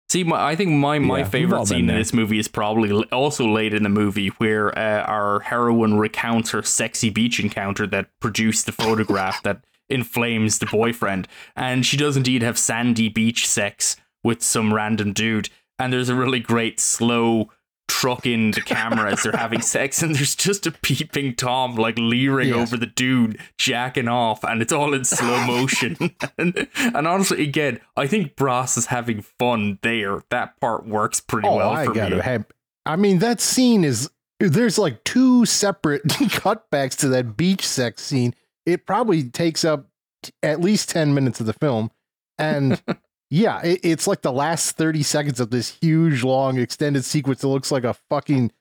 See, 0.09 0.23
my, 0.23 0.43
I 0.43 0.55
think 0.55 0.71
my, 0.71 0.97
my 0.97 1.19
Yeah, 1.19 1.23
favorite 1.25 1.67
scene 1.67 1.89
in 1.89 1.95
this 1.95 2.13
movie 2.13 2.39
is 2.39 2.47
probably 2.47 2.91
also 3.11 3.47
late 3.47 3.75
in 3.75 3.83
the 3.83 3.89
movie 3.89 4.29
where 4.39 4.75
uh, 4.77 5.03
our 5.03 5.41
heroine 5.41 5.97
recounts 5.99 6.49
her 6.49 6.63
sexy 6.63 7.11
beach 7.11 7.39
encounter 7.39 7.85
that 7.87 8.09
produced 8.19 8.65
the 8.65 8.71
photograph 8.71 9.41
that 9.43 9.63
inflames 9.87 10.57
the 10.59 10.65
boyfriend. 10.65 11.27
And 11.55 11.85
she 11.85 11.95
does 11.95 12.17
indeed 12.17 12.41
have 12.41 12.57
sandy 12.57 13.07
beach 13.07 13.47
sex 13.47 13.97
with 14.23 14.41
some 14.41 14.73
random 14.73 15.13
dude. 15.13 15.49
And 15.77 15.93
there's 15.93 16.09
a 16.09 16.15
really 16.15 16.39
great 16.39 16.79
slow 16.79 17.51
truck 17.89 18.25
in 18.25 18.51
the 18.51 18.61
camera 18.61 19.11
as 19.11 19.23
they're 19.23 19.31
having 19.33 19.61
sex 19.75 20.01
and 20.01 20.15
there's 20.15 20.35
just 20.35 20.65
a 20.65 20.71
peeping 20.71 21.35
tom 21.35 21.75
like 21.75 21.97
leering 21.97 22.49
Yes. 22.49 22.57
over 22.57 22.77
the 22.77 22.85
dude 22.85 23.39
jacking 23.57 24.07
off 24.07 24.43
and 24.45 24.61
it's 24.61 24.71
all 24.71 24.93
in 24.93 25.03
slow 25.03 25.43
motion 25.45 25.97
and, 26.37 26.67
and 26.77 27.07
honestly 27.07 27.43
again 27.43 27.79
i 27.97 28.07
think 28.07 28.35
brass 28.37 28.77
is 28.77 28.85
having 28.85 29.21
fun 29.21 29.79
there 29.81 30.23
that 30.29 30.57
part 30.61 30.85
works 30.87 31.19
pretty 31.19 31.47
Oh, 31.47 31.55
well 31.57 31.71
I 31.71 31.85
for 31.85 31.93
got 31.93 32.11
me 32.11 32.19
have. 32.19 32.45
I 32.85 32.95
mean, 32.95 33.19
that 33.19 33.41
scene 33.41 33.83
is 33.83 34.09
there's 34.39 34.77
like 34.79 35.03
two 35.03 35.45
separate 35.45 36.03
cutbacks 36.07 36.95
to 36.99 37.09
that 37.09 37.35
beach 37.35 37.67
sex 37.67 38.01
scene. 38.03 38.33
It 38.65 38.85
probably 38.85 39.23
takes 39.29 39.65
up 39.65 39.89
t- 40.23 40.31
at 40.41 40.61
least 40.61 40.89
ten 40.89 41.13
minutes 41.13 41.39
of 41.39 41.45
the 41.45 41.53
film, 41.53 41.91
and 42.37 42.81
yeah, 43.29 43.61
it, 43.61 43.79
it's 43.83 44.07
like 44.07 44.21
the 44.21 44.31
last 44.31 44.77
thirty 44.77 45.03
seconds 45.03 45.39
of 45.39 45.49
this 45.49 45.77
huge, 45.81 46.23
long, 46.23 46.57
extended 46.57 47.05
sequence 47.05 47.41
that 47.41 47.47
looks 47.47 47.71
like 47.71 47.83
a 47.83 47.93
fucking 48.09 48.51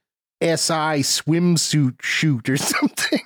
SI 0.40 1.02
swimsuit 1.02 2.00
shoot 2.00 2.48
or 2.48 2.56
something. 2.56 3.20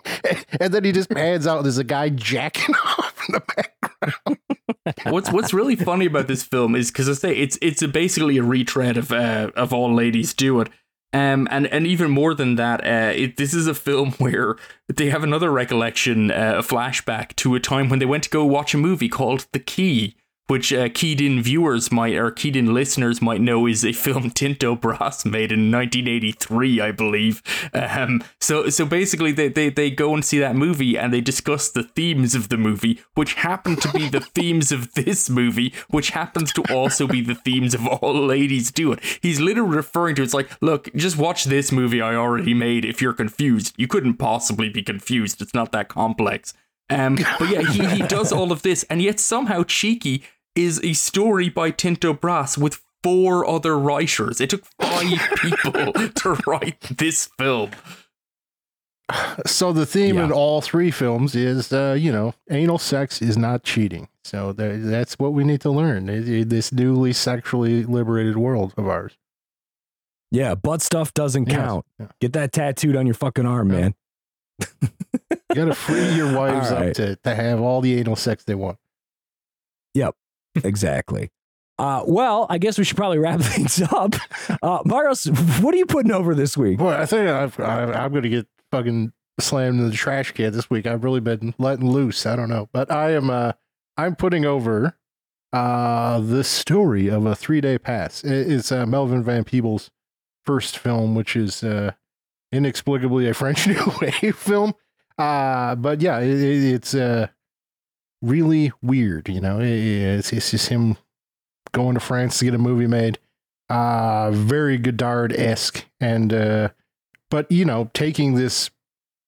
And 0.61 0.72
then 0.72 0.84
he 0.84 0.93
just 0.93 1.11
pans 1.14 1.47
out. 1.47 1.62
There's 1.62 1.78
a 1.78 1.84
guy 1.84 2.09
jacking 2.09 2.74
off 2.84 3.22
in 3.28 3.34
the 3.34 3.40
back. 3.57 5.07
what's 5.12 5.30
what's 5.32 5.53
really 5.53 5.76
funny 5.76 6.07
about 6.07 6.26
this 6.28 6.43
film 6.43 6.74
is 6.74 6.90
because 6.90 7.09
I 7.09 7.14
say 7.14 7.36
it's 7.36 7.59
it's 7.61 7.82
a 7.82 7.88
basically 7.88 8.38
a 8.38 8.43
retread 8.43 8.97
of 8.97 9.12
uh, 9.12 9.51
of 9.57 9.72
all 9.72 9.95
ladies 9.95 10.34
do 10.34 10.61
it. 10.61 10.68
Um, 11.14 11.47
and, 11.51 11.66
and 11.66 11.86
even 11.86 12.11
more 12.11 12.32
than 12.32 12.55
that, 12.55 12.80
uh, 12.86 13.12
it, 13.14 13.36
this 13.36 13.53
is 13.53 13.66
a 13.66 13.74
film 13.74 14.12
where 14.12 14.57
they 14.88 15.11
have 15.11 15.22
another 15.22 15.51
recollection, 15.51 16.30
uh, 16.30 16.55
a 16.57 16.62
flashback 16.62 17.36
to 17.36 17.55
a 17.55 17.61
time 17.61 17.90
when 17.90 17.99
they 17.99 18.07
went 18.07 18.24
to 18.24 18.30
go 18.30 18.47
watch 18.47 18.72
a 18.72 18.78
movie 18.78 19.11
called 19.11 19.47
The 19.53 19.59
Key, 19.59 20.16
which 20.49 20.72
uh, 20.72 20.88
keyed 20.93 21.20
in 21.20 21.43
viewers 21.43 21.90
might 21.90 22.14
or 22.14 22.30
keyed 22.30 22.57
in 22.57 22.74
listeners 22.74 23.22
might 23.22 23.40
know 23.40 23.66
is 23.66 23.84
a 23.84 23.93
film 23.93 24.30
Tinto 24.34 24.74
Brass 24.74 25.24
made 25.24 25.53
in 25.53 25.70
1983, 25.70 26.80
I 26.80 26.93
believe. 26.93 27.43
Um, 27.72 28.22
so 28.40 28.68
so 28.68 28.84
basically, 28.84 29.32
they, 29.32 29.49
they 29.49 29.70
they 29.70 29.90
go 29.90 30.14
and 30.14 30.24
see 30.24 30.38
that 30.38 30.57
movie 30.57 30.99
and 30.99 31.12
they 31.12 31.20
discuss 31.20 31.70
the 31.70 31.82
themes 31.82 32.34
of 32.34 32.49
the 32.49 32.57
movie, 32.57 33.01
which 33.14 33.34
happen 33.34 33.76
to 33.76 33.90
be 33.93 34.09
the 34.09 34.20
themes 34.34 34.72
of 34.72 34.93
this 34.95 35.30
movie, 35.30 35.72
which 35.88 36.11
happens 36.11 36.53
to 36.53 36.62
also 36.72 37.07
be 37.07 37.20
the 37.20 37.34
themes 37.34 37.74
of 37.74 37.86
all 37.86 38.14
ladies 38.14 38.70
do 38.70 38.93
it. 38.93 39.01
He's 39.20 39.40
literally 39.40 39.76
referring 39.76 40.16
to 40.16 40.22
it's 40.22 40.34
like, 40.34 40.51
look, 40.61 40.93
just 40.95 41.16
watch 41.16 41.45
this 41.45 41.72
movie 41.72 42.01
I 42.01 42.14
already 42.14 42.55
made. 42.55 42.84
If 42.84 43.01
you're 43.01 43.12
confused, 43.12 43.74
you 43.76 43.86
couldn't 43.86 44.14
possibly 44.14 44.68
be 44.68 44.82
confused. 44.82 45.40
It's 45.40 45.55
not 45.55 45.72
that 45.72 45.88
complex. 45.88 46.55
Um, 46.90 47.16
but 47.38 47.49
yeah, 47.49 47.62
he, 47.62 47.84
he 47.86 48.03
does 48.03 48.32
all 48.32 48.53
of 48.53 48.62
this, 48.62 48.84
and 48.90 49.01
yet 49.01 49.18
somehow 49.18 49.62
Cheeky 49.62 50.24
is 50.55 50.80
a 50.84 50.92
story 50.92 51.48
by 51.48 51.70
Tinto 51.70 52.12
Brass 52.12 52.57
with 52.59 52.80
four 53.03 53.46
other 53.48 53.78
writers. 53.78 54.40
It 54.40 54.50
took 54.50 54.64
five 54.80 55.18
people 55.36 55.92
to 55.92 56.38
write 56.46 56.80
this 56.98 57.28
film. 57.38 57.70
So 59.46 59.72
the 59.72 59.84
theme 59.84 60.16
Yeah. 60.16 60.24
in 60.26 60.32
all 60.32 60.61
three 60.62 60.90
films 60.90 61.34
is, 61.34 61.72
uh, 61.72 61.96
you 61.98 62.12
know, 62.12 62.34
anal 62.50 62.78
sex 62.78 63.20
is 63.20 63.36
not 63.36 63.62
cheating. 63.62 64.09
So 64.24 64.53
tha- 64.53 64.78
that's 64.78 65.18
what 65.18 65.32
we 65.34 65.44
need 65.44 65.61
to 65.62 65.70
learn 65.70 66.09
in- 66.09 66.26
in 66.32 66.48
this 66.48 66.72
newly 66.72 67.12
sexually 67.12 67.84
liberated 67.84 68.36
world 68.36 68.72
of 68.76 68.86
ours. 68.88 69.18
Yeah, 70.30 70.55
butt 70.55 70.80
stuff 70.80 71.12
doesn't 71.12 71.48
Yes. 71.48 71.57
count. 71.57 71.86
Yeah. 71.98 72.07
Get 72.20 72.32
that 72.34 72.53
tattooed 72.53 72.96
on 72.96 73.07
your 73.07 73.14
fucking 73.14 73.44
arm, 73.44 73.70
Yeah. 73.72 73.80
man. 73.80 73.94
You 74.80 75.55
got 75.55 75.64
to 75.66 75.74
free 75.74 76.14
your 76.14 76.32
wives 76.38 76.70
All 76.70 76.78
right. 76.78 76.88
up 76.90 76.94
to, 76.96 77.16
to 77.16 77.34
have 77.34 77.61
all 77.61 77.80
the 77.82 77.98
anal 77.98 78.16
sex 78.16 78.44
they 78.44 78.55
want. 78.55 78.78
Exactly. 80.64 81.30
Uh, 81.78 82.05
well, 82.07 82.46
I 82.50 82.59
guess 82.59 82.78
we 82.78 82.84
should 82.84 82.96
probably 82.96 83.18
wrap 83.18 83.40
things 83.42 83.80
up. 83.82 84.14
Uh, 84.62 84.80
Maros, 84.84 85.24
what 85.61 85.74
are 85.74 85.78
you 85.78 85.86
putting 85.86 86.12
over 86.12 86.34
this 86.34 86.57
week? 86.57 86.78
Boy, 86.78 86.92
I 86.94 87.07
think 87.07 87.28
I've, 87.28 87.59
I, 87.59 87.84
I'm 87.92 88.11
going 88.12 88.22
to 88.22 88.28
get 88.28 88.46
fucking 88.70 89.12
slammed 89.40 89.80
in 89.80 89.88
the 89.90 89.96
trash 89.96 90.30
can 90.32 90.53
this 90.53 90.68
week. 90.70 90.86
I've 90.86 91.03
really 91.03 91.20
been 91.20 91.55
letting 91.59 91.90
loose. 91.90 92.26
I 92.26 92.36
don't 92.36 92.48
know, 92.50 92.68
but 92.72 92.90
I 92.92 93.12
am. 93.12 93.30
Uh, 93.30 93.53
I'm 93.96 94.14
putting 94.16 94.44
over 94.44 94.96
uh, 95.53 96.20
the 96.20 96.44
story 96.44 97.09
of 97.09 97.26
a 97.26 97.34
three 97.34 97.61
day 97.61 97.78
pass. 97.78 98.22
It- 98.22 98.50
It's 98.53 98.70
uh, 98.70 98.86
Melvin 98.86 99.22
Van 99.24 99.42
Peebles' 99.44 99.90
first 100.44 100.78
film, 100.78 101.14
which 101.14 101.34
is 101.36 101.64
uh, 101.64 101.92
inexplicably 102.53 103.28
a 103.28 103.34
French 103.34 103.66
New 103.66 103.80
Wave 104.00 104.36
film. 104.36 104.74
Uh, 105.18 105.74
but 105.74 106.00
yeah, 106.00 106.18
it, 106.20 106.38
it's 106.40 106.94
uh, 106.94 107.26
really 108.22 108.72
weird. 108.80 109.28
You 109.28 109.40
know, 109.40 109.58
it's, 109.60 110.32
it's 110.32 110.50
just 110.52 110.68
him 110.68 110.96
going 111.72 111.94
to 111.94 112.00
France 112.00 112.38
to 112.38 112.44
get 112.46 112.54
a 112.54 112.58
movie 112.58 112.86
made. 112.86 113.18
Uh, 113.68 114.30
very 114.30 114.78
Godard 114.78 115.32
esque, 115.32 115.84
and 116.00 116.32
uh, 116.32 116.68
but 117.30 117.50
you 117.50 117.64
know, 117.64 117.90
taking 117.94 118.34
this 118.34 118.70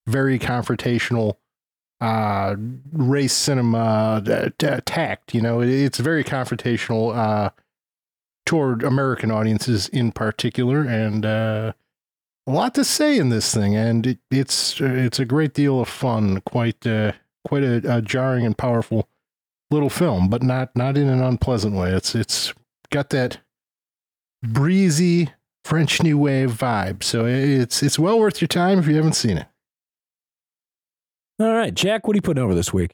very 0.07 0.37
confrontational 0.37 1.37
uh 2.01 2.55
race 2.91 3.33
cinema 3.33 4.21
uh, 4.27 4.49
t- 4.57 4.81
tact 4.85 5.33
you 5.33 5.39
know 5.39 5.61
it, 5.61 5.69
it's 5.69 5.97
very 5.97 6.25
confrontational 6.25 7.15
uh 7.15 7.49
toward 8.45 8.83
american 8.83 9.31
audiences 9.31 9.87
in 9.89 10.11
particular 10.11 10.81
and 10.81 11.25
uh 11.25 11.71
a 12.45 12.51
lot 12.51 12.75
to 12.75 12.83
say 12.83 13.17
in 13.17 13.29
this 13.29 13.53
thing 13.53 13.77
and 13.77 14.05
it, 14.05 14.19
it's 14.29 14.79
it's 14.81 15.19
a 15.19 15.25
great 15.25 15.53
deal 15.53 15.79
of 15.79 15.87
fun 15.87 16.41
quite 16.41 16.85
uh 16.85 17.13
quite 17.45 17.63
a, 17.63 17.97
a 17.97 18.01
jarring 18.01 18.45
and 18.45 18.57
powerful 18.57 19.07
little 19.71 19.89
film 19.89 20.29
but 20.29 20.43
not 20.43 20.69
not 20.75 20.97
in 20.97 21.07
an 21.07 21.21
unpleasant 21.21 21.75
way 21.75 21.91
it's 21.91 22.13
it's 22.15 22.53
got 22.91 23.09
that 23.09 23.39
breezy 24.43 25.29
french 25.63 26.03
new 26.03 26.17
wave 26.17 26.51
vibe 26.51 27.01
so 27.01 27.25
it's 27.25 27.81
it's 27.81 27.97
well 27.97 28.19
worth 28.19 28.41
your 28.41 28.47
time 28.47 28.77
if 28.79 28.87
you 28.87 28.95
haven't 28.95 29.13
seen 29.13 29.37
it 29.37 29.47
All 31.39 31.53
right, 31.53 31.73
Jack, 31.73 32.07
what 32.07 32.13
are 32.15 32.17
you 32.17 32.21
putting 32.21 32.43
over 32.43 32.53
this 32.55 32.71
week? 32.73 32.91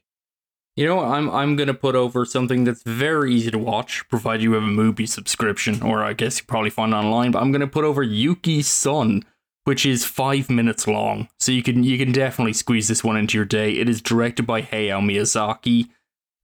You 0.75 0.85
know. 0.87 0.99
I'm 0.99 1.29
I'm 1.29 1.55
gonna 1.57 1.75
put 1.75 1.95
over 1.95 2.25
something 2.25 2.63
that's 2.63 2.81
very 2.83 3.33
easy 3.35 3.51
to 3.51 3.59
watch, 3.59 4.07
provided 4.09 4.41
you 4.41 4.53
have 4.53 4.63
a 4.63 4.67
Mubi 4.67 5.07
subscription, 5.07 5.81
or 5.83 6.03
I 6.03 6.13
guess 6.13 6.39
you 6.39 6.45
probably 6.47 6.71
find 6.71 6.93
it 6.93 6.95
online. 6.95 7.31
But 7.31 7.41
I'm 7.43 7.51
gonna 7.51 7.67
put 7.67 7.85
over 7.85 8.03
Yuki's 8.03 8.67
Sun, 8.67 9.23
which 9.64 9.86
is 9.86 10.05
five 10.05 10.49
minutes 10.49 10.88
long, 10.88 11.30
so 11.39 11.51
you 11.51 11.64
can 11.64 11.84
you 11.84 11.97
can 11.97 12.12
definitely 12.12 12.53
squeeze 12.53 12.88
this 12.88 13.03
one 13.03 13.18
into 13.18 13.38
your 13.38 13.45
day. 13.45 13.74
It 13.74 13.88
is 13.88 14.01
directed 14.01 14.43
by 14.47 14.62
Hayao 14.62 15.01
Miyazaki, 15.01 15.89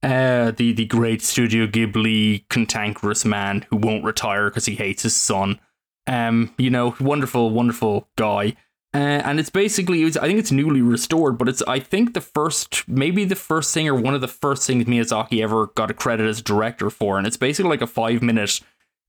uh, 0.02 0.52
the 0.52 0.72
the 0.72 0.86
great 0.86 1.22
Studio 1.22 1.66
Ghibli 1.66 2.48
cantankerous 2.48 3.24
man 3.24 3.66
who 3.70 3.76
won't 3.76 4.04
retire 4.04 4.50
because 4.50 4.66
he 4.66 4.74
hates 4.74 5.02
his 5.02 5.16
son. 5.16 5.60
Um, 6.06 6.54
you 6.56 6.70
know, 6.70 6.96
wonderful, 7.00 7.50
wonderful 7.50 8.08
guy. 8.16 8.54
Uh, 8.94 9.20
and 9.22 9.38
it's 9.38 9.50
basically, 9.50 10.02
it's, 10.02 10.16
I 10.16 10.26
think 10.26 10.38
it's 10.38 10.50
newly 10.50 10.80
restored, 10.80 11.36
but 11.36 11.48
it's, 11.48 11.60
I 11.68 11.78
think, 11.78 12.14
the 12.14 12.22
first, 12.22 12.88
maybe 12.88 13.26
the 13.26 13.36
first 13.36 13.74
thing 13.74 13.86
or 13.86 13.94
one 13.94 14.14
of 14.14 14.22
the 14.22 14.28
first 14.28 14.66
things 14.66 14.86
Miyazaki 14.86 15.42
ever 15.42 15.66
got 15.66 15.90
a 15.90 15.94
credit 15.94 16.26
as 16.26 16.40
director 16.40 16.88
for. 16.88 17.18
And 17.18 17.26
it's 17.26 17.36
basically 17.36 17.68
like 17.68 17.82
a 17.82 17.86
five 17.86 18.22
minute 18.22 18.60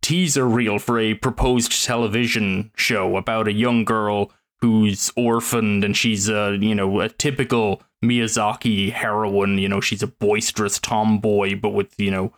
teaser 0.09 0.47
reel 0.47 0.79
for 0.79 0.97
a 0.97 1.13
proposed 1.13 1.85
television 1.85 2.71
show 2.75 3.15
about 3.15 3.47
a 3.47 3.53
young 3.53 3.85
girl 3.85 4.31
who's 4.59 5.11
orphaned 5.15 5.83
and 5.83 5.95
she's 5.95 6.27
a, 6.27 6.57
you 6.59 6.73
know, 6.73 6.99
a 6.99 7.09
typical 7.09 7.83
Miyazaki 8.03 8.91
heroine. 8.91 9.59
You 9.59 9.69
know, 9.69 9.79
she's 9.79 10.01
a 10.01 10.07
boisterous 10.07 10.79
tomboy, 10.79 11.59
but 11.59 11.75
with, 11.75 11.93
you 11.99 12.09
know, 12.09 12.33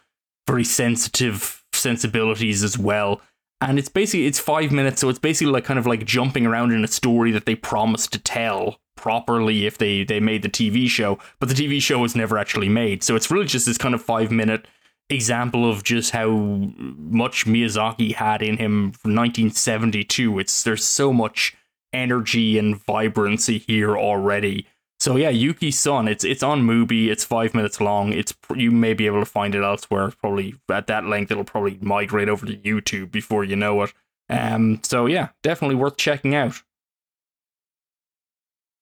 very 0.45 0.65
sensitive 0.65 1.63
sensibilities 1.71 2.61
as 2.61 2.77
well 2.77 3.21
and 3.61 3.79
it's 3.79 3.87
basically 3.87 4.25
it's 4.25 4.39
five 4.39 4.71
minutes 4.71 4.99
so 4.99 5.07
it's 5.07 5.17
basically 5.17 5.53
like 5.53 5.63
kind 5.63 5.79
of 5.79 5.87
like 5.87 6.05
jumping 6.05 6.45
around 6.45 6.73
in 6.73 6.83
a 6.83 6.87
story 6.87 7.31
that 7.31 7.45
they 7.45 7.55
promised 7.55 8.11
to 8.11 8.19
tell 8.19 8.81
properly 8.97 9.65
if 9.65 9.77
they 9.77 10.03
they 10.03 10.19
made 10.19 10.41
the 10.41 10.49
tv 10.49 10.87
show 10.87 11.17
but 11.39 11.47
the 11.47 11.55
tv 11.55 11.81
show 11.81 11.99
was 11.99 12.15
never 12.15 12.37
actually 12.37 12.67
made 12.67 13.01
so 13.01 13.15
it's 13.15 13.31
really 13.31 13.45
just 13.45 13.65
this 13.65 13.77
kind 13.77 13.95
of 13.95 14.01
five 14.01 14.29
minute 14.29 14.67
example 15.11 15.69
of 15.69 15.83
just 15.83 16.11
how 16.11 16.29
much 16.31 17.45
miyazaki 17.45 18.15
had 18.15 18.41
in 18.41 18.57
him 18.57 18.91
from 18.91 19.15
1972 19.15 20.39
it's 20.39 20.63
there's 20.63 20.85
so 20.85 21.11
much 21.11 21.55
energy 21.93 22.57
and 22.57 22.83
vibrancy 22.85 23.57
here 23.57 23.97
already 23.97 24.65
so 25.01 25.15
yeah, 25.15 25.31
Yuki's 25.31 25.79
Sun. 25.79 26.07
It's 26.07 26.23
it's 26.23 26.43
on 26.43 26.61
Mubi. 26.61 27.07
It's 27.07 27.23
five 27.23 27.55
minutes 27.55 27.81
long. 27.81 28.13
It's 28.13 28.35
you 28.55 28.69
may 28.69 28.93
be 28.93 29.07
able 29.07 29.19
to 29.19 29.25
find 29.25 29.55
it 29.55 29.63
elsewhere. 29.63 30.11
Probably 30.11 30.53
at 30.71 30.85
that 30.85 31.05
length, 31.05 31.31
it'll 31.31 31.43
probably 31.43 31.79
migrate 31.81 32.29
over 32.29 32.45
to 32.45 32.55
YouTube 32.55 33.11
before 33.11 33.43
you 33.43 33.55
know 33.55 33.81
it. 33.81 33.93
Um. 34.29 34.79
So 34.83 35.07
yeah, 35.07 35.29
definitely 35.41 35.73
worth 35.73 35.97
checking 35.97 36.35
out. 36.35 36.61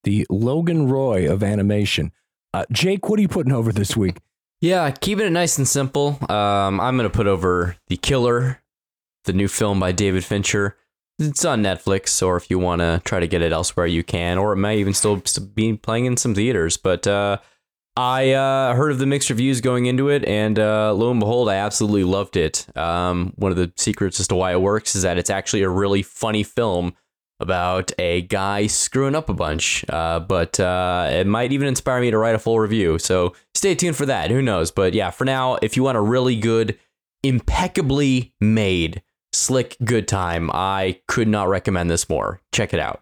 The 0.04 0.28
Logan 0.30 0.90
Roy 0.90 1.32
of 1.32 1.42
animation. 1.42 2.12
Uh, 2.54 2.66
Jake, 2.70 3.08
what 3.08 3.18
are 3.18 3.22
you 3.22 3.30
putting 3.30 3.54
over 3.54 3.72
this 3.72 3.96
week? 3.96 4.18
Yeah, 4.62 4.92
keeping 4.92 5.26
it 5.26 5.32
nice 5.32 5.58
and 5.58 5.68
simple. 5.68 6.18
Um, 6.30 6.80
I'm 6.82 6.98
gonna 6.98 7.10
put 7.10 7.28
over 7.28 7.78
The 7.88 7.98
Killer, 7.98 8.62
the 9.24 9.34
new 9.34 9.48
film 9.48 9.80
by 9.80 9.92
David 9.94 10.26
Fincher. 10.26 10.76
It's 11.18 11.44
on 11.46 11.62
Netflix, 11.62 12.26
or 12.26 12.38
if 12.38 12.50
you 12.50 12.60
want 12.60 12.80
to 12.80 13.02
try 13.04 13.20
to 13.20 13.28
get 13.28 13.42
it 13.42 13.52
elsewhere, 13.52 13.86
you 13.86 14.04
can. 14.04 14.38
Or 14.38 14.54
it 14.54 14.58
may 14.58 14.80
even 14.80 14.94
still 14.94 15.22
be 15.54 15.74
playing 15.74 16.06
in 16.06 16.16
some 16.16 16.34
theaters. 16.34 16.78
But 16.78 17.08
uh, 17.08 17.40
I 17.98 18.32
uh, 18.32 18.74
heard 18.74 18.92
of 18.92 19.00
the 19.00 19.06
mixed 19.06 19.30
reviews 19.30 19.60
going 19.60 19.86
into 19.86 20.08
it, 20.08 20.24
and 20.24 20.58
uh, 20.58 20.94
lo 20.94 21.12
and 21.12 21.20
behold, 21.20 21.50
I 21.50 21.56
absolutely 21.56 22.06
loved 22.06 22.38
it. 22.38 22.66
Um, 22.78 23.34
one 23.36 23.52
of 23.52 23.58
the 23.58 23.74
secrets 23.76 24.22
as 24.22 24.30
to 24.30 24.36
why 24.36 24.54
it 24.54 24.62
works 24.62 24.96
is 24.96 25.02
that 25.02 25.18
it's 25.18 25.30
actually 25.30 25.64
a 25.64 25.70
really 25.70 26.04
funny 26.04 26.44
film 26.44 26.94
about 27.40 27.92
a 27.98 28.22
guy 28.24 28.68
screwing 28.68 29.16
up 29.16 29.30
a 29.30 29.34
bunch. 29.34 29.86
Uh, 29.90 30.20
but 30.20 30.60
uh, 30.60 31.08
it 31.12 31.26
might 31.28 31.52
even 31.52 31.68
inspire 31.68 32.02
me 32.02 32.12
to 32.12 32.18
write 32.18 32.36
a 32.36 32.40
full 32.40 32.60
review. 32.60 33.00
So 33.00 33.34
stay 33.56 33.76
tuned 33.76 33.96
for 33.96 34.06
that. 34.06 34.30
Who 34.32 34.42
knows? 34.42 34.72
But 34.72 34.94
yeah, 34.94 35.10
for 35.10 35.26
now, 35.26 35.56
if 35.62 35.78
you 35.78 35.84
want 35.84 35.98
a 35.98 36.02
really 36.02 36.36
good, 36.36 36.78
impeccably 37.24 38.34
made, 38.42 39.02
slick, 39.34 39.78
good 39.84 40.08
time, 40.08 40.50
I 40.54 41.00
could 41.08 41.28
not 41.28 41.48
recommend 41.50 41.90
this 41.90 42.10
more. 42.10 42.42
Check 42.54 42.74
it 42.74 42.80
out. 42.80 43.02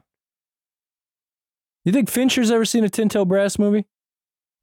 You 1.86 1.92
think 1.94 2.10
Fincher's 2.10 2.52
ever 2.52 2.66
seen 2.66 2.84
a 2.84 2.90
Tinto 2.90 3.24
Brass 3.26 3.58
movie? 3.58 3.86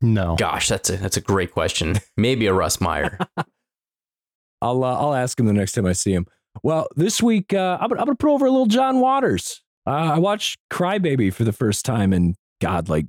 no 0.00 0.36
Gosh, 0.36 0.68
that's 0.68 0.90
a 0.90 0.96
that's 0.98 1.16
a 1.16 1.20
great 1.22 1.52
question. 1.52 1.96
Maybe 2.16 2.46
a 2.46 2.52
Russ 2.52 2.80
Meyer. 2.80 3.18
I'll 4.60 4.84
uh, 4.84 4.94
I'll 4.98 5.14
ask 5.14 5.38
him 5.40 5.46
the 5.46 5.52
next 5.54 5.72
time 5.72 5.86
I 5.86 5.92
see 5.94 6.12
him. 6.12 6.26
Well, 6.62 6.86
this 6.96 7.22
week 7.22 7.52
uh, 7.54 7.78
I'm, 7.80 7.88
gonna- 7.88 8.00
I'm 8.02 8.06
gonna 8.06 8.16
put 8.16 8.30
over 8.30 8.44
a 8.46 8.50
little 8.50 8.66
John 8.66 9.00
Waters. 9.00 9.62
Uh, 9.86 10.12
I 10.14 10.18
watched 10.18 10.58
Crybaby 10.72 11.32
for 11.32 11.44
the 11.44 11.52
first 11.52 11.84
time 11.84 12.12
in 12.12 12.36
God 12.60 12.88
like 12.88 13.06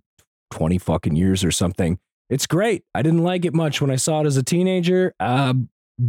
20 0.52 0.78
fucking 0.78 1.16
years 1.16 1.44
or 1.44 1.52
something. 1.52 2.00
It's 2.30 2.48
great. 2.48 2.84
I 2.94 3.02
didn't 3.02 3.24
like 3.24 3.46
it 3.46 3.54
much 3.54 3.82
when 3.82 3.92
I 3.92 3.96
saw 3.98 4.22
it 4.22 4.26
as 4.26 4.38
a 4.38 4.44
teenager. 4.44 5.14
Uh, 5.20 5.54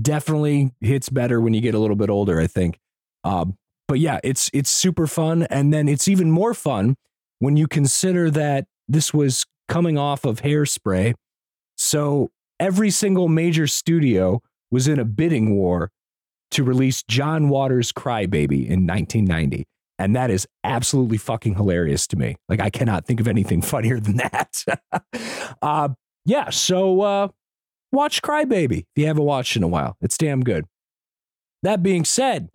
definitely 0.03 0.73
hits 0.81 1.09
better 1.09 1.41
when 1.41 1.55
you 1.55 1.61
get 1.61 1.75
a 1.75 1.79
little 1.79 1.97
bit 1.97 2.11
older. 2.11 2.41
I 2.41 2.47
think. 2.47 2.79
Um, 3.25 3.57
but 3.89 4.01
yeah, 4.01 4.19
it's 4.25 4.51
it's 4.53 4.71
super 4.71 5.07
fun, 5.07 5.45
and 5.45 5.73
then 5.73 5.89
it's 5.89 6.09
even 6.09 6.31
more 6.31 6.55
fun 6.55 6.97
when 7.39 7.57
you 7.57 7.69
consider 7.69 8.31
that 8.31 8.67
this 8.89 9.13
was 9.13 9.45
coming 9.69 9.99
off 9.99 10.25
of 10.25 10.41
Hairspray. 10.41 11.15
So 11.77 12.31
every 12.59 12.91
single 12.91 13.29
major 13.29 13.67
studio 13.67 14.41
was 14.71 14.89
in 14.89 14.99
a 14.99 15.05
bidding 15.05 15.55
war 15.55 15.91
to 16.53 16.65
release 16.65 17.03
John 17.03 17.49
Waters' 17.49 17.93
Crybaby 17.93 18.67
in 18.67 18.87
1990. 18.87 19.67
And 19.99 20.15
that 20.15 20.31
is 20.31 20.47
absolutely 20.63 21.17
fucking 21.17 21.55
hilarious 21.55 22.07
to 22.09 22.17
me. 22.17 22.37
Like, 22.49 22.61
I 22.61 22.71
cannot 22.71 23.07
think 23.07 23.21
of 23.21 23.29
anything 23.29 23.63
funnier 23.63 23.99
than 23.99 24.17
that. 24.17 24.63
uh, 25.63 25.89
yeah, 26.25 26.51
so 26.51 27.01
uh, 27.01 27.29
watch 27.93 28.21
Crybaby 28.23 28.81
if 28.81 28.87
you 28.97 29.07
haven't 29.07 29.25
watched 29.25 29.57
in 29.57 29.63
a 29.63 29.69
while. 29.69 29.97
It's 30.01 30.19
damn 30.19 30.43
good. 30.43 30.67
That 31.63 31.83
being 31.83 32.05
said, 32.05 32.51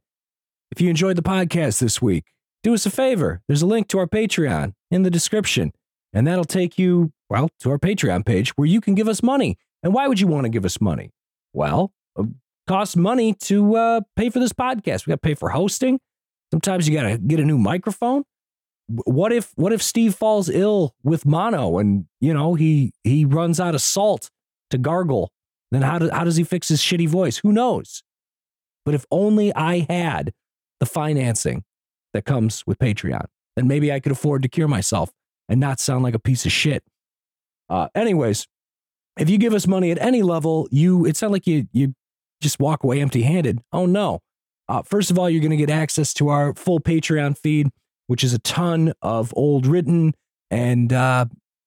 if 0.71 0.79
you 0.79 0.89
enjoyed 0.89 1.15
the 1.15 1.23
podcast 1.23 1.79
this 1.79 2.01
week, 2.01 2.25
do 2.63 2.73
us 2.73 2.85
a 2.85 2.91
favor. 2.91 3.41
There's 3.47 3.61
a 3.61 3.67
link 3.67 3.87
to 3.89 3.99
our 3.99 4.07
Patreon 4.07 4.73
in 4.91 5.03
the 5.03 5.09
description, 5.09 5.73
and 6.13 6.27
that'll 6.27 6.45
take 6.45 6.77
you, 6.77 7.11
well, 7.29 7.49
to 7.61 7.71
our 7.71 7.79
Patreon 7.79 8.25
page 8.25 8.51
where 8.51 8.67
you 8.67 8.79
can 8.79 8.93
give 8.93 9.07
us 9.07 9.23
money. 9.23 9.57
And 9.83 9.93
why 9.93 10.07
would 10.07 10.19
you 10.19 10.27
want 10.27 10.45
to 10.45 10.49
give 10.49 10.63
us 10.63 10.79
money? 10.79 11.11
Well, 11.53 11.91
it 12.17 12.27
costs 12.67 12.95
money 12.95 13.33
to 13.33 13.75
uh, 13.75 14.01
pay 14.15 14.29
for 14.29 14.39
this 14.39 14.53
podcast. 14.53 15.05
We 15.05 15.11
got 15.11 15.21
to 15.21 15.27
pay 15.27 15.33
for 15.33 15.49
hosting. 15.49 15.99
Sometimes 16.51 16.87
you 16.87 16.95
got 16.95 17.03
to 17.03 17.17
get 17.17 17.39
a 17.39 17.45
new 17.45 17.57
microphone. 17.57 18.23
What 18.87 19.31
if 19.31 19.51
what 19.55 19.71
if 19.71 19.81
Steve 19.81 20.15
falls 20.15 20.49
ill 20.49 20.95
with 21.01 21.25
mono 21.25 21.77
and 21.77 22.07
you 22.19 22.33
know 22.33 22.55
he 22.55 22.91
he 23.03 23.23
runs 23.23 23.59
out 23.59 23.73
of 23.73 23.81
salt 23.81 24.29
to 24.69 24.77
gargle? 24.77 25.31
Then 25.71 25.81
how, 25.81 25.99
do, 25.99 26.09
how 26.09 26.25
does 26.25 26.35
he 26.35 26.43
fix 26.43 26.67
his 26.67 26.81
shitty 26.81 27.07
voice? 27.07 27.37
Who 27.37 27.53
knows? 27.53 28.03
But 28.83 28.93
if 28.93 29.05
only 29.09 29.55
I 29.55 29.85
had 29.89 30.33
the 30.81 30.85
financing 30.85 31.63
that 32.13 32.25
comes 32.25 32.65
with 32.67 32.77
Patreon, 32.79 33.25
then 33.55 33.67
maybe 33.67 33.91
I 33.91 34.01
could 34.01 34.11
afford 34.11 34.43
to 34.43 34.49
cure 34.49 34.67
myself 34.67 35.11
and 35.47 35.59
not 35.59 35.79
sound 35.79 36.03
like 36.03 36.15
a 36.15 36.19
piece 36.19 36.45
of 36.45 36.51
shit. 36.51 36.83
Uh, 37.69 37.87
anyways, 37.95 38.47
if 39.17 39.29
you 39.29 39.37
give 39.37 39.53
us 39.53 39.67
money 39.67 39.91
at 39.91 40.01
any 40.01 40.21
level, 40.21 40.67
you 40.71 41.05
it's 41.05 41.21
not 41.21 41.31
like 41.31 41.47
you 41.47 41.67
you 41.71 41.93
just 42.41 42.59
walk 42.59 42.83
away 42.83 42.99
empty 42.99 43.21
handed. 43.21 43.59
Oh 43.71 43.85
no. 43.85 44.19
Uh, 44.71 44.81
first 44.83 45.11
of 45.11 45.19
all, 45.19 45.29
you're 45.29 45.41
going 45.41 45.51
to 45.51 45.57
get 45.57 45.69
access 45.69 46.13
to 46.13 46.29
our 46.29 46.53
full 46.53 46.79
Patreon 46.79 47.37
feed, 47.37 47.67
which 48.07 48.23
is 48.23 48.33
a 48.33 48.39
ton 48.39 48.93
of 49.01 49.33
old 49.35 49.67
written 49.67 50.13
and 50.49 50.93
uh, 50.93 51.25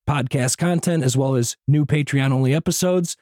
podcast 0.09 0.57
content, 0.57 1.05
as 1.05 1.15
well 1.15 1.35
as 1.35 1.55
new 1.69 1.85
Patreon 1.85 2.33
only 2.33 2.55
episodes. 2.55 3.15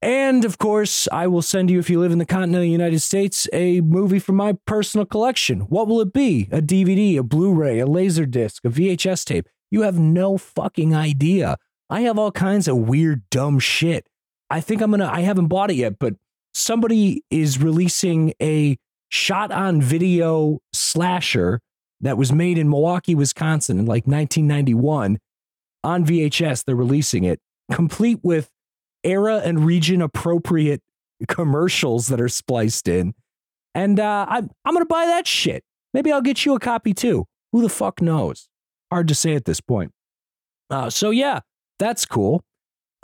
And 0.00 0.44
of 0.44 0.58
course, 0.58 1.08
I 1.10 1.26
will 1.26 1.42
send 1.42 1.72
you, 1.72 1.80
if 1.80 1.90
you 1.90 1.98
live 1.98 2.12
in 2.12 2.18
the 2.18 2.24
continental 2.24 2.62
United 2.62 3.00
States, 3.00 3.48
a 3.52 3.80
movie 3.80 4.20
from 4.20 4.36
my 4.36 4.56
personal 4.64 5.06
collection. 5.06 5.62
What 5.62 5.88
will 5.88 6.00
it 6.00 6.12
be? 6.12 6.48
A 6.52 6.62
DVD, 6.62 7.18
a 7.18 7.24
Blu 7.24 7.52
ray, 7.52 7.80
a 7.80 7.86
laser 7.86 8.26
disc, 8.26 8.64
a 8.64 8.68
VHS 8.68 9.24
tape? 9.24 9.48
You 9.72 9.82
have 9.82 9.98
no 9.98 10.38
fucking 10.38 10.94
idea. 10.94 11.56
I 11.90 12.02
have 12.02 12.16
all 12.16 12.30
kinds 12.30 12.68
of 12.68 12.76
weird, 12.76 13.28
dumb 13.28 13.58
shit. 13.58 14.06
I 14.50 14.60
think 14.60 14.80
I'm 14.80 14.92
gonna, 14.92 15.10
I 15.12 15.22
haven't 15.22 15.48
bought 15.48 15.72
it 15.72 15.76
yet, 15.76 15.98
but 15.98 16.14
somebody 16.52 17.24
is 17.30 17.60
releasing 17.60 18.32
a 18.40 18.78
shot 19.14 19.52
on 19.52 19.80
video 19.80 20.58
slasher 20.72 21.60
that 22.00 22.18
was 22.18 22.32
made 22.32 22.58
in 22.58 22.68
Milwaukee, 22.68 23.14
Wisconsin 23.14 23.78
in 23.78 23.86
like 23.86 24.08
1991 24.08 25.18
on 25.84 26.04
VHS. 26.04 26.64
They're 26.64 26.74
releasing 26.74 27.22
it 27.22 27.40
complete 27.70 28.18
with 28.24 28.50
era 29.04 29.40
and 29.44 29.64
region 29.64 30.02
appropriate 30.02 30.82
commercials 31.28 32.08
that 32.08 32.20
are 32.20 32.28
spliced 32.28 32.88
in. 32.88 33.14
And 33.72 34.00
uh, 34.00 34.26
I'm, 34.28 34.50
I'm 34.64 34.74
going 34.74 34.84
to 34.84 34.88
buy 34.88 35.06
that 35.06 35.28
shit. 35.28 35.62
Maybe 35.92 36.10
I'll 36.10 36.20
get 36.20 36.44
you 36.44 36.56
a 36.56 36.60
copy 36.60 36.92
too. 36.92 37.24
Who 37.52 37.62
the 37.62 37.68
fuck 37.68 38.02
knows? 38.02 38.48
Hard 38.90 39.06
to 39.08 39.14
say 39.14 39.34
at 39.34 39.44
this 39.44 39.60
point. 39.60 39.92
Uh, 40.70 40.90
so, 40.90 41.10
yeah, 41.10 41.40
that's 41.78 42.04
cool. 42.04 42.42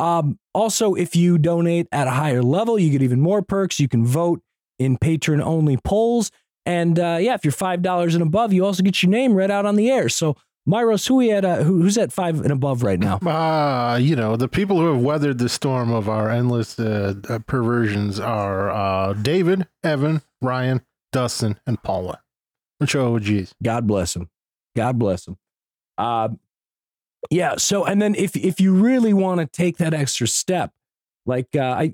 Um, 0.01 0.39
also, 0.55 0.95
if 0.95 1.15
you 1.15 1.39
donate 1.39 1.87
at 1.93 2.09
a 2.09 2.13
higher 2.13 2.43
level, 2.43 2.81
you 2.81 2.91
get 2.91 3.03
even 3.03 3.21
more 3.21 3.43
perks. 3.43 3.79
You 3.79 3.87
can 3.87 4.05
vote 4.05 4.41
in 4.81 4.97
patron 4.97 5.41
only 5.41 5.77
polls. 5.77 6.33
And 6.67 6.99
uh, 6.99 7.19
yeah, 7.21 7.35
if 7.35 7.45
you're 7.45 7.53
$5 7.53 8.15
and 8.15 8.23
above, 8.23 8.53
you 8.53 8.65
also 8.65 8.83
get 8.83 9.03
your 9.03 9.11
name 9.11 9.35
read 9.35 9.51
out 9.51 9.67
on 9.67 9.77
the 9.77 9.91
air. 9.91 10.09
So, 10.09 10.37
Myros, 10.69 11.07
who 11.07 11.17
we 11.17 11.31
at? 11.33 11.45
Uh, 11.45 11.63
who, 11.63 11.83
who's 11.83 11.97
at 11.97 12.13
five 12.13 12.41
and 12.41 12.53
above 12.53 12.83
right 12.83 12.99
now? 12.99 13.17
Uh, 13.17 13.97
you 13.97 14.15
know, 14.15 14.37
the 14.37 14.47
people 14.47 14.79
who 14.79 14.93
have 14.93 15.03
weathered 15.03 15.39
the 15.39 15.49
storm 15.49 15.91
of 15.91 16.09
our 16.09 16.31
endless 16.31 16.79
uh, 16.79 17.15
uh, 17.29 17.39
perversions 17.41 18.21
are 18.21 18.71
uh, 18.71 19.15
David, 19.15 19.67
Evan, 19.83 20.23
Ryan, 20.43 20.83
Dustin, 21.13 21.59
and 21.67 21.83
Paula. 21.83 22.21
Which 22.79 22.95
OGs. 22.95 23.55
God 23.63 23.87
bless 23.87 24.15
them. 24.15 24.29
God 24.77 24.99
bless 24.99 25.25
them. 25.25 25.39
Uh, 25.99 26.29
yeah. 27.31 27.57
So, 27.57 27.85
and 27.85 28.01
then 28.01 28.15
if 28.15 28.37
if 28.37 28.61
you 28.61 28.75
really 28.75 29.13
want 29.13 29.41
to 29.41 29.47
take 29.47 29.79
that 29.79 29.95
extra 29.95 30.29
step, 30.29 30.73
like 31.27 31.49
uh, 31.55 31.61
I, 31.61 31.93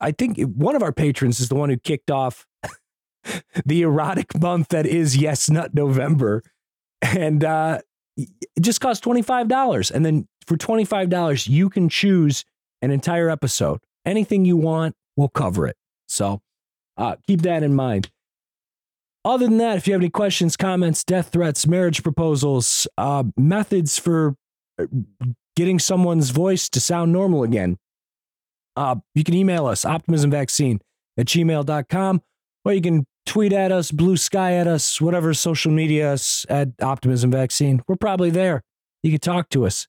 I 0.00 0.12
think 0.12 0.38
one 0.40 0.76
of 0.76 0.82
our 0.82 0.92
patrons 0.92 1.40
is 1.40 1.48
the 1.48 1.54
one 1.54 1.70
who 1.70 1.76
kicked 1.76 2.10
off 2.10 2.46
the 3.64 3.82
erotic 3.82 4.38
month 4.40 4.68
that 4.68 4.86
is 4.86 5.16
Yes 5.16 5.50
Nut 5.50 5.74
November, 5.74 6.42
and 7.02 7.44
uh, 7.44 7.80
it 8.16 8.60
just 8.60 8.80
costs 8.80 9.04
$25. 9.04 9.90
And 9.90 10.04
then 10.04 10.28
for 10.46 10.56
$25, 10.56 11.48
you 11.48 11.68
can 11.70 11.88
choose 11.88 12.44
an 12.82 12.90
entire 12.90 13.28
episode. 13.28 13.80
Anything 14.04 14.44
you 14.44 14.56
want, 14.56 14.94
we'll 15.16 15.28
cover 15.28 15.66
it. 15.66 15.76
So 16.06 16.40
uh, 16.96 17.16
keep 17.26 17.42
that 17.42 17.62
in 17.62 17.74
mind. 17.74 18.10
Other 19.24 19.46
than 19.46 19.58
that, 19.58 19.76
if 19.76 19.86
you 19.86 19.92
have 19.92 20.00
any 20.00 20.10
questions, 20.10 20.56
comments, 20.56 21.04
death 21.04 21.30
threats, 21.30 21.66
marriage 21.66 22.02
proposals, 22.02 22.86
uh, 22.96 23.24
methods 23.36 23.98
for 23.98 24.36
uh, 24.80 24.86
getting 25.56 25.78
someone's 25.78 26.30
voice 26.30 26.68
to 26.70 26.80
sound 26.80 27.12
normal 27.12 27.42
again, 27.42 27.76
uh, 28.78 28.94
you 29.14 29.24
can 29.24 29.34
email 29.34 29.66
us, 29.66 29.84
optimismvaccine 29.84 30.80
at 31.18 31.26
gmail.com, 31.26 32.22
or 32.64 32.72
you 32.72 32.80
can 32.80 33.04
tweet 33.26 33.52
at 33.52 33.72
us, 33.72 33.90
blue 33.90 34.16
sky 34.16 34.54
at 34.54 34.66
us, 34.66 35.00
whatever 35.00 35.34
social 35.34 35.72
media 35.72 36.12
us 36.12 36.46
at 36.48 36.68
Optimism 36.80 37.30
Vaccine. 37.30 37.82
We're 37.88 37.96
probably 37.96 38.30
there. 38.30 38.62
You 39.02 39.10
can 39.10 39.20
talk 39.20 39.50
to 39.50 39.66
us. 39.66 39.86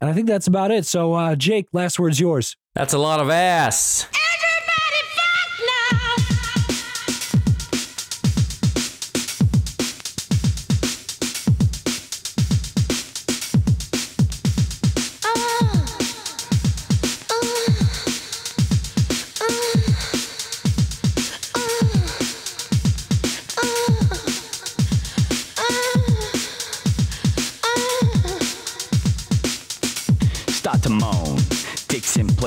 And 0.00 0.08
I 0.08 0.12
think 0.12 0.28
that's 0.28 0.46
about 0.46 0.70
it. 0.70 0.86
So, 0.86 1.14
uh, 1.14 1.34
Jake, 1.34 1.66
last 1.72 1.98
word's 1.98 2.20
yours. 2.20 2.56
That's 2.74 2.92
a 2.92 2.98
lot 2.98 3.18
of 3.18 3.30
ass. 3.30 4.06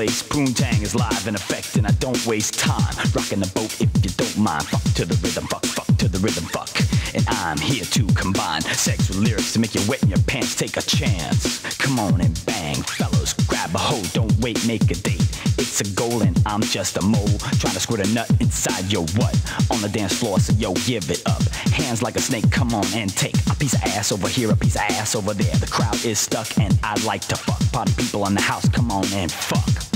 Place, 0.07 0.23
Poontang 0.23 0.81
is 0.81 0.95
live 0.95 1.27
in 1.27 1.35
effect, 1.35 1.75
and 1.77 1.85
I 1.85 1.91
don't 1.99 2.25
waste 2.25 2.57
time. 2.57 2.95
Rocking 3.13 3.39
the 3.39 3.51
boat 3.53 3.69
if 3.79 3.89
you 4.03 4.09
don't 4.17 4.35
mind. 4.35 4.65
Fuck 4.65 4.81
to 4.95 5.05
the 5.05 5.13
rhythm, 5.21 5.45
fuck, 5.45 5.63
fuck 5.63 5.85
to 5.97 6.07
the 6.07 6.17
rhythm, 6.17 6.45
fuck. 6.45 6.73
And 7.13 7.23
I'm 7.29 7.59
here 7.59 7.83
to 7.83 8.07
combine 8.15 8.61
sex 8.61 9.09
with 9.09 9.19
lyrics 9.19 9.53
to 9.53 9.59
make 9.59 9.75
you 9.75 9.81
wet 9.87 10.01
in 10.01 10.09
your 10.09 10.23
pants. 10.25 10.55
Take 10.55 10.77
a 10.77 10.81
chance. 10.81 11.61
Come 11.77 11.99
on 11.99 12.19
and 12.19 12.33
bang, 12.47 12.81
fellas. 12.81 13.33
Grab 13.45 13.75
a 13.75 13.77
hoe, 13.77 14.01
don't 14.13 14.33
wait, 14.39 14.57
make 14.65 14.89
a 14.89 14.95
date. 14.95 15.21
It's 15.61 15.81
a 15.81 15.87
goal 15.93 16.23
and 16.23 16.41
I'm 16.47 16.61
just 16.61 16.97
a 16.97 17.03
mole 17.03 17.37
trying 17.61 17.75
to 17.75 17.79
squirt 17.79 18.01
a 18.01 18.09
nut 18.11 18.29
inside 18.39 18.91
your 18.91 19.05
what 19.21 19.37
on 19.69 19.81
the 19.81 19.89
dance 19.93 20.17
floor. 20.17 20.39
So 20.39 20.53
yo, 20.53 20.73
give 20.89 21.11
it 21.11 21.21
up. 21.27 21.43
Hands 21.77 22.01
like 22.01 22.15
a 22.15 22.21
snake, 22.21 22.49
come 22.49 22.73
on 22.73 22.85
and 22.95 23.15
take 23.15 23.37
a 23.51 23.55
piece 23.55 23.75
of 23.75 23.83
ass 23.83 24.11
over 24.11 24.27
here, 24.27 24.49
a 24.49 24.55
piece 24.55 24.75
of 24.75 24.81
ass 24.97 25.13
over 25.13 25.35
there. 25.35 25.55
The 25.57 25.69
crowd 25.69 26.03
is 26.03 26.17
stuck 26.17 26.57
and 26.57 26.73
I 26.81 26.99
like 27.03 27.21
to 27.27 27.35
fuck. 27.35 27.61
Party 27.71 27.93
people 27.93 28.25
in 28.25 28.33
the 28.33 28.41
house, 28.41 28.67
come 28.69 28.89
on 28.89 29.05
and 29.13 29.31
fuck. 29.31 29.90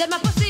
Let 0.00 0.08
my 0.08 0.18
pussy 0.18 0.49